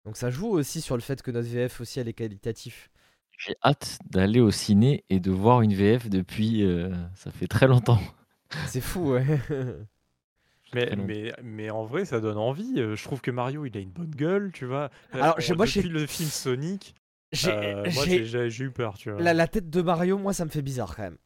donc 0.04 0.16
ça 0.16 0.30
joue 0.30 0.46
aussi 0.48 0.80
sur 0.80 0.94
le 0.96 1.02
fait 1.02 1.22
que 1.22 1.30
notre 1.32 1.48
VF 1.48 1.80
aussi, 1.80 1.98
elle 2.00 2.06
est 2.08 2.12
qualitative. 2.12 2.88
J'ai 3.36 3.54
hâte 3.62 3.98
d'aller 4.08 4.40
au 4.40 4.50
ciné 4.50 5.04
et 5.10 5.20
de 5.20 5.30
voir 5.30 5.60
une 5.60 5.74
VF 5.74 6.08
depuis. 6.08 6.62
euh, 6.64 6.94
ça 7.14 7.30
fait 7.30 7.46
très 7.46 7.66
longtemps. 7.66 8.00
C'est 8.64 8.80
fou, 8.80 9.12
ouais. 9.12 9.24
Mais, 10.74 10.94
mais, 10.96 11.32
mais 11.42 11.70
en 11.70 11.84
vrai, 11.84 12.04
ça 12.04 12.20
donne 12.20 12.38
envie. 12.38 12.74
Euh, 12.80 12.96
Je 12.96 13.04
trouve 13.04 13.20
que 13.20 13.30
Mario, 13.30 13.66
il 13.66 13.76
a 13.76 13.80
une 13.80 13.90
bonne 13.90 14.14
gueule, 14.14 14.52
tu 14.52 14.64
vois. 14.64 14.90
Euh, 15.14 15.20
Alors, 15.20 15.36
on- 15.38 15.54
moi, 15.54 15.66
depuis 15.66 15.88
le 15.88 16.06
film 16.06 16.30
Sonic, 16.30 16.94
J'ai 17.32 17.50
euh, 17.50 17.90
eu 18.60 18.70
peur, 18.70 18.96
tu 18.96 19.10
vois. 19.10 19.22
la, 19.22 19.34
la 19.34 19.48
tête 19.48 19.70
de 19.70 19.82
Mario, 19.82 20.18
moi, 20.18 20.32
ça 20.32 20.44
me 20.44 20.50
fait 20.50 20.62
bizarre 20.62 20.96
quand 20.96 21.02
même. 21.02 21.18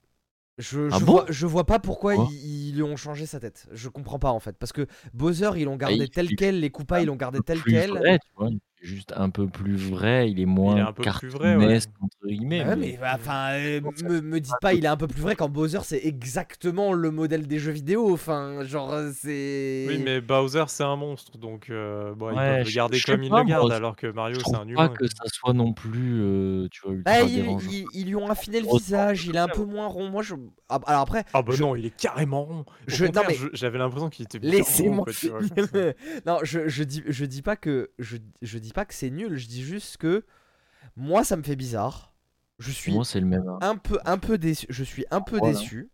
Je, 0.59 0.91
Ah 0.91 0.99
je, 0.99 1.05
bon? 1.07 1.13
vois, 1.13 1.27
je 1.31 1.47
vois 1.47 1.67
pas 1.67 1.81
pourquoi 1.81 2.17
ils, 2.17 2.69
ils 2.71 2.75
lui 2.77 2.83
ont 2.83 2.97
changé 2.97 3.27
sa 3.27 3.41
tête. 3.41 3.69
Je 3.73 3.89
comprends 3.91 4.19
pas 4.21 4.31
en 4.33 4.41
fait. 4.41 4.57
Parce 4.59 4.73
que 4.73 4.87
Bowser, 5.15 5.51
ils 5.57 5.65
l'ont 5.67 5.77
gardé 5.77 6.09
il- 6.09 6.09
tel 6.09 6.35
quel, 6.35 6.61
les 6.61 6.71
Koopas, 6.71 7.01
ils 7.03 7.07
l'ont 7.07 7.17
gardé 7.17 7.43
tel 7.43 7.65
quel. 7.65 8.05
vrai, 8.07 8.19
tu 8.19 8.29
vois, 8.37 8.49
il 8.51 8.57
est 8.57 8.61
juste 8.87 9.13
un 9.17 9.31
peu 9.31 9.47
plus 9.49 9.77
vrai, 9.77 10.31
il 10.31 10.41
est 10.41 10.47
moins 10.47 10.77
un 10.87 10.93
peu 10.93 11.03
plus 11.03 11.29
vrai, 11.29 11.55
ouais. 11.57 11.61
cartoonesque, 11.61 11.91
entre 12.01 12.17
guillemets. 12.27 12.63
Bah 12.65 12.71
ouais, 12.71 12.77
mais- 12.77 12.87
mais 12.93 12.99
bah, 13.01 13.13
enfin, 13.17 13.51
euh, 13.53 13.81
me, 14.05 14.21
me 14.21 14.41
dites 14.41 14.55
pas, 14.61 14.75
il 14.75 14.85
est 14.85 14.89
un 14.89 14.97
peu 14.97 15.07
plus 15.09 15.21
vrai 15.21 15.35
quand 15.37 15.49
Bowser 15.49 15.81
c'est 15.83 16.05
exactement 16.05 16.93
le 16.93 17.11
modèle 17.11 17.47
des 17.47 17.59
jeux 17.59 17.73
vidéo. 17.73 18.13
Enfin, 18.13 18.63
genre 18.65 18.95
c'est. 19.13 19.87
Oui, 19.89 19.99
mais 20.05 20.21
Bowser, 20.21 20.65
c'est 20.69 20.85
un 20.85 20.97
monstre, 20.97 21.37
donc 21.39 21.69
euh, 21.71 22.15
bon, 22.15 22.29
Ouais, 22.29 22.59
peuvent 22.59 22.67
le 22.67 22.73
garder 22.75 23.01
comme 23.01 23.29
pas, 23.29 23.43
le 23.43 23.49
gardent, 23.49 23.67
moi, 23.67 23.75
alors 23.77 23.97
que 23.97 24.07
Mario, 24.07 24.37
je 24.39 24.45
c'est 24.45 24.55
un 24.55 24.65
pas 24.65 24.71
humain. 24.71 24.89
que 24.89 25.07
ça 25.07 25.25
soit 25.27 25.53
non 25.53 25.73
plus, 25.73 26.21
euh, 26.23 26.69
tu 26.71 26.81
vois, 26.83 26.93
ultra 26.95 27.13
Bah, 27.13 27.23
ils, 27.23 27.35
dérangeant. 27.43 27.71
ils- 27.71 27.87
ils 27.95 28.07
lui 28.07 28.15
ont 28.17 28.29
affiné 28.31 28.61
le 28.61 28.67
visage, 28.69 29.27
il 29.27 29.35
est 29.37 29.39
un 29.39 29.49
peu 29.49 29.65
moins 29.65 29.87
rond. 29.87 30.09
Moi, 30.11 30.23
je. 30.23 30.35
Ah, 30.69 30.81
alors 30.87 31.03
après, 31.03 31.25
Ah 31.33 31.43
bah 31.43 31.53
je- 31.57 31.63
non, 31.63 31.77
il 31.77 31.87
est 31.87 31.97
carrément 31.97 32.45
rond. 32.45 32.65
Je- 32.87 33.05
j'avais 33.53 33.79
l'impression 33.79 34.11
qu'il 34.11 34.25
était 34.25 34.39
laissez-moi 34.41 35.05
non, 36.27 36.39
je, 36.43 36.69
je 36.69 36.83
dis, 36.85 37.03
je 37.07 37.25
dis 37.25 37.43
pas 37.43 37.57
que 37.57 37.91
je, 37.99 38.17
je 38.43 38.59
dis 38.59 38.73
pas 38.77 38.85
que 38.85 38.95
c'est 38.95 39.11
nul. 39.11 39.37
Je 39.37 39.49
dis 39.49 39.63
juste 39.65 39.97
que 39.97 40.25
moi, 40.97 41.25
ça 41.25 41.37
me 41.37 41.43
fait 41.43 41.57
bizarre. 41.57 42.13
Je 42.59 42.71
suis 42.71 42.93
Moi, 42.93 43.05
c'est 43.05 43.21
le 43.21 43.27
même. 43.27 43.49
hein. 43.49 43.59
un 43.63 43.77
peu 43.77 43.99
un 44.07 44.19
peu 44.19 44.39
déçu 44.39 44.67
je 44.71 44.85
suis 44.85 45.05
un 45.11 45.21
peu 45.21 45.39
Voilà. 45.39 45.59
déçu 45.59 45.91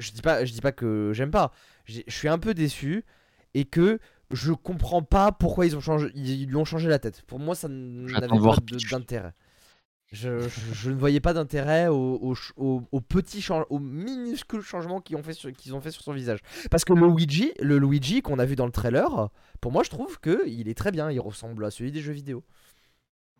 je 0.00 0.10
dis 0.10 0.22
pas 0.22 0.44
je 0.44 0.52
dis 0.52 0.60
pas 0.60 0.72
que 0.72 1.12
j'aime 1.14 1.30
pas 1.30 1.52
je 1.84 2.00
suis 2.08 2.26
un 2.28 2.38
peu 2.40 2.54
déçu 2.54 3.04
et 3.54 3.64
que 3.64 4.00
je 4.32 4.52
comprends 4.52 5.02
pas 5.04 5.30
pourquoi 5.30 5.64
ils 5.66 5.76
ont 5.76 5.80
changé 5.80 6.10
ils, 6.16 6.28
ils 6.42 6.48
lui 6.48 6.56
ont 6.56 6.64
changé 6.64 6.88
la 6.88 6.98
tête 6.98 7.22
pour 7.22 7.38
moi 7.38 7.54
ça 7.54 7.68
n'avait 7.68 8.26
pas 8.28 8.56
d'intérêt 8.90 9.32
je, 10.12 10.40
je- 10.48 10.74
je 10.74 10.90
ne 10.90 10.96
voyais 10.96 11.20
pas 11.20 11.32
d'intérêt 11.32 11.88
aux, 11.88 12.18
aux 12.22 12.34
ch- 12.34 12.52
aux- 12.56 12.82
aux 12.92 13.00
petits 13.00 13.42
change- 13.42 13.66
aux 13.70 13.78
minuscules 13.80 14.60
changements 14.62 15.00
qu'ils 15.00 15.16
ont 15.16 15.22
fait 15.22 15.32
sur, 15.32 15.50
qu'ils 15.52 15.74
ont 15.74 15.80
fait 15.80 15.90
sur 15.90 16.02
son 16.02 16.12
visage 16.12 16.38
parce 16.70 16.84
que 16.84 16.92
le 16.92 17.06
Luigi 17.08 17.52
le 17.60 17.78
Luigi 17.78 18.22
qu'on 18.22 18.38
a 18.38 18.44
vu 18.44 18.54
dans 18.56 18.66
le 18.66 18.72
trailer 18.72 19.28
pour 19.60 19.72
moi 19.72 19.82
je 19.82 19.90
trouve 19.90 20.20
que 20.20 20.46
il 20.46 20.68
est 20.68 20.74
très 20.74 20.92
bien 20.92 21.10
il 21.10 21.20
ressemble 21.20 21.64
à 21.64 21.70
celui 21.70 21.90
des 21.90 22.00
jeux 22.00 22.12
vidéo 22.12 22.44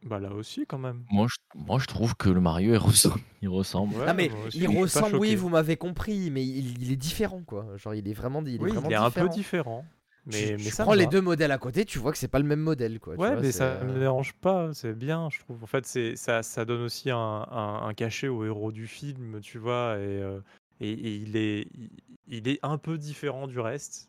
Bah 0.04 0.18
là 0.20 0.32
aussi, 0.34 0.66
quand 0.66 0.76
même. 0.78 1.04
Moi, 1.10 1.26
je, 1.30 1.36
moi, 1.58 1.78
je 1.78 1.86
trouve 1.86 2.14
que 2.14 2.28
le 2.28 2.38
Mario, 2.40 2.74
il 2.74 2.76
ressemble. 2.78 3.20
Il 3.40 3.48
ressemble. 3.48 3.94
Ouais, 3.96 4.04
Ah 4.06 4.12
mais 4.12 4.30
aussi, 4.46 4.58
il 4.58 4.68
ressemble, 4.68 5.16
oui, 5.16 5.34
vous 5.34 5.48
m'avez 5.48 5.78
compris, 5.78 6.30
mais 6.30 6.44
il, 6.44 6.82
il 6.82 6.92
est 6.92 6.96
différent 6.96 7.40
quoi. 7.46 7.64
Genre 7.78 7.94
il 7.94 8.06
est 8.06 8.12
vraiment, 8.12 8.42
il 8.44 8.56
est 8.56 8.58
Oui, 8.60 8.70
vraiment 8.70 8.88
il 8.90 8.92
est 8.92 8.96
un 8.96 9.10
peu 9.10 9.28
différent. 9.30 9.86
Tu- 10.30 10.30
Mais, 10.38 10.56
tu, 10.56 10.64
ça 10.70 10.84
prends 10.84 10.94
les 10.94 11.06
deux 11.06 11.20
modèles 11.20 11.52
à 11.52 11.58
côté, 11.58 11.84
tu 11.84 11.98
vois 11.98 12.10
que 12.10 12.16
c'est 12.18 12.28
pas 12.28 12.38
le 12.38 12.46
même 12.46 12.60
modèle 12.60 12.98
quoi. 12.98 13.14
tu 13.14 13.20
Ouais, 13.20 13.32
vois, 13.32 13.40
mais 13.42 13.52
ça 13.52 13.64
euh, 13.64 13.84
me 13.84 13.98
dérange 13.98 14.32
pas, 14.34 14.72
c'est 14.72 14.94
bien, 14.94 15.28
je 15.30 15.38
trouve. 15.40 15.62
En 15.62 15.66
fait, 15.66 15.84
c'est 15.86 16.16
ça, 16.16 16.42
ça 16.42 16.64
donne 16.64 16.80
aussi 16.82 17.10
un, 17.10 17.18
un- 17.18 17.82
un 17.86 17.94
cachet 17.94 18.28
au 18.28 18.44
héros 18.44 18.72
du 18.72 18.86
film, 18.86 19.40
tu 19.42 19.58
vois, 19.58 19.96
et, 19.98 20.00
euh, 20.22 20.40
et, 20.80 20.90
et 20.92 21.14
il, 21.16 21.36
est, 21.36 21.68
il, 21.74 21.90
il 22.26 22.48
est 22.48 22.58
un 22.62 22.78
peu 22.78 22.96
différent 22.96 23.46
du 23.46 23.60
reste. 23.60 24.08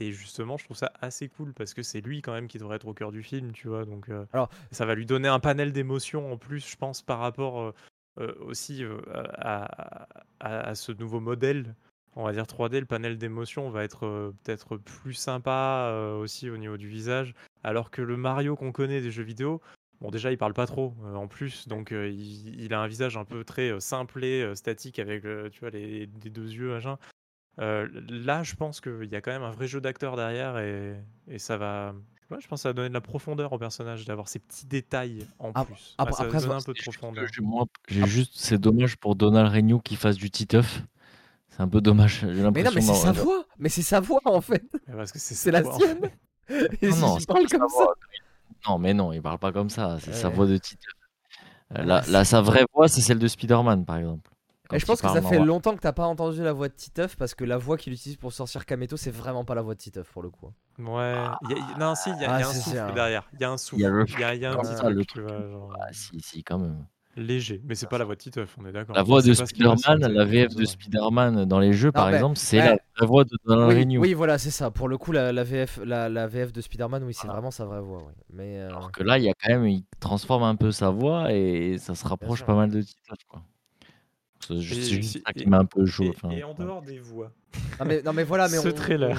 Et 0.00 0.10
justement, 0.12 0.56
je 0.56 0.64
trouve 0.64 0.76
ça 0.76 0.92
assez 1.00 1.28
cool 1.28 1.52
parce 1.52 1.74
que 1.74 1.82
c'est 1.82 2.00
lui 2.00 2.22
quand 2.22 2.32
même 2.32 2.48
qui 2.48 2.58
devrait 2.58 2.76
être 2.76 2.86
au 2.88 2.94
cœur 2.94 3.10
du 3.12 3.22
film, 3.22 3.52
tu 3.52 3.68
vois. 3.68 3.84
Donc, 3.84 4.08
euh, 4.08 4.24
Alors- 4.32 4.48
ça 4.70 4.86
va 4.86 4.94
lui 4.94 5.06
donner 5.06 5.28
un 5.28 5.38
panel 5.40 5.72
d'émotions 5.72 6.32
en 6.32 6.36
plus, 6.38 6.66
je 6.70 6.76
pense, 6.76 7.02
par 7.02 7.18
rapport 7.18 7.72
euh, 8.20 8.32
aussi 8.40 8.84
à, 9.12 10.06
à- 10.40 10.60
à 10.68 10.74
ce 10.76 10.92
nouveau 10.92 11.20
modèle. 11.20 11.74
On 12.14 12.24
va 12.24 12.32
dire 12.32 12.44
3D, 12.44 12.78
le 12.80 12.86
panel 12.86 13.16
d'émotions 13.16 13.70
va 13.70 13.84
être 13.84 14.06
euh, 14.06 14.34
peut-être 14.42 14.76
plus 14.76 15.14
sympa 15.14 15.88
euh, 15.90 16.16
aussi 16.18 16.50
au 16.50 16.56
niveau 16.58 16.76
du 16.76 16.88
visage. 16.88 17.34
Alors 17.64 17.90
que 17.90 18.02
le 18.02 18.16
Mario 18.16 18.54
qu'on 18.56 18.72
connaît 18.72 19.00
des 19.00 19.10
jeux 19.10 19.22
vidéo, 19.22 19.62
bon 20.00 20.10
déjà 20.10 20.30
il 20.30 20.36
parle 20.36 20.52
pas 20.52 20.66
trop 20.66 20.94
euh, 21.04 21.14
en 21.14 21.26
plus, 21.28 21.68
donc 21.68 21.90
euh, 21.92 22.10
il, 22.10 22.60
il 22.60 22.74
a 22.74 22.80
un 22.80 22.86
visage 22.86 23.16
un 23.16 23.24
peu 23.24 23.44
très 23.44 23.70
euh, 23.70 23.80
simplé, 23.80 24.42
euh, 24.42 24.54
statique 24.54 24.98
avec 24.98 25.24
euh, 25.24 25.48
tu 25.50 25.60
vois 25.60 25.70
les, 25.70 26.00
les 26.22 26.30
deux 26.30 26.50
yeux 26.52 26.70
machin. 26.74 26.98
Euh, 27.60 27.88
là 28.08 28.42
je 28.42 28.54
pense 28.56 28.80
qu'il 28.80 29.08
y 29.10 29.16
a 29.16 29.20
quand 29.20 29.30
même 29.32 29.42
un 29.42 29.50
vrai 29.50 29.66
jeu 29.66 29.80
d'acteur 29.80 30.16
derrière 30.16 30.58
et, 30.58 30.94
et 31.28 31.38
ça 31.38 31.56
va. 31.56 31.94
Ouais, 32.30 32.38
je 32.40 32.48
pense 32.48 32.60
que 32.60 32.62
ça 32.62 32.68
va 32.70 32.72
donner 32.74 32.88
de 32.88 32.94
la 32.94 33.02
profondeur 33.02 33.52
au 33.52 33.58
personnage 33.58 34.06
d'avoir 34.06 34.26
ces 34.28 34.38
petits 34.38 34.64
détails 34.66 35.26
en 35.38 35.52
plus. 35.64 35.94
après- 35.98 36.12
ça 36.14 36.22
après, 36.24 36.38
donne 36.40 36.48
ça- 36.50 36.56
un 36.56 36.60
peu 36.62 36.72
de 36.72 36.78
profondeur. 36.82 37.24
j'ai 37.88 38.06
juste, 38.06 38.32
c'est 38.36 38.58
dommage 38.58 38.96
pour 38.96 39.16
Donald 39.16 39.52
Renew 39.52 39.80
qui 39.80 39.96
fasse 39.96 40.16
du 40.16 40.30
Titeuf. 40.30 40.82
C'est 41.54 41.62
un 41.62 41.68
peu 41.68 41.80
dommage. 41.80 42.20
J'ai 42.20 42.26
Mais 42.26 42.34
non, 42.34 42.42
l'impression 42.42 42.74
mais 42.74 42.80
c'est 42.82 42.94
sa 42.94 43.12
voix, 43.12 43.44
mais 43.58 43.68
c'est 43.68 43.82
sa 43.82 44.00
voix 44.00 44.20
en 44.24 44.40
fait, 44.40 44.64
Mais 44.88 44.94
Parce 44.96 45.12
que 45.12 45.18
c'est 45.18 45.34
c'est 45.34 45.50
sa 45.50 45.50
la 45.52 45.62
voix, 45.62 45.74
en 45.74 45.78
sienne. 45.78 46.00
fait. 46.48 46.78
Et 46.82 46.88
Non, 46.88 46.94
si 46.94 47.00
non, 47.00 47.18
il 47.18 47.26
parle 47.26 47.46
comme 47.48 47.68
ça. 47.68 47.86
Non, 48.68 48.78
mais 48.78 48.94
non, 48.94 49.12
il 49.12 49.22
parle 49.22 49.38
pas 49.38 49.52
comme 49.52 49.70
ça. 49.70 49.98
C'est 50.00 50.12
sa 50.14 50.28
Ouais. 50.28 50.34
voix 50.34 50.46
de 50.46 50.56
Titeuf. 50.56 50.92
Euh, 51.76 51.78
Ouais, 51.80 51.86
là, 51.86 52.02
là, 52.08 52.24
sa 52.24 52.40
vraie 52.42 52.64
voix, 52.74 52.88
c'est 52.88 53.00
celle 53.00 53.18
de 53.18 53.28
Spider-Man, 53.28 53.84
par 53.84 53.96
exemple. 53.98 54.30
Et 54.72 54.78
je 54.78 54.86
pense 54.86 55.02
que 55.02 55.08
ça 55.08 55.20
fait 55.20 55.38
longtemps 55.38 55.74
que 55.74 55.80
t'as 55.80 55.92
pas 55.92 56.06
entendu 56.06 56.42
la 56.42 56.52
voix 56.52 56.68
de 56.68 56.74
Titeuf 56.74 57.16
parce 57.16 57.34
que 57.34 57.44
la 57.44 57.58
voix 57.58 57.76
qu'il 57.76 57.92
utilise 57.92 58.16
pour 58.16 58.32
sortir 58.32 58.64
Kameto, 58.64 58.96
c'est 58.96 59.10
vraiment 59.10 59.44
pas 59.44 59.54
la 59.54 59.62
voix 59.62 59.74
de 59.74 59.78
Titeuf 59.80 60.10
pour 60.10 60.22
le 60.22 60.30
coup. 60.30 60.50
Ouais. 60.78 61.26
y 61.48 61.52
a- 61.52 61.78
non, 61.78 61.94
si, 61.94 62.10
il 62.10 62.20
y, 62.20 62.24
a 62.24 62.32
Ah, 62.32 62.38
il 62.38 62.40
y 62.40 62.44
a 62.44 62.48
un 62.48 62.52
souffle 62.54 62.94
derrière. 62.94 63.28
Il 63.34 63.40
y 63.40 63.44
a 63.44 63.50
un 63.50 63.56
souffle. 63.58 63.80
Il 63.80 63.84
y 63.84 63.86
a 63.86 63.90
le- 63.90 64.06
Il 64.08 64.18
y 64.18 64.24
a, 64.24 64.34
il 64.34 64.40
y 64.40 64.46
a 64.46 64.52
un 64.52 64.56
petit 64.58 64.74
ça, 64.74 64.82
truc, 64.82 64.94
le 64.96 65.00
tu 65.02 65.06
truc. 65.08 65.24
vois, 65.24 65.48
genre, 65.50 65.76
Ah, 65.78 65.92
si, 65.92 66.20
si, 66.20 66.42
quand 66.42 66.58
même. 66.58 66.86
Léger. 67.16 67.60
Mais 67.64 67.74
c'est 67.74 67.88
pas 67.88 67.98
la 67.98 68.04
voix 68.04 68.14
de 68.14 68.20
Titeuf, 68.20 68.56
on 68.60 68.66
est 68.66 68.72
d'accord. 68.72 68.94
La 68.96 69.02
voix 69.02 69.22
de 69.22 69.32
Spider-Man, 69.32 70.06
la 70.06 70.24
VF 70.24 70.54
de. 70.54 70.64
Spider-Man 70.64 71.44
dans 71.44 71.58
les 71.58 71.72
jeux, 71.72 71.92
par 71.92 72.12
exemple, 72.12 72.36
c'est 72.38 72.58
ouais. 72.60 72.64
la 72.68 72.76
vraie 72.96 73.06
voix 73.06 73.24
de 73.24 73.36
Donald 73.44 73.72
Oui, 73.72 73.80
Renew. 73.80 74.00
oui, 74.00 74.14
voilà, 74.14 74.38
c'est 74.38 74.50
ça. 74.50 74.70
Pour 74.70 74.88
le 74.88 74.98
coup, 74.98 75.12
la, 75.12 75.32
la 75.32 75.44
VF, 75.44 75.80
la, 75.84 76.08
la 76.08 76.26
VF 76.26 76.52
de 76.52 76.60
Spider-Man, 76.60 77.04
oui, 77.04 77.14
c'est 77.14 77.28
vraiment 77.28 77.50
sa 77.50 77.64
vraie 77.64 77.80
voix. 77.80 78.02
Mais 78.32 78.58
euh, 78.58 78.68
Alors 78.68 78.92
que 78.92 79.02
là, 79.02 79.18
il 79.18 79.24
y 79.24 79.28
a 79.28 79.34
quand 79.34 79.50
même, 79.50 79.66
il 79.66 79.84
transforme 80.00 80.42
un 80.42 80.56
peu 80.56 80.72
sa 80.72 80.90
voix 80.90 81.32
et 81.32 81.76
ça 81.78 81.94
se 81.94 82.06
rapproche 82.06 82.44
pas 82.44 82.54
mal 82.54 82.70
de 82.70 82.80
Titeuf, 82.82 83.18
quoi. 83.28 83.42
C'est 84.46 84.58
juste, 84.58 85.16
Et 85.16 85.20
ça 85.24 85.32
qui 85.32 85.46
m'a 85.46 85.58
un 85.58 85.64
peu 85.64 85.86
chaud. 85.86 86.02
Et, 86.04 86.08
enfin, 86.08 86.30
et 86.30 86.42
en 86.42 86.52
dehors 86.54 86.82
des 86.82 86.98
voix. 86.98 87.30
non, 87.78 87.86
mais, 87.86 88.02
non, 88.02 88.12
mais 88.12 88.24
voilà, 88.24 88.48
mais 88.48 88.56
Ce 88.56 88.68
on, 88.68 88.72
trailer. 88.72 89.16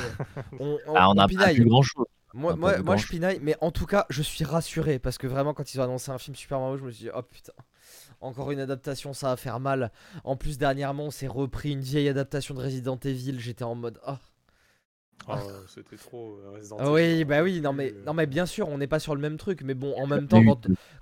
on, 0.59 0.77
on, 0.85 0.95
Ah, 0.95 1.07
on 1.07 1.11
on 1.11 1.13
n'a 1.15 1.27
pas 1.27 1.53
vu 1.53 1.63
grand 1.65 1.81
chose. 1.81 2.05
Moi, 2.33 2.51
On 2.51 2.55
a 2.55 2.71
pas 2.71 2.77
moi, 2.77 2.83
moi 2.83 2.97
je 2.97 3.07
pinaille, 3.07 3.39
mais 3.41 3.55
en 3.61 3.71
tout 3.71 3.85
cas, 3.85 4.05
je 4.09 4.21
suis 4.21 4.43
rassuré 4.43 4.99
parce 4.99 5.17
que 5.17 5.27
vraiment, 5.27 5.53
quand 5.53 5.73
ils 5.73 5.79
ont 5.79 5.83
annoncé 5.83 6.11
un 6.11 6.17
film 6.17 6.35
Super 6.35 6.59
Mario, 6.59 6.77
je 6.77 6.83
me 6.83 6.91
suis 6.91 7.05
dit, 7.05 7.11
oh 7.15 7.21
putain, 7.21 7.53
encore 8.23 8.51
une 8.51 8.59
adaptation, 8.59 9.13
ça 9.13 9.29
va 9.29 9.35
faire 9.37 9.59
mal. 9.59 9.91
En 10.23 10.35
plus, 10.35 10.57
dernièrement, 10.57 11.05
on 11.05 11.11
s'est 11.11 11.27
repris 11.27 11.71
une 11.71 11.81
vieille 11.81 12.09
adaptation 12.09 12.53
de 12.55 12.61
Resident 12.61 12.97
Evil. 13.03 13.39
J'étais 13.39 13.63
en 13.63 13.75
mode, 13.75 13.99
ah. 14.05 14.19
Oh, 15.29 15.33
C'était 15.67 15.95
trop 15.95 16.37
euh, 16.43 16.57
Resident 16.57 16.77
Ah 16.79 16.83
Evil, 16.99 17.17
oui, 17.19 17.23
bah 17.23 17.43
oui, 17.43 17.61
non 17.61 17.71
mais, 17.71 17.93
euh. 17.93 18.03
non 18.05 18.13
mais 18.13 18.25
bien 18.25 18.45
sûr, 18.45 18.67
on 18.67 18.77
n'est 18.77 18.87
pas 18.87 18.99
sur 18.99 19.15
le 19.15 19.21
même 19.21 19.37
truc, 19.37 19.61
mais 19.63 19.73
bon, 19.73 19.93
en 19.97 20.05
même 20.05 20.27
temps, 20.27 20.43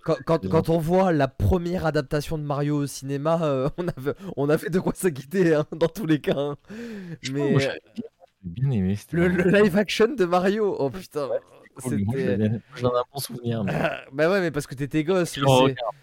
quand, 0.04 0.18
quand, 0.26 0.48
quand, 0.48 0.70
on 0.70 0.78
voit 0.78 1.12
la 1.12 1.28
première 1.28 1.88
adaptation 1.88 2.38
de 2.38 2.44
Mario 2.44 2.78
au 2.78 2.86
cinéma, 2.88 3.40
euh, 3.44 3.70
on, 3.78 3.88
avait, 3.88 4.14
on 4.38 4.50
avait 4.50 4.70
de 4.70 4.80
quoi 4.80 4.94
s'inquiéter 4.96 5.56
hein, 5.56 5.66
dans 5.76 5.88
tous 5.88 6.06
les 6.06 6.22
cas. 6.22 6.38
hein. 6.38 6.56
Mais 7.32 7.58
bien, 8.44 8.70
aimé. 8.72 8.96
le, 9.12 9.28
le 9.28 9.44
live 9.50 9.76
action 9.78 10.14
de 10.14 10.26
Mario, 10.26 10.76
oh 10.78 10.90
putain, 10.92 11.28
c'était. 11.80 12.26
j'avais- 12.26 12.62
J'en 12.76 12.90
ai 12.90 12.98
un 13.00 13.04
bon 13.14 13.20
souvenir. 13.20 13.64
mais- 13.64 13.74
bah 14.14 14.30
ouais, 14.30 14.42
mais 14.42 14.52
parce 14.52 14.68
que 14.68 14.76
t'étais 14.76 15.04
gosse. 15.04 15.30
C'est-. 15.32 15.42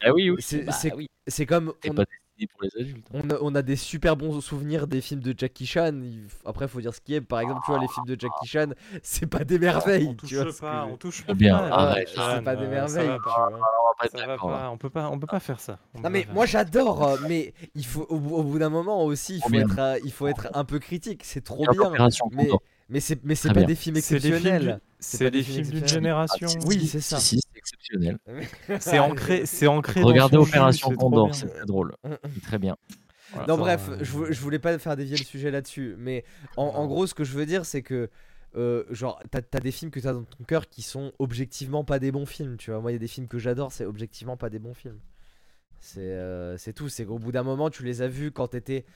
Ah 0.05 0.12
oui, 0.12 0.31
oui. 0.31 0.36
c'est- 0.40 0.62
bah 0.62 0.73
c'est- 0.73 0.93
oui. 0.95 1.09
Comme. 1.47 1.73
On- 1.89 1.95
pas 1.95 2.05
pour 2.53 2.62
les 2.62 2.70
adultes. 2.81 3.05
On 3.12 3.28
a, 3.31 3.35
on 3.40 3.55
a 3.57 3.62
des 3.62 3.74
super 3.74 4.16
bons 4.16 4.40
souvenirs 4.40 4.86
des 4.86 5.01
films 5.01 5.20
de 5.23 5.35
Jackie 5.36 5.66
Chan. 5.66 5.90
Il- 5.93 6.28
Après, 6.47 6.69
faut 6.69 6.81
dire 6.81 6.95
ce 6.95 7.01
qui 7.01 7.15
est. 7.15 7.20
Par 7.20 7.40
exemple, 7.40 7.62
tu 7.65 7.73
vois, 7.73 7.81
les 7.81 7.89
films 7.89 8.07
de 8.07 8.16
Jackie 8.19 8.47
Chan, 8.47 8.66
c'est 9.03 9.27
pas 9.27 9.43
des 9.43 9.59
merveilles. 9.59 10.07
On 10.09 10.11
tu 10.15 10.19
touche 10.19 10.35
vois 10.35 10.45
que 10.53 10.59
pas, 10.61 10.86
on 10.89 10.97
touche 10.97 11.27
bien, 11.35 11.59
pas. 11.59 11.65
arrête. 11.66 12.09
Jackie 12.09 12.20
c'est 12.36 12.43
pas 12.45 12.55
des 12.55 12.66
merveilles. 12.69 13.09
Tu 13.09 14.39
vois. 14.40 14.70
On 14.70 14.77
peut 14.77 14.90
pas, 14.90 15.11
on 15.11 15.19
peut 15.19 15.27
pas 15.27 15.40
faire 15.40 15.59
ça. 15.59 15.81
On 15.95 16.01
Non 16.01 16.11
mais 16.11 16.23
faire 16.23 16.35
moi 16.35 16.47
j'adore, 16.47 17.03
euh, 17.03 17.16
mais 17.28 17.53
il 17.74 17.85
faut 17.85 18.07
au, 18.09 18.20
bout- 18.20 18.36
au 18.36 18.43
bout 18.45 18.59
d'un 18.61 18.70
moment 18.70 19.05
aussi, 19.05 19.35
il 19.36 19.40
Trop 19.40 19.49
faut 19.49 19.55
bien. 19.57 19.66
être, 19.69 20.01
il 20.05 20.12
faut 20.12 20.28
être 20.28 20.49
un 20.55 20.65
peu 20.65 20.78
critique. 20.78 21.23
C'est 21.24 21.43
trop 21.43 21.65
bien, 21.73 21.90
mais. 22.31 22.49
Mais 22.89 23.01
c'est 23.01 23.23
mais 23.24 23.35
c'est 23.35 23.48
pas 23.48 23.55
bien. 23.55 23.66
des 23.66 23.74
films 23.74 23.97
exceptionnels. 23.97 24.81
C'est 24.98 25.31
des 25.31 25.43
films 25.43 25.69
d'une 25.69 25.86
génération. 25.89 26.48
Ah, 26.51 26.65
Oui, 26.66 26.86
c'est 26.86 27.01
ça. 27.01 27.19
Si, 27.19 27.36
si, 27.36 27.43
c'est 27.52 27.59
exceptionnel. 27.59 28.19
C'est 28.81 28.98
ancré, 28.98 29.47
c'est 29.47 29.66
ancré. 29.66 30.01
dans 30.01 30.06
Regardez 30.09 30.36
Opération 30.36 30.90
Condor, 30.94 31.35
c'est 31.35 31.47
très 31.48 31.66
drôle. 31.66 31.94
C'est 32.05 32.43
très 32.43 32.59
bien. 32.59 32.77
Voilà. 33.32 33.47
Non 33.47 33.59
bref, 33.59 33.89
euh, 33.90 33.98
je, 34.01 34.32
je 34.32 34.40
voulais 34.40 34.59
pas 34.59 34.78
faire 34.78 34.97
dévier 34.97 35.16
le 35.16 35.24
sujet 35.24 35.51
là-dessus, 35.51 35.97
mais 35.98 36.24
en, 36.56 36.86
gros 36.86 37.06
ce 37.06 37.12
que 37.15 37.24
je 37.24 37.32
veux 37.32 37.44
dire 37.44 37.66
c'est 37.66 37.82
que 37.82 38.09
euh, 38.56 38.85
genre 38.90 39.20
t'as 39.31 39.40
as 39.52 39.60
des 39.60 39.70
films 39.70 39.90
que 39.90 40.01
t'as 40.01 40.15
dans 40.15 40.24
ton 40.24 40.44
cœur 40.44 40.69
qui 40.69 40.81
sont 40.81 41.12
objectivement 41.19 41.85
pas 41.85 41.98
des 41.98 42.10
bons 42.10 42.24
films, 42.27 42.56
tu 42.56 42.70
vois. 42.70 42.81
Moi 42.81 42.90
il 42.90 42.94
y 42.94 42.97
a 42.97 43.01
des 43.01 43.09
films 43.09 43.28
que 43.28 43.39
j'adore, 43.39 43.73
c'est 43.73 43.85
objectivement 43.85 44.36
pas 44.39 44.48
des 44.48 44.59
bons 44.59 44.73
films. 44.74 44.98
C'est 45.78 46.01
euh, 46.01 46.56
c'est 46.56 46.73
tout, 46.73 46.89
c'est 46.89 47.05
qu'au 47.05 47.19
bout 47.19 47.32
d'un 47.32 47.43
moment 47.43 47.69
tu 47.70 47.85
les 47.85 48.01
as 48.02 48.09
vus 48.09 48.32
quand 48.32 48.48
t'étais 48.48 48.86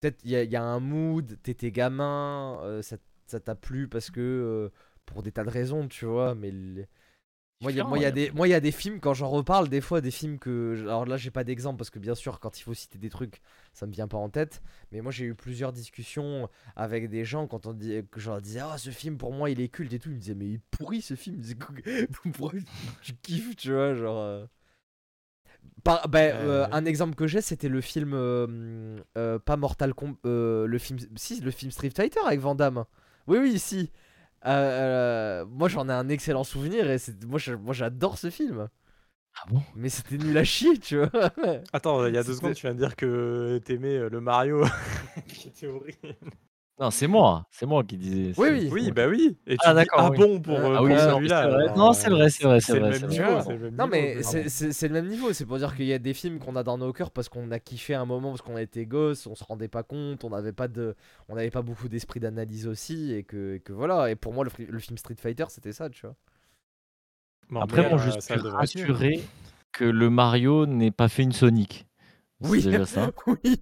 peut-être 0.00 0.20
il 0.24 0.30
y, 0.30 0.36
a- 0.36 0.42
il 0.44 0.50
y 0.50 0.56
a 0.56 0.62
un 0.62 0.80
mood, 0.80 1.38
t'étais 1.42 1.70
gamin, 1.72 2.58
euh, 2.62 2.82
ça 2.82 3.40
t'a 3.40 3.54
plu 3.54 3.88
parce 3.88 4.10
que 4.10 4.20
euh, 4.20 4.70
pour 5.06 5.22
des 5.22 5.32
tas 5.32 5.44
de 5.44 5.50
raisons, 5.50 5.88
tu 5.88 6.04
vois, 6.06 6.34
mais 6.34 6.52
moi, 7.62 7.72
il 7.72 7.76
y 7.76 7.80
a, 7.80 7.84
moi, 7.84 7.98
y 7.98 8.06
a 8.06 8.10
des, 8.10 8.30
moi, 8.30 8.48
il 8.48 8.52
y 8.52 8.54
a 8.54 8.60
des 8.60 8.72
films, 8.72 9.00
quand 9.00 9.12
j'en 9.12 9.28
reparle, 9.28 9.68
des 9.68 9.82
fois, 9.82 10.00
des 10.00 10.10
films 10.10 10.38
que. 10.38 10.80
Alors 10.82 11.04
là, 11.04 11.18
j'ai 11.18 11.30
pas 11.30 11.44
d'exemple 11.44 11.76
parce 11.76 11.90
que, 11.90 11.98
bien 11.98 12.14
sûr, 12.14 12.40
quand 12.40 12.58
il 12.58 12.62
faut 12.62 12.72
citer 12.72 12.98
des 12.98 13.10
trucs, 13.10 13.42
ça 13.74 13.86
me 13.86 13.92
vient 13.92 14.08
pas 14.08 14.16
en 14.16 14.30
tête. 14.30 14.62
Mais 14.92 15.02
moi, 15.02 15.12
j'ai 15.12 15.26
eu 15.26 15.34
plusieurs 15.34 15.70
discussions 15.72 16.48
avec 16.74 17.10
des 17.10 17.26
gens 17.26 17.46
quand 17.46 17.66
on 17.66 17.74
dit, 17.74 18.00
que 18.10 18.18
je 18.18 18.30
leur 18.30 18.40
disais, 18.40 18.60
ah, 18.60 18.78
ce 18.78 18.88
film, 18.90 19.18
pour 19.18 19.32
moi, 19.34 19.50
il 19.50 19.60
est 19.60 19.68
culte 19.68 19.92
et 19.92 19.98
tout. 19.98 20.08
Ils 20.08 20.14
me 20.14 20.20
disaient, 20.20 20.34
mais 20.34 20.46
il 20.46 20.54
est 20.54 20.60
pourri 20.70 21.02
ce 21.02 21.14
film. 21.16 21.42
Pourquoi 22.32 22.58
tu 23.02 23.12
kiffes, 23.16 23.56
tu 23.56 23.72
vois, 23.72 23.94
genre. 23.94 24.48
Par- 25.84 26.08
ben, 26.08 26.34
euh, 26.34 26.64
Euh. 26.64 26.68
un 26.72 26.84
exemple 26.84 27.14
que 27.14 27.26
j'ai, 27.26 27.40
c'était 27.40 27.68
le 27.68 27.80
film. 27.80 28.12
euh, 28.14 28.98
euh, 29.16 29.38
pas 29.38 29.56
Mortal 29.56 29.94
Kombat. 29.94 30.18
le 30.24 30.78
film. 30.78 30.98
Si, 31.16 31.40
le 31.40 31.50
film 31.50 31.70
Street 31.70 31.90
Fighter 31.94 32.20
avec 32.26 32.40
Van 32.40 32.54
Damme. 32.54 32.84
Oui, 33.26 33.38
oui, 33.38 33.58
si. 33.58 33.90
Euh, 34.46 34.48
euh, 35.42 35.44
moi, 35.46 35.68
j'en 35.68 35.88
ai 35.88 35.92
un 35.92 36.08
excellent 36.08 36.44
souvenir 36.44 36.90
et 36.90 36.98
c'est- 36.98 37.24
moi, 37.24 37.38
j'adore 37.72 38.16
ce 38.18 38.30
film. 38.30 38.68
Ah 39.36 39.44
bon? 39.48 39.62
Mais 39.76 39.88
c'était 39.90 40.16
nul 40.18 40.36
à 40.36 40.44
chier, 40.44 40.76
tu 40.78 40.96
vois. 40.98 41.10
Attends, 41.72 42.04
il 42.06 42.14
y 42.14 42.18
a 42.18 42.24
deux 42.24 42.34
secondes, 42.34 42.54
tu 42.54 42.62
viens 42.66 42.74
de 42.74 42.78
dire 42.80 42.96
que 42.96 43.58
t'aimais 43.64 44.08
le 44.08 44.20
Mario 44.20 44.64
qui 45.28 45.48
était 45.48 45.66
horrible. 45.68 46.16
Non, 46.80 46.90
c'est 46.90 47.06
moi, 47.06 47.46
c'est 47.50 47.66
moi 47.66 47.84
qui 47.84 47.98
disais. 47.98 48.32
Oui, 48.38 48.48
oui. 48.52 48.68
Oui, 48.72 48.90
bah 48.90 49.06
oui. 49.06 49.36
Et 49.46 49.52
tu 49.52 49.58
Ah, 49.64 49.72
dis, 49.72 49.80
d'accord, 49.80 50.00
ah 50.00 50.10
oui. 50.10 50.16
bon 50.16 50.40
pour, 50.40 50.56
Ah, 50.56 50.60
euh, 50.60 50.80
oui, 50.80 50.88
pour 50.94 50.96
non, 50.96 51.16
celui-là. 51.16 51.42
c'est 51.42 51.48
vrai. 51.50 51.76
Non, 51.76 51.92
c'est 51.92 52.08
euh, 52.08 52.14
vrai, 52.14 52.30
c'est 52.30 52.44
vrai, 52.44 52.60
c'est 52.62 52.72
le 52.72 52.78
vrai. 52.80 52.88
même 52.88 53.00
c'est 53.00 53.06
niveau. 53.08 53.40
c'est 53.44 53.56
le 53.58 53.70
Non, 53.70 53.86
mais 53.86 54.22
c'est- 54.22 54.88
le 54.88 54.94
même 54.94 55.08
niveau. 55.08 55.30
C'est 55.34 55.44
pour 55.44 55.58
dire 55.58 55.76
qu'il 55.76 55.84
y 55.84 55.92
a 55.92 55.98
des 55.98 56.14
films 56.14 56.38
qu'on 56.38 56.56
a 56.56 56.62
dans 56.62 56.78
nos 56.78 56.90
cœurs 56.94 57.10
parce 57.10 57.28
qu'on 57.28 57.50
a 57.50 57.58
kiffé 57.58 57.92
un 57.92 58.06
moment, 58.06 58.30
parce 58.30 58.40
qu'on 58.40 58.56
était 58.56 58.86
gosse, 58.86 59.26
on 59.26 59.34
se 59.34 59.44
rendait 59.44 59.68
pas 59.68 59.82
compte, 59.82 60.24
on 60.24 60.30
n'avait 60.30 60.54
pas, 60.54 60.68
de, 60.68 60.96
on 61.28 61.36
pas 61.50 61.60
beaucoup 61.60 61.90
d'esprit 61.90 62.18
d'analyse 62.18 62.66
aussi. 62.66 63.12
Et 63.12 63.24
que, 63.24 63.56
et 63.56 63.60
que 63.60 63.74
voilà. 63.74 64.10
Et 64.10 64.16
pour 64.16 64.32
moi, 64.32 64.44
le, 64.44 64.78
film 64.78 64.96
Street 64.96 65.16
Fighter, 65.18 65.44
c'était 65.50 65.72
ça, 65.72 65.90
tu 65.90 66.06
vois. 66.06 66.16
Bon, 67.50 67.60
Après, 67.60 67.86
moi, 67.90 68.00
euh, 68.00 68.10
je 68.10 68.18
suis 68.20 68.40
rassuré 68.48 69.20
que 69.72 69.84
le 69.84 70.08
Mario 70.08 70.64
n'ait 70.64 70.90
pas 70.92 71.08
fait 71.08 71.24
une 71.24 71.32
Sonic. 71.32 71.86
Oui. 72.42 72.62
C'est 72.62 72.70
déjà 72.70 72.86
ça. 72.86 73.10
oui. 73.26 73.60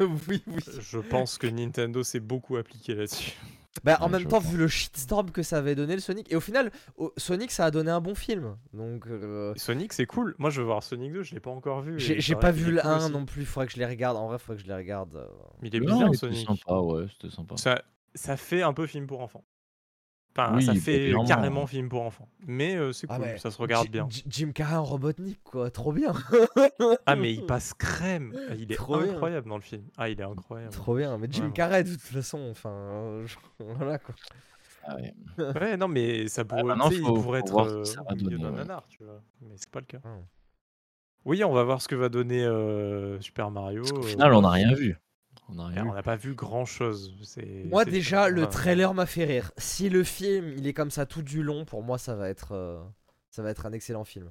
oui, 0.00 0.42
oui. 0.46 0.60
Je 0.80 0.98
pense 0.98 1.38
que 1.38 1.46
Nintendo 1.46 2.02
s'est 2.02 2.20
beaucoup 2.20 2.56
appliqué 2.56 2.94
là-dessus. 2.94 3.32
Bah, 3.84 3.98
en 4.00 4.06
Ouais, 4.06 4.12
même 4.12 4.26
temps, 4.26 4.38
vu 4.38 4.56
le 4.56 4.68
shitstorm 4.68 5.30
que 5.30 5.42
ça 5.42 5.58
avait 5.58 5.74
donné 5.74 5.94
le 5.94 6.00
Sonic, 6.00 6.32
et 6.32 6.36
au 6.36 6.40
final, 6.40 6.70
au- 6.96 7.12
Sonic 7.18 7.50
ça 7.50 7.66
a 7.66 7.70
donné 7.70 7.90
un 7.90 8.00
bon 8.00 8.14
film. 8.14 8.56
Donc, 8.72 9.06
euh, 9.06 9.52
Sonic, 9.56 9.92
c'est 9.92 10.06
cool. 10.06 10.34
Moi, 10.38 10.48
je 10.48 10.60
veux 10.62 10.66
voir 10.66 10.82
Sonic 10.82 11.12
2, 11.12 11.22
je 11.22 11.34
l'ai 11.34 11.40
pas 11.40 11.50
encore 11.50 11.82
vu. 11.82 11.98
j'ai 12.00 12.16
il 12.18 12.36
pas 12.36 12.52
vu 12.52 12.72
le 12.72 12.80
cool 12.80 12.90
1 12.90 12.96
aussi. 13.04 13.12
non 13.12 13.26
plus. 13.26 13.44
Faudrait 13.44 13.66
que 13.66 13.72
je 13.74 13.78
les 13.78 13.84
regarde. 13.84 14.16
En 14.16 14.28
vrai, 14.28 14.38
faudrait 14.38 14.56
que 14.56 14.62
je 14.62 14.68
les 14.68 14.74
regarde. 14.74 15.14
euh. 15.16 15.26
Mais 15.60 15.68
il 15.68 15.76
est 15.76 15.80
Non, 15.80 15.98
bien, 15.98 16.08
il 16.10 16.16
Sonic. 16.16 16.46
sympa, 16.46 16.78
ouais, 16.78 17.04
c'était 17.12 17.34
sympa. 17.34 17.56
Ça, 17.58 17.82
ça 18.14 18.38
fait 18.38 18.62
un 18.62 18.72
peu 18.72 18.86
film 18.86 19.06
pour 19.06 19.20
enfants. 19.20 19.44
Enfin, 20.38 20.54
Oui, 20.54 20.62
ça 20.64 20.74
fait 20.74 21.12
carrément 21.26 21.66
film 21.66 21.88
pour 21.88 22.02
enfants. 22.02 22.28
Mais 22.46 22.76
euh, 22.76 22.92
c'est 22.92 23.06
Ah 23.10 23.16
cool, 23.16 23.24
ouais. 23.24 23.38
ça 23.38 23.50
se 23.50 23.58
regarde 23.58 23.88
bien. 23.88 24.06
Jim 24.26 24.50
Carrey 24.52 24.76
en 24.76 24.84
Robotnik, 24.84 25.42
quoi. 25.42 25.70
Trop 25.70 25.92
bien. 25.92 26.12
Ah, 27.06 27.16
mais 27.16 27.32
il 27.32 27.46
passe 27.46 27.72
crème. 27.74 28.34
Ah, 28.50 28.54
Il 28.58 28.70
est 28.70 28.76
Trop 28.76 28.98
bien. 28.98 29.12
incroyable 29.14 29.48
dans 29.48 29.56
le 29.56 29.62
film. 29.62 29.84
Ah, 29.96 30.08
il 30.08 30.20
est 30.20 30.24
incroyable. 30.24 30.72
Trop 30.72 30.96
bien. 30.96 31.16
Mais 31.18 31.26
Jim 31.30 31.38
Vraiment. 31.40 31.54
Carrey, 31.54 31.84
de 31.84 31.90
toute 31.92 32.00
façon, 32.02 32.48
enfin, 32.50 32.70
euh, 32.70 33.26
voilà 33.58 33.98
quoi. 33.98 34.14
Ah 34.84 34.96
ouais. 34.96 35.14
Ouais, 35.60 35.76
non, 35.76 35.88
mais 35.88 36.28
ça 36.28 36.44
pourrait, 36.44 36.62
sais, 36.90 36.94
il 36.96 37.02
pourrait 37.02 37.40
être 37.40 37.58
euh, 37.58 37.84
ça 37.84 38.02
va 38.02 38.12
au 38.12 38.14
milieu 38.14 38.30
donner, 38.30 38.42
d'un 38.44 38.50
ouais. 38.50 38.56
nanar, 38.58 38.86
tu 38.88 39.02
vois. 39.02 39.20
Mais 39.40 39.54
c'est 39.56 39.70
pas 39.70 39.80
le 39.80 39.86
cas. 39.86 39.98
Oui, 41.24 41.42
on 41.42 41.52
va 41.52 41.64
voir 41.64 41.82
ce 41.82 41.88
que 41.88 41.96
va 41.96 42.08
donner 42.08 42.44
euh, 42.44 43.20
Super 43.20 43.50
Mario. 43.50 43.82
Euh, 43.82 44.02
final, 44.02 44.32
on 44.32 44.42
n'a 44.42 44.48
bof. 44.48 44.54
rien 44.54 44.74
vu. 44.74 44.96
On 45.48 45.54
n'a 45.54 45.82
n'a 45.84 46.02
pas 46.02 46.16
vu 46.16 46.34
grand 46.34 46.64
chose. 46.64 47.14
Moi, 47.66 47.84
déjà, 47.84 48.28
le 48.28 48.46
trailer 48.48 48.94
m'a 48.94 49.06
fait 49.06 49.24
rire. 49.24 49.52
Si 49.58 49.88
le 49.88 50.02
film, 50.02 50.52
il 50.56 50.66
est 50.66 50.72
comme 50.74 50.90
ça 50.90 51.06
tout 51.06 51.22
du 51.22 51.42
long, 51.42 51.64
pour 51.64 51.82
moi, 51.82 51.98
ça 51.98 52.14
va 52.16 52.28
être, 52.28 52.52
euh, 52.52 52.82
ça 53.30 53.42
va 53.42 53.50
être 53.50 53.64
un 53.66 53.72
excellent 53.72 54.04
film. 54.04 54.30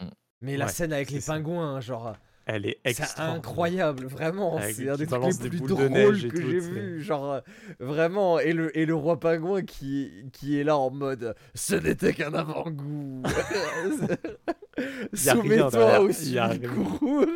Mm. 0.00 0.06
Mais 0.42 0.56
la 0.56 0.66
Ouais, 0.66 0.70
scène 0.72 0.92
avec 0.92 1.10
les 1.10 1.20
ça. 1.20 1.32
pingouins, 1.34 1.74
hein, 1.74 1.80
genre, 1.80 2.14
Elle 2.46 2.66
est 2.66 2.78
c'est 2.92 3.18
incroyable, 3.18 4.06
vraiment. 4.06 4.60
C'est 4.72 4.88
un 4.88 4.96
des 4.96 5.06
trucs 5.08 5.24
les 5.42 5.48
plus 5.50 5.60
drôles 5.60 6.28
que 6.28 6.40
j'ai 6.40 6.60
vu. 6.60 7.02
Genre, 7.02 7.32
euh, 7.32 7.40
vraiment. 7.80 8.38
Et 8.38 8.52
le, 8.52 8.76
et 8.78 8.86
le 8.86 8.94
roi 8.94 9.18
pingouin 9.18 9.62
qui, 9.62 10.30
qui 10.32 10.58
est 10.58 10.64
là 10.64 10.76
en 10.78 10.90
mode 10.90 11.34
Ce 11.56 11.74
n'était 11.74 12.14
qu'un 12.14 12.32
avant-goût. 12.32 13.22
Soumets-toi 15.14 16.00
au 16.00 16.10
y 16.10 16.38
a 16.38 16.46
rien. 16.46 16.68
concours. 16.68 17.26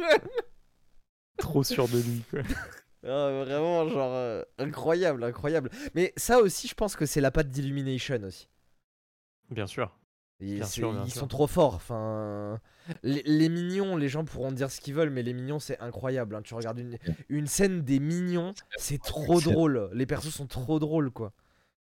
Trop 1.37 1.65
sûr 1.65 1.89
de 1.89 1.99
lui. 1.99 2.23
Quoi. 2.31 2.41
Ah, 3.05 3.43
vraiment, 3.45 3.89
genre, 3.89 4.13
euh, 4.15 4.43
incroyable, 4.59 5.25
incroyable. 5.25 5.71
Mais 5.95 6.13
ça 6.17 6.39
aussi, 6.41 6.69
je 6.69 6.75
pense 6.75 6.95
que 6.97 7.05
c'est 7.07 7.21
la 7.21 7.31
patte 7.31 7.49
d'Illumination 7.49 8.23
aussi. 8.23 8.49
Bien 9.51 9.67
sûr. 9.67 9.97
Et 10.41 10.55
Bien 10.57 10.65
c'est- 10.65 10.73
sûr, 10.73 10.93
bien 10.93 11.05
ils 11.05 11.11
sûr. 11.11 11.21
sont 11.21 11.27
trop 11.29 11.47
forts. 11.47 11.75
Enfin, 11.75 12.61
les, 13.03 13.23
les 13.25 13.49
mignons, 13.49 13.97
les 13.97 14.09
gens 14.09 14.25
pourront 14.25 14.51
dire 14.53 14.71
ce 14.71 14.81
qu'ils 14.81 14.95
veulent, 14.95 15.11
mais 15.11 15.23
les 15.23 15.33
mignons, 15.35 15.59
c'est 15.61 15.79
incroyable. 15.81 16.35
hein. 16.37 16.43
Tu 16.43 16.55
regardes 16.55 16.79
une, 16.79 16.99
une 17.29 17.47
scène 17.47 17.83
des 17.83 17.99
mignons, 18.01 18.55
c'est 18.77 19.01
trop 19.03 19.41
drôle. 19.41 19.91
Les 19.93 20.07
persos 20.07 20.31
sont 20.35 20.47
trop 20.47 20.79
drôles, 20.79 21.11
quoi. 21.11 21.33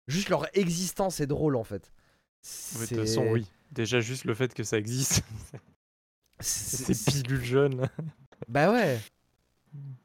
Juste 0.06 0.28
leur 0.28 0.46
existence 0.56 1.20
est 1.20 1.26
drôle, 1.26 1.56
en 1.56 1.64
fait. 1.64 1.92
De 2.80 2.86
toute 2.86 2.98
façon, 2.98 3.26
oui. 3.28 3.46
Déjà, 3.70 4.00
juste 4.00 4.24
le 4.24 4.34
fait 4.34 4.52
que 4.52 4.64
ça 4.64 4.76
existe, 4.76 5.22
c'est- 6.40 6.92
c'est 6.94 7.10
pilule 7.22 7.42
jeune. 7.44 7.88
Bah 8.48 8.70
ouais. 8.72 8.98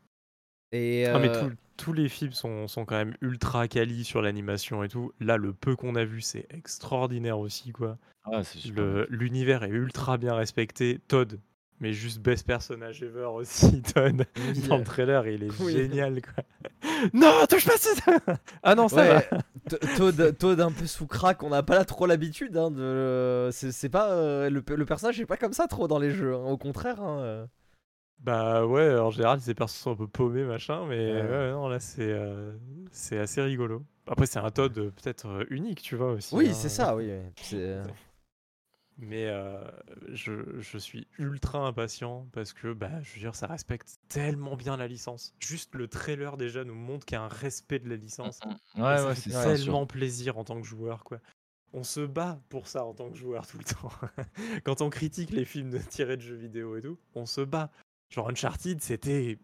Et 0.71 1.05
Ah, 1.07 1.19
mais 1.19 1.29
euh, 1.29 1.49
tout- 1.49 1.55
tous 1.77 1.93
les 1.93 2.09
films 2.09 2.33
sont, 2.33 2.67
sont 2.67 2.85
quand 2.85 2.95
même 2.95 3.15
ultra 3.21 3.67
quali 3.67 4.03
sur 4.03 4.21
l'animation 4.21 4.83
et 4.83 4.89
tout. 4.89 5.13
Là, 5.19 5.37
le 5.37 5.53
peu 5.53 5.75
qu'on 5.75 5.95
a 5.95 6.03
vu, 6.05 6.21
c'est 6.21 6.47
extraordinaire 6.49 7.39
aussi, 7.39 7.71
quoi. 7.71 7.97
Ah, 8.25 8.43
c'est 8.43 8.57
super. 8.59 8.83
Le- 8.83 9.07
L'univers 9.09 9.63
est 9.63 9.69
ultra 9.69 10.17
bien 10.17 10.33
respecté. 10.35 10.99
Todd, 11.07 11.39
mais 11.79 11.93
juste 11.93 12.19
best 12.19 12.45
personnage 12.45 13.01
ever 13.03 13.25
aussi, 13.33 13.81
Todd. 13.95 14.25
oui, 14.37 14.67
Dans 14.67 14.77
le 14.77 14.83
trailer, 14.83 15.27
il 15.27 15.43
est 15.43 15.61
Oui. 15.61 15.71
génial, 15.71 16.21
quoi. 16.21 16.43
non, 17.13 17.45
touche 17.47 17.65
pas 17.65 17.77
ça 17.77 17.91
Ah 18.63 18.75
non, 18.75 18.87
ça 18.89 19.17
Ouais, 19.17 19.29
T- 19.69 19.77
Toad, 19.95 20.37
Toad 20.37 20.59
un 20.59 20.71
peu 20.71 20.85
sous 20.87 21.07
crack, 21.07 21.43
on 21.43 21.49
n'a 21.49 21.61
pas 21.63 21.75
là 21.75 21.85
trop 21.85 22.05
l'habitude 22.07 22.57
hein, 22.57 22.71
de. 22.71 23.49
C'est 23.51 23.71
c'est 23.71 23.89
pas 23.89 24.11
euh, 24.11 24.49
le, 24.49 24.63
le 24.67 24.85
personnage 24.85 25.19
est 25.21 25.25
pas 25.25 25.37
comme 25.37 25.53
ça 25.53 25.67
trop 25.67 25.87
dans 25.87 25.99
les 25.99 26.09
jeux, 26.11 26.33
hein, 26.35 26.43
au 26.45 26.57
contraire. 26.57 27.01
hein, 27.01 27.19
euh. 27.21 27.45
Bah 28.19 28.65
ouais, 28.65 28.97
en 28.97 29.11
général, 29.11 29.39
ces 29.39 29.53
persos 29.53 29.75
sont 29.77 29.91
un 29.91 29.95
peu 29.95 30.07
paumés, 30.07 30.43
machin, 30.43 30.85
mais 30.87 31.11
Ouais. 31.13 31.21
ouais, 31.21 31.51
non, 31.51 31.67
là, 31.69 31.79
c'est 31.79 32.11
euh, 32.11 32.51
c'est 32.91 33.19
assez 33.19 33.41
rigolo. 33.41 33.83
Après, 34.07 34.25
c'est 34.25 34.39
un 34.39 34.49
Todd 34.49 34.77
euh, 34.77 34.89
peut-être 34.91 35.27
euh, 35.27 35.45
unique, 35.49 35.81
tu 35.81 35.95
vois, 35.95 36.13
aussi. 36.13 36.33
Oui, 36.35 36.49
hein. 36.49 36.53
c'est 36.53 36.69
ça, 36.69 36.95
oui. 36.95 37.05
oui. 37.11 37.31
C'est, 37.41 37.77
Mais 38.99 39.27
euh, 39.27 39.61
je, 40.11 40.59
je 40.59 40.77
suis 40.79 41.07
ultra 41.19 41.59
impatient 41.59 42.27
parce 42.31 42.53
que, 42.53 42.73
bah, 42.73 42.99
je 43.03 43.13
veux 43.13 43.19
dire, 43.19 43.35
ça 43.35 43.45
respecte 43.45 43.99
tellement 44.07 44.55
bien 44.55 44.75
la 44.75 44.87
licence. 44.87 45.35
Juste 45.39 45.75
le 45.75 45.87
trailer 45.87 46.35
déjà 46.35 46.63
nous 46.63 46.73
montre 46.73 47.05
qu'il 47.05 47.15
y 47.15 47.19
a 47.19 47.23
un 47.23 47.27
respect 47.27 47.77
de 47.79 47.89
la 47.89 47.95
licence. 47.95 48.39
Mm, 48.43 48.49
Et 48.49 48.81
Ouais, 48.81 48.97
ça 48.97 49.07
ouais, 49.09 49.15
fait 49.15 49.29
ça. 49.29 49.43
tellement 49.43 49.85
plaisir 49.85 50.39
en 50.39 50.43
tant 50.43 50.59
que 50.59 50.65
joueur, 50.65 51.03
quoi. 51.03 51.19
On 51.73 51.83
se 51.83 51.99
bat 51.99 52.39
pour 52.49 52.67
ça 52.67 52.85
en 52.85 52.93
tant 52.95 53.11
que 53.11 53.17
joueur 53.17 53.45
tout 53.45 53.59
le 53.59 53.63
temps. 53.65 53.91
Quand 54.63 54.81
on 54.81 54.89
critique 54.89 55.29
les 55.29 55.45
films 55.45 55.69
de- 55.69 55.77
tirés 55.77 56.17
de 56.17 56.21
jeux 56.23 56.35
vidéo 56.35 56.75
et 56.77 56.81
tout, 56.81 56.97
on 57.13 57.27
se 57.27 57.41
bat. 57.41 57.69
Genre 58.09 58.29
Uncharted, 58.29 58.81
c'était 58.81 59.37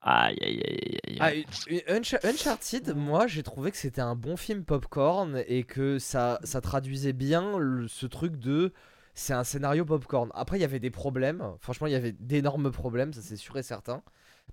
Aïe, 0.00 0.36
aïe, 0.42 0.62
aïe, 0.66 0.98
aïe, 1.06 1.16
Ah, 1.20 1.34
une- 1.34 1.44
une- 1.76 1.82
Uncharted, 2.30 2.94
moi 2.96 3.26
j'ai 3.26 3.42
trouvé 3.42 3.70
que 3.70 3.76
c'était 3.76 4.00
un 4.00 4.16
bon 4.16 4.36
film 4.36 4.64
popcorn 4.64 5.42
et 5.46 5.62
que 5.64 5.98
ça, 5.98 6.40
ça 6.44 6.60
traduisait 6.60 7.12
bien 7.12 7.56
le- 7.58 7.86
ce 7.88 8.06
truc 8.06 8.36
de 8.36 8.72
c'est 9.14 9.32
un 9.32 9.44
scénario 9.44 9.84
popcorn. 9.86 10.30
Après, 10.34 10.58
il 10.58 10.60
y 10.60 10.64
avait 10.64 10.80
des 10.80 10.90
problèmes. 10.90 11.42
Franchement, 11.60 11.86
il 11.86 11.92
y 11.94 11.96
avait 11.96 12.12
d'énormes 12.12 12.70
problèmes, 12.70 13.12
ça 13.14 13.22
c'est 13.22 13.36
sûr 13.36 13.56
et 13.56 13.62
certain. 13.62 14.02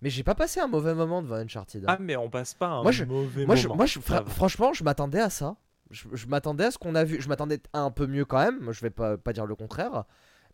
Mais 0.01 0.09
j'ai 0.09 0.23
pas 0.23 0.35
passé 0.35 0.59
un 0.61 0.67
mauvais 0.67 0.93
moment 0.95 1.21
devant 1.21 1.35
Uncharted. 1.35 1.83
hein. 1.83 1.87
Ah, 1.89 1.97
mais 1.99 2.15
on 2.15 2.29
passe 2.29 2.53
pas 2.53 2.67
un 2.67 2.81
Moi, 2.83 2.91
je- 2.91 3.03
mauvais 3.03 3.45
moi, 3.45 3.55
je, 3.55 3.63
moment. 3.67 3.75
moi 3.77 3.85
je- 3.85 3.99
fra- 3.99 4.17
Ça 4.17 4.21
va. 4.23 4.29
franchement, 4.29 4.71
je 4.73 4.83
m'attendais 4.83 5.19
à 5.19 5.29
ça. 5.29 5.57
Je, 5.91 6.07
je 6.13 6.27
m'attendais 6.27 6.65
à 6.65 6.71
ce 6.71 6.77
qu'on 6.77 6.95
a 6.95 7.03
vu. 7.03 7.19
Je 7.21 7.27
m'attendais 7.27 7.59
à 7.73 7.81
un 7.81 7.91
peu 7.91 8.07
mieux 8.07 8.25
quand 8.25 8.39
même. 8.43 8.59
Moi, 8.61 8.73
Je 8.73 8.81
vais 8.81 8.89
pas, 8.89 9.17
pas 9.17 9.33
dire 9.33 9.45
le 9.45 9.55
contraire. 9.55 10.05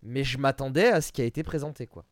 Mais 0.02 0.24
je 0.24 0.38
m'attendais 0.38 0.90
à 0.90 1.02
ce 1.02 1.12
qui 1.12 1.22
a 1.22 1.26
été 1.26 1.44
présenté, 1.44 1.86
quoi. 1.86 2.04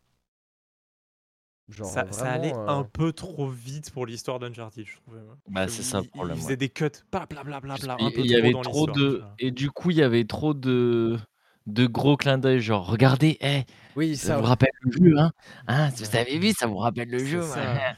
Genre, 1.70 1.92
ça, 1.92 2.06
ça 2.12 2.32
allait 2.32 2.54
un 2.66 2.80
euh, 2.80 2.84
peu 2.84 3.12
trop 3.12 3.50
vite 3.50 3.92
pour 3.92 4.06
l'histoire 4.06 4.40
d'Uncharted, 4.40 4.86
je 4.86 4.96
trouvais. 4.98 5.20
Bah, 5.50 5.68
c'est 5.68 5.84
ça 5.84 6.00
le 6.00 6.06
problème, 6.06 6.38
Il 6.38 6.40
ouais. 6.40 6.44
faisait 6.44 6.58
des 6.58 6.70
cuts, 6.70 6.86
bla 7.12 7.26
bla 7.26 7.44
bla 7.44 7.60
bla 7.60 7.78
bla, 7.78 7.98
un 8.00 8.12
peu 8.12 8.22
y 8.22 8.36
avait 8.36 8.52
dans 8.52 8.62
trop 8.62 8.88
de 8.88 9.24
et 9.40 9.52
du 9.52 9.70
coup 9.72 9.92
il 9.92 9.98
y 9.98 10.04
avait 10.04 10.26
trop 10.26 10.54
de 10.54 11.18
de 11.66 11.86
gros 11.86 12.16
clins 12.18 12.38
d'œil 12.38 12.62
genre 12.62 12.86
regardez 12.88 13.38
eh 13.42 13.64
Oui, 13.96 14.16
ça 14.16 14.36
ça. 14.36 14.38
vous 14.38 14.44
rappelle 14.44 14.70
le 14.82 14.92
jeu 14.92 15.18
hein 15.20 15.32
hein 15.68 15.90
vous 15.98 16.04
Ouais. 16.06 16.16
avez 16.16 16.40
vu 16.40 16.52
ça 16.54 16.68
vous 16.68 16.78
rappelle 16.78 17.10
le 17.10 17.24
jeu 17.26 17.42
ça, 17.42 17.60
ouais. 17.62 17.96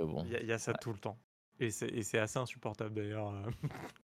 euh, 0.00 0.06
bon 0.06 0.24
Il 0.24 0.30
y, 0.32 0.36
a- 0.36 0.40
il 0.42 0.46
y 0.48 0.52
a 0.52 0.58
ça 0.58 0.74
tout 0.74 0.92
le 0.92 0.98
temps. 0.98 1.18
Et 1.60 1.70
c'est 1.70 2.18
assez 2.18 2.38
insupportable 2.38 2.94
d'ailleurs. 2.94 3.28
euh. 3.34 3.50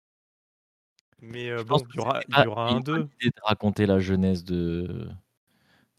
Mais 1.23 1.51
euh, 1.51 1.59
Je 1.59 1.65
bon, 1.65 1.79
pense 1.79 1.83
il 1.93 1.97
y 1.97 2.01
aura, 2.01 2.21
y 2.29 2.47
aura 2.47 2.71
un 2.73 2.81
bonne 2.81 2.81
2. 2.81 3.09
idée 3.21 3.31
de 3.31 3.41
raconter 3.45 3.87
la 3.87 3.99
jeunesse 3.99 4.45
de 4.45 5.09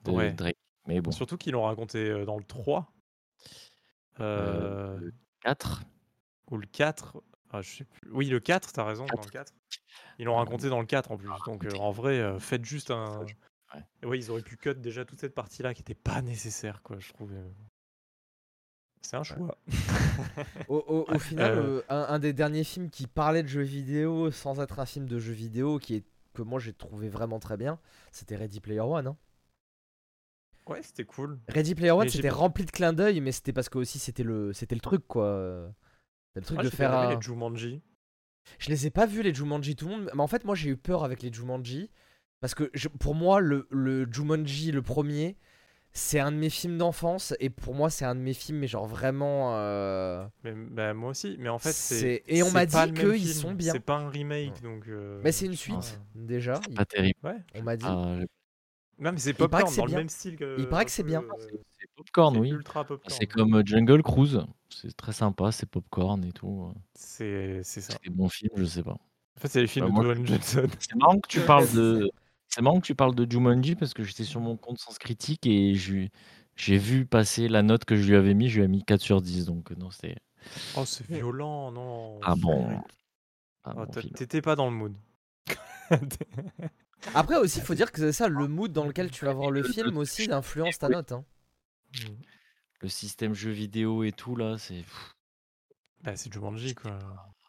de 0.06 0.12
Ouais. 0.12 0.32
Drake 0.32 0.58
mais 0.88 1.01
bon 1.01 1.11
Surtout 1.11 1.38
qu'ils 1.38 1.53
l'ont 1.53 1.64
raconté 1.64 2.09
euh, 2.09 2.26
dans 2.26 2.38
le 2.38 2.43
3. 2.43 2.91
Euh, 4.19 4.95
euh, 4.95 4.97
le 4.97 5.14
4 5.41 5.84
Ou 6.51 6.57
le 6.57 6.65
4. 6.68 7.22
Ah, 7.51 7.61
je 7.61 7.69
sais 7.77 7.84
plus. 7.85 8.11
Oui, 8.11 8.27
le 8.27 8.39
4, 8.39 8.73
t'as 8.73 8.84
raison, 8.84 9.05
dans 9.05 9.22
le 9.22 9.30
4. 9.30 9.53
Ils 10.19 10.26
l'ont 10.26 10.35
raconté 10.38 10.69
dans 10.69 10.80
le 10.80 10.85
4 10.85 11.11
en 11.11 11.18
plus. 11.18 11.30
Donc 11.45 11.65
euh, 11.65 11.76
en 11.77 11.91
vrai, 11.91 12.19
euh, 12.19 12.39
faites 12.39 12.65
juste 12.65 12.91
un. 12.91 13.19
Ouais. 13.73 13.84
Ouais, 14.03 14.18
ils 14.18 14.31
auraient 14.31 14.41
pu 14.41 14.55
cut 14.57 14.76
déjà 14.76 15.03
toute 15.05 15.19
cette 15.19 15.35
partie-là 15.35 15.73
qui 15.73 15.81
était 15.81 15.93
pas 15.93 16.22
nécessaire, 16.22 16.81
quoi, 16.84 16.99
je 16.99 17.11
trouve. 17.14 17.34
C'est 19.01 19.18
un 19.18 19.23
choix. 19.23 19.57
Au, 20.68 20.77
au- 20.77 21.14
au 21.14 21.19
final, 21.19 21.57
euh, 21.57 21.81
un, 21.89 22.05
un 22.09 22.19
des 22.19 22.34
derniers 22.34 22.64
films 22.64 22.89
qui 22.89 23.07
parlait 23.07 23.43
de 23.43 23.47
jeux 23.47 23.61
vidéo 23.61 24.31
sans 24.31 24.59
être 24.61 24.80
un 24.80 24.85
film 24.85 25.05
de 25.07 25.19
jeux 25.19 25.34
vidéo, 25.34 25.80
qui 25.80 25.95
est 25.95 26.05
que 26.34 26.41
moi 26.41 26.59
j'ai 26.59 26.73
trouvé 26.73 27.09
vraiment 27.09 27.39
très 27.39 27.57
bien, 27.57 27.80
c'était 28.11 28.35
Ready 28.35 28.59
Player 28.59 28.80
One. 28.81 29.07
hein. 29.07 29.18
Ouais, 30.68 30.81
c'était 30.84 31.06
cool. 31.06 31.39
Ready 31.48 31.76
Player 31.76 31.91
One, 31.91 32.03
Mais 32.06 32.10
c'était 32.10 32.30
rempli 32.30 32.65
de 32.65 32.72
clins 32.72 32.94
d'œil, 32.94 33.22
mais 33.22 33.31
c'était 33.31 33.53
parce 33.53 33.69
que 33.69 33.77
aussi 33.77 33.99
c'était 33.99 34.23
le, 34.23 34.52
c'était 34.53 34.76
le 34.76 34.81
truc 34.81 35.07
quoi. 35.07 35.69
C'était 36.30 36.39
le 36.41 36.45
truc 36.45 36.57
Ah, 36.61 36.64
de 36.64 36.69
faire 36.69 36.94
un. 36.94 37.15
les 37.15 37.22
Jumanji. 37.22 37.81
Je 38.60 38.69
les 38.69 38.88
ai 38.88 38.89
pas 38.91 39.06
vus 39.06 39.23
les 39.23 39.34
Jumanji 39.34 39.76
tout 39.76 39.88
le 39.88 39.91
monde, 39.98 40.11
mais 40.14 40.22
en 40.22 40.27
fait 40.27 40.45
moi 40.45 40.56
j'ai 40.56 40.69
eu 40.69 40.77
peur 40.77 41.03
avec 41.03 41.22
les 41.22 41.31
Jumanji 41.34 41.89
parce 42.39 42.56
que 42.56 42.69
je- 42.73 42.88
pour 42.88 43.14
moi 43.15 43.39
le, 43.41 43.68
le 43.72 44.07
Jumanji 44.11 44.72
le 44.72 44.81
premier 44.81 45.35
c'est 45.91 46.19
un 46.19 46.31
de 46.31 46.38
mes 46.38 46.49
films 46.49 46.77
d'enfance 46.77 47.34
et 47.39 47.49
pour 47.49 47.73
moi 47.73 47.89
c'est 47.89 48.06
un 48.06 48.14
de 48.15 48.19
mes 48.22 48.34
films 48.34 48.60
mais 48.60 48.68
genre 48.68 48.85
vraiment 48.88 49.56
euh, 49.56 50.23
Mais, 50.44 50.53
bah, 50.53 50.94
moi 50.94 51.10
aussi, 51.10 51.35
mais 51.39 51.49
en 51.49 51.57
fait, 51.60 51.72
c'est. 51.73 52.23
Et 52.27 52.44
on 52.44 52.52
m'a 52.52 52.65
dit 52.65 52.76
qu'ils 52.94 53.18
film, 53.18 53.34
sont 53.34 53.53
bien. 53.53 53.73
C'est 53.73 53.80
pas 53.80 53.95
un 53.98 54.10
remake, 54.10 54.61
donc. 54.61 54.88
euh, 54.88 55.19
mais 55.23 55.31
c'est 55.31 55.48
une 55.48 55.56
suite 55.56 55.99
déjà. 56.14 56.61
c'est 56.64 56.76
pas 56.76 56.85
terrible 56.85 57.18
Ouais. 57.23 57.38
On 57.56 57.64
m'a 57.64 57.76
dit. 57.76 57.85
Ah, 57.88 58.19
Non, 58.99 59.11
mais 59.11 59.19
c'est 59.19 59.34
popcorn, 59.34 59.68
c'est 59.68 59.78
dans 59.78 59.86
le 59.86 59.94
même 59.94 60.10
style 60.10 60.36
que. 60.38 60.56
Il 60.60 60.68
paraît 60.68 60.86
que 60.86 60.91
c'est 60.91 61.03
bien. 61.03 61.22
euh, 61.22 61.57
c'est 61.80 61.90
popcorn 61.95 62.38
oui 62.38 62.49
ultra 62.52 62.84
popcorn. 62.84 63.15
c'est 63.15 63.28
comme 63.28 63.56
euh, 63.56 63.64
Jungle 63.65 64.02
Cruise 64.03 64.41
c'est 64.69 64.95
très 64.95 65.14
sympa 65.14 65.52
c'est 65.52 65.65
popcorn 65.68 66.24
et 66.26 66.32
tout 66.32 66.72
C'est 66.95 67.61
c'est 67.64 67.82
ça. 67.82 67.94
c'est 67.94 68.03
des 68.10 68.15
bons 68.15 68.30
films 68.30 68.52
je 68.57 68.65
sais 68.65 68.84
pas 68.84 68.91
En 68.94 69.40
fait, 69.40 69.48
c'est 69.48 69.61
les 69.61 69.68
films 69.68 69.90
Bah, 69.94 69.99
de 70.02 70.03
Dwayne 70.14 70.28
Johnson. 70.28 70.68
C'est 70.80 70.95
marrant 70.95 71.19
que 71.19 71.28
tu 71.28 71.40
parles 71.41 71.72
de. 71.74 72.10
C'est 72.49 72.61
marrant 72.61 72.80
que 72.80 72.86
tu 72.86 72.95
parles 72.95 73.14
de 73.14 73.30
Jumanji 73.30 73.76
parce 73.76 73.94
que 73.94 74.03
j'étais 74.03 74.24
sur 74.24 74.40
mon 74.40 74.56
compte 74.57 74.80
Sens 74.80 74.98
Critique 74.98 75.45
et 75.45 75.76
j'ai 75.76 76.11
j'ai 76.56 76.78
vu 76.78 77.06
passer 77.06 77.48
la 77.49 77.61
note 77.61 77.86
que 77.86 77.95
je 77.95 78.07
lui 78.07 78.15
avais 78.15 78.34
mis, 78.34 78.49
je 78.49 78.57
lui 78.60 78.65
ai 78.65 78.68
mis 78.68 78.84
4 78.84 79.02
sur 79.02 79.22
10 79.22 79.45
donc 79.45 79.72
euh, 79.72 79.76
non 79.76 79.91
c'était 79.91 80.15
Oh, 80.76 80.86
c'est 80.86 81.06
violent, 81.06 81.72
non. 81.72 82.19
ah 82.24 82.36
bon. 82.38 82.68
pas 83.64 83.74
Oh, 83.76 83.86
bon. 83.86 84.02
T'étais 84.15 84.41
pas 84.41 84.56
dans 84.56 84.69
le 84.69 84.76
mood. 84.76 84.94
Après 87.14 87.38
aussi, 87.38 87.61
faut 87.61 87.74
dire 87.76 87.91
que 87.91 87.99
c'est 87.99 88.11
ça, 88.11 88.28
le 88.28 88.48
mood 88.48 88.72
dans 88.74 88.86
lequel 88.86 89.11
tu 89.11 89.26
vas 89.26 89.34
voir 89.34 89.52
le 89.52 89.64
film 89.64 89.98
aussi 89.98 90.26
il 90.26 90.32
influence 90.34 90.80
ta 90.80 90.90
note. 90.90 91.11
hein. 91.11 91.24
Le 92.82 92.90
système 92.90 93.34
jeu 93.34 93.52
vidéo 93.52 94.03
et 94.03 94.11
tout 94.11 94.36
là, 94.36 94.57
c'est 94.57 94.84
bah, 96.03 96.15
c'est 96.15 96.32
Jumanji, 96.32 96.76
quoi. 96.76 96.99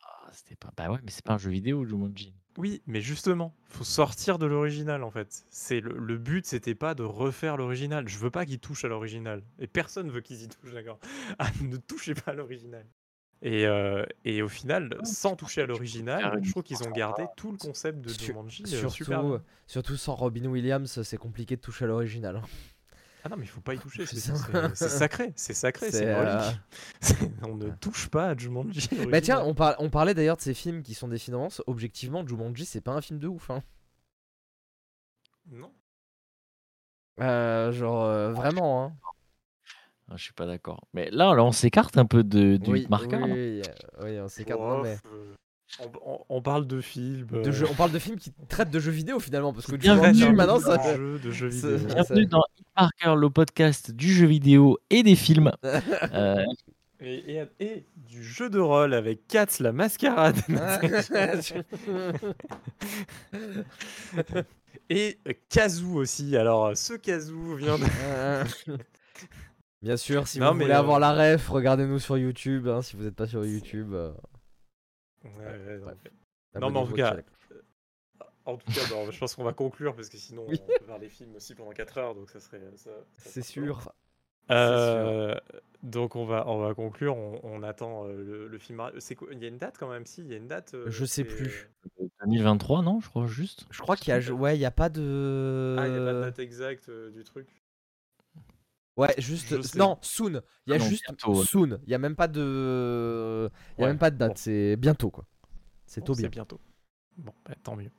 ah, 0.04 0.30
c'était 0.32 0.56
pas 0.56 0.70
bah 0.76 0.90
ouais, 0.90 0.98
mais 1.02 1.10
c'est 1.10 1.24
pas 1.24 1.34
un 1.34 1.38
jeu 1.38 1.50
vidéo 1.50 1.84
Jumanji. 1.84 2.34
Oui, 2.56 2.82
mais 2.86 3.00
justement, 3.00 3.54
faut 3.66 3.84
sortir 3.84 4.38
de 4.38 4.46
l'original 4.46 5.04
en 5.04 5.10
fait. 5.10 5.44
C'est 5.50 5.80
le, 5.80 5.96
le 5.96 6.18
but, 6.18 6.44
c'était 6.46 6.74
pas 6.74 6.94
de 6.94 7.04
refaire 7.04 7.56
l'original. 7.56 8.08
Je 8.08 8.18
veux 8.18 8.30
pas 8.30 8.46
qu'ils 8.46 8.58
touchent 8.58 8.84
à 8.84 8.88
l'original. 8.88 9.44
Et 9.60 9.66
personne 9.68 10.10
veut 10.10 10.20
qu'ils 10.22 10.42
y 10.42 10.48
touchent, 10.48 10.72
d'accord 10.72 10.98
Ah, 11.38 11.50
ne 11.62 11.76
touchez 11.76 12.14
pas 12.14 12.32
à 12.32 12.34
l'original. 12.34 12.84
Et, 13.40 13.66
euh, 13.66 14.04
et 14.24 14.42
au 14.42 14.48
final, 14.48 14.98
sans 15.04 15.36
toucher 15.36 15.62
à 15.62 15.66
l'original, 15.66 16.40
je 16.42 16.50
trouve 16.50 16.62
qu'ils 16.64 16.82
ont 16.82 16.90
gardé 16.90 17.24
tout 17.36 17.52
le 17.52 17.58
concept 17.58 18.00
de 18.00 18.08
Jumanji 18.08 18.64
euh, 18.64 18.88
super 18.88 19.20
Surtout, 19.20 19.38
surtout 19.66 19.96
sans 19.96 20.14
Robin 20.16 20.46
Williams, 20.46 21.02
c'est 21.02 21.16
compliqué 21.18 21.54
de 21.56 21.60
toucher 21.60 21.84
à 21.84 21.88
l'original. 21.88 22.36
hein. 22.36 22.42
Ah 23.24 23.28
non, 23.28 23.36
mais 23.36 23.44
il 23.44 23.48
faut 23.48 23.60
pas 23.60 23.74
y 23.74 23.78
toucher, 23.78 24.06
c'est 24.06 24.18
sacré, 24.88 25.32
c'est 25.36 25.54
sacré, 25.54 25.90
c'est 25.90 26.06
euh, 26.06 26.40
On 27.42 27.56
ne 27.56 27.70
touche 27.70 28.08
pas 28.08 28.30
à 28.30 28.36
Jumanji. 28.36 28.88
Bah 29.08 29.20
tiens, 29.20 29.40
on, 29.44 29.54
par- 29.54 29.76
on 29.78 29.90
parlait 29.90 30.14
d'ailleurs 30.14 30.36
de 30.36 30.42
ces 30.42 30.54
films 30.54 30.82
qui 30.82 30.94
sont 30.94 31.08
des 31.08 31.18
d'avance. 31.28 31.62
Objectivement, 31.66 32.26
Jumanji, 32.26 32.64
c'est 32.64 32.80
pas 32.80 32.92
un 32.92 33.00
film 33.00 33.18
de 33.18 33.28
ouf. 33.28 33.50
Hein. 33.50 33.62
Non. 35.50 35.72
Euh, 37.20 37.72
genre, 37.72 38.04
euh, 38.04 38.32
vraiment. 38.32 38.84
Hein. 38.84 38.92
Ah, 40.10 40.14
je 40.16 40.22
suis 40.24 40.32
pas 40.32 40.46
d'accord. 40.46 40.80
Mais 40.94 41.10
là, 41.10 41.34
là 41.34 41.44
on 41.44 41.52
s'écarte 41.52 41.98
un 41.98 42.06
peu 42.06 42.24
de, 42.24 42.56
du 42.56 42.70
Oui, 42.70 42.86
marqueur. 42.88 43.20
oui, 43.24 43.28
là. 43.28 43.34
oui, 43.34 43.62
euh, 44.00 44.04
oui, 44.04 44.20
on 44.20 44.28
s'écarte. 44.28 44.60
non, 44.60 44.82
mais... 44.82 44.96
Bof, 45.04 45.26
on, 45.80 46.12
on- 46.12 46.24
on 46.30 46.40
parle 46.40 46.66
de 46.66 46.80
films. 46.80 47.26
de 47.26 47.48
euh, 47.48 47.52
jeux- 47.52 47.66
on 47.70 47.74
parle 47.74 47.92
de 47.92 47.98
films 47.98 48.16
qui 48.16 48.32
traitent 48.48 48.70
de 48.70 48.78
jeux 48.80 48.90
vidéo 48.90 49.20
finalement. 49.20 49.52
Parce 49.52 49.66
que 49.66 49.76
Bienvenue. 49.76 50.32
Maintenant, 50.32 50.60
ça. 50.60 50.78
de 50.96 51.30
jeux 51.30 51.48
vidéo. 51.48 51.76
Bienvenue 51.78 52.24
dans 52.26 52.42
Hit 52.58 52.66
Marker, 52.74 53.14
le 53.20 53.28
podcast 53.28 53.90
du 53.90 54.10
jeu 54.10 54.24
vidéo 54.26 54.78
et 54.88 55.02
des 55.02 55.14
films. 55.16 55.52
Euh, 55.64 56.42
Et, 57.00 57.36
et- 57.36 57.46
et 57.60 57.86
du 58.08 58.24
jeu 58.24 58.50
de 58.50 58.58
rôle 58.58 58.92
avec 58.92 59.28
Katz 59.28 59.60
la 59.60 59.70
mascarade. 59.70 60.34
et 64.90 65.18
Kazoo 65.48 65.94
aussi. 65.94 66.36
Alors, 66.36 66.76
ce 66.76 66.94
Kazoo 66.94 67.54
vient 67.54 67.78
de. 67.78 67.84
Bien 69.82 69.96
sûr, 69.96 70.26
si 70.26 70.40
Non, 70.40 70.48
vous 70.52 70.54
mais, 70.58 70.64
voulez 70.64 70.74
euh, 70.74 70.78
avoir 70.78 70.98
la 70.98 71.12
ref, 71.12 71.48
regardez-nous 71.48 71.98
sur 72.00 72.18
YouTube. 72.18 72.66
hein, 72.68 72.82
si 72.82 72.96
vous 72.96 73.04
n'êtes 73.04 73.14
pas 73.14 73.26
sur 73.26 73.44
YouTube, 73.44 73.92
euh, 73.94 74.12
Ouais, 75.24 75.30
ouais, 75.46 75.78
non. 75.78 76.70
Mais 76.70 76.78
en 76.78 76.86
tout 76.86 76.94
cas, 76.94 77.08
channel. 77.10 77.24
En 78.44 78.56
tout 78.56 78.72
cas, 78.72 78.80
bon, 78.90 79.10
je 79.10 79.18
pense 79.18 79.34
qu'on 79.34 79.44
va 79.44 79.52
conclure 79.52 79.94
parce 79.94 80.08
que 80.08 80.16
sinon 80.16 80.46
Oui. 80.48 80.58
on 80.62 80.66
peut 80.66 80.84
faire 80.86 80.98
les 80.98 81.08
films 81.10 81.36
aussi 81.36 81.54
pendant 81.54 81.70
4 81.72 81.98
heures, 81.98 82.14
donc 82.14 82.30
ça 82.30 82.40
serait. 82.40 82.60
ça- 82.76 82.90
ça 83.18 83.30
C'est 83.30 83.42
sûr. 83.42 83.92
Euh, 84.50 85.34
donc 85.82 86.16
on 86.16 86.24
va, 86.24 86.48
on 86.48 86.58
va 86.58 86.72
conclure. 86.74 87.14
On, 87.16 87.38
on 87.42 87.62
attend 87.62 88.06
euh, 88.06 88.16
le, 88.24 88.48
le 88.48 88.58
film. 88.58 88.82
C'est 88.98 89.14
quoi 89.14 89.28
Il 89.32 89.38
y 89.42 89.44
a 89.44 89.48
une 89.48 89.58
date 89.58 89.76
quand 89.78 89.90
même 89.90 90.06
Si, 90.06 90.22
il 90.22 90.28
y 90.28 90.34
a 90.34 90.38
une 90.38 90.46
date. 90.48 90.72
euh, 90.74 90.86
Je 90.88 91.04
sais 91.04 91.24
plus. 91.24 91.68
2023, 92.24 92.80
non, 92.82 93.00
je 93.00 93.08
crois 93.10 93.26
juste. 93.26 93.66
Je 93.70 93.80
crois 93.82 93.96
qu'il 93.96 94.08
y 94.08 94.12
a, 94.16 94.32
ouais, 94.32 94.56
il 94.56 94.60
y 94.60 94.64
a 94.64 94.70
pas 94.70 94.88
de. 94.88 95.76
Ah, 95.78 95.86
il 95.86 95.92
n'y 95.92 95.98
a 95.98 96.04
pas 96.04 96.14
de 96.14 96.20
date 96.22 96.38
exacte 96.38 96.88
euh, 96.88 97.10
du 97.10 97.22
truc. 97.24 97.46
Ouais, 98.98 99.14
juste. 99.18 99.56
Je 99.56 99.62
sais. 99.62 99.78
Non, 99.78 99.98
soon. 100.02 100.42
Il 100.66 100.72
y 100.72 100.74
a 100.74 100.78
non, 100.78 100.84
juste 100.84 101.04
bientôt, 101.08 101.34
ouais. 101.40 101.46
soon. 101.46 101.80
Il 101.86 101.90
y 101.90 101.94
a 101.94 101.98
même 101.98 102.16
pas 102.16 102.28
de. 102.28 103.50
Il 103.78 103.82
y 103.82 103.84
a 103.84 103.86
Ouais, 103.86 103.88
même 103.88 103.98
pas 103.98 104.10
de 104.10 104.16
date. 104.18 104.36
bon. 104.36 104.36
C'est 104.36 104.76
bientôt 104.76 105.10
quoi. 105.10 105.26
C'est 105.86 106.00
Bon, 106.00 106.04
tôt 106.04 106.14
bien. 106.14 106.28
bientôt. 106.28 106.60
Bon, 107.16 107.34
bah, 107.44 107.54
tant 107.62 107.76
mieux. 107.76 107.92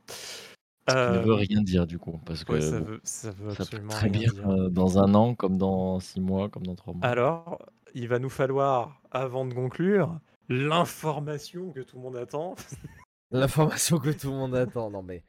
Qui 0.88 1.10
ne 1.10 1.18
Euh, 1.18 1.20
veut 1.20 1.34
rien 1.36 1.62
dire 1.62 1.88
du 1.88 2.00
coup, 2.00 2.20
parce 2.26 2.44
que 2.44 2.54
ouais, 2.54 2.62
ça 2.62 2.80
bon, 2.80 2.82
veut, 2.82 3.00
ça 3.04 3.32
veut 3.32 3.50
ça 3.50 3.66
peut 3.66 3.78
absolument 3.78 3.88
très 3.88 4.08
rien 4.08 4.10
bien 4.10 4.28
dire. 4.28 4.50
euh, 4.50 4.70
dans 4.70 4.98
un 5.00 5.14
an, 5.16 5.36
comme 5.36 5.58
dans 5.58 6.00
six 6.00 6.20
mois, 6.22 6.50
comme 6.50 6.66
dans 6.66 6.76
trois 6.76 6.94
mois. 6.94 7.10
Alors, 7.10 7.60
il 7.94 8.08
va 8.08 8.20
nous 8.20 8.30
falloir, 8.30 9.02
avant 9.12 9.46
de 9.46 9.54
conclure, 9.54 10.20
l'information 10.50 11.72
que 11.72 11.82
tout 11.82 11.98
le 11.98 12.04
monde 12.04 12.16
attend. 12.18 12.56
L'information 13.32 13.98
que 14.00 14.10
tout 14.12 14.30
le 14.30 14.38
monde 14.38 14.56
attend. 14.56 14.90
Non 14.92 15.02
mais. 15.04 15.24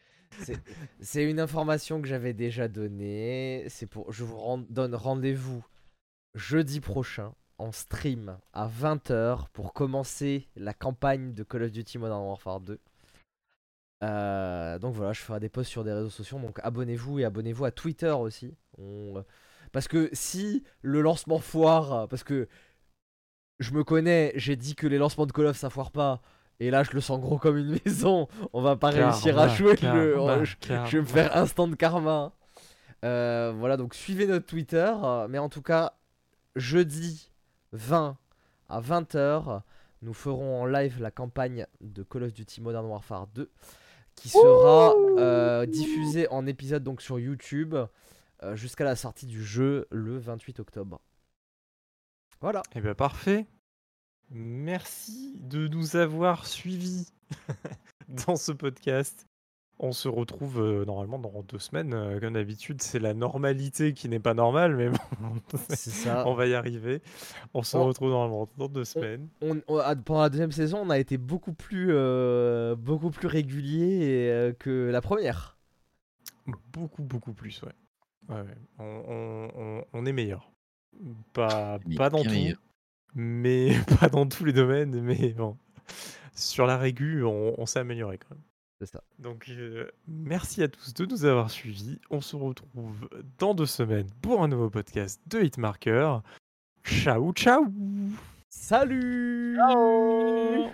C'est- 1.00 1.24
une 1.24 1.40
information 1.40 2.00
que 2.00 2.08
j'avais 2.08 2.32
déjà 2.32 2.68
donnée. 2.68 3.66
Pour. 3.90 4.12
Je 4.12 4.24
vous 4.24 4.38
donne 4.68 4.94
rendez-vous 4.94 5.64
jeudi 6.34 6.80
prochain 6.80 7.34
en 7.58 7.72
stream 7.72 8.38
à 8.52 8.66
20h 8.68 9.48
pour 9.50 9.72
commencer 9.72 10.48
la 10.56 10.72
campagne 10.72 11.32
de 11.32 11.42
Call 11.42 11.64
of 11.64 11.72
Duty 11.72 11.98
Modern 11.98 12.22
Warfare 12.22 12.60
2. 12.60 12.78
Euh, 14.02 14.78
donc 14.78 14.94
voilà, 14.94 15.12
je 15.12 15.20
ferai 15.20 15.40
des 15.40 15.50
posts 15.50 15.70
sur 15.70 15.84
des 15.84 15.92
réseaux 15.92 16.10
sociaux. 16.10 16.38
Donc 16.38 16.58
abonnez-vous 16.62 17.18
et 17.18 17.24
abonnez-vous 17.24 17.64
à 17.64 17.70
Twitter 17.70 18.10
aussi. 18.10 18.54
Parce 19.72 19.88
que 19.88 20.08
si 20.12 20.64
le 20.82 21.02
lancement 21.02 21.38
foire, 21.38 22.08
parce 22.08 22.24
que 22.24 22.48
je 23.58 23.72
me 23.72 23.84
connais, 23.84 24.32
j'ai 24.36 24.56
dit 24.56 24.74
que 24.74 24.86
les 24.86 24.96
lancements 24.96 25.26
de 25.26 25.32
Call 25.32 25.46
of 25.46 25.56
ça 25.56 25.68
foire 25.70 25.90
pas. 25.90 26.22
Et 26.60 26.70
là, 26.70 26.82
je 26.82 26.92
le 26.92 27.00
sens 27.00 27.18
gros 27.20 27.38
comme 27.38 27.56
une 27.56 27.78
maison. 27.84 28.28
On 28.52 28.60
va 28.60 28.76
pas 28.76 28.92
Karma, 28.92 29.10
réussir 29.10 29.38
à 29.38 29.48
jouer 29.48 29.72
le. 29.72 29.76
karma, 29.76 30.44
je, 30.44 30.96
vais 30.96 31.00
me 31.00 31.06
faire 31.06 31.36
instant 31.36 31.66
de 31.66 31.74
karma. 31.74 32.32
Euh, 33.04 33.52
voilà, 33.56 33.76
donc 33.76 33.94
suivez 33.94 34.26
notre 34.26 34.46
Twitter. 34.46 34.92
Mais 35.28 35.38
en 35.38 35.48
tout 35.48 35.62
cas, 35.62 35.94
jeudi 36.56 37.30
20 37.72 38.16
à 38.68 38.80
20h, 38.80 39.62
nous 40.02 40.14
ferons 40.14 40.62
en 40.62 40.66
live 40.66 41.00
la 41.00 41.10
campagne 41.10 41.66
de 41.80 42.02
Call 42.02 42.24
of 42.24 42.32
Duty 42.32 42.60
Modern 42.60 42.86
Warfare 42.86 43.26
2 43.34 43.50
qui 44.16 44.28
sera 44.28 44.94
euh, 45.18 45.66
diffusée 45.66 46.28
en 46.28 46.46
épisode 46.46 46.84
donc 46.84 47.00
sur 47.00 47.18
YouTube 47.18 47.74
euh, 48.42 48.56
jusqu'à 48.56 48.84
la 48.84 48.96
sortie 48.96 49.26
du 49.26 49.42
jeu 49.42 49.86
le 49.90 50.18
28 50.18 50.60
octobre. 50.60 51.00
Voilà. 52.40 52.62
Eh 52.74 52.80
bien, 52.80 52.94
parfait. 52.94 53.46
Merci 54.30 55.38
de 55.40 55.66
nous 55.68 55.96
avoir 55.96 56.46
suivis 56.46 57.08
dans 58.26 58.36
ce 58.36 58.52
podcast. 58.52 59.26
On 59.82 59.92
se 59.92 60.08
retrouve 60.08 60.60
euh, 60.60 60.84
normalement 60.84 61.18
dans 61.18 61.42
deux 61.42 61.58
semaines. 61.58 61.94
euh, 61.94 62.20
comme 62.20 62.34
d'habitude, 62.34 62.82
c'est 62.82 62.98
la 62.98 63.14
normalité 63.14 63.94
qui 63.94 64.10
n'est 64.10 64.20
pas 64.20 64.34
normale, 64.34 64.76
mais 64.76 64.90
bon, 64.90 64.98
ça. 65.70 66.28
on 66.28 66.34
va 66.34 66.46
y 66.46 66.54
arriver. 66.54 67.00
On 67.54 67.62
se 67.62 67.76
On- 67.78 67.86
retrouve 67.86 68.10
normalement 68.10 68.46
dans 68.58 68.68
deux 68.68 68.84
semaines. 68.84 69.28
on- 69.40 69.60
on- 69.68 69.78
ah, 69.78 69.96
pendant 69.96 70.20
la 70.20 70.28
deuxième 70.28 70.52
saison, 70.52 70.80
on 70.82 70.90
a 70.90 70.98
été 70.98 71.16
beaucoup 71.16 71.54
plus, 71.54 71.88
euh, 71.92 72.76
beaucoup 72.76 73.10
plus 73.10 73.26
régulier 73.26 74.28
euh, 74.30 74.52
que 74.52 74.90
la 74.92 75.00
première. 75.00 75.56
Beaucoup, 76.72 77.02
beaucoup 77.02 77.32
plus, 77.32 77.62
ouais. 77.62 77.72
Ouais, 78.28 78.42
ouais. 78.42 78.56
On, 78.78 78.84
on- 78.84 79.50
on- 79.78 79.84
on 79.94 80.06
est 80.06 80.12
meilleur. 80.12 80.52
Pas, 81.32 81.78
pas 81.96 82.10
dans 82.10 82.22
tout, 82.22 82.28
meilleur. 82.30 82.58
Mais 83.14 83.74
pas 84.00 84.08
dans 84.08 84.26
tous 84.26 84.44
les 84.44 84.52
domaines, 84.52 85.00
mais 85.00 85.30
bon. 85.30 85.56
Sur 86.34 86.66
la 86.66 86.78
régu, 86.78 87.24
on, 87.24 87.60
on 87.60 87.66
s'est 87.66 87.80
amélioré 87.80 88.18
quand 88.18 88.34
même. 88.34 88.44
C'est 88.80 88.86
ça. 88.86 89.02
Donc, 89.18 89.46
euh, 89.50 89.90
merci 90.08 90.62
à 90.62 90.68
tous 90.68 90.94
de 90.94 91.04
nous 91.04 91.26
avoir 91.26 91.50
suivis. 91.50 91.98
On 92.08 92.22
se 92.22 92.34
retrouve 92.34 93.08
dans 93.38 93.54
deux 93.54 93.66
semaines 93.66 94.08
pour 94.22 94.42
un 94.42 94.48
nouveau 94.48 94.70
podcast 94.70 95.20
de 95.26 95.40
Hitmarker. 95.42 96.20
Ciao, 96.82 97.32
ciao 97.34 97.66
Salut 98.48 99.56
Ciao 99.56 100.70